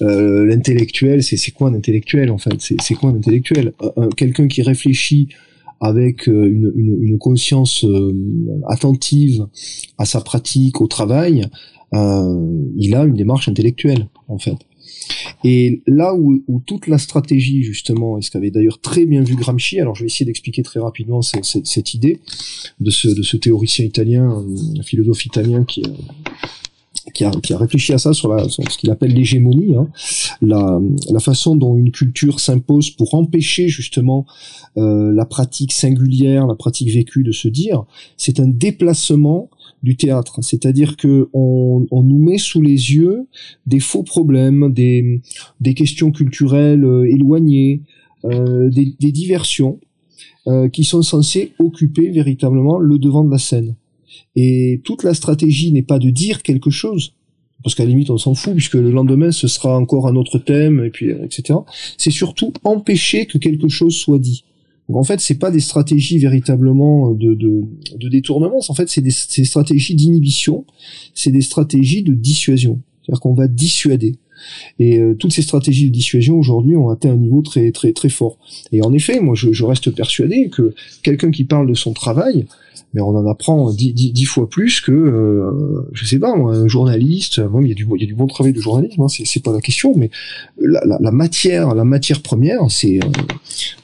euh, 0.01 0.45
l'intellectuel, 0.45 1.23
c'est 1.23 1.37
c'est 1.37 1.51
quoi 1.51 1.69
un 1.69 1.73
intellectuel 1.73 2.31
en 2.31 2.37
fait? 2.37 2.55
C'est 2.59 2.79
c'est 2.81 2.95
quoi 2.95 3.09
un 3.11 3.15
intellectuel? 3.15 3.73
Un- 3.81 4.03
un- 4.03 4.09
Quelqu'un 4.09 4.47
qui 4.47 4.61
réfléchit 4.61 5.29
avec 5.81 6.27
euh, 6.27 6.45
une, 6.45 6.71
une, 6.75 6.97
une 7.01 7.17
conscience 7.17 7.85
euh, 7.85 8.13
attentive 8.67 9.47
à 9.97 10.05
sa 10.05 10.19
pratique, 10.21 10.81
au 10.81 10.87
travail, 10.87 11.45
euh, 11.93 12.63
il 12.77 12.93
a 12.95 13.03
une 13.05 13.15
démarche 13.15 13.47
intellectuelle 13.47 14.07
en 14.27 14.37
fait. 14.37 14.57
Et 15.43 15.81
là 15.87 16.13
où, 16.13 16.43
où 16.47 16.59
toute 16.59 16.87
la 16.87 16.97
stratégie 16.97 17.63
justement, 17.63 18.17
et 18.17 18.21
ce 18.21 18.31
qu'avait 18.31 18.51
d'ailleurs 18.51 18.79
très 18.79 19.05
bien 19.05 19.23
vu 19.23 19.35
Gramsci, 19.35 19.79
alors 19.79 19.95
je 19.95 20.01
vais 20.01 20.07
essayer 20.07 20.25
d'expliquer 20.25 20.63
très 20.63 20.79
rapidement 20.79 21.21
cette, 21.21 21.93
idée 21.93 22.19
de 22.79 22.91
ce, 22.91 23.07
de 23.07 23.21
ce 23.21 23.37
théoricien 23.37 23.85
italien, 23.85 24.43
un 24.77 24.83
philosophe 24.83 25.25
italien 25.25 25.63
qui, 25.63 25.83
euh, 25.83 25.91
qui, 27.13 27.23
a, 27.25 27.31
qui 27.31 27.53
a 27.53 27.57
réfléchi 27.57 27.93
à 27.93 27.97
ça 27.97 28.13
sur, 28.13 28.33
la, 28.33 28.47
ce 28.49 28.77
qu'il 28.77 28.91
appelle 28.91 29.13
l'hégémonie, 29.13 29.75
hein, 29.75 29.89
la, 30.41 30.79
la 31.09 31.19
façon 31.19 31.55
dont 31.55 31.75
une 31.77 31.91
culture 31.91 32.39
s'impose 32.39 32.91
pour 32.91 33.13
empêcher 33.13 33.67
justement 33.67 34.25
euh, 34.77 35.11
la 35.13 35.25
pratique 35.25 35.71
singulière, 35.71 36.47
la 36.47 36.55
pratique 36.55 36.91
vécue 36.91 37.23
de 37.23 37.31
se 37.31 37.47
dire, 37.47 37.83
c'est 38.17 38.39
un 38.39 38.47
déplacement 38.47 39.49
du 39.83 39.95
théâtre, 39.95 40.39
c'est-à-dire 40.41 40.97
que 40.97 41.29
on, 41.33 41.85
nous 41.91 42.17
met 42.17 42.37
sous 42.37 42.61
les 42.61 42.93
yeux 42.93 43.27
des 43.65 43.79
faux 43.79 44.03
problèmes, 44.03 44.73
des, 44.73 45.21
questions 45.75 46.11
culturelles 46.11 46.83
euh, 46.83 47.09
éloignées, 47.09 47.81
euh, 48.25 48.69
des, 48.69 49.11
diversions 49.11 49.79
euh, 50.47 50.67
qui 50.69 50.83
sont 50.83 51.01
censées 51.01 51.53
occuper 51.59 52.09
véritablement 52.09 52.77
le 52.77 52.97
devant 52.97 53.23
de 53.23 53.31
la 53.31 53.37
scène. 53.37 53.75
Et 54.35 54.81
toute 54.83 55.03
la 55.03 55.13
stratégie 55.13 55.71
n'est 55.71 55.83
pas 55.83 55.99
de 55.99 56.09
dire 56.09 56.43
quelque 56.43 56.69
chose, 56.69 57.13
parce 57.63 57.75
qu'à 57.75 57.83
la 57.83 57.89
limite 57.89 58.09
on 58.09 58.17
s'en 58.17 58.35
fout 58.35 58.53
puisque 58.53 58.75
le 58.75 58.91
lendemain 58.91 59.31
ce 59.31 59.47
sera 59.47 59.77
encore 59.77 60.07
un 60.07 60.15
autre 60.15 60.39
thème 60.39 60.83
et 60.83 60.89
puis 60.89 61.11
etc. 61.11 61.59
C'est 61.97 62.11
surtout 62.11 62.53
empêcher 62.63 63.25
que 63.25 63.37
quelque 63.37 63.67
chose 63.69 63.95
soit 63.95 64.19
dit. 64.19 64.43
Donc 64.89 64.97
en 64.97 65.03
fait, 65.03 65.19
c'est 65.19 65.37
pas 65.37 65.51
des 65.51 65.59
stratégies 65.59 66.17
véritablement 66.17 67.11
de, 67.11 67.35
de, 67.35 67.61
de 67.95 68.09
détournement, 68.09 68.59
en 68.67 68.73
fait, 68.73 68.89
c'est 68.89 69.01
des, 69.01 69.11
c'est 69.11 69.43
des 69.43 69.47
stratégies 69.47 69.93
d'inhibition, 69.93 70.65
c'est 71.13 71.31
des 71.31 71.41
stratégies 71.41 72.01
de 72.01 72.15
dissuasion. 72.15 72.81
C'est-à-dire 73.03 73.21
qu'on 73.21 73.35
va 73.35 73.47
dissuader. 73.47 74.17
Et 74.79 74.99
euh, 74.99 75.15
toutes 75.15 75.33
ces 75.33 75.41
stratégies 75.41 75.87
de 75.89 75.93
dissuasion 75.93 76.37
aujourd'hui 76.37 76.75
ont 76.75 76.89
atteint 76.89 77.11
un 77.11 77.17
niveau 77.17 77.41
très 77.41 77.71
très 77.71 77.93
très 77.93 78.09
fort. 78.09 78.37
Et 78.71 78.81
en 78.81 78.93
effet, 78.93 79.19
moi, 79.19 79.35
je, 79.35 79.63
reste 79.63 79.91
persuadé 79.91 80.49
que 80.49 80.73
quelqu'un 81.03 81.31
qui 81.31 81.43
parle 81.43 81.67
de 81.67 81.73
son 81.75 81.93
travail, 81.93 82.47
mais 82.93 83.01
on 83.01 83.15
en 83.15 83.27
apprend 83.27 83.71
dix, 83.71 84.25
fois 84.25 84.49
plus 84.49 84.81
que, 84.81 84.91
euh, 84.91 85.87
je 85.93 86.05
sais 86.05 86.17
pas, 86.17 86.31
un 86.31 86.67
journaliste. 86.67 87.39
Bon, 87.39 87.61
il 87.61 87.69
y 87.69 87.71
a 87.71 87.75
du 87.75 88.15
bon 88.15 88.27
travail 88.27 88.53
de 88.53 88.61
journalisme, 88.61 89.01
hein, 89.01 89.07
c'est 89.07 89.43
pas 89.43 89.53
la 89.53 89.61
question, 89.61 89.93
mais 89.95 90.09
la, 90.59 91.11
matière, 91.11 91.75
la 91.75 91.83
matière 91.83 92.21
première, 92.21 92.59
c'est 92.69 92.99
euh, 93.03 93.07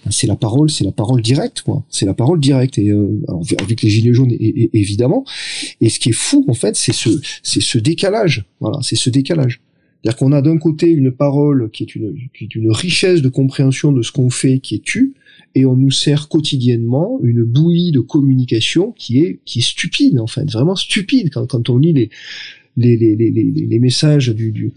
c'est 0.10 0.28
la 0.28 0.36
parole, 0.36 0.70
c'est 0.70 0.84
la 0.84 0.92
parole 0.92 1.22
directe, 1.22 1.62
quoi. 1.62 1.84
C'est 1.90 2.06
la 2.06 2.14
parole 2.14 2.40
directe 2.40 2.78
et 2.78 2.90
euh, 2.90 3.22
avec 3.60 3.82
les 3.82 3.90
gilets 3.90 4.14
jaunes, 4.14 4.34
évidemment. 4.40 5.24
Et 5.82 5.90
ce 5.90 6.00
qui 6.00 6.10
est 6.10 6.14
fou, 6.14 6.46
en 6.48 6.54
fait, 6.54 6.76
c'est 6.76 6.94
ce 6.94 7.10
c'est 7.44 7.62
ce 7.62 7.78
décalage. 7.78 8.46
Voilà, 8.60 8.80
c'est 8.82 8.96
ce 8.96 9.10
décalage. 9.10 9.62
C'est-à-dire 10.06 10.20
qu'on 10.20 10.34
a 10.34 10.44
d'un 10.44 10.60
côté 10.60 10.92
une 10.92 11.12
parole 11.12 11.72
qui 11.72 11.82
est 11.82 11.96
une, 11.96 12.72
richesse 12.72 13.24
de 13.24 13.28
compréhension 13.28 13.92
de 13.92 14.04
ce 14.04 14.12
qu'on 14.12 14.30
fait, 14.30 14.60
qui 14.60 14.76
est 14.76 14.84
tue, 14.84 15.16
et 15.56 15.66
on 15.66 15.76
nous 15.76 15.90
sert 15.90 16.30
quotidiennement 16.30 17.20
une 17.24 17.44
bouillie 17.44 17.92
de 17.92 18.02
communication 18.02 18.92
qui 18.92 19.18
est 19.18 19.40
stupide 19.62 20.20
en 20.20 20.28
fait, 20.28 20.48
vraiment 20.52 20.76
stupide 20.76 21.32
quand, 21.32 21.70
on 21.72 21.80
lit 21.80 22.12
les 22.78 23.80
messages 23.80 24.30
du, 24.30 24.74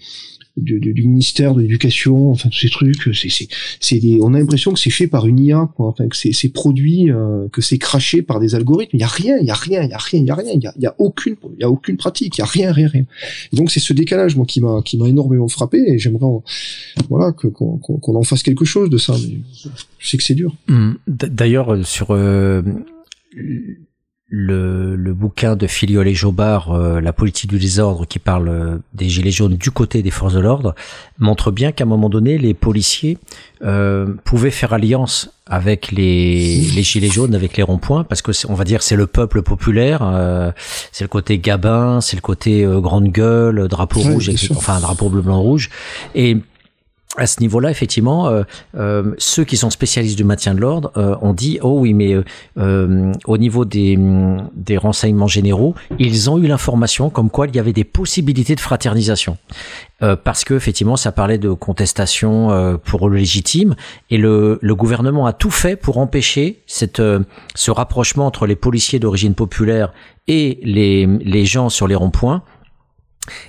du, 0.61 0.81
du, 0.81 1.03
ministère 1.07 1.55
de 1.55 1.63
l'éducation, 1.63 2.31
enfin 2.31 2.49
tous 2.49 2.59
ces 2.59 2.71
trucs, 2.71 3.15
c'est 3.15 3.29
c'est 3.29 3.49
c'est 3.81 4.01
on 4.21 4.35
a 4.35 4.39
l'impression 4.39 4.73
que 4.73 4.79
c'est 4.79 4.91
fait 4.91 5.07
par 5.07 5.27
une 5.27 5.39
IA, 5.39 5.69
quoi, 5.77 5.89
enfin 5.89 6.09
que 6.09 6.17
c'est 6.17 6.49
produit, 6.49 7.11
euh, 7.11 7.49
que 7.53 7.61
c'est 7.61 7.79
craché 7.79 8.23
par 8.23 8.41
des 8.41 8.55
algorithmes. 8.55 8.97
Il 8.97 9.01
y 9.01 9.05
a 9.05 9.09
rien, 9.09 9.39
il 9.41 9.47
y 9.47 9.51
a 9.51 9.55
rien, 9.55 9.83
il 9.83 9.91
y 9.91 9.93
a 9.93 9.99
rien, 9.99 10.21
il 10.21 10.27
y 10.27 10.31
a 10.31 10.35
rien, 10.35 10.53
il 10.55 10.63
y 10.63 10.67
a, 10.67 10.75
y 10.79 10.87
a 10.87 10.95
aucune, 10.99 11.37
il 11.57 11.61
y 11.61 11.65
a 11.65 11.71
aucune 11.71 11.97
pratique, 11.97 12.39
il 12.39 12.41
y 12.41 12.45
a 12.45 12.47
rien, 12.47 12.73
rien, 12.73 12.89
rien. 12.89 13.05
donc 13.53 13.71
c'est 13.71 13.81
ce 13.81 13.93
décalage 13.93 14.37
moi 14.37 14.47
qui 14.47 14.61
m'a 14.61 14.83
qui 14.85 14.99
m'a 14.99 15.09
énormément 15.09 15.49
frappé 15.49 15.79
et 15.87 15.99
j'aimerais 15.99 16.27
voilà 17.09 17.33
que 17.33 17.47
qu'on 17.49 17.79
qu'on 17.79 18.15
en 18.15 18.23
fasse 18.23 18.43
quelque 18.43 18.65
chose 18.65 18.91
de 18.91 18.99
ça. 18.99 19.15
Mais 19.23 19.39
je 19.99 20.09
sais 20.09 20.17
que 20.17 20.23
c'est 20.23 20.35
dur. 20.35 20.55
Hum, 20.69 20.99
d'ailleurs 21.07 21.87
sur 21.87 22.09
euh, 22.11 22.63
le, 24.31 24.95
le, 24.95 25.15
bouquin 25.15 25.57
de 25.57 25.67
Filiol 25.67 26.07
et 26.07 26.15
Jobard, 26.15 26.73
euh, 26.73 27.01
La 27.01 27.15
politique 27.15 27.49
du 27.49 27.59
désordre, 27.59 28.07
qui 28.07 28.19
parle 28.19 28.49
euh, 28.49 28.79
des 28.93 29.09
gilets 29.09 29.31
jaunes 29.31 29.57
du 29.57 29.71
côté 29.71 30.03
des 30.03 30.11
forces 30.11 30.35
de 30.35 30.41
l'ordre, 30.41 30.75
montre 31.19 31.51
bien 31.51 31.73
qu'à 31.73 31.85
un 31.85 31.87
moment 31.87 32.11
donné, 32.11 32.37
les 32.37 32.53
policiers 32.53 33.17
euh, 33.63 34.07
pouvaient 34.25 34.51
faire 34.51 34.75
alliance 34.75 35.31
avec 35.47 35.93
les, 35.93 36.61
les 36.75 36.83
gilets 36.83 37.09
jaunes, 37.09 37.35
avec 37.35 37.57
les 37.57 37.63
ronds-points, 37.63 38.05
parce 38.05 38.21
que 38.21 38.33
on 38.49 38.55
va 38.55 38.65
dire 38.65 38.83
c'est 38.83 38.97
le 38.97 39.07
peuple 39.07 39.41
populaire, 39.41 40.01
euh, 40.03 40.53
c'est 40.93 41.05
le 41.05 41.09
côté 41.09 41.39
gabin, 41.39 42.03
c'est 42.03 42.17
le 42.17 42.21
côté 42.21 42.67
grande 42.69 43.09
gueule, 43.09 43.67
drapeau 43.67 44.01
rouge, 44.01 44.31
enfin 44.51 44.79
drapeau 44.79 45.09
bleu 45.09 45.23
blanc 45.23 45.41
rouge, 45.41 45.71
et 46.15 46.37
à 47.19 47.27
ce 47.27 47.41
niveau-là, 47.41 47.71
effectivement, 47.71 48.29
euh, 48.29 48.43
euh, 48.77 49.15
ceux 49.19 49.45
qui 49.45 49.57
sont 49.57 49.71
spécialistes 49.71 50.17
du 50.17 50.25
maintien 50.25 50.55
de 50.55 50.61
l'ordre 50.61 50.93
euh, 50.97 51.17
ont 51.21 51.35
dit 51.35 51.59
oh 51.63 51.81
oui, 51.81 51.93
mais 51.93 52.17
au 53.27 53.39
niveau 53.39 53.65
des, 53.65 53.99
des 54.55 54.77
renseignements 54.77 55.27
généraux, 55.27 55.75
ils 55.99 56.31
ont 56.31 56.39
eu 56.39 56.47
l'information 56.47 57.11
comme 57.11 57.31
quoi 57.31 57.47
il 57.47 57.57
y 57.57 57.59
avait 57.59 57.73
des 57.73 57.85
possibilités 57.85 58.55
de 58.55 58.61
fraternisation. 58.61 59.37
parce 60.25 60.45
que 60.45 60.55
effectivement, 60.55 60.97
ça 60.97 61.13
parlait 61.13 61.39
de 61.39 61.51
contestation 61.51 62.79
pour 62.85 63.09
le 63.09 63.17
légitime, 63.17 63.75
et 64.11 64.17
le, 64.17 64.59
le, 64.61 64.75
gouvernement 64.75 65.27
a 65.27 65.33
tout 65.33 65.51
fait 65.51 65.77
pour 65.77 65.99
empêcher 65.99 66.63
cette, 66.67 67.03
ce 67.55 67.71
rapprochement 67.71 68.27
entre 68.27 68.47
les 68.47 68.57
policiers 68.57 68.99
d'origine 68.99 69.35
populaire 69.35 69.93
et 70.27 70.61
les, 70.63 71.07
les 71.07 71.45
gens 71.45 71.69
sur 71.69 71.89
les 71.89 71.95
ronds-points. 71.95 72.43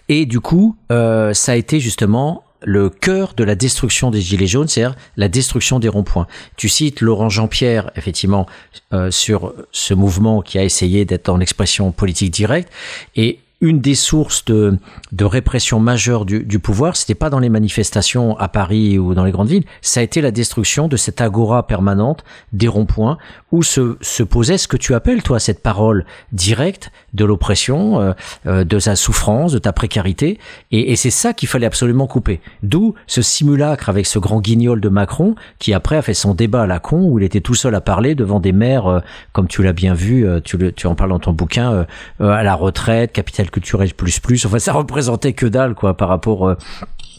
Et 0.08 0.26
du 0.26 0.40
coup, 0.40 0.76
ça 0.90 1.52
a 1.52 1.56
été 1.56 1.80
justement 1.80 2.44
le 2.62 2.90
cœur 2.90 3.34
de 3.36 3.44
la 3.44 3.56
destruction 3.56 4.12
des 4.12 4.22
gilets 4.22 4.48
jaunes, 4.48 4.68
c'est-à-dire 4.68 4.98
la 5.18 5.28
destruction 5.28 5.80
des 5.80 5.88
ronds-points. 5.88 6.28
Tu 6.58 6.70
cites 6.70 7.02
Laurent 7.02 7.30
Jean-Pierre, 7.30 7.92
effectivement, 7.96 8.48
euh, 8.94 9.12
sur 9.12 9.54
ce 9.72 9.94
mouvement 9.94 10.42
qui 10.42 10.58
a 10.58 10.64
essayé 10.64 11.06
d'être 11.06 11.26
dans 11.26 11.38
l'expression 11.38 11.92
politique 11.92 12.32
directe, 12.32 12.72
et 13.16 13.40
une 13.62 13.82
des 13.82 13.96
sources 13.96 14.46
de, 14.46 14.78
de 15.12 15.26
répression 15.26 15.80
majeure 15.80 16.26
du, 16.26 16.44
du 16.44 16.60
pouvoir, 16.60 16.96
c'était 16.96 17.16
pas 17.16 17.30
dans 17.30 17.40
les 17.40 17.50
manifestations 17.50 18.38
à 18.38 18.48
Paris 18.48 18.98
ou 18.98 19.14
dans 19.14 19.26
les 19.26 19.32
grandes 19.32 19.50
villes, 19.50 19.66
ça 19.82 20.00
a 20.00 20.04
été 20.04 20.22
la 20.22 20.32
destruction 20.32 20.88
de 20.88 20.96
cette 20.96 21.20
agora 21.20 21.68
permanente 21.68 22.24
des 22.54 22.68
ronds-points 22.68 23.18
où 23.52 23.64
se, 23.64 23.98
se 24.00 24.24
posait 24.24 24.58
ce 24.58 24.68
que 24.68 24.78
tu 24.78 24.94
appelles 24.94 25.24
toi 25.24 25.40
cette 25.40 25.62
parole 25.62 26.06
directe 26.32 26.92
de 27.14 27.26
l'oppression, 27.26 28.00
euh, 28.00 28.14
euh, 28.46 28.64
de 28.64 28.80
sa 28.80 28.96
souffrance, 28.96 29.52
de 29.52 29.60
ta 29.60 29.74
précarité, 29.74 30.40
et, 30.72 30.92
et 30.92 30.96
c'est 30.96 31.10
ça 31.10 31.34
qu'il 31.34 31.50
fallait 31.50 31.66
absolument 31.66 32.08
couper. 32.08 32.40
D'où 32.64 32.94
ce 33.08 33.22
simulacre 33.22 33.90
avec 33.90 34.06
ce 34.06 34.20
grand 34.20 34.40
guignol 34.40 34.80
de 34.80 34.90
Macron 34.90 35.36
qui 35.58 35.74
après 35.74 35.98
a 35.98 36.02
fait 36.02 36.14
son 36.14 36.34
débat 36.34 36.64
à 36.64 36.68
la 36.68 36.80
con 36.80 37.10
où 37.10 37.20
il 37.20 37.26
était 37.26 37.42
tout 37.42 37.56
seul 37.56 37.76
à 37.76 37.82
parler 37.82 38.16
devant 38.16 38.40
des 38.40 38.52
maires, 38.54 38.88
euh, 38.88 39.00
comme 39.34 39.48
tu 39.48 39.64
l'as 39.64 39.74
bien 39.74 39.94
vu, 39.94 40.26
tu, 40.44 40.58
le, 40.58 40.72
tu 40.72 40.88
en 40.88 40.96
parles 40.96 41.10
dans 41.10 41.20
ton 41.20 41.34
bouquin, 41.34 41.86
à 42.20 42.44
la 42.44 42.56
retraite, 42.56 43.12
capital 43.12 43.49
culturel 43.50 43.94
plus 43.94 44.20
plus. 44.20 44.46
Enfin, 44.46 44.60
ça 44.60 44.74
représentait 44.74 45.34
que 45.34 45.46
dalle 45.46 45.76
quoi 45.76 45.96
par 45.96 46.10
rapport 46.10 46.48
euh, 46.48 46.56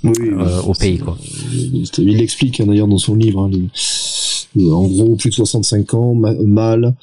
euh, 0.04 0.62
au 0.62 0.72
pays 0.74 0.98
quoi. 0.98 1.16
Il 1.98 2.16
l'explique 2.16 2.60
hein, 2.60 2.66
d'ailleurs 2.66 2.88
dans 2.88 2.98
son 2.98 3.14
livre. 3.14 3.44
Hein, 3.44 3.50
euh, 4.56 4.72
en 4.72 4.88
gros, 4.88 5.14
plus 5.14 5.30
de 5.30 5.34
65 5.34 5.94
ans, 5.94 6.14
mâle, 6.14 6.94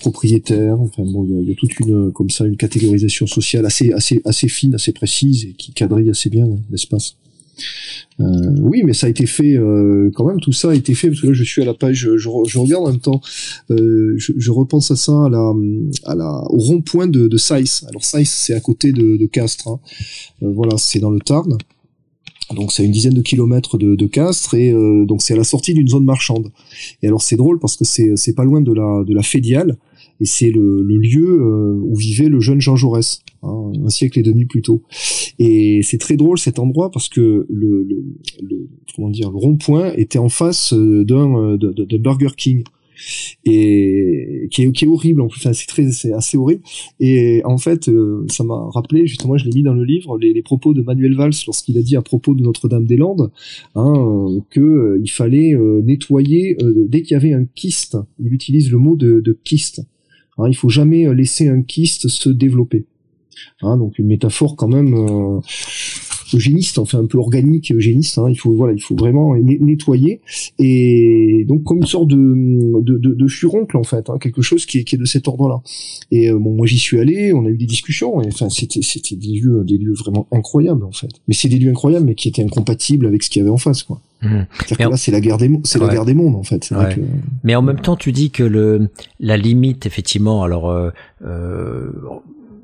propriétaire. 0.00 0.80
Enfin 0.80 1.04
bon, 1.04 1.24
il 1.28 1.48
y, 1.48 1.52
a, 1.52 1.54
toute 1.54 1.78
une 1.80 2.12
comme 2.12 2.30
ça 2.30 2.44
une 2.46 2.56
catégorisation 2.56 3.26
sociale 3.26 3.64
assez 3.66 3.92
assez 3.92 4.20
assez 4.24 4.48
fine, 4.48 4.74
assez 4.74 4.92
précise 4.92 5.44
et 5.44 5.52
qui 5.52 5.72
quadrille 5.72 6.10
assez 6.10 6.30
bien 6.30 6.48
l'espace. 6.70 7.16
Euh, 8.20 8.24
oui, 8.60 8.82
mais 8.84 8.94
ça 8.94 9.06
a 9.06 9.10
été 9.10 9.26
fait 9.26 9.56
euh, 9.56 10.10
quand 10.14 10.26
même. 10.26 10.40
Tout 10.40 10.52
ça 10.52 10.70
a 10.70 10.74
été 10.74 10.94
fait 10.94 11.08
parce 11.08 11.20
que 11.20 11.28
là, 11.28 11.32
je 11.32 11.44
suis 11.44 11.62
à 11.62 11.64
la 11.64 11.74
page, 11.74 12.08
je, 12.16 12.28
regarde 12.58 12.84
en 12.84 12.90
même 12.90 13.00
temps. 13.00 13.20
Euh, 13.70 14.14
je, 14.16 14.50
repense 14.50 14.90
à 14.90 14.96
ça, 14.96 15.12
au 15.12 16.58
rond-point 16.58 17.06
de, 17.06 17.28
de. 17.28 17.36
Alors 17.88 18.04
Saïs, 18.04 18.30
c'est 18.30 18.54
à 18.54 18.60
côté 18.60 18.92
de, 18.92 19.26
Castres. 19.26 19.68
Hein. 19.68 19.80
Voilà, 20.40 20.76
c'est 20.78 20.98
dans 20.98 21.10
le 21.10 21.20
Tarn. 21.20 21.56
Donc 22.56 22.72
c'est 22.72 22.84
une 22.84 22.92
dizaine 22.92 23.12
de 23.12 23.20
kilomètres 23.20 23.76
de, 23.76 24.06
Castres 24.06 24.54
et 24.54 24.72
donc 24.72 25.20
c'est 25.20 25.34
à 25.34 25.36
la 25.36 25.44
sortie 25.44 25.74
d'une 25.74 25.88
zone 25.88 26.04
marchande. 26.04 26.50
Et 27.02 27.06
alors 27.06 27.20
c'est 27.20 27.36
drôle 27.36 27.58
parce 27.58 27.76
que 27.76 27.84
c'est 27.84 28.16
c'est 28.16 28.32
pas 28.32 28.44
loin 28.44 28.62
de 28.62 28.72
la 28.72 29.04
de 29.04 29.14
la 29.14 29.22
Fédiale 29.22 29.76
et 30.20 30.26
c'est 30.26 30.50
le, 30.50 30.82
le, 30.82 30.98
lieu 30.98 31.80
où 31.82 31.94
vivait 31.94 32.28
le 32.28 32.40
jeune 32.40 32.60
Jean 32.60 32.76
Jaurès. 32.76 33.22
Hein, 33.42 33.72
un 33.84 33.88
siècle 33.88 34.18
et 34.18 34.22
demi 34.22 34.46
plus 34.46 34.62
tôt. 34.62 34.82
Et 35.38 35.80
c'est 35.82 35.98
très 35.98 36.16
drôle 36.16 36.38
cet 36.38 36.58
endroit 36.58 36.90
parce 36.90 37.08
que 37.08 37.46
le, 37.48 37.84
le, 37.84 38.04
le 38.42 38.68
comment 38.96 39.10
dire 39.10 39.30
le 39.30 39.36
rond-point 39.36 39.92
était 39.94 40.18
en 40.18 40.28
face 40.28 40.72
euh, 40.72 41.04
d'un 41.04 41.54
euh, 41.54 41.98
Burger 41.98 42.34
King 42.36 42.64
et 43.44 44.48
qui 44.50 44.62
est, 44.62 44.72
qui 44.72 44.84
est 44.84 44.88
horrible 44.88 45.20
en 45.20 45.26
enfin 45.26 45.52
c'est 45.52 45.68
très 45.68 45.92
c'est 45.92 46.12
assez 46.12 46.36
horrible 46.36 46.62
et 46.98 47.42
en 47.44 47.56
fait 47.56 47.88
euh, 47.88 48.26
ça 48.28 48.42
m'a 48.42 48.68
rappelé 48.70 49.06
justement 49.06 49.38
je 49.38 49.44
l'ai 49.44 49.52
mis 49.54 49.62
dans 49.62 49.74
le 49.74 49.84
livre 49.84 50.18
les, 50.18 50.32
les 50.32 50.42
propos 50.42 50.74
de 50.74 50.82
Manuel 50.82 51.14
Valls 51.14 51.30
lorsqu'il 51.46 51.78
a 51.78 51.82
dit 51.82 51.94
à 51.94 52.02
propos 52.02 52.34
de 52.34 52.42
Notre-Dame-des-Landes 52.42 53.30
hein, 53.76 54.40
que 54.50 54.98
il 55.00 55.10
fallait 55.12 55.54
nettoyer 55.84 56.56
dès 56.88 57.02
qu'il 57.02 57.12
y 57.12 57.16
avait 57.16 57.34
un 57.34 57.44
kyste 57.44 57.96
il 58.18 58.34
utilise 58.34 58.68
le 58.72 58.78
mot 58.78 58.96
de, 58.96 59.20
de 59.20 59.38
kyste 59.44 59.82
hein, 60.38 60.48
il 60.48 60.56
faut 60.56 60.68
jamais 60.68 61.12
laisser 61.14 61.48
un 61.48 61.62
kyste 61.62 62.08
se 62.08 62.28
développer. 62.28 62.86
Hein, 63.62 63.76
donc 63.76 63.98
une 63.98 64.06
métaphore 64.06 64.56
quand 64.56 64.68
même 64.68 64.94
euh, 64.94 65.40
eugéniste, 66.34 66.78
enfin 66.78 66.98
un 66.98 67.06
peu 67.06 67.18
organique 67.18 67.72
eugéniste. 67.72 68.18
Hein, 68.18 68.26
il 68.28 68.36
faut 68.36 68.52
voilà, 68.52 68.74
il 68.74 68.82
faut 68.82 68.96
vraiment 68.96 69.34
nettoyer 69.36 70.20
et 70.58 71.44
donc 71.48 71.64
comme 71.64 71.78
une 71.78 71.86
sorte 71.86 72.08
de 72.08 72.80
de, 72.80 72.98
de, 72.98 73.14
de 73.14 73.26
furoncle 73.26 73.76
en 73.76 73.84
fait, 73.84 74.10
hein, 74.10 74.18
quelque 74.20 74.42
chose 74.42 74.66
qui 74.66 74.78
est, 74.78 74.84
qui 74.84 74.94
est 74.94 74.98
de 74.98 75.04
cet 75.04 75.28
ordre-là. 75.28 75.60
Et 76.10 76.30
euh, 76.30 76.38
bon, 76.38 76.54
moi 76.54 76.66
j'y 76.66 76.78
suis 76.78 76.98
allé, 76.98 77.32
on 77.32 77.44
a 77.44 77.48
eu 77.48 77.56
des 77.56 77.66
discussions. 77.66 78.20
Et, 78.22 78.28
enfin, 78.28 78.48
c'était 78.48 78.82
c'était 78.82 79.16
des 79.16 79.38
lieux 79.38 79.64
des 79.64 79.78
lieux 79.78 79.94
vraiment 79.94 80.26
incroyables 80.32 80.84
en 80.84 80.92
fait. 80.92 81.10
Mais 81.26 81.34
c'est 81.34 81.48
des 81.48 81.58
lieux 81.58 81.70
incroyables, 81.70 82.06
mais 82.06 82.14
qui 82.14 82.28
étaient 82.28 82.42
incompatibles 82.44 83.06
avec 83.06 83.22
ce 83.22 83.30
qu'il 83.30 83.40
y 83.40 83.42
avait 83.42 83.52
en 83.52 83.58
face, 83.58 83.82
quoi. 83.82 84.00
Mmh. 84.22 84.42
Que 84.66 84.82
là, 84.82 84.96
c'est 84.96 85.12
la 85.12 85.20
guerre 85.20 85.38
des 85.38 85.48
c'est 85.62 85.78
la 85.78 85.88
guerre 85.88 86.04
des 86.04 86.14
mondes 86.14 86.34
en 86.34 86.42
fait. 86.42 86.72
Mais 87.44 87.54
en 87.54 87.62
même 87.62 87.80
temps, 87.80 87.96
tu 87.96 88.12
dis 88.12 88.30
que 88.30 88.42
le 88.42 88.88
la 89.20 89.36
limite 89.36 89.86
effectivement, 89.86 90.42
alors 90.42 90.70
euh, 90.70 90.90
euh 91.24 91.90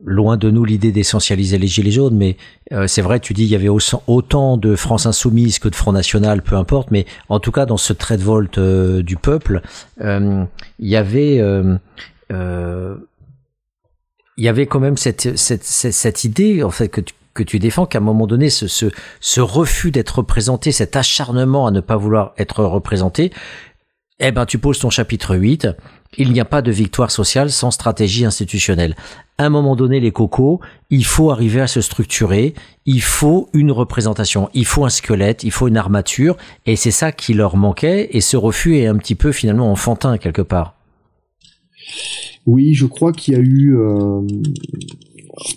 loin 0.04 0.36
de 0.36 0.50
nous 0.50 0.64
l'idée 0.64 0.92
d'essentialiser 0.92 1.58
les 1.58 1.66
gilets 1.66 1.90
jaunes, 1.90 2.16
mais 2.16 2.36
euh, 2.72 2.86
c'est 2.86 3.02
vrai, 3.02 3.20
tu 3.20 3.32
dis 3.32 3.44
il 3.44 3.50
y 3.50 3.54
avait 3.54 3.68
autant 3.68 4.56
de 4.56 4.76
France 4.76 5.06
insoumise 5.06 5.58
que 5.58 5.68
de 5.68 5.74
Front 5.74 5.92
National, 5.92 6.42
peu 6.42 6.56
importe, 6.56 6.90
mais 6.90 7.06
en 7.28 7.40
tout 7.40 7.52
cas 7.52 7.66
dans 7.66 7.76
ce 7.76 7.92
trait 7.92 8.16
de 8.16 8.22
volte 8.22 8.58
euh, 8.58 9.02
du 9.02 9.16
peuple, 9.16 9.62
euh, 10.00 10.44
il 10.78 10.88
y 10.88 10.96
avait 10.96 11.42
il 14.36 14.42
y 14.44 14.48
avait 14.48 14.66
quand 14.66 14.80
même 14.80 14.96
cette, 14.96 15.36
cette, 15.36 15.62
cette, 15.62 16.24
idée 16.24 16.64
en 16.64 16.70
fait 16.70 16.88
que 16.88 17.00
tu, 17.00 17.14
que 17.34 17.44
tu 17.44 17.60
défends 17.60 17.86
qu'à 17.86 17.98
un 17.98 18.00
moment 18.00 18.26
donné 18.26 18.50
ce, 18.50 18.66
ce, 18.66 18.86
ce 19.20 19.40
refus 19.40 19.92
d'être 19.92 20.18
représenté, 20.18 20.72
cet 20.72 20.96
acharnement 20.96 21.68
à 21.68 21.70
ne 21.70 21.78
pas 21.78 21.96
vouloir 21.96 22.32
être 22.36 22.64
représenté, 22.64 23.32
eh 24.18 24.32
ben 24.32 24.44
tu 24.44 24.58
poses 24.58 24.80
ton 24.80 24.90
chapitre 24.90 25.36
8 25.36 25.68
il 26.18 26.32
n'y 26.32 26.40
a 26.40 26.44
pas 26.44 26.62
de 26.62 26.70
victoire 26.70 27.10
sociale 27.10 27.50
sans 27.50 27.70
stratégie 27.70 28.24
institutionnelle. 28.24 28.94
Un 29.36 29.48
moment 29.48 29.74
donné, 29.74 29.98
les 29.98 30.12
cocos, 30.12 30.60
il 30.90 31.04
faut 31.04 31.30
arriver 31.30 31.60
à 31.60 31.66
se 31.66 31.80
structurer, 31.80 32.54
il 32.86 33.02
faut 33.02 33.48
une 33.52 33.72
représentation, 33.72 34.48
il 34.54 34.64
faut 34.64 34.84
un 34.84 34.90
squelette, 34.90 35.42
il 35.42 35.50
faut 35.50 35.66
une 35.66 35.76
armature, 35.76 36.36
et 36.66 36.76
c'est 36.76 36.92
ça 36.92 37.10
qui 37.10 37.34
leur 37.34 37.56
manquait, 37.56 38.10
et 38.12 38.20
ce 38.20 38.36
refus 38.36 38.76
est 38.76 38.86
un 38.86 38.96
petit 38.96 39.16
peu 39.16 39.32
finalement 39.32 39.72
enfantin 39.72 40.18
quelque 40.18 40.42
part. 40.42 40.76
Oui, 42.46 42.74
je 42.74 42.86
crois 42.86 43.12
qu'il 43.12 43.34
y 43.34 43.36
a 43.36 43.40
eu... 43.40 43.76
Euh, 43.76 44.20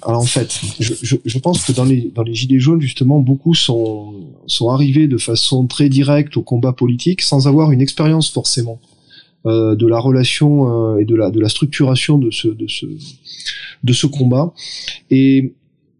en 0.02 0.24
fait, 0.24 0.60
je, 0.80 1.38
pense 1.38 1.64
que 1.64 1.72
dans 1.72 1.86
les, 1.86 2.12
Gilets 2.34 2.60
jaunes, 2.60 2.82
justement, 2.82 3.20
beaucoup 3.20 3.54
sont 3.54 4.26
arrivés 4.72 5.08
de 5.08 5.18
façon 5.18 5.68
très 5.68 5.88
directe 5.88 6.36
au 6.36 6.42
combat 6.42 6.74
politique 6.74 7.22
sans 7.22 7.48
avoir 7.48 7.72
une 7.72 7.82
expérience 7.82 8.32
forcément. 8.32 8.80
Euh, 9.46 9.76
de 9.76 9.86
la 9.86 10.00
relation 10.00 10.96
euh, 10.96 10.98
et 10.98 11.06
de 11.06 11.16
la 11.16 11.30
de 11.30 11.40
la 11.40 11.48
structuration 11.48 12.18
de 12.18 12.32
ce 12.32 12.48
de 12.48 12.68
ce 12.68 12.88
de 13.84 13.94
ce 13.94 14.08
combat. 14.08 14.52
Et 15.12 15.54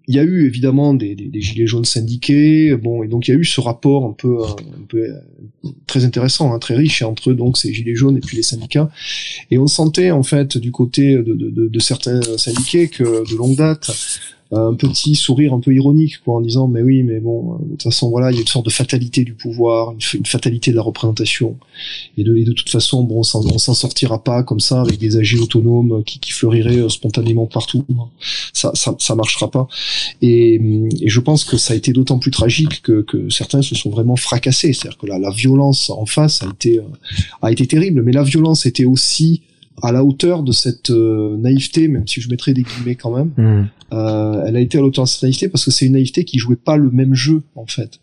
il 0.08 0.16
y 0.16 0.20
a 0.20 0.24
eu 0.24 0.48
évidemment 0.48 0.94
des, 0.94 1.16
des, 1.16 1.42
gilets 1.42 1.68
jaunes 1.68 1.86
syndiqués, 1.86 2.76
bon, 2.78 3.04
et 3.04 3.08
donc 3.08 3.28
il 3.28 3.32
y 3.32 3.34
a 3.36 3.38
eu 3.38 3.44
ce 3.44 3.60
rapport 3.60 4.06
un 4.06 4.14
peu, 4.14 4.38
un 4.42 4.86
peu 4.88 5.06
très 5.86 6.06
intéressant, 6.06 6.54
hein, 6.54 6.60
très 6.60 6.76
riche 6.76 7.02
entre 7.02 7.34
donc 7.34 7.58
ces 7.58 7.74
gilets 7.74 7.94
jaunes 7.94 8.16
et 8.16 8.22
puis 8.22 8.38
les 8.38 8.44
syndicats, 8.44 8.90
et 9.52 9.58
on 9.58 9.68
sentait 9.68 10.12
en 10.12 10.24
fait 10.24 10.58
du 10.58 10.72
côté 10.72 11.16
de, 11.16 11.34
de, 11.34 11.68
de 11.68 11.80
certains 11.80 12.22
syndiqués 12.38 12.88
que 12.88 13.04
de 13.30 13.36
longue 13.36 13.58
date 13.58 13.92
un 14.52 14.74
petit 14.76 15.16
sourire 15.16 15.54
un 15.54 15.60
peu 15.60 15.74
ironique, 15.74 16.20
quoi, 16.24 16.36
en 16.36 16.42
disant 16.42 16.68
mais 16.68 16.82
oui, 16.82 17.04
mais 17.04 17.20
bon, 17.20 17.56
euh, 17.56 17.58
de 17.64 17.70
toute 17.72 17.84
façon 17.84 18.10
voilà, 18.10 18.32
il 18.32 18.36
y 18.36 18.38
a 18.38 18.42
une 18.42 18.48
sorte 18.48 18.66
de 18.66 18.72
fatalité 18.72 19.24
du 19.24 19.34
pouvoir, 19.34 19.92
une, 19.92 20.26
fatalité 20.26 20.72
de 20.72 20.78
la 20.78 20.82
représentation, 20.82 21.58
et 22.18 22.24
de, 22.24 22.34
de 22.34 22.52
toute 22.54 22.70
façon 22.70 23.04
bon, 23.04 23.20
on 23.20 23.24
s'en 23.24 23.74
sortira 23.74 24.24
pas 24.24 24.44
comme 24.44 24.60
ça 24.60 24.82
avec 24.82 25.00
des 25.00 25.18
AG 25.18 25.40
autonomes 25.42 26.04
qui, 26.06 26.32
fleuriraient 26.32 26.80
euh, 26.80 26.90
spontanément 26.90 27.46
partout, 27.46 27.86
ça, 28.54 28.72
ça, 28.74 28.96
ça 29.00 29.16
marchera 29.16 29.50
pas. 29.50 29.68
Et, 30.22 30.56
et 31.02 31.10
je 31.10 31.20
pense 31.20 31.44
que 31.44 31.58
ça 31.58 31.74
a 31.74 31.76
été 31.76 31.92
d'autant 31.92 32.20
plus 32.20 32.32
tragique 32.32 32.82
que, 32.82 33.02
que 33.02 33.30
certains 33.30 33.62
se 33.62 33.76
sont 33.76 33.90
vraiment 33.90 34.16
fracassés, 34.16 34.74
c'est-à-dire 34.74 34.98
que 34.98 35.08
la, 35.08 35.20
la 35.20 35.32
violence 35.32 35.90
en 35.90 36.06
face 36.06 36.44
a 36.44 36.48
été 36.48 36.80
euh, 36.80 36.84
a 37.42 37.52
été 37.52 37.68
terrible, 37.68 38.02
mais 38.04 38.12
la 38.12 38.24
violence 38.24 38.66
était 38.66 38.86
aussi 38.86 39.42
à 39.82 39.92
la 39.92 40.04
hauteur 40.04 40.44
de 40.44 40.52
cette 40.52 40.90
naïveté, 40.90 41.88
même 41.88 42.08
si 42.08 42.20
je 42.22 42.30
mettrais 42.30 42.54
des 42.54 42.64
guillemets 42.64 42.96
quand 42.96 43.16
même, 43.16 43.32
mmh. 43.38 43.68
Euh, 43.94 44.44
elle 44.46 44.58
a 44.58 44.60
été 44.60 44.78
à 44.78 44.82
l'auteur 44.82 45.06
de 45.06 45.10
cette 45.10 45.24
naïveté 45.24 45.48
parce 45.48 45.64
que 45.64 45.72
c'est 45.72 45.86
une 45.86 45.94
naïveté 45.94 46.26
qui 46.26 46.40
jouait 46.40 46.58
pas 46.58 46.78
le 46.78 46.92
même 46.92 47.14
jeu 47.14 47.44
en 47.56 47.66
fait. 47.66 48.00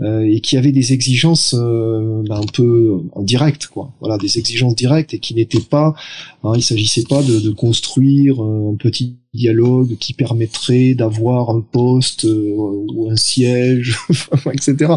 Euh, 0.00 0.22
et 0.22 0.40
qui 0.40 0.56
avait 0.56 0.72
des 0.72 0.94
exigences 0.94 1.54
euh, 1.58 2.22
ben, 2.26 2.36
un 2.36 2.46
peu 2.54 3.02
en 3.12 3.20
direct 3.20 3.66
quoi 3.66 3.92
voilà 4.00 4.16
des 4.16 4.38
exigences 4.38 4.74
directes 4.74 5.12
et 5.12 5.18
qui 5.18 5.34
n'étaient 5.34 5.60
pas 5.60 5.94
hein, 6.42 6.52
il 6.56 6.62
s'agissait 6.62 7.04
pas 7.06 7.22
de, 7.22 7.38
de 7.38 7.50
construire 7.50 8.40
un 8.40 8.76
petit 8.76 9.16
dialogue 9.32 9.96
qui 9.98 10.12
permettrait 10.12 10.94
d'avoir 10.94 11.50
un 11.50 11.60
poste 11.60 12.24
euh, 12.24 12.84
ou 12.92 13.08
un 13.10 13.16
siège, 13.16 13.96
etc. 14.52 14.94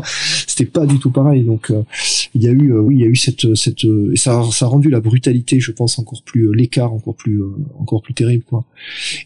C'était 0.48 0.66
pas 0.66 0.88
du 0.88 0.98
tout 0.98 1.12
pareil. 1.12 1.44
Donc 1.44 1.70
euh, 1.70 1.84
il 2.34 2.44
y 2.44 2.48
a 2.48 2.52
eu, 2.52 2.74
euh, 2.74 2.80
oui, 2.80 2.96
il 2.96 3.02
y 3.02 3.04
a 3.04 3.08
eu 3.08 3.16
cette, 3.16 3.54
cette, 3.56 3.84
et 3.84 4.16
ça, 4.16 4.44
ça 4.52 4.66
a 4.66 4.68
rendu 4.68 4.90
la 4.90 5.02
brutalité, 5.02 5.60
je 5.60 5.72
pense, 5.72 6.00
encore 6.00 6.24
plus 6.24 6.54
l'écart 6.54 6.94
encore 6.94 7.16
plus, 7.16 7.42
encore 7.80 8.02
plus 8.02 8.14
terrible, 8.14 8.44
quoi. 8.44 8.66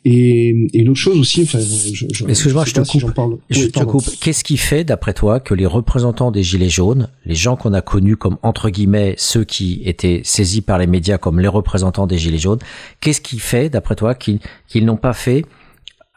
Et, 0.04 0.50
et 0.74 0.80
une 0.80 0.90
autre 0.90 1.00
chose 1.00 1.18
aussi, 1.18 1.44
enfin, 1.44 1.60
je, 1.60 2.06
je, 2.12 2.26
excuse-moi, 2.26 2.66
je, 2.66 2.74
te 2.74 2.82
coupe. 2.82 3.14
Parle. 3.14 3.38
Je 3.50 3.66
te 3.66 3.84
coupe. 3.84 4.10
Qu'est-ce 4.20 4.44
qui 4.44 4.58
fait, 4.58 4.84
d'après 4.84 5.14
toi, 5.14 5.40
que 5.40 5.54
les 5.54 5.66
représentants 5.66 6.32
des 6.32 6.44
gilets 6.44 6.70
jaunes, 6.70 7.08
les 7.26 7.36
gens 7.36 7.56
qu'on 7.56 7.74
a 7.74 7.82
connus 7.82 8.18
comme 8.18 8.38
entre 8.44 8.70
guillemets 8.70 9.16
ceux 9.18 9.46
qui 9.46 9.82
étaient 9.86 10.22
saisis 10.24 10.62
par 10.62 10.78
les 10.78 10.88
médias 10.88 11.18
comme 11.18 11.40
les 11.40 11.48
représentants 11.48 12.08
des 12.08 12.18
gilets 12.18 12.38
jaunes, 12.38 12.60
qu'est-ce 13.00 13.22
qui 13.22 13.40
fait, 13.40 13.70
d'après 13.70 13.96
toi, 13.96 14.14
qu'ils 14.16 14.40
qu'ils 14.68 14.86
n'ont 14.86 14.97
pas 14.98 15.14
fait 15.14 15.44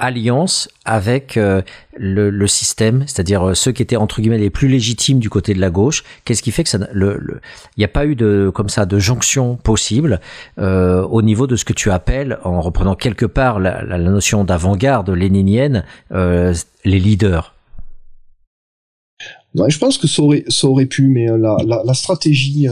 alliance 0.00 0.68
avec 0.84 1.36
euh, 1.36 1.62
le, 1.96 2.46
système, 2.46 3.04
c'est-à-dire 3.06 3.48
euh, 3.48 3.54
ceux 3.54 3.70
qui 3.70 3.82
étaient 3.82 3.96
entre 3.96 4.20
guillemets 4.20 4.38
les 4.38 4.50
plus 4.50 4.66
légitimes 4.66 5.20
du 5.20 5.30
côté 5.30 5.54
de 5.54 5.60
la 5.60 5.70
gauche. 5.70 6.02
Qu'est-ce 6.24 6.42
qui 6.42 6.50
fait 6.50 6.64
que 6.64 6.70
ça, 6.70 6.78
il 6.94 7.40
n'y 7.78 7.84
a 7.84 7.88
pas 7.88 8.06
eu 8.06 8.16
de 8.16 8.50
comme 8.52 8.68
ça 8.68 8.86
de 8.86 8.98
jonction 8.98 9.56
possible 9.56 10.20
euh, 10.58 11.02
au 11.04 11.22
niveau 11.22 11.46
de 11.46 11.54
ce 11.54 11.64
que 11.64 11.74
tu 11.74 11.90
appelles, 11.90 12.38
en 12.42 12.60
reprenant 12.60 12.96
quelque 12.96 13.26
part 13.26 13.60
la, 13.60 13.98
notion 13.98 14.44
d'avant-garde 14.44 15.10
léninienne, 15.10 15.84
les 16.10 16.98
leaders? 16.98 17.54
je 19.68 19.78
pense 19.78 19.98
que 19.98 20.06
ça 20.06 20.22
aurait, 20.68 20.86
pu, 20.86 21.08
mais 21.08 21.26
la 21.36 21.94
stratégie, 21.94 22.68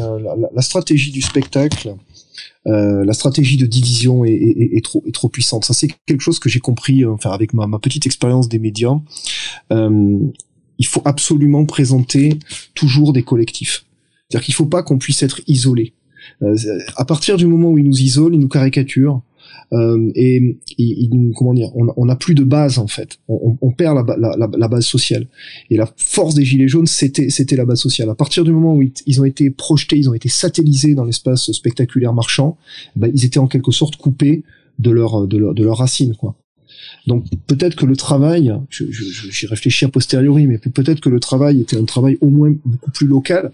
la, 0.55 0.62
stratégie 0.62 1.10
du 1.10 1.20
spectacle 1.20 1.94
euh, 2.68 3.04
la 3.04 3.12
stratégie 3.12 3.56
de 3.56 3.66
division 3.66 4.24
est, 4.24 4.84
trop, 4.84 5.28
puissante. 5.28 5.64
Ça, 5.64 5.72
c'est 5.72 5.88
quelque 6.06 6.20
chose 6.20 6.38
que 6.38 6.48
j'ai 6.48 6.60
compris, 6.60 7.04
euh, 7.04 7.12
enfin, 7.12 7.30
avec 7.30 7.54
ma, 7.54 7.66
petite 7.78 8.06
expérience 8.06 8.48
des 8.48 8.58
médias. 8.58 8.96
Euh, 9.72 10.18
il 10.78 10.86
faut 10.86 11.02
absolument 11.04 11.64
présenter 11.64 12.38
toujours 12.74 13.12
des 13.12 13.22
collectifs. 13.22 13.84
C'est-à-dire 14.28 14.44
qu'il 14.44 14.52
ne 14.52 14.56
faut 14.56 14.66
pas 14.66 14.82
qu'on 14.82 14.98
puisse 14.98 15.22
être 15.22 15.40
isolé. 15.46 15.94
à 16.96 17.04
partir 17.04 17.36
du 17.36 17.46
moment 17.46 17.70
où 17.70 17.78
ils 17.78 17.84
nous 17.84 18.00
isolent, 18.00 18.34
ils 18.34 18.40
nous 18.40 18.48
caricaturent, 18.48 19.22
euh, 19.72 20.10
et, 20.14 20.58
comment 21.36 21.52
dire, 21.52 21.70
on 21.74 22.06
n'a 22.06 22.16
plus 22.16 22.34
de 22.34 22.44
base 22.44 22.78
en 22.78 22.86
fait. 22.86 23.18
On, 23.28 23.58
on 23.60 23.70
perd 23.70 23.96
la, 23.96 24.16
la, 24.16 24.48
la, 24.56 24.68
base 24.68 24.86
sociale. 24.86 25.26
Et 25.70 25.76
la 25.76 25.92
force 25.96 26.34
des 26.34 26.44
gilets 26.44 26.68
jaunes, 26.68 26.86
c'était 26.86 27.28
c'était 27.28 27.56
la 27.56 27.66
base 27.66 27.80
sociale. 27.80 28.08
À 28.08 28.14
partir 28.14 28.44
du 28.44 28.52
moment 28.52 28.74
où 28.74 28.82
ils, 28.82 29.20
ont 29.20 29.24
été 29.24 29.50
projetés, 29.50 29.98
ils 29.98 30.08
ont 30.08 30.14
été 30.14 30.28
satellisés 30.28 30.94
dans 30.94 31.04
l'espace 31.04 31.52
spectaculaire 31.52 32.14
marchand, 32.14 32.56
ben, 32.96 33.10
ils 33.14 33.24
étaient 33.24 33.38
en 33.38 33.46
quelque 33.46 33.72
sorte 33.72 33.96
coupés 33.96 34.42
de 34.78 34.90
leur 34.90 35.26
de 35.26 35.36
leur 35.36 35.54
de 35.54 35.62
leurs 35.64 35.78
racines 35.78 36.14
quoi. 36.14 36.34
Donc 37.06 37.24
peut-être 37.46 37.76
que 37.76 37.86
le 37.86 37.96
travail, 37.96 38.52
j'y 38.70 38.86
je, 38.90 39.30
je, 39.30 39.46
réfléchis 39.48 39.84
a 39.84 39.88
posteriori, 39.88 40.46
mais 40.46 40.58
peut-être 40.58 41.00
que 41.00 41.08
le 41.08 41.20
travail 41.20 41.60
était 41.60 41.76
un 41.76 41.84
travail 41.84 42.18
au 42.20 42.28
moins 42.28 42.54
beaucoup 42.64 42.90
plus 42.90 43.06
local. 43.06 43.52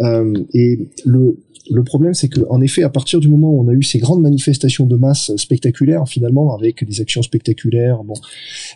Euh, 0.00 0.44
et 0.54 0.78
le, 1.04 1.36
le 1.70 1.84
problème, 1.84 2.14
c'est 2.14 2.28
que, 2.28 2.40
en 2.48 2.60
effet, 2.60 2.82
à 2.82 2.90
partir 2.90 3.20
du 3.20 3.28
moment 3.28 3.50
où 3.50 3.62
on 3.62 3.68
a 3.68 3.72
eu 3.72 3.82
ces 3.82 3.98
grandes 3.98 4.22
manifestations 4.22 4.86
de 4.86 4.96
masse 4.96 5.34
spectaculaires, 5.36 6.08
finalement, 6.08 6.54
avec 6.54 6.84
des 6.84 7.00
actions 7.00 7.22
spectaculaires, 7.22 8.04
bon, 8.04 8.14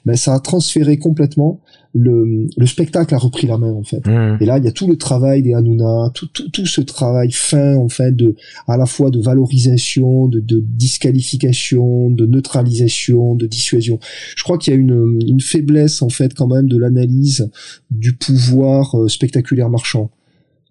ben 0.05 0.16
ça 0.16 0.35
a 0.35 0.40
transféré 0.40 0.98
complètement 0.98 1.60
le, 1.94 2.47
le 2.56 2.66
spectacle 2.66 3.14
a 3.14 3.19
repris 3.19 3.47
la 3.47 3.59
main 3.59 3.73
en 3.73 3.82
fait. 3.82 4.06
Mmh. 4.06 4.39
Et 4.40 4.47
là, 4.47 4.59
il 4.59 4.64
y 4.64 4.69
a 4.69 4.73
tout 4.73 4.86
le 4.86 4.97
travail 4.97 5.43
des 5.43 5.55
Hanouna, 5.55 6.10
tout, 6.14 6.27
tout, 6.27 6.48
tout, 6.48 6.66
ce 6.66 6.81
travail 6.81 7.31
fin 7.32 7.77
en 7.77 7.89
fait 7.89 8.12
de 8.12 8.35
à 8.66 8.77
la 8.77 8.86
fois 8.86 9.10
de 9.10 9.20
valorisation, 9.20 10.27
de, 10.27 10.40
de 10.40 10.60
disqualification, 10.60 12.10
de 12.10 12.27
neutralisation, 12.27 13.35
de 13.35 13.47
dissuasion. 13.47 13.98
Je 14.36 14.43
crois 14.43 14.59
qu'il 14.59 14.73
y 14.73 14.77
a 14.77 14.78
une, 14.78 15.20
une 15.27 15.40
faiblesse 15.40 16.02
en 16.02 16.09
fait 16.09 16.35
quand 16.35 16.47
même 16.47 16.69
de 16.69 16.78
l'analyse 16.78 17.51
du 17.90 18.14
pouvoir 18.14 18.98
euh, 18.98 19.09
spectaculaire 19.09 19.69
marchand 19.69 20.10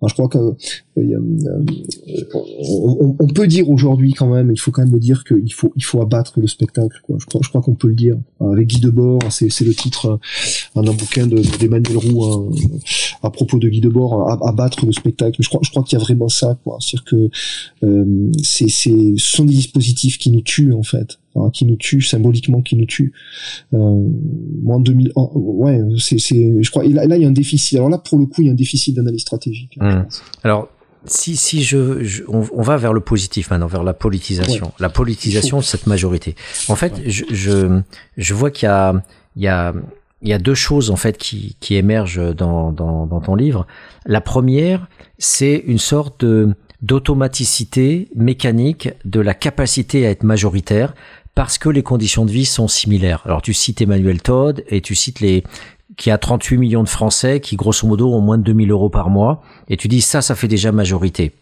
je 0.07 0.13
crois 0.13 0.27
que 0.27 0.37
euh, 0.37 0.53
euh, 0.97 1.65
on, 3.19 3.27
peut 3.27 3.47
dire 3.47 3.69
aujourd'hui 3.69 4.13
quand 4.13 4.27
même, 4.27 4.51
il 4.51 4.59
faut 4.59 4.71
quand 4.71 4.85
même 4.85 4.97
dire 4.99 5.23
qu'il 5.23 5.53
faut 5.53 5.71
il 5.75 5.83
faut 5.83 6.01
abattre 6.01 6.39
le 6.39 6.47
spectacle. 6.47 7.01
Je 7.17 7.25
crois, 7.25 7.61
qu'on 7.61 7.75
peut 7.75 7.87
le 7.87 7.95
dire. 7.95 8.17
Avec 8.39 8.67
Guy 8.67 8.79
Debord, 8.79 9.21
c'est 9.29 9.49
c'est 9.49 9.65
le 9.65 9.73
titre 9.73 10.19
euh, 10.75 10.81
d'un 10.81 10.93
bouquin 10.93 11.27
d'Emmanuel 11.27 11.97
Roux 11.97 12.25
hein, 12.25 12.49
à 13.21 13.29
propos 13.29 13.59
de 13.59 13.69
Guy 13.69 13.79
Debord, 13.81 14.29
abattre 14.45 14.85
le 14.85 14.91
spectacle. 14.91 15.41
Je 15.41 15.49
crois 15.49 15.83
qu'il 15.83 15.97
y 15.97 16.01
a 16.01 16.03
vraiment 16.03 16.29
ça. 16.29 16.57
C'est-à-dire 16.79 17.03
que 17.05 17.29
euh, 17.85 18.31
c'est 18.43 18.69
c'est 18.69 19.13
ce 19.17 19.35
sont 19.37 19.45
des 19.45 19.53
dispositifs 19.53 20.17
qui 20.17 20.31
nous 20.31 20.41
tuent 20.41 20.73
en 20.73 20.83
fait 20.83 21.19
qui 21.53 21.65
nous 21.65 21.75
tue 21.75 22.01
symboliquement, 22.01 22.61
qui 22.61 22.75
nous 22.75 22.85
tue. 22.85 23.13
Euh, 23.73 23.77
en 24.67 24.79
2000, 24.79 25.13
ouais, 25.15 25.79
c'est, 25.97 26.19
c'est, 26.19 26.61
je 26.61 26.69
crois. 26.69 26.85
Et 26.85 26.89
là, 26.89 27.05
il 27.15 27.21
y 27.21 27.25
a 27.25 27.27
un 27.27 27.31
déficit. 27.31 27.77
Alors 27.77 27.89
là, 27.89 27.97
pour 27.97 28.19
le 28.19 28.25
coup, 28.25 28.41
il 28.41 28.47
y 28.47 28.49
a 28.49 28.53
un 28.53 28.55
déficit 28.55 28.95
d'analyse 28.95 29.21
stratégique. 29.21 29.77
Mmh. 29.79 30.03
Alors 30.43 30.69
si, 31.05 31.35
si 31.35 31.63
je, 31.63 32.23
on, 32.27 32.61
va 32.61 32.77
vers 32.77 32.93
le 32.93 32.99
positif 32.99 33.49
maintenant, 33.49 33.67
vers 33.67 33.83
la 33.83 33.93
politisation, 33.93 34.71
la 34.79 34.89
politisation 34.89 35.57
de 35.57 35.63
cette 35.63 35.87
majorité. 35.87 36.35
En 36.67 36.75
fait, 36.75 37.01
je, 37.07 37.23
je, 37.31 37.81
je, 38.17 38.33
vois 38.33 38.51
qu'il 38.51 38.67
y 38.67 38.69
a, 38.69 38.93
il 39.35 39.41
y 39.41 39.47
a, 39.47 39.73
il 40.21 40.29
y 40.29 40.33
a 40.33 40.37
deux 40.37 40.53
choses 40.53 40.91
en 40.91 40.95
fait 40.95 41.17
qui, 41.17 41.55
qui 41.59 41.75
émergent 41.75 42.35
dans, 42.35 42.71
dans, 42.71 43.07
dans 43.07 43.19
ton 43.19 43.35
livre. 43.35 43.65
La 44.05 44.21
première, 44.21 44.87
c'est 45.17 45.63
une 45.65 45.79
sorte 45.79 46.23
de 46.23 46.55
d'automaticité 46.81 48.09
mécanique 48.15 48.89
de 49.05 49.19
la 49.19 49.35
capacité 49.35 50.07
à 50.07 50.09
être 50.09 50.23
majoritaire 50.23 50.95
parce 51.35 51.57
que 51.57 51.69
les 51.69 51.83
conditions 51.83 52.25
de 52.25 52.31
vie 52.31 52.45
sont 52.45 52.67
similaires. 52.67 53.21
Alors 53.25 53.41
tu 53.41 53.53
cites 53.53 53.81
Emmanuel 53.81 54.21
Todd 54.21 54.63
et 54.67 54.81
tu 54.81 54.95
cites 54.95 55.19
les 55.19 55.43
qui 55.97 56.09
a 56.09 56.17
38 56.17 56.57
millions 56.57 56.83
de 56.83 56.89
Français 56.89 57.41
qui 57.41 57.55
grosso 57.57 57.85
modo 57.85 58.13
ont 58.13 58.21
moins 58.21 58.37
de 58.37 58.43
2000 58.43 58.71
euros 58.71 58.89
par 58.89 59.09
mois 59.09 59.41
et 59.67 59.77
tu 59.77 59.87
dis 59.87 60.01
ça 60.01 60.21
ça 60.21 60.35
fait 60.35 60.47
déjà 60.47 60.71
majorité. 60.71 61.33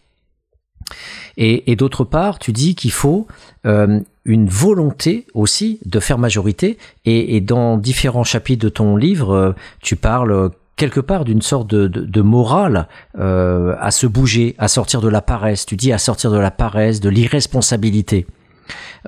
Et, 1.36 1.70
et 1.70 1.76
d'autre 1.76 2.04
part, 2.04 2.38
tu 2.38 2.52
dis 2.52 2.74
qu'il 2.74 2.90
faut 2.90 3.26
euh, 3.66 4.00
une 4.24 4.48
volonté 4.48 5.26
aussi 5.34 5.78
de 5.84 6.00
faire 6.00 6.18
majorité. 6.18 6.78
Et, 7.04 7.36
et, 7.36 7.40
dans 7.40 7.76
différents 7.76 8.24
chapitres 8.24 8.62
de 8.64 8.68
ton 8.68 8.96
livre, 8.96 9.32
euh, 9.32 9.52
tu 9.80 9.96
parles 9.96 10.50
quelque 10.76 11.00
part 11.00 11.24
d'une 11.24 11.42
sorte 11.42 11.68
de, 11.68 11.88
de, 11.88 12.04
de 12.04 12.20
morale 12.22 12.88
euh, 13.18 13.76
à 13.80 13.90
se 13.90 14.06
bouger, 14.06 14.54
à 14.58 14.66
sortir 14.68 15.00
de 15.00 15.08
la 15.08 15.20
paresse. 15.20 15.66
Tu 15.66 15.76
dis 15.76 15.92
à 15.92 15.98
sortir 15.98 16.30
de 16.30 16.38
la 16.38 16.50
paresse, 16.50 17.00
de 17.00 17.08
l'irresponsabilité. 17.08 18.26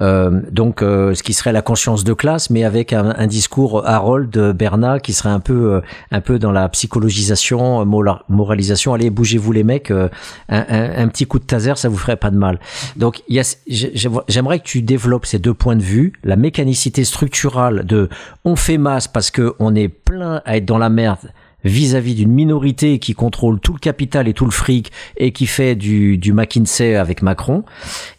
Euh, 0.01 0.41
donc, 0.51 0.83
euh, 0.83 1.15
ce 1.15 1.23
qui 1.23 1.33
serait 1.33 1.53
la 1.53 1.63
conscience 1.63 2.05
de 2.05 2.13
classe, 2.13 2.51
mais 2.51 2.65
avec 2.65 2.93
un, 2.93 3.15
un 3.17 3.27
discours 3.27 3.87
Harold 3.87 4.31
Bernat 4.53 5.01
qui 5.01 5.13
serait 5.13 5.31
un 5.31 5.41
peu, 5.41 5.75
euh, 5.75 5.81
un 6.11 6.21
peu 6.21 6.39
dans 6.39 6.53
la 6.53 6.69
psychologisation, 6.69 7.85
moralisation. 7.85 8.95
Allez, 8.95 9.11
bougez-vous 9.11 9.53
les 9.53 9.65
mecs, 9.65 9.91
un, 9.91 10.11
un, 10.49 11.09
petit 11.09 11.27
coup 11.27 11.39
de 11.39 11.45
taser, 11.45 11.75
ça 11.77 11.89
vous 11.89 11.97
ferait 11.97 12.17
pas 12.17 12.31
de 12.31 12.37
mal. 12.37 12.59
Donc, 12.97 13.23
j'aimerais 13.29 14.59
que 14.61 14.65
tu 14.65 14.83
développes 14.83 15.27
ces 15.27 15.39
deux 15.39 15.55
points 15.55 15.77
de 15.77 15.83
vue, 15.83 16.13
la 16.25 16.37
mécanicité 16.37 17.05
structurale 17.05 17.85
de 17.85 18.09
on 18.45 18.57
fait 18.57 18.79
masse 18.79 19.09
parce 19.09 19.31
que 19.31 19.55
on 19.59 19.75
est 19.75 19.89
plein 19.89 20.43
à 20.45 20.57
être 20.57 20.65
dans 20.65 20.79
la 20.79 20.89
merde 20.89 21.33
vis-à-vis 21.65 22.15
d'une 22.15 22.33
minorité 22.33 22.99
qui 22.99 23.15
contrôle 23.15 23.61
tout 23.61 23.73
le 23.73 23.79
capital 23.79 24.29
et 24.29 24.35
tout 24.35 24.45
le 24.45 24.51
fric 24.51 24.91
et 25.17 25.33
qui 25.33 25.47
fait 25.47 25.75
du, 25.75 26.19
du 26.19 26.33
McKinsey 26.33 26.97
avec 26.97 27.23
Macron. 27.23 27.65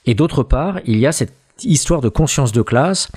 Et 0.06 0.16
d'autre 0.16 0.44
part, 0.44 0.80
il 0.86 0.98
y 0.98 1.06
a 1.06 1.12
cette 1.12 1.34
histoire 1.64 2.02
de 2.02 2.10
conscience 2.10 2.52
de 2.52 2.62
classe 2.62 3.10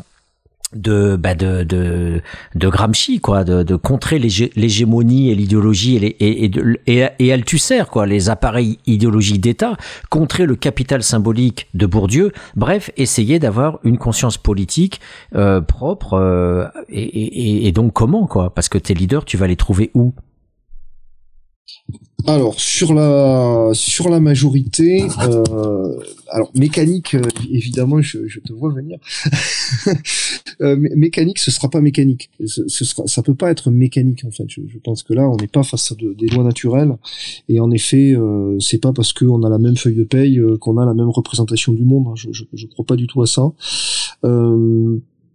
de, 0.74 1.16
bah 1.16 1.34
de, 1.34 1.62
de, 1.62 2.20
de 2.54 2.68
Gramsci, 2.68 3.20
quoi, 3.20 3.44
de, 3.44 3.62
de 3.62 3.76
contrer 3.76 4.18
l'hégémonie 4.18 5.30
et 5.30 5.34
l'idéologie 5.34 5.96
et, 5.96 6.00
les, 6.00 6.16
et, 6.18 6.50
et, 6.86 7.08
et, 7.18 7.32
Althusser, 7.32 7.84
quoi, 7.90 8.06
les 8.06 8.30
appareils 8.30 8.78
idéologiques 8.86 9.40
d'État, 9.40 9.76
contrer 10.10 10.44
le 10.44 10.56
capital 10.56 11.02
symbolique 11.02 11.68
de 11.74 11.86
Bourdieu, 11.86 12.32
bref, 12.56 12.90
essayer 12.96 13.38
d'avoir 13.38 13.78
une 13.84 13.98
conscience 13.98 14.38
politique 14.38 15.00
euh, 15.34 15.60
propre, 15.60 16.14
euh, 16.14 16.66
et, 16.88 17.66
et, 17.68 17.72
donc 17.72 17.92
comment, 17.92 18.26
quoi, 18.26 18.52
parce 18.52 18.68
que 18.68 18.78
tes 18.78 18.94
leaders, 18.94 19.24
tu 19.24 19.36
vas 19.36 19.46
les 19.46 19.56
trouver 19.56 19.90
où? 19.94 20.14
Alors 22.26 22.58
sur 22.58 22.92
la 22.94 23.70
sur 23.72 24.08
la 24.08 24.20
majorité, 24.20 25.04
euh, 25.28 25.96
alors 26.30 26.50
mécanique 26.54 27.14
euh, 27.14 27.22
évidemment 27.50 28.00
je, 28.02 28.40
te 28.40 28.52
vois 28.52 28.72
venir. 28.72 28.98
euh, 30.60 30.76
mécanique 30.76 31.38
ce 31.38 31.50
sera 31.50 31.68
pas 31.70 31.80
mécanique, 31.80 32.30
ce, 32.44 32.66
ce, 32.68 32.84
sera 32.84 33.06
ça 33.06 33.22
peut 33.22 33.34
pas 33.34 33.50
être 33.50 33.70
mécanique 33.70 34.24
en 34.26 34.30
fait. 34.30 34.46
Je, 34.48 34.78
pense 34.82 35.02
que 35.02 35.14
là 35.14 35.28
on 35.28 35.36
n'est 35.36 35.46
pas 35.46 35.62
face 35.62 35.92
à 35.92 35.94
des 35.94 36.26
lois 36.28 36.44
naturelles 36.44 36.96
et 37.48 37.60
en 37.60 37.70
effet 37.70 38.12
euh, 38.14 38.58
c'est 38.60 38.80
pas 38.80 38.92
parce 38.92 39.12
qu'on 39.12 39.42
a 39.42 39.48
la 39.48 39.58
même 39.58 39.76
feuille 39.76 39.96
de 39.96 40.04
paye 40.04 40.40
qu'on 40.60 40.78
a 40.78 40.84
la 40.86 40.94
même 40.94 41.10
représentation 41.10 41.72
du 41.72 41.84
monde. 41.84 42.08
Hein. 42.08 42.14
Je, 42.16 42.28
je, 42.32 42.44
je 42.52 42.66
crois 42.66 42.84
pas 42.84 42.96
du 42.96 43.06
tout 43.06 43.22
à 43.22 43.26
ça. 43.26 43.52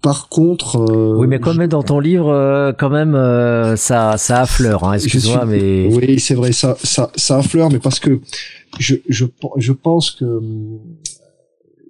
Par 0.01 0.29
contre, 0.29 0.77
euh, 0.77 1.15
oui, 1.15 1.27
mais 1.27 1.39
quand 1.39 1.53
même 1.53 1.69
dans 1.69 1.83
ton 1.83 1.99
livre, 1.99 2.29
euh, 2.29 2.73
quand 2.73 2.89
même, 2.89 3.13
euh, 3.13 3.75
ça, 3.75 4.17
ça 4.17 4.41
affleure. 4.41 4.83
Hein, 4.83 4.93
Excuse-moi, 4.93 5.45
mais 5.45 5.87
oui, 5.93 6.19
c'est 6.19 6.33
vrai, 6.33 6.51
ça, 6.51 6.75
ça, 6.83 7.11
ça 7.15 7.37
affleure, 7.37 7.69
mais 7.69 7.79
parce 7.79 7.99
que 7.99 8.19
je, 8.79 8.95
je, 9.07 9.25
je 9.57 9.71
pense 9.71 10.11
que 10.11 10.39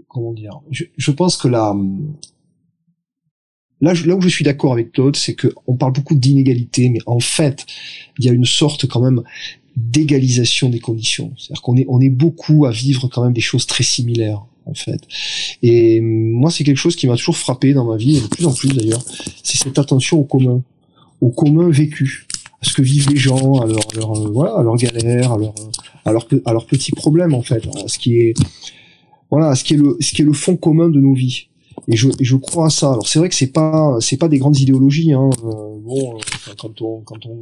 comment 0.09 0.33
dire, 0.33 0.59
je, 0.71 0.83
je 0.97 1.11
pense 1.11 1.37
que 1.37 1.47
là, 1.47 1.73
là, 3.79 3.93
là 4.05 4.15
où 4.15 4.21
je 4.21 4.27
suis 4.27 4.43
d'accord 4.43 4.73
avec 4.73 4.91
Claude, 4.91 5.15
c'est 5.15 5.35
que 5.35 5.47
on 5.65 5.77
parle 5.77 5.93
beaucoup 5.93 6.15
d'inégalité, 6.15 6.89
mais 6.89 6.99
en 7.05 7.21
fait, 7.21 7.65
il 8.19 8.25
y 8.25 8.29
a 8.29 8.33
une 8.33 8.45
sorte 8.45 8.87
quand 8.87 9.01
même 9.01 9.23
d'égalisation 9.75 10.69
des 10.69 10.79
conditions. 10.79 11.33
C'est-à-dire 11.37 11.61
qu'on 11.61 11.77
est, 11.77 11.85
on 11.87 12.01
est 12.01 12.09
beaucoup 12.09 12.65
à 12.65 12.71
vivre 12.71 13.07
quand 13.07 13.23
même 13.23 13.33
des 13.33 13.41
choses 13.41 13.65
très 13.65 13.83
similaires 13.83 14.45
en 14.65 14.73
fait. 14.73 15.01
Et 15.61 16.01
moi, 16.01 16.51
c'est 16.51 16.63
quelque 16.63 16.77
chose 16.77 16.95
qui 16.95 17.07
m'a 17.07 17.15
toujours 17.15 17.37
frappé 17.37 17.73
dans 17.73 17.85
ma 17.85 17.97
vie, 17.97 18.17
et 18.17 18.21
de 18.21 18.27
plus 18.27 18.45
en 18.45 18.53
plus 18.53 18.69
d'ailleurs, 18.69 19.03
c'est 19.43 19.57
cette 19.57 19.79
attention 19.79 20.19
au 20.19 20.23
commun, 20.23 20.61
au 21.19 21.29
commun 21.29 21.69
vécu, 21.69 22.27
à 22.61 22.65
ce 22.65 22.73
que 22.73 22.81
vivent 22.81 23.09
les 23.09 23.17
gens, 23.17 23.59
à 23.59 23.65
leur, 23.65 23.87
leur 23.95 24.11
euh, 24.11 24.29
voilà, 24.31 24.55
à 24.55 24.63
leurs 24.63 24.77
galères, 24.77 25.33
à 25.33 25.37
leurs 25.37 25.55
à 26.05 26.11
leurs 26.11 26.27
à 26.45 26.53
leurs 26.53 26.65
petits 26.65 26.91
problèmes 26.91 27.33
en 27.33 27.41
fait, 27.41 27.63
à 27.83 27.87
ce 27.87 27.97
qui 27.97 28.19
est 28.19 28.33
voilà, 29.29 29.55
ce 29.55 29.63
qui 29.63 29.73
est 29.75 29.77
le 29.77 29.97
ce 29.99 30.11
qui 30.11 30.21
est 30.21 30.25
le 30.25 30.33
fond 30.33 30.55
commun 30.55 30.89
de 30.89 30.99
nos 30.99 31.13
vies. 31.13 31.47
Et 31.87 31.95
je, 31.95 32.09
et 32.19 32.23
je 32.23 32.35
crois 32.35 32.67
à 32.67 32.69
ça. 32.69 32.91
Alors 32.91 33.07
c'est 33.07 33.19
vrai 33.19 33.29
que 33.29 33.35
c'est 33.35 33.51
pas 33.51 33.97
c'est 33.99 34.17
pas 34.17 34.27
des 34.27 34.37
grandes 34.37 34.59
idéologies. 34.59 35.13
Hein. 35.13 35.29
Euh, 35.43 35.77
bon, 35.79 36.15
euh, 36.15 36.53
quand 36.59 36.81
on 36.81 37.01
quand 37.01 37.25
on, 37.25 37.41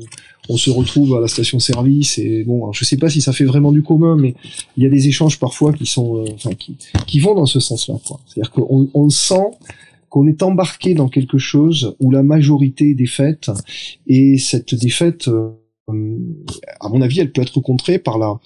on 0.50 0.58
se 0.58 0.70
retrouve 0.70 1.16
à 1.16 1.20
la 1.20 1.28
station-service 1.28 2.18
et 2.18 2.44
bon, 2.44 2.72
je 2.72 2.86
sais 2.86 2.98
pas 2.98 3.10
si 3.10 3.22
ça 3.22 3.34
fait 3.34 3.46
vraiment 3.46 3.72
du 3.72 3.84
commun, 3.84 4.16
mais 4.16 4.36
il 4.78 4.84
y 4.84 4.86
a 4.86 4.90
des 4.90 5.08
échanges 5.08 5.40
parfois 5.40 5.74
qui 5.74 5.86
sont 5.86 6.24
euh, 6.24 6.52
qui 6.58 6.78
qui 7.06 7.20
vont 7.20 7.36
dans 7.36 7.46
ce 7.46 7.60
sens-là. 7.60 7.96
C'est-à-dire 8.28 8.52
qu'on 8.52 8.90
on 8.94 9.10
sent 9.10 9.46
qu'on 10.10 10.26
est 10.28 10.42
embarqué 10.42 10.96
dans 10.96 11.08
quelque 11.08 11.38
chose 11.38 11.96
où 12.00 12.10
la 12.10 12.24
majorité 12.24 12.92
est 12.92 12.96
défaite 12.96 13.52
et 14.08 14.40
cette 14.40 14.74
défaite, 14.74 15.30
à 15.88 16.90
mon 16.90 17.02
avis, 17.02 17.20
elle 17.20 17.32
peut 17.32 17.44
être 17.44 17.60
contrée 17.60 18.00
par 18.00 18.18
la 18.18 18.40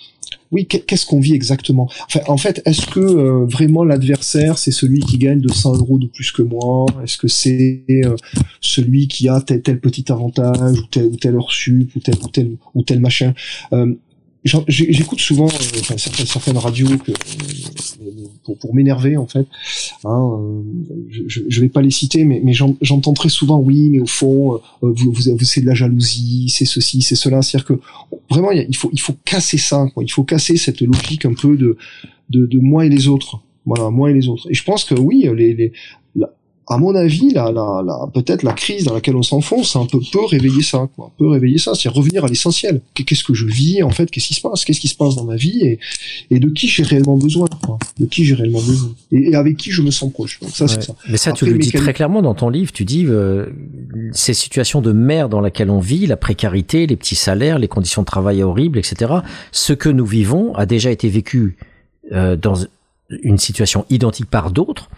oui, 0.54 0.68
qu'est-ce 0.68 1.08
qu'on 1.08 1.20
vit 1.20 1.34
exactement? 1.34 1.90
En 2.28 2.38
fait, 2.38 2.62
est-ce 2.66 2.86
que 2.86 3.00
euh, 3.00 3.46
vraiment 3.46 3.84
l'adversaire, 3.84 4.60
c'est 4.60 4.72
celui 4.72 5.00
qui 5.00 5.18
gagne 5.18 5.42
de 5.42 5.52
100 5.52 5.78
euros 5.78 5.98
de 5.98 6.06
plus 6.06 6.32
que 6.32 6.44
moi? 6.44 6.86
Est-ce 7.04 7.18
que 7.18 7.28
c'est 7.28 7.84
euh, 7.90 8.16
celui 8.62 9.08
qui 9.08 9.28
a 9.28 9.42
tel, 9.42 9.64
tel 9.64 9.80
petit 9.80 10.12
avantage, 10.12 10.80
ou 10.80 10.86
tel, 10.92 11.06
ou 11.06 11.16
tel 11.16 11.36
heure 11.36 11.52
sup, 11.52 11.96
ou 11.96 12.00
tel, 12.00 12.16
ou 12.24 12.28
tel, 12.28 12.58
ou 12.76 12.84
tel 12.84 13.00
machin? 13.00 13.34
Euh, 13.74 13.96
J'écoute 14.44 15.20
souvent 15.22 15.48
euh, 15.48 15.80
enfin, 15.80 15.98
certaines, 15.98 16.26
certaines 16.26 16.58
radios 16.58 16.98
que, 16.98 17.12
pour, 18.44 18.58
pour 18.58 18.76
m'énerver 18.76 19.16
en 19.16 19.26
fait. 19.26 19.48
Hein, 20.04 20.40
je, 21.10 21.42
je 21.48 21.62
vais 21.62 21.70
pas 21.70 21.82
les 21.82 21.92
citer, 21.92 22.26
mais, 22.26 22.42
mais 22.44 22.54
j'entends 22.54 23.14
très 23.14 23.30
souvent 23.30 23.60
oui, 23.60 23.90
mais 23.90 24.02
au 24.02 24.06
fond, 24.06 24.60
vous, 24.82 25.14
vous, 25.14 25.40
c'est 25.44 25.62
de 25.62 25.66
la 25.66 25.74
jalousie, 25.74 26.50
c'est 26.50 26.66
ceci, 26.66 27.02
c'est 27.02 27.16
cela. 27.16 27.42
C'est-à-dire 27.42 27.68
que 27.68 27.80
vraiment, 28.30 28.52
il 28.52 28.76
faut, 28.76 28.90
il 28.92 29.00
faut 29.00 29.16
casser 29.24 29.58
ça. 29.58 29.88
Quoi. 29.94 30.04
Il 30.04 30.12
faut 30.12 30.24
casser 30.24 30.58
cette 30.58 30.82
logique 30.82 31.26
un 31.26 31.34
peu 31.34 31.56
de, 31.56 31.78
de, 32.30 32.46
de 32.46 32.60
moi 32.60 32.86
et 32.86 32.90
les 32.90 33.08
autres. 33.08 33.40
Voilà, 33.66 33.90
moi 33.90 34.12
et 34.12 34.14
les 34.14 34.28
autres. 34.28 34.50
Et 34.50 34.54
je 34.54 34.64
pense 34.66 34.84
que 34.84 34.96
oui, 34.96 35.26
les, 35.36 35.54
les 35.54 35.72
à 36.68 36.78
mon 36.78 36.96
avis, 36.96 37.32
la, 37.32 37.52
la, 37.52 37.84
la 37.86 38.08
peut-être 38.14 38.44
la 38.44 38.54
crise 38.54 38.86
dans 38.86 38.94
laquelle 38.94 39.16
on 39.16 39.24
s'enfonce, 39.24 39.76
un 39.76 39.86
peu 39.86 40.00
peut 40.12 40.26
réveiller 40.26 40.64
ça, 40.64 40.88
quoi, 40.96 41.12
peut 41.18 41.28
réveiller 41.28 41.58
ça, 41.58 41.76
c'est 41.76 41.90
revenir 41.90 42.24
à 42.24 42.28
l'essentiel. 42.28 42.82
Qu'est-ce 42.94 43.24
que 43.24 43.34
je 43.34 43.46
vis 43.46 43.84
en 43.84 43.90
fait? 43.90 44.10
Qu'est-ce 44.10 44.28
qui 44.28 44.34
se 44.34 44.42
passe? 44.42 44.64
Qu'est-ce 44.64 44.80
qui 44.80 44.88
se 44.88 44.96
passe 44.96 45.16
dans 45.16 45.26
ma 45.26 45.36
vie? 45.36 45.62
Et, 45.62 45.80
et 46.32 46.40
de 46.40 46.50
qui 46.50 46.68
j'ai 46.68 46.84
réellement 46.84 47.18
besoin 47.18 47.48
quoi, 47.66 47.78
De 48.00 48.06
qui 48.06 48.26
j'ai 48.26 48.36
réellement 48.36 48.62
besoin? 48.62 48.94
Et, 49.12 49.36
avec 49.36 49.58
qui 49.58 49.72
je 49.72 49.82
me 49.82 49.92
sens 49.92 50.12
proche. 50.12 50.40
Donc 50.40 50.52
ça, 50.52 50.68
c'est 50.68 50.84
ça. 50.84 50.96
Mais 51.10 51.18
ça, 51.18 51.32
tu 51.34 51.46
le 51.46 51.58
dis 51.58 51.72
très 51.72 51.94
clairement 51.94 52.22
dans 52.22 52.36
ton 52.36 52.50
livre. 52.50 52.72
Tu 52.72 52.86
dis 52.86 53.06
euh, 53.08 53.48
ces 54.12 54.34
situations 54.34 54.82
de 54.82 54.92
merde 54.92 55.32
dans 55.32 55.42
laquelle 55.42 55.70
on 55.70 55.80
vit, 55.80 56.06
la 56.06 56.18
précarité, 56.18 56.88
les 56.88 56.96
petits 56.96 57.16
salaires, 57.16 57.60
les 57.60 57.68
conditions 57.68 58.02
de 58.02 58.08
travail 58.08 58.42
horribles, 58.42 58.78
etc. 58.80 59.14
Ce 59.52 59.74
que 59.74 59.90
nous 59.90 60.06
vivons 60.06 60.56
a 60.56 60.66
déjà 60.66 60.92
été 60.92 61.10
vécu 61.10 61.58
euh, 62.12 62.36
dans 62.36 62.56
une 63.10 63.38
situation 63.38 63.86
identique 63.90 64.30
par 64.30 64.52
d'autres 64.52 64.90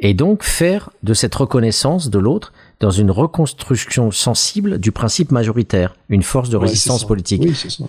et 0.00 0.14
donc 0.14 0.42
faire 0.42 0.90
de 1.02 1.14
cette 1.14 1.34
reconnaissance 1.34 2.10
de 2.10 2.18
l'autre 2.18 2.52
dans 2.80 2.90
une 2.90 3.10
reconstruction 3.10 4.10
sensible 4.10 4.78
du 4.78 4.92
principe 4.92 5.30
majoritaire, 5.30 5.94
une 6.08 6.22
force 6.22 6.50
de 6.50 6.56
résistance 6.56 7.06
politique. 7.06 7.42
Oui, 7.44 7.54
ça. 7.54 7.84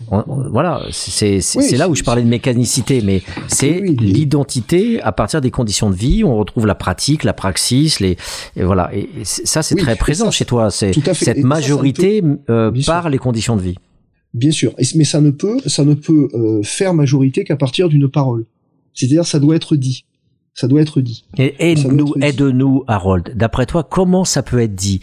voilà, 0.50 0.84
c'est 0.92 1.42
là 1.78 1.90
où 1.90 1.96
je 1.96 2.04
parlais 2.04 2.22
de 2.22 2.28
mécanicité, 2.28 3.02
mais 3.02 3.22
c'est 3.48 3.82
l'identité 3.82 5.02
à 5.02 5.12
partir 5.12 5.42
des 5.42 5.52
conditions 5.52 5.90
de 5.90 5.96
vie. 5.96 6.24
On 6.24 6.38
retrouve 6.38 6.66
la 6.66 6.76
pratique, 6.76 7.24
la 7.24 7.34
praxis, 7.34 8.00
les 8.00 8.18
et 8.56 8.64
voilà. 8.64 8.96
Et 8.96 9.10
ça, 9.24 9.64
c'est 9.64 9.76
très 9.76 9.96
présent 9.96 10.32
chez 10.32 10.46
toi. 10.46 10.72
C'est 10.72 10.94
cette 11.14 11.44
majorité 11.44 12.24
euh, 12.50 12.72
par 12.86 13.10
les 13.10 13.18
conditions 13.18 13.56
de 13.56 13.62
vie. 13.62 13.76
Bien 14.34 14.52
sûr, 14.52 14.74
mais 14.96 15.06
ça 15.06 15.22
ne 15.22 15.32
peut, 15.32 15.58
ça 15.66 15.84
ne 15.84 15.94
peut 15.94 16.28
euh, 16.34 16.62
faire 16.62 16.94
majorité 16.94 17.44
qu'à 17.44 17.56
partir 17.56 17.90
d'une 17.90 18.10
parole. 18.10 18.46
C'est-à-dire, 18.94 19.26
ça 19.26 19.40
doit 19.40 19.56
être 19.56 19.76
dit 19.76 20.06
ça 20.56 20.70
doit 20.70 20.82
être 20.82 21.02
dit. 21.02 21.26
Et 21.38 21.54
aide-nous, 21.60 22.14
aide-nous, 22.22 22.86
Harold. 22.88 23.34
D'après 23.36 23.66
toi, 23.66 23.84
comment 23.84 24.24
ça 24.24 24.42
peut 24.42 24.62
être 24.62 24.74
dit? 24.74 25.02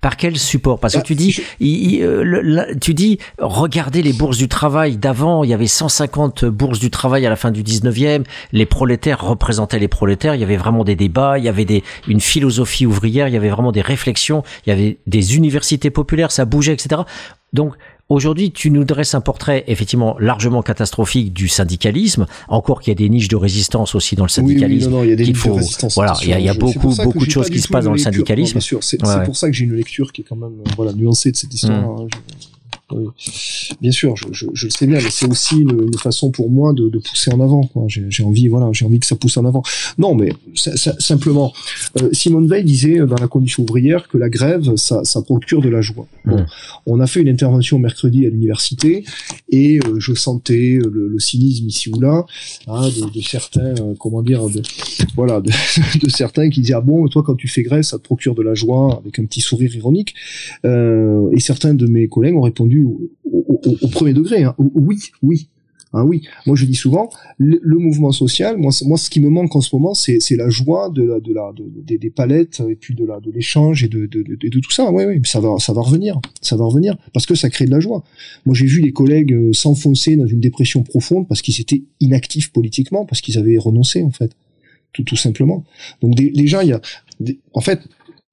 Par 0.00 0.16
quel 0.16 0.38
support? 0.38 0.80
Parce 0.80 0.94
que 0.94 1.00
bah, 1.00 1.04
tu 1.04 1.14
dis, 1.14 1.42
euh, 2.00 2.74
tu 2.80 2.94
dis, 2.94 3.18
regardez 3.38 4.00
les 4.00 4.14
bourses 4.14 4.38
du 4.38 4.48
travail 4.48 4.96
d'avant. 4.96 5.44
Il 5.44 5.50
y 5.50 5.54
avait 5.54 5.66
150 5.66 6.46
bourses 6.46 6.78
du 6.78 6.88
travail 6.88 7.26
à 7.26 7.28
la 7.28 7.36
fin 7.36 7.50
du 7.50 7.62
19e. 7.62 8.24
Les 8.52 8.64
prolétaires 8.64 9.22
représentaient 9.22 9.78
les 9.78 9.88
prolétaires. 9.88 10.34
Il 10.34 10.40
y 10.40 10.44
avait 10.44 10.56
vraiment 10.56 10.84
des 10.84 10.96
débats. 10.96 11.36
Il 11.36 11.44
y 11.44 11.50
avait 11.50 11.66
des, 11.66 11.84
une 12.08 12.20
philosophie 12.20 12.86
ouvrière. 12.86 13.28
Il 13.28 13.34
y 13.34 13.36
avait 13.36 13.50
vraiment 13.50 13.72
des 13.72 13.82
réflexions. 13.82 14.42
Il 14.64 14.70
y 14.70 14.72
avait 14.72 15.00
des 15.06 15.36
universités 15.36 15.90
populaires. 15.90 16.32
Ça 16.32 16.46
bougeait, 16.46 16.72
etc. 16.72 17.02
Donc, 17.52 17.74
Aujourd'hui, 18.08 18.52
tu 18.52 18.70
nous 18.70 18.84
dresses 18.84 19.14
un 19.14 19.20
portrait 19.20 19.64
effectivement 19.68 20.16
largement 20.18 20.62
catastrophique 20.62 21.32
du 21.32 21.48
syndicalisme. 21.48 22.26
Encore 22.48 22.80
qu'il 22.80 22.90
y 22.90 22.92
a 22.92 22.94
des 22.94 23.08
niches 23.08 23.28
de 23.28 23.36
résistance 23.36 23.94
aussi 23.94 24.16
dans 24.16 24.24
le 24.24 24.28
syndicalisme. 24.28 24.88
Oui, 24.88 24.92
non, 24.92 24.98
non, 24.98 25.04
il 25.04 25.10
y 25.10 25.12
a 25.12 25.16
des 25.16 25.26
niches 25.26 25.44
de 25.44 25.50
résistance. 25.50 25.94
Voilà, 25.94 26.14
il 26.22 26.28
y 26.28 26.48
a, 26.48 26.54
beaucoup, 26.54 26.94
beaucoup 26.94 27.24
de 27.24 27.30
choses 27.30 27.48
qui 27.48 27.60
se 27.60 27.68
passent 27.68 27.86
dans 27.86 27.92
le 27.92 27.98
syndicalisme. 27.98 28.60
c'est 28.60 28.98
pour 29.24 29.36
ça 29.36 29.48
que 29.48 29.56
j'ai 29.56 29.64
une 29.64 29.76
lecture 29.76 30.12
qui 30.12 30.22
est 30.22 30.24
quand 30.24 30.36
même 30.36 30.62
voilà 30.76 30.92
nuancée 30.92 31.32
de 31.32 31.36
cette 31.36 31.54
histoire. 31.54 31.80
Mmh. 31.80 32.02
Hein. 32.02 32.51
Bien 33.80 33.90
sûr, 33.90 34.16
je, 34.16 34.26
je, 34.32 34.46
je, 34.52 34.66
le 34.66 34.70
sais 34.70 34.86
bien, 34.86 34.98
mais 35.02 35.10
c'est 35.10 35.28
aussi 35.28 35.56
une, 35.56 35.82
une, 35.84 35.98
façon 35.98 36.30
pour 36.30 36.50
moi 36.50 36.72
de, 36.72 36.88
de 36.88 36.98
pousser 36.98 37.32
en 37.32 37.40
avant. 37.40 37.68
J'ai 37.88 38.24
envie, 38.24 38.48
voilà, 38.48 38.70
j'ai 38.72 38.84
envie 38.84 39.00
que 39.00 39.06
ça 39.06 39.16
pousse 39.16 39.36
en 39.36 39.44
avant. 39.44 39.62
Non, 39.98 40.14
mais 40.14 40.32
simplement, 40.54 41.52
euh, 42.00 42.08
Simone 42.12 42.48
Veil 42.48 42.64
disait 42.64 42.98
dans 42.98 43.16
la 43.16 43.28
condition 43.28 43.62
ouvrière 43.62 44.08
que 44.08 44.18
la 44.18 44.28
grève, 44.28 44.76
ça, 44.76 45.04
ça 45.04 45.22
procure 45.22 45.60
de 45.60 45.68
la 45.68 45.80
joie. 45.80 46.06
Bon, 46.24 46.44
on 46.86 47.00
a 47.00 47.06
fait 47.06 47.20
une 47.20 47.28
intervention 47.28 47.78
mercredi 47.78 48.26
à 48.26 48.30
l'université 48.30 49.04
et 49.50 49.78
euh, 49.78 49.98
je 49.98 50.14
sentais 50.14 50.78
le, 50.80 51.08
le, 51.08 51.18
cynisme 51.18 51.66
ici 51.66 51.90
ou 51.90 52.00
là 52.00 52.24
hein, 52.66 52.88
de, 52.88 53.12
de, 53.12 53.22
certains, 53.22 53.74
euh, 53.80 53.94
comment 53.98 54.22
dire, 54.22 54.48
de, 54.48 54.62
voilà, 55.14 55.40
de, 55.40 55.50
de, 56.00 56.10
certains 56.10 56.48
qui 56.50 56.60
disaient 56.60 56.74
ah 56.74 56.80
bon, 56.80 57.06
toi 57.08 57.22
quand 57.22 57.34
tu 57.34 57.48
fais 57.48 57.62
grève, 57.62 57.82
ça 57.82 57.98
te 57.98 58.02
procure 58.02 58.34
de 58.34 58.42
la 58.42 58.54
joie 58.54 59.00
avec 59.00 59.18
un 59.18 59.24
petit 59.24 59.40
sourire 59.40 59.74
ironique. 59.74 60.14
et 60.64 61.40
certains 61.40 61.74
de 61.74 61.86
mes 61.86 62.08
collègues 62.08 62.36
ont 62.36 62.42
répondu 62.42 62.81
au, 62.84 63.88
premier 63.90 64.12
degré. 64.12 64.44
Hein. 64.44 64.54
Oui, 64.58 64.98
oui. 65.22 65.48
Ah 65.94 66.06
oui, 66.06 66.22
moi 66.46 66.56
je 66.56 66.64
dis 66.64 66.74
souvent, 66.74 67.10
le, 67.36 67.78
mouvement 67.78 68.12
social, 68.12 68.56
moi, 68.56 68.72
ce 68.72 69.10
qui 69.10 69.20
me 69.20 69.28
manque 69.28 69.54
en 69.54 69.60
ce 69.60 69.76
moment, 69.76 69.92
c'est 69.92 70.36
la 70.36 70.48
joie 70.48 70.88
de 70.88 71.02
la, 71.02 71.20
de 71.20 71.34
la, 71.34 71.52
des 71.84 72.10
palettes 72.10 72.62
et 72.66 72.76
puis 72.76 72.94
de 72.94 73.06
l'échange 73.30 73.84
et 73.84 73.88
de, 73.88 74.06
tout 74.06 74.70
ça. 74.70 74.90
Oui, 74.90 75.04
oui, 75.04 75.20
ça 75.24 75.40
va, 75.40 75.58
ça 75.58 75.74
va 75.74 75.82
revenir, 75.82 76.18
ça 76.40 76.56
va 76.56 76.64
revenir 76.64 76.96
parce 77.12 77.26
que 77.26 77.34
ça 77.34 77.50
crée 77.50 77.66
de 77.66 77.70
la 77.70 77.80
joie. 77.80 78.04
Moi 78.46 78.54
j'ai 78.54 78.64
vu 78.64 78.80
des 78.80 78.92
collègues 78.92 79.34
euh, 79.34 79.52
s'enfoncer 79.52 80.16
dans 80.16 80.26
une 80.26 80.40
dépression 80.40 80.82
profonde 80.82 81.28
parce 81.28 81.42
qu'ils 81.42 81.60
étaient 81.60 81.82
inactifs 82.00 82.52
politiquement, 82.52 83.04
parce 83.04 83.20
qu'ils 83.20 83.36
avaient 83.36 83.58
renoncé 83.58 84.02
en 84.02 84.10
fait, 84.12 84.32
tout, 84.94 85.16
simplement. 85.16 85.62
Donc 86.00 86.18
les 86.18 86.46
gens, 86.46 86.60
il 86.60 86.68
y 86.68 86.72
a, 86.72 86.80
en 87.52 87.60
fait, 87.60 87.80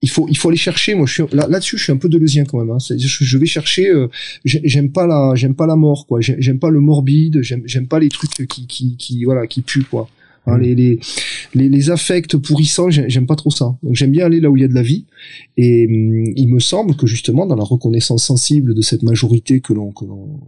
il 0.02 0.10
faut 0.10 0.28
il 0.30 0.38
faut 0.38 0.50
aller 0.50 0.58
chercher 0.58 0.96
moi 0.96 1.06
je 1.06 1.14
suis 1.14 1.24
là 1.34 1.48
là-dessus 1.48 1.78
je 1.78 1.84
suis 1.84 1.92
un 1.92 1.98
peu 1.98 2.08
deleuzien 2.08 2.46
quand 2.46 2.60
même 2.60 2.72
hein. 2.72 2.78
je, 2.80 3.38
vais 3.38 3.46
chercher 3.46 3.90
euh, 3.90 4.08
j'aime 4.46 4.92
pas 4.92 5.06
la 5.06 5.34
j'aime 5.36 5.56
pas 5.56 5.68
la 5.68 5.76
mort 5.76 6.08
quoi 6.08 6.22
j'aime 6.22 6.60
pas 6.60 6.70
le 6.70 6.80
morbide 6.80 7.42
j'aime 7.42 7.64
j'aime 7.66 7.88
pas 7.88 8.00
les 8.00 8.10
trucs 8.10 8.48
qui 8.48 8.66
qui 8.66 8.96
qui 8.98 9.26
voilà 9.26 9.46
qui 9.46 9.62
puent 9.62 9.84
quoi 9.84 10.10
Hein, 10.50 10.58
mm. 10.58 10.62
les, 10.62 10.76
les, 10.76 11.00
les, 11.54 11.70
les, 11.70 11.90
affects 11.90 12.38
pourrissants, 12.38 12.90
j'aime 12.90 13.26
pas 13.26 13.36
trop 13.36 13.52
ça. 13.52 13.76
Donc 13.84 13.96
j'aime 13.96 14.12
bien 14.12 14.26
aller 14.26 14.40
là 14.40 14.50
où 14.50 14.58
il 14.58 14.62
y 14.62 14.66
a 14.66 14.68
de 14.68 14.74
la 14.74 14.82
vie. 14.82 15.06
Et 15.58 15.86
hum, 15.88 16.34
il 16.36 16.48
me 16.48 16.60
semble 16.60 16.96
que 16.96 17.08
justement 17.08 17.46
dans 17.46 17.56
la 17.56 17.64
reconnaissance 17.64 18.24
sensible 18.24 18.74
de 18.74 18.82
cette 18.82 19.04
majorité 19.04 19.62
que 19.62 19.74
l'on 19.74 19.92
que 19.92 20.06
l'on 20.06 20.40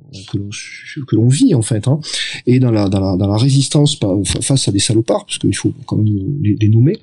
que 1.08 1.16
l'on 1.16 1.28
vit 1.28 1.54
en 1.56 1.62
fait, 1.62 1.88
hein, 1.88 2.00
et 2.46 2.60
dans 2.60 2.72
la, 2.72 2.90
dans 2.90 3.00
la 3.00 3.18
dans 3.18 3.28
la 3.28 3.38
résistance 3.38 4.00
face 4.42 4.68
à 4.68 4.72
des 4.72 4.80
salopards, 4.80 5.26
parce 5.26 5.38
qu'il 5.38 5.56
faut 5.56 5.74
quand 5.86 5.98
même 5.98 6.08
les, 6.42 6.70
nommer, 6.70 6.98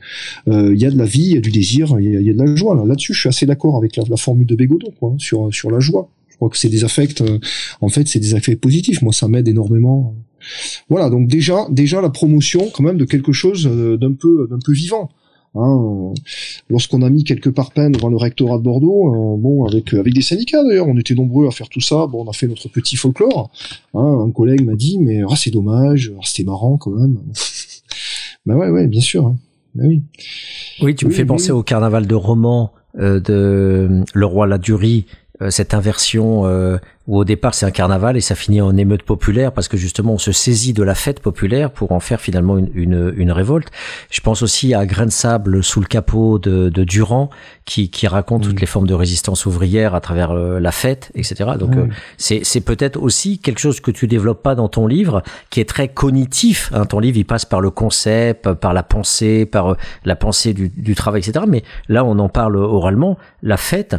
euh, 0.48 0.74
il 0.74 0.80
y 0.80 0.86
a 0.86 0.90
de 0.90 0.98
la 0.98 1.04
vie, 1.04 1.22
il 1.22 1.34
y 1.34 1.36
a 1.36 1.40
du 1.40 1.50
désir, 1.50 1.96
il 2.00 2.10
y 2.10 2.30
a, 2.30 2.32
de 2.32 2.38
la 2.38 2.56
joie. 2.56 2.74
Là 2.74 2.84
là-dessus, 2.84 3.14
je 3.14 3.20
suis 3.20 3.28
assez 3.28 3.46
d'accord 3.46 3.76
avec 3.76 3.96
la, 3.96 4.04
la, 4.08 4.16
formule 4.16 4.46
de 4.46 4.56
Bégodeau 4.56 4.92
quoi, 4.98 5.14
sur 5.18 5.52
sur 5.52 5.70
la 5.70 5.80
joie. 5.80 6.10
Je 6.28 6.36
crois 6.36 6.50
que 6.50 6.58
c'est 6.58 6.68
des 6.68 6.84
affects. 6.84 7.20
Euh, 7.20 7.40
en 7.80 7.88
fait, 7.88 8.06
c'est 8.06 8.20
des 8.20 8.34
affects 8.34 8.60
positifs. 8.60 9.02
Moi, 9.02 9.12
ça 9.12 9.26
m'aide 9.26 9.48
énormément 9.48 10.14
voilà, 10.88 11.10
donc 11.10 11.28
déjà, 11.28 11.66
déjà 11.70 12.00
la 12.00 12.10
promotion 12.10 12.70
quand 12.74 12.82
même 12.82 12.98
de 12.98 13.04
quelque 13.04 13.32
chose 13.32 13.66
euh, 13.66 13.96
d'un 13.96 14.12
peu, 14.12 14.46
d'un 14.50 14.58
peu 14.64 14.72
vivant. 14.72 15.10
Hein, 15.54 16.12
lorsqu'on 16.68 17.02
a 17.02 17.10
mis 17.10 17.24
quelques 17.24 17.50
parpaings 17.50 17.90
devant 17.90 18.10
le 18.10 18.16
rectorat 18.16 18.58
de 18.58 18.62
Bordeaux, 18.62 19.08
euh, 19.08 19.36
bon, 19.38 19.64
avec 19.64 19.94
avec 19.94 20.12
des 20.12 20.20
syndicats 20.20 20.62
d'ailleurs, 20.62 20.86
on 20.86 20.96
était 20.98 21.14
nombreux 21.14 21.48
à 21.48 21.50
faire 21.50 21.68
tout 21.68 21.80
ça. 21.80 22.06
Bon, 22.06 22.24
on 22.24 22.30
a 22.30 22.32
fait 22.32 22.46
notre 22.46 22.68
petit 22.68 22.96
folklore. 22.96 23.50
Hein, 23.94 24.24
un 24.26 24.30
collègue 24.30 24.64
m'a 24.64 24.74
dit, 24.74 24.98
mais 24.98 25.22
ah, 25.28 25.36
c'est 25.36 25.50
dommage, 25.50 26.12
ah, 26.16 26.20
c'était 26.22 26.44
marrant 26.44 26.76
quand 26.76 26.90
même. 26.90 27.18
bah 28.46 28.56
ouais, 28.56 28.68
ouais, 28.68 28.86
bien 28.86 29.00
sûr. 29.00 29.26
Hein. 29.26 29.36
Bah 29.74 29.84
oui. 29.86 30.02
Oui, 30.80 30.94
tu 30.94 31.06
me 31.06 31.10
fais 31.10 31.24
penser 31.24 31.50
au 31.50 31.62
carnaval 31.62 32.06
de 32.06 32.14
roman 32.14 32.72
euh, 32.98 33.20
de 33.20 34.04
Le 34.14 34.26
Roi 34.26 34.46
Ladurie, 34.46 35.06
cette 35.50 35.74
inversion 35.74 36.44
où 37.08 37.18
au 37.18 37.24
départ 37.24 37.54
c'est 37.54 37.66
un 37.66 37.70
carnaval 37.70 38.16
et 38.16 38.20
ça 38.20 38.34
finit 38.34 38.60
en 38.60 38.76
émeute 38.76 39.02
populaire 39.02 39.50
parce 39.52 39.66
que 39.66 39.76
justement 39.76 40.12
on 40.12 40.18
se 40.18 40.30
saisit 40.30 40.74
de 40.74 40.82
la 40.82 40.94
fête 40.94 41.20
populaire 41.20 41.70
pour 41.70 41.92
en 41.92 42.00
faire 42.00 42.20
finalement 42.20 42.58
une, 42.58 42.70
une, 42.74 43.14
une 43.16 43.32
révolte. 43.32 43.68
Je 44.10 44.20
pense 44.20 44.42
aussi 44.42 44.74
à 44.74 44.84
Grain 44.84 45.06
de 45.06 45.10
sable 45.10 45.64
sous 45.64 45.80
le 45.80 45.86
capot 45.86 46.38
de, 46.38 46.68
de 46.68 46.84
Durand 46.84 47.30
qui, 47.64 47.90
qui 47.90 48.06
raconte 48.06 48.42
toutes 48.42 48.60
les 48.60 48.66
formes 48.66 48.86
de 48.86 48.94
résistance 48.94 49.46
ouvrière 49.46 49.94
à 49.94 50.00
travers 50.00 50.32
euh, 50.32 50.60
la 50.60 50.70
fête, 50.70 51.10
etc. 51.14 51.50
Donc 51.58 51.76
euh, 51.76 51.86
c'est, 52.18 52.40
c'est 52.44 52.60
peut-être 52.60 53.00
aussi 53.00 53.38
quelque 53.38 53.58
chose 53.58 53.80
que 53.80 53.90
tu 53.90 54.06
développes 54.06 54.42
pas 54.42 54.54
dans 54.54 54.68
ton 54.68 54.86
livre, 54.86 55.22
qui 55.50 55.60
est 55.60 55.68
très 55.68 55.88
cognitif. 55.88 56.70
Hein. 56.74 56.84
Ton 56.84 56.98
livre 56.98 57.16
il 57.16 57.24
passe 57.24 57.46
par 57.46 57.62
le 57.62 57.70
concept, 57.70 58.52
par 58.52 58.74
la 58.74 58.82
pensée, 58.82 59.46
par 59.46 59.72
euh, 59.72 59.76
la 60.04 60.14
pensée 60.14 60.52
du, 60.52 60.68
du 60.68 60.94
travail, 60.94 61.22
etc. 61.26 61.46
Mais 61.48 61.64
là 61.88 62.04
on 62.04 62.18
en 62.18 62.28
parle 62.28 62.56
oralement. 62.56 63.16
La 63.42 63.56
fête, 63.56 63.96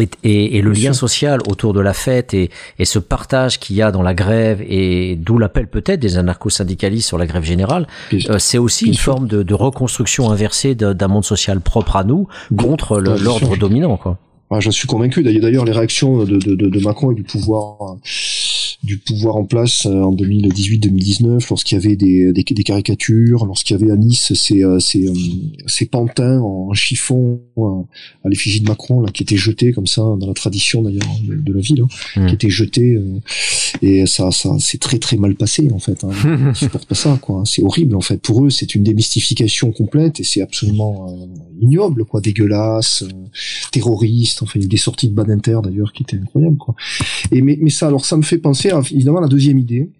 et, 0.00 0.58
et, 0.58 0.62
le 0.62 0.72
lien 0.72 0.92
social 0.92 1.40
autour 1.48 1.72
de 1.72 1.80
la 1.80 1.92
fête 1.92 2.34
et, 2.34 2.50
et 2.78 2.84
ce 2.84 2.98
partage 2.98 3.58
qu'il 3.58 3.76
y 3.76 3.82
a 3.82 3.90
dans 3.90 4.02
la 4.02 4.14
grève 4.14 4.62
et 4.62 5.16
d'où 5.16 5.38
l'appel 5.38 5.66
peut-être 5.66 6.00
des 6.00 6.18
anarcho-syndicalistes 6.18 7.06
sur 7.06 7.18
la 7.18 7.26
grève 7.26 7.44
générale, 7.44 7.86
euh, 8.12 8.38
c'est 8.38 8.58
aussi 8.58 8.86
une 8.86 8.94
forme 8.94 9.26
de, 9.26 9.42
de, 9.42 9.54
reconstruction 9.54 10.30
inversée 10.30 10.74
d'un 10.74 11.08
monde 11.08 11.24
social 11.24 11.60
propre 11.60 11.96
à 11.96 12.04
nous 12.04 12.28
contre 12.56 12.98
l'ordre 13.00 13.56
dominant. 13.56 13.96
Quoi. 13.96 14.18
Ah, 14.50 14.60
J'en 14.60 14.70
suis 14.70 14.86
convaincu. 14.86 15.22
D'ailleurs, 15.22 15.64
les 15.64 15.72
réactions 15.72 16.24
de, 16.24 16.38
de, 16.38 16.54
de, 16.54 16.80
Macron 16.80 17.12
et 17.12 17.14
du 17.14 17.22
pouvoir 17.22 17.96
du 18.84 18.98
pouvoir 18.98 19.36
en 19.36 19.44
place 19.44 19.86
euh, 19.86 20.02
en 20.02 20.14
2018-2019, 20.14 21.46
lorsqu'il 21.50 21.76
y 21.76 21.80
avait 21.80 21.96
des, 21.96 22.32
des, 22.32 22.44
des 22.44 22.62
caricatures, 22.62 23.44
lorsqu'il 23.44 23.76
y 23.76 23.82
avait 23.82 23.92
à 23.92 23.96
Nice 23.96 24.32
ces, 24.34 24.62
euh, 24.62 24.78
ces, 24.78 25.08
euh, 25.08 25.14
ces 25.66 25.86
pantins 25.86 26.40
en 26.40 26.72
chiffon 26.74 27.40
à 28.24 28.28
l'effigie 28.28 28.60
de 28.60 28.68
Macron 28.68 29.00
là, 29.00 29.10
qui 29.10 29.24
étaient 29.24 29.36
jetés 29.36 29.72
comme 29.72 29.88
ça 29.88 30.02
dans 30.02 30.26
la 30.28 30.34
tradition 30.34 30.82
d'ailleurs 30.82 31.08
de, 31.24 31.52
la 31.52 31.60
ville, 31.60 31.82
hein, 31.82 31.88
mmh. 32.20 32.26
qui 32.26 32.34
étaient 32.34 32.50
jetés 32.50 32.96
et 33.82 34.06
ça, 34.06 34.30
ça 34.30 34.56
c'est 34.60 34.78
très 34.78 34.98
très 34.98 35.16
mal 35.16 35.34
passé 35.34 35.68
en 35.72 35.80
fait. 35.80 36.04
Hein. 36.04 36.10
Ils 36.50 36.56
supportent 36.56 36.88
pas 36.88 36.94
ça 36.94 37.18
quoi. 37.20 37.42
C'est 37.46 37.62
horrible 37.62 37.96
en 37.96 38.00
fait. 38.00 38.22
Pour 38.22 38.44
eux, 38.44 38.50
c'est 38.50 38.76
une 38.76 38.84
démystification 38.84 39.72
complète 39.72 40.20
et 40.20 40.24
c'est 40.24 40.40
absolument 40.40 41.12
ignoble 41.60 42.04
quoi, 42.04 42.20
dégueulasse, 42.20 43.04
terroriste. 43.70 44.42
Enfin, 44.42 44.52
il 44.56 44.62
y 44.62 44.64
a 44.64 44.68
des 44.68 44.76
sorties 44.76 45.08
de 45.08 45.14
Badinter 45.14 45.58
d'ailleurs 45.62 45.92
qui 45.92 46.02
étaient 46.02 46.18
incroyables 46.18 46.56
quoi. 46.56 46.74
Et 47.30 47.42
mais, 47.42 47.58
mais 47.60 47.70
ça, 47.70 47.86
alors 47.86 48.04
ça 48.04 48.16
me 48.16 48.22
fait 48.22 48.38
penser 48.38 48.70
évidemment 48.90 49.20
la 49.20 49.28
deuxième 49.28 49.58
idée, 49.58 49.90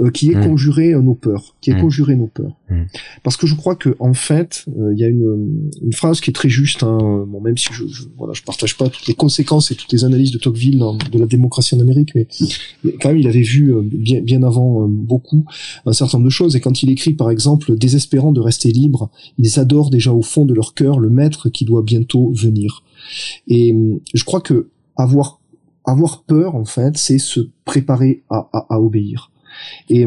euh, 0.00 0.10
qui 0.10 0.30
est 0.30 0.36
mmh. 0.36 0.46
conjurer 0.46 0.94
nos 1.02 1.14
peurs, 1.14 1.54
qui 1.60 1.70
est 1.70 1.74
mmh. 1.74 1.80
conjurer 1.80 2.16
nos 2.16 2.26
peurs. 2.26 2.56
Mmh. 2.70 2.82
Parce 3.22 3.36
que 3.36 3.46
je 3.46 3.54
crois 3.54 3.76
que 3.76 3.96
en 3.98 4.14
fait, 4.14 4.64
euh, 4.78 4.92
il 4.92 4.98
y 4.98 5.04
a 5.04 5.08
une, 5.08 5.70
une, 5.82 5.92
phrase 5.92 6.20
qui 6.20 6.30
est 6.30 6.32
très 6.32 6.48
juste. 6.48 6.82
Hein, 6.82 7.26
bon, 7.26 7.40
même 7.40 7.56
si 7.56 7.68
je, 7.72 7.86
je, 7.86 8.04
voilà, 8.16 8.32
je 8.32 8.42
partage 8.42 8.76
pas 8.76 8.88
toutes 8.88 9.06
les 9.06 9.14
conséquences 9.14 9.70
et 9.70 9.74
toutes 9.74 9.92
les 9.92 10.04
analyses 10.04 10.30
de 10.30 10.38
Tocqueville 10.38 10.82
de 11.12 11.18
la 11.18 11.26
démocratie 11.26 11.74
en 11.74 11.80
Amérique, 11.80 12.14
mais, 12.14 12.26
quand 13.00 13.08
même, 13.08 13.18
il 13.18 13.28
avait 13.28 13.42
vu 13.42 13.74
euh, 13.74 13.82
bien, 13.82 14.20
bien 14.20 14.42
avant 14.42 14.86
beaucoup 14.88 15.44
un 15.86 15.92
certain 15.92 16.18
nombre 16.18 16.26
de 16.26 16.32
choses. 16.32 16.56
Et 16.56 16.60
quand 16.60 16.82
il 16.82 16.90
écrit, 16.90 17.14
par 17.14 17.30
exemple, 17.30 17.76
désespérant 17.76 18.32
de 18.32 18.40
rester 18.40 18.70
libre, 18.70 19.10
ils 19.38 19.58
adorent 19.58 19.90
déjà 19.90 20.12
au 20.12 20.22
fond 20.22 20.44
de 20.44 20.54
leur 20.54 20.74
cœur 20.74 20.98
le 20.98 21.10
maître 21.10 21.48
qui 21.48 21.64
doit 21.64 21.82
bientôt 21.82 22.30
venir. 22.32 22.82
Et 23.46 23.74
je 24.14 24.24
crois 24.24 24.40
que 24.40 24.68
avoir 24.96 25.38
avoir 25.88 26.22
peur 26.22 26.54
en 26.54 26.64
fait, 26.64 26.96
c'est 26.96 27.18
se 27.18 27.40
préparer 27.64 28.22
à, 28.28 28.48
à, 28.52 28.66
à, 28.74 28.80
obéir. 28.80 29.30
Et, 29.90 30.04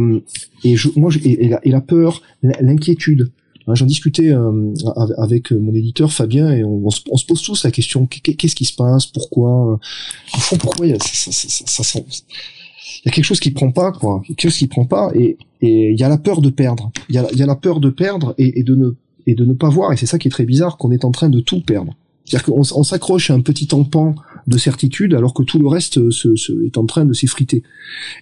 et 0.64 0.76
je, 0.76 0.90
moi, 0.96 1.12
et, 1.24 1.50
la, 1.66 1.82
peur, 1.82 2.22
l'inquiétude. 2.42 3.32
Hein, 3.68 3.76
j'en 3.76 3.86
discutais 3.86 4.30
euh, 4.30 4.74
avec 5.18 5.52
mon 5.52 5.74
éditeur 5.74 6.12
Fabien 6.12 6.52
et 6.52 6.64
on, 6.64 6.90
se, 6.90 7.02
pose 7.04 7.42
tous 7.44 7.64
la 7.64 7.72
question 7.72 8.08
qu'est-ce 8.08 8.56
qui 8.56 8.66
se 8.66 8.74
passe, 8.74 9.06
pourquoi, 9.06 9.74
au 9.74 10.38
fond, 10.38 10.58
pourquoi 10.58 10.88
il 10.88 10.92
y 10.92 10.94
a 10.94 11.00
ça, 11.00 11.32
ça, 11.32 11.84
ça, 11.84 12.00
il 12.00 13.08
y 13.08 13.10
a 13.10 13.12
quelque 13.12 13.26
chose 13.26 13.40
qui 13.40 13.52
prend 13.52 13.72
pas 13.72 13.92
quoi, 13.92 14.22
quelque 14.26 14.42
chose 14.42 14.58
qui 14.58 14.68
prend 14.68 14.86
pas 14.86 15.12
et 15.16 15.38
et 15.62 15.92
il 15.92 16.00
y 16.00 16.04
a 16.04 16.10
la 16.10 16.18
peur 16.18 16.42
de 16.42 16.50
perdre. 16.50 16.92
Il 17.10 17.16
y 17.16 17.18
a, 17.20 17.46
la 17.46 17.56
peur 17.56 17.80
de 17.80 17.90
perdre 17.90 18.34
et, 18.38 18.60
et 18.60 18.64
de 18.64 18.76
ne 18.76 18.92
et 19.28 19.36
de 19.36 19.46
ne 19.46 19.54
pas 19.54 19.70
voir 19.70 19.94
et 19.94 19.98
c'est 19.98 20.08
ça 20.08 20.18
qui 20.18 20.28
est 20.28 20.32
très 20.32 20.46
bizarre 20.46 20.78
qu'on 20.78 20.92
est 20.92 21.06
en 21.06 21.12
train 21.12 21.30
de 21.30 21.40
tout 21.40 21.62
perdre. 21.62 21.94
C'est-à-dire 22.26 22.46
qu'on 22.46 22.62
on 22.76 22.84
s'accroche 22.84 23.30
à 23.30 23.34
un 23.34 23.42
petit 23.42 23.68
tampon 23.68 24.16
de 24.48 24.58
certitude 24.58 25.14
alors 25.14 25.34
que 25.34 25.44
tout 25.44 25.60
le 25.60 25.68
reste 25.68 25.98
euh, 25.98 26.12
se, 26.12 26.36
se, 26.36 26.52
est 26.66 26.78
en 26.78 26.86
train 26.86 27.06
de 27.06 27.14
s'effriter. 27.14 27.64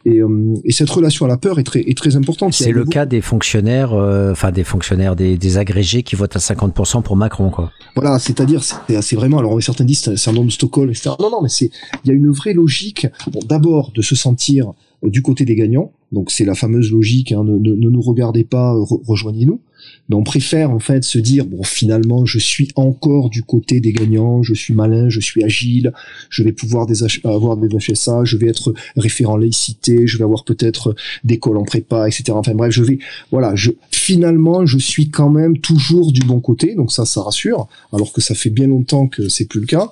Et, 0.06 0.22
euh, 0.22 0.54
et, 0.64 0.72
cette 0.72 0.90
relation 0.90 1.26
à 1.26 1.30
la 1.30 1.38
peur 1.38 1.60
est 1.60 1.64
très, 1.64 1.82
est 1.82 1.98
très 1.98 2.16
importante. 2.16 2.54
C'est 2.54 2.72
le 2.72 2.86
cas 2.86 3.06
des 3.06 3.22
fonctionnaires, 3.22 3.94
euh, 3.94 4.32
enfin 4.32 4.52
des 4.52 4.64
fonctionnaires, 4.64 5.16
des, 5.16 5.38
des, 5.38 5.58
agrégés 5.58 6.04
qui 6.04 6.16
votent 6.16 6.36
à 6.36 6.40
50% 6.40 7.04
pour 7.04 7.16
Macron, 7.16 7.50
quoi. 7.50 7.72
Voilà, 7.96 8.20
c'est-à-dire, 8.20 8.64
c'est 8.64 9.16
vraiment, 9.16 9.40
alors 9.40 9.62
certains 9.62 9.84
disent 9.84 10.16
c'est 10.16 10.30
un 10.30 10.34
nom 10.34 10.46
de 10.46 10.52
Stockholm, 10.52 10.90
etc. 10.90 11.12
Non, 11.20 11.30
non, 11.30 11.42
mais 11.42 11.50
c'est, 11.50 11.70
il 12.04 12.08
y 12.08 12.12
a 12.12 12.14
une 12.14 12.32
vraie 12.32 12.54
logique, 12.54 13.08
bon, 13.32 13.40
d'abord 13.48 13.92
de 13.94 14.02
se 14.02 14.16
sentir 14.16 14.74
du 15.04 15.22
côté 15.22 15.46
des 15.46 15.56
gagnants, 15.56 15.92
donc 16.12 16.32
c'est 16.32 16.46
la 16.46 16.56
fameuse 16.56 16.92
logique, 16.92 17.32
hein, 17.32 17.44
ne, 17.44 17.58
ne, 17.58 17.76
ne, 17.76 17.90
nous 17.90 18.02
regardez 18.02 18.44
pas, 18.44 18.76
rejoignez-nous. 19.06 19.62
Mais 20.10 20.16
on 20.16 20.24
préfère 20.24 20.72
en 20.72 20.80
fait 20.80 21.04
se 21.04 21.20
dire 21.20 21.46
bon 21.46 21.64
finalement 21.64 22.26
je 22.26 22.40
suis 22.40 22.70
encore 22.76 23.30
du 23.30 23.44
côté 23.44 23.80
des 23.80 23.94
gagnants, 23.94 24.44
je 24.44 24.54
suis 24.54 24.74
malin, 24.74 25.10
je 25.10 25.20
suis 25.20 25.44
agile, 25.44 25.94
je 26.30 26.44
vais 26.44 26.52
pouvoir 26.52 26.88
avoir 27.24 27.58
des 27.58 27.70
HSA, 27.70 28.24
je 28.24 28.38
vais 28.38 28.48
être 28.48 28.74
référent 28.98 29.38
laïcité, 29.38 30.08
je 30.08 30.18
vais 30.18 30.24
avoir 30.24 30.44
peut-être 30.44 30.96
des 31.24 31.38
cols 31.38 31.58
en 31.58 31.64
prépa, 31.64 32.08
etc. 32.08 32.32
Enfin 32.32 32.54
bref, 32.56 32.72
je 32.72 32.84
vais 32.84 33.00
voilà, 33.32 33.56
je 33.56 33.72
finalement 33.92 34.66
je 34.66 34.78
suis 34.78 35.10
quand 35.10 35.30
même 35.30 35.58
toujours 35.60 36.12
du 36.12 36.22
bon 36.22 36.40
côté, 36.40 36.76
donc 36.76 36.92
ça 36.92 37.06
ça 37.06 37.22
rassure, 37.22 37.68
alors 37.94 38.12
que 38.12 38.22
ça 38.22 38.34
fait 38.34 38.50
bien 38.50 38.68
longtemps 38.68 39.08
que 39.08 39.30
c'est 39.30 39.46
plus 39.46 39.60
le 39.60 39.68
cas. 39.68 39.90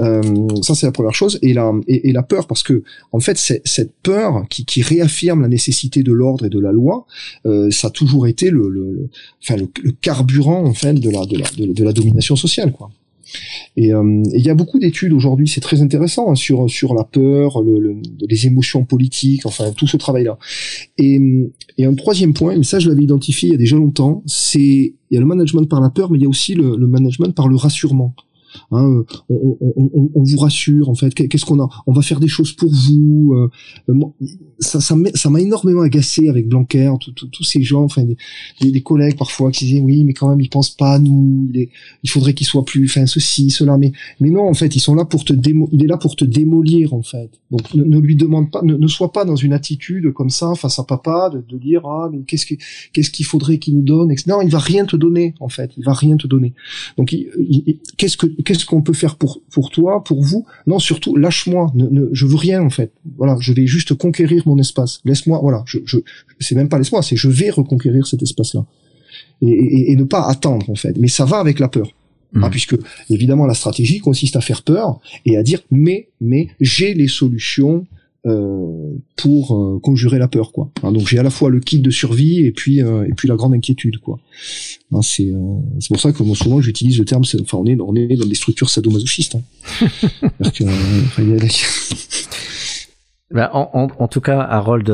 Euh, 0.00 0.22
ça 0.62 0.74
c'est 0.74 0.86
la 0.86 0.92
première 0.92 1.14
chose 1.14 1.38
et 1.42 1.52
la 1.52 1.72
et, 1.86 2.12
la 2.12 2.22
peur 2.22 2.46
parce 2.46 2.62
que 2.62 2.82
en 3.12 3.20
fait 3.20 3.36
cette 3.36 3.92
peur 4.02 4.44
qui, 4.48 4.64
qui 4.64 4.82
réaffirme 4.82 5.42
la 5.42 5.48
nécessité 5.48 6.02
de 6.02 6.12
l'ordre 6.12 6.46
et 6.46 6.48
de 6.48 6.58
la 6.58 6.72
loi, 6.72 7.06
euh, 7.46 7.70
ça 7.70 7.88
a 7.88 7.90
toujours 7.90 8.26
été 8.26 8.50
le, 8.50 8.68
le 8.68 9.10
enfin 9.42 9.56
le, 9.56 9.92
carburant 9.92 10.64
en 10.64 10.74
fait 10.74 10.94
de 10.94 11.10
la 11.10 11.26
de 11.26 11.38
la 11.38 11.72
de, 11.72 11.84
la 11.84 11.92
domination 11.92 12.36
sociale 12.36 12.72
quoi. 12.72 12.90
Et 13.76 13.92
euh, 13.92 14.22
il 14.34 14.44
y 14.44 14.50
a 14.50 14.54
beaucoup 14.54 14.80
d'études 14.80 15.12
aujourd'hui, 15.12 15.46
c'est 15.46 15.60
très 15.60 15.82
intéressant 15.82 16.30
hein, 16.30 16.34
sur 16.34 16.68
sur 16.68 16.94
la 16.94 17.04
peur, 17.04 17.62
le, 17.62 17.96
les 18.28 18.46
émotions 18.46 18.84
politiques, 18.84 19.46
enfin 19.46 19.70
tout 19.70 19.86
ce 19.86 19.96
travail-là. 19.96 20.36
Et, 20.98 21.20
et 21.78 21.84
un 21.84 21.94
troisième 21.94 22.34
point, 22.34 22.58
et 22.58 22.62
ça 22.64 22.80
je 22.80 22.88
l'avais 22.88 23.04
identifié 23.04 23.50
il 23.50 23.52
y 23.52 23.54
a 23.54 23.58
déjà 23.58 23.76
longtemps, 23.76 24.24
c'est 24.26 24.58
il 24.58 25.14
y 25.14 25.16
a 25.16 25.20
le 25.20 25.26
management 25.26 25.66
par 25.66 25.80
la 25.80 25.90
peur, 25.90 26.10
mais 26.10 26.18
il 26.18 26.22
y 26.22 26.26
a 26.26 26.28
aussi 26.28 26.54
le 26.54 26.76
management 26.88 27.32
par 27.34 27.46
le 27.46 27.54
rassurement. 27.54 28.14
Hein, 28.72 29.04
on, 29.28 29.56
on, 29.60 30.10
on, 30.14 30.22
vous 30.22 30.38
rassure 30.38 30.88
en 30.88 30.94
fait. 30.94 31.14
Qu'est-ce 31.14 31.44
qu'on 31.44 31.60
a? 31.60 31.68
On 31.86 31.92
va 31.92 32.02
faire 32.02 32.20
des 32.20 32.28
choses 32.28 32.52
pour 32.52 32.70
vous. 32.70 33.34
Euh, 33.88 33.94
ça, 34.58 34.80
ça 34.80 35.30
m'a 35.30 35.40
énormément 35.40 35.80
agacé 35.80 36.28
avec 36.28 36.48
Blanquer, 36.48 36.92
tous 37.00 37.44
ces 37.44 37.62
gens, 37.62 37.82
enfin 37.82 38.04
des, 38.60 38.82
collègues 38.82 39.16
parfois 39.16 39.50
qui 39.50 39.64
disaient 39.64 39.80
oui, 39.80 40.04
mais 40.04 40.12
quand 40.12 40.28
même 40.28 40.40
ils 40.40 40.50
pensent 40.50 40.76
pas 40.76 40.94
à 40.94 40.98
nous. 40.98 41.50
Il, 42.02 42.10
faudrait 42.10 42.34
qu'il 42.34 42.46
soit 42.46 42.64
plus, 42.64 42.84
enfin 42.84 43.06
ceci, 43.06 43.50
cela. 43.50 43.78
Mais 43.78 43.92
mais 44.20 44.30
non, 44.30 44.48
en 44.48 44.54
fait, 44.54 44.76
ils 44.76 44.80
sont 44.80 44.94
là 44.94 45.04
pour 45.04 45.24
te 45.24 45.32
il 45.32 45.84
est 45.84 45.86
là 45.86 45.96
pour 45.96 46.16
te 46.16 46.24
démolir 46.24 46.92
en 46.92 47.02
fait. 47.02 47.30
Donc 47.50 47.74
ne, 47.74 47.98
lui 47.98 48.16
demande 48.16 48.50
pas, 48.50 48.62
ne, 48.62 48.86
sois 48.86 49.12
pas 49.12 49.24
dans 49.24 49.36
une 49.36 49.52
attitude 49.52 50.12
comme 50.12 50.30
ça 50.30 50.54
face 50.54 50.78
à 50.78 50.84
papa 50.84 51.30
de, 51.30 51.58
dire 51.58 51.86
ah 51.86 52.10
qu'est-ce 52.26 52.46
qu'est-ce 52.92 53.10
qu'il 53.10 53.26
faudrait 53.26 53.58
qu'il 53.58 53.76
nous 53.76 53.82
donne. 53.82 54.14
Non, 54.26 54.42
il 54.42 54.50
va 54.50 54.58
rien 54.58 54.84
te 54.84 54.96
donner 54.96 55.34
en 55.40 55.48
fait. 55.48 55.72
Il 55.76 55.84
va 55.84 55.94
rien 55.94 56.16
te 56.16 56.26
donner. 56.26 56.54
Donc 56.98 57.14
qu'est-ce 57.96 58.16
que 58.16 58.26
qu'est-ce 58.42 58.64
qu'on 58.64 58.82
peut 58.82 58.92
faire 58.92 59.16
pour 59.16 59.42
pour 59.50 59.70
toi, 59.70 60.04
pour 60.04 60.22
vous? 60.22 60.46
Non, 60.66 60.78
surtout 60.78 61.16
lâche-moi. 61.16 61.70
Ne, 61.74 61.86
ne, 61.88 62.08
je 62.12 62.26
veux 62.26 62.36
rien 62.36 62.62
en 62.62 62.70
fait. 62.70 62.92
Voilà, 63.16 63.36
je 63.40 63.52
vais 63.52 63.66
juste 63.66 63.94
conquérir 63.94 64.42
mon 64.46 64.58
espace. 64.58 65.00
Laisse-moi. 65.04 65.38
Voilà, 65.42 65.62
je, 65.66 65.78
je 65.84 65.98
c'est 66.38 66.54
même 66.54 66.68
pas 66.68 66.78
laisse-moi, 66.78 67.02
c'est 67.02 67.16
je 67.16 67.28
vais 67.28 67.50
reconquérir 67.50 68.06
cet 68.06 68.22
espace-là 68.22 68.64
et, 69.42 69.48
et, 69.48 69.92
et, 69.92 69.96
ne 69.96 70.04
pas 70.04 70.26
attendre 70.26 70.68
en 70.70 70.74
fait. 70.74 70.96
Mais 70.98 71.08
ça 71.08 71.24
va 71.24 71.38
avec 71.38 71.58
la 71.58 71.68
peur. 71.68 71.92
Ah, 72.36 72.46
mmh. 72.46 72.50
puisque 72.50 72.76
évidemment 73.08 73.44
la 73.44 73.54
stratégie 73.54 73.98
consiste 73.98 74.36
à 74.36 74.40
faire 74.40 74.62
peur 74.62 75.00
et 75.26 75.36
à 75.36 75.42
dire 75.42 75.62
mais 75.72 76.10
mais 76.20 76.46
j'ai 76.60 76.94
les 76.94 77.08
solutions 77.08 77.86
euh, 78.26 78.98
pour 79.16 79.56
euh, 79.56 79.78
conjurer 79.78 80.18
la 80.18 80.28
peur 80.28 80.52
quoi. 80.52 80.70
Hein, 80.82 80.92
donc 80.92 81.08
j'ai 81.08 81.18
à 81.18 81.22
la 81.22 81.30
fois 81.30 81.48
le 81.48 81.58
kit 81.58 81.78
de 81.78 81.90
survie 81.90 82.40
et 82.40 82.52
puis 82.52 82.82
euh, 82.82 83.08
et 83.08 83.14
puis 83.14 83.26
la 83.26 83.34
grande 83.34 83.54
inquiétude 83.54 83.96
quoi. 83.96 84.18
Hein, 84.92 85.00
c'est 85.00 85.32
c'est 85.78 85.88
pour 85.88 86.00
ça 86.00 86.12
que 86.12 86.22
souvent 86.34 86.60
j'utilise 86.60 86.98
le 86.98 87.06
terme 87.06 87.22
enfin 87.40 87.56
on 87.56 87.64
est 87.64 87.80
on 87.80 87.94
est 87.94 88.16
dans 88.16 88.26
des 88.26 88.34
structures 88.34 88.68
sadomasochistes. 88.68 89.36
Hein. 89.36 89.88
Ben, 93.32 93.48
en, 93.52 93.86
en, 93.96 94.08
tout 94.08 94.20
cas, 94.20 94.40
Harold, 94.40 94.90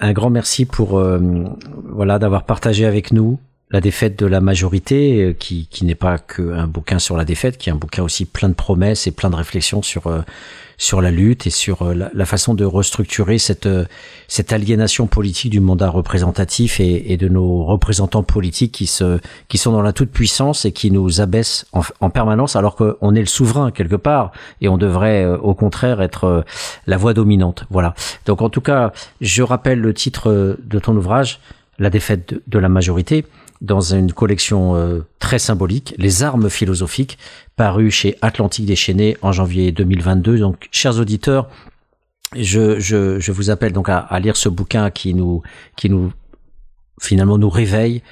un 0.00 0.12
grand 0.12 0.28
merci 0.28 0.64
pour 0.64 1.00
voilà 1.88 2.18
d'avoir 2.18 2.44
partagé 2.44 2.84
avec 2.84 3.12
nous 3.12 3.38
la 3.70 3.80
défaite 3.80 4.18
de 4.18 4.26
la 4.26 4.40
majorité, 4.40 5.36
qui, 5.38 5.68
qui 5.70 5.84
n'est 5.84 5.94
pas 5.94 6.18
qu'un 6.18 6.66
bouquin 6.66 6.98
sur 6.98 7.16
la 7.16 7.24
défaite, 7.24 7.58
qui 7.58 7.68
est 7.68 7.72
un 7.72 7.76
bouquin 7.76 8.02
aussi 8.02 8.24
plein 8.24 8.48
de 8.48 8.54
promesses 8.54 9.06
et 9.06 9.12
plein 9.12 9.30
de 9.30 9.36
réflexions 9.36 9.82
sur 9.82 10.08
sur 10.80 11.02
la 11.02 11.10
lutte 11.10 11.46
et 11.46 11.50
sur 11.50 11.82
euh, 11.82 12.08
la, 12.12 12.24
façon 12.24 12.54
de 12.54 12.64
restructurer 12.64 13.36
cette, 13.36 13.66
euh, 13.66 13.84
cette 14.28 14.50
aliénation 14.50 15.06
politique 15.06 15.52
du 15.52 15.60
mandat 15.60 15.90
représentatif 15.90 16.80
et, 16.80 17.18
de 17.18 17.28
nos 17.28 17.64
représentants 17.64 18.22
politiques 18.22 18.72
qui, 18.72 18.86
se, 18.86 19.20
qui 19.48 19.58
sont 19.58 19.72
dans 19.72 19.82
la 19.82 19.92
toute-puissance 19.92 20.64
et 20.64 20.72
qui 20.72 20.90
nous 20.90 21.20
abaissent 21.20 21.66
en, 21.72 21.82
en 22.00 22.08
permanence 22.08 22.56
alors 22.56 22.76
qu'on 22.76 23.14
est 23.14 23.20
le 23.20 23.26
souverain 23.26 23.70
quelque 23.70 23.94
part 23.94 24.32
et 24.62 24.68
on 24.68 24.78
devrait 24.78 25.22
euh, 25.22 25.36
au 25.36 25.52
contraire 25.54 26.00
être 26.00 26.44
la 26.86 26.96
voix 26.96 27.12
dominante. 27.12 27.66
Voilà. 27.68 27.94
Donc 28.24 28.40
en 28.40 28.48
tout 28.48 28.62
cas, 28.62 28.92
je 29.20 29.42
rappelle 29.42 29.80
le 29.80 29.92
titre 29.92 30.56
de 30.58 30.78
ton 30.78 30.96
ouvrage, 30.96 31.40
La 31.78 31.90
défaite 31.90 32.34
de 32.46 32.58
la 32.58 32.70
majorité 32.70 33.26
dans 33.60 33.80
une 33.80 34.12
collection 34.12 34.74
euh, 34.74 35.00
très 35.18 35.38
symbolique, 35.38 35.94
Les 35.98 36.22
armes 36.22 36.48
philosophiques, 36.48 37.18
paru 37.56 37.90
chez 37.90 38.16
Atlantique 38.22 38.66
déchaîné 38.66 39.16
en 39.22 39.32
janvier 39.32 39.70
2022. 39.72 40.38
Donc, 40.38 40.68
chers 40.70 40.98
auditeurs, 40.98 41.48
je, 42.34 42.80
je, 42.80 43.18
je 43.18 43.32
vous 43.32 43.50
appelle 43.50 43.72
donc 43.72 43.88
à, 43.88 43.98
à, 43.98 44.18
lire 44.20 44.36
ce 44.36 44.48
bouquin 44.48 44.90
qui 44.90 45.14
nous, 45.14 45.42
qui 45.76 45.90
nous 45.90 46.12
finalement 47.00 47.38
nous 47.38 47.50
réveille 47.50 48.02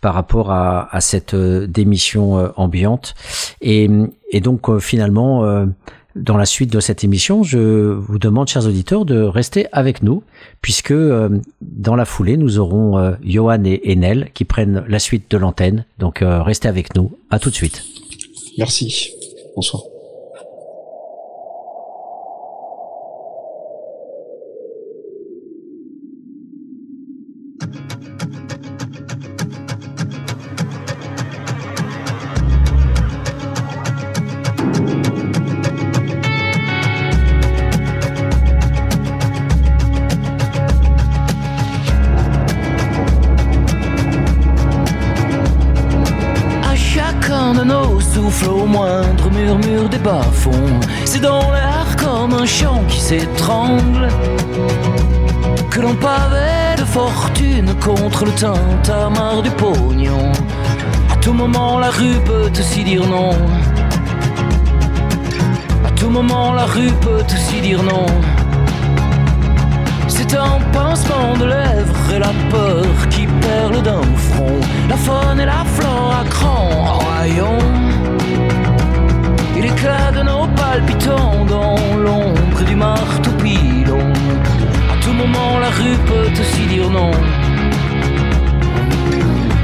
par 0.00 0.14
rapport 0.14 0.50
à, 0.50 0.94
à 0.94 1.00
cette 1.00 1.34
euh, 1.34 1.66
démission 1.66 2.38
euh, 2.38 2.48
ambiante. 2.56 3.14
Et, 3.60 3.88
et 4.30 4.40
donc 4.40 4.78
finalement, 4.78 5.66
dans 6.18 6.36
la 6.36 6.46
suite 6.46 6.72
de 6.72 6.80
cette 6.80 7.04
émission, 7.04 7.42
je 7.42 7.58
vous 7.58 8.18
demande, 8.18 8.48
chers 8.48 8.66
auditeurs, 8.66 9.04
de 9.04 9.22
rester 9.22 9.66
avec 9.72 10.02
nous, 10.02 10.22
puisque 10.60 10.90
euh, 10.90 11.28
dans 11.60 11.96
la 11.96 12.04
foulée, 12.04 12.36
nous 12.36 12.58
aurons 12.58 12.98
euh, 12.98 13.12
Johan 13.24 13.64
et 13.64 13.80
Enel 13.86 14.30
qui 14.34 14.44
prennent 14.44 14.84
la 14.88 14.98
suite 14.98 15.30
de 15.30 15.36
l'antenne. 15.36 15.84
Donc 15.98 16.22
euh, 16.22 16.42
restez 16.42 16.68
avec 16.68 16.94
nous. 16.94 17.16
À 17.30 17.38
tout 17.38 17.50
de 17.50 17.54
suite. 17.54 17.84
Merci. 18.58 19.12
Bonsoir. 19.54 19.82
Que 55.70 55.80
l'on 55.80 55.94
pavait 55.94 56.76
de 56.76 56.84
fortune 56.84 57.74
contre 57.82 58.26
le 58.26 58.32
tintamarre 58.32 59.40
du 59.40 59.50
pognon. 59.50 60.30
À 61.10 61.16
tout 61.16 61.32
moment, 61.32 61.78
la 61.78 61.88
rue 61.88 62.20
peut 62.26 62.50
aussi 62.58 62.84
dire 62.84 63.06
non. 63.06 63.30
À 65.86 65.90
tout 65.92 66.10
moment, 66.10 66.52
la 66.52 66.66
rue 66.66 66.92
peut 67.00 67.24
aussi 67.32 67.62
dire 67.62 67.82
non. 67.82 68.06
C'est 70.06 70.34
un 70.34 70.58
pincement 70.74 71.34
de 71.38 71.46
lèvres 71.46 72.12
et 72.14 72.18
la 72.18 72.32
peur 72.50 72.84
qui 73.08 73.26
perle 73.26 73.80
d'un 73.82 74.02
front. 74.32 74.60
La 74.90 74.96
faune 74.96 75.40
et 75.40 75.46
la 75.46 75.64
flore 75.64 76.14
à 76.20 76.24
cran 76.28 76.98
royaume 76.98 77.88
et 79.58 79.62
l'éclat 79.62 80.12
de 80.12 80.22
nos 80.22 80.46
palpitants 80.60 81.44
dans 81.44 81.76
l'ombre 81.96 82.62
du 82.64 82.76
marteau 82.76 83.30
pilon. 83.42 84.04
À 84.92 84.96
tout 85.02 85.12
moment, 85.12 85.58
la 85.58 85.70
rue 85.70 85.98
peut 86.06 86.30
aussi 86.40 86.66
dire 86.66 86.88
non. 86.90 87.10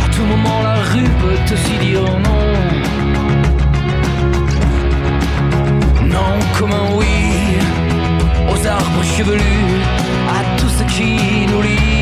À 0.04 0.08
tout 0.14 0.26
moment, 0.32 0.58
la 0.62 0.76
rue 0.90 1.10
peut 1.20 1.54
aussi 1.54 1.76
dire 1.86 2.02
non. 2.28 2.46
Non 6.14 6.34
comme 6.58 6.72
un 6.72 6.88
oui 6.98 7.14
aux 8.52 8.66
arbres 8.66 9.04
chevelus, 9.16 9.74
à 10.38 10.58
tout 10.58 10.72
ce 10.78 10.84
qui 10.94 11.46
nous 11.50 11.62
lie. 11.62 11.93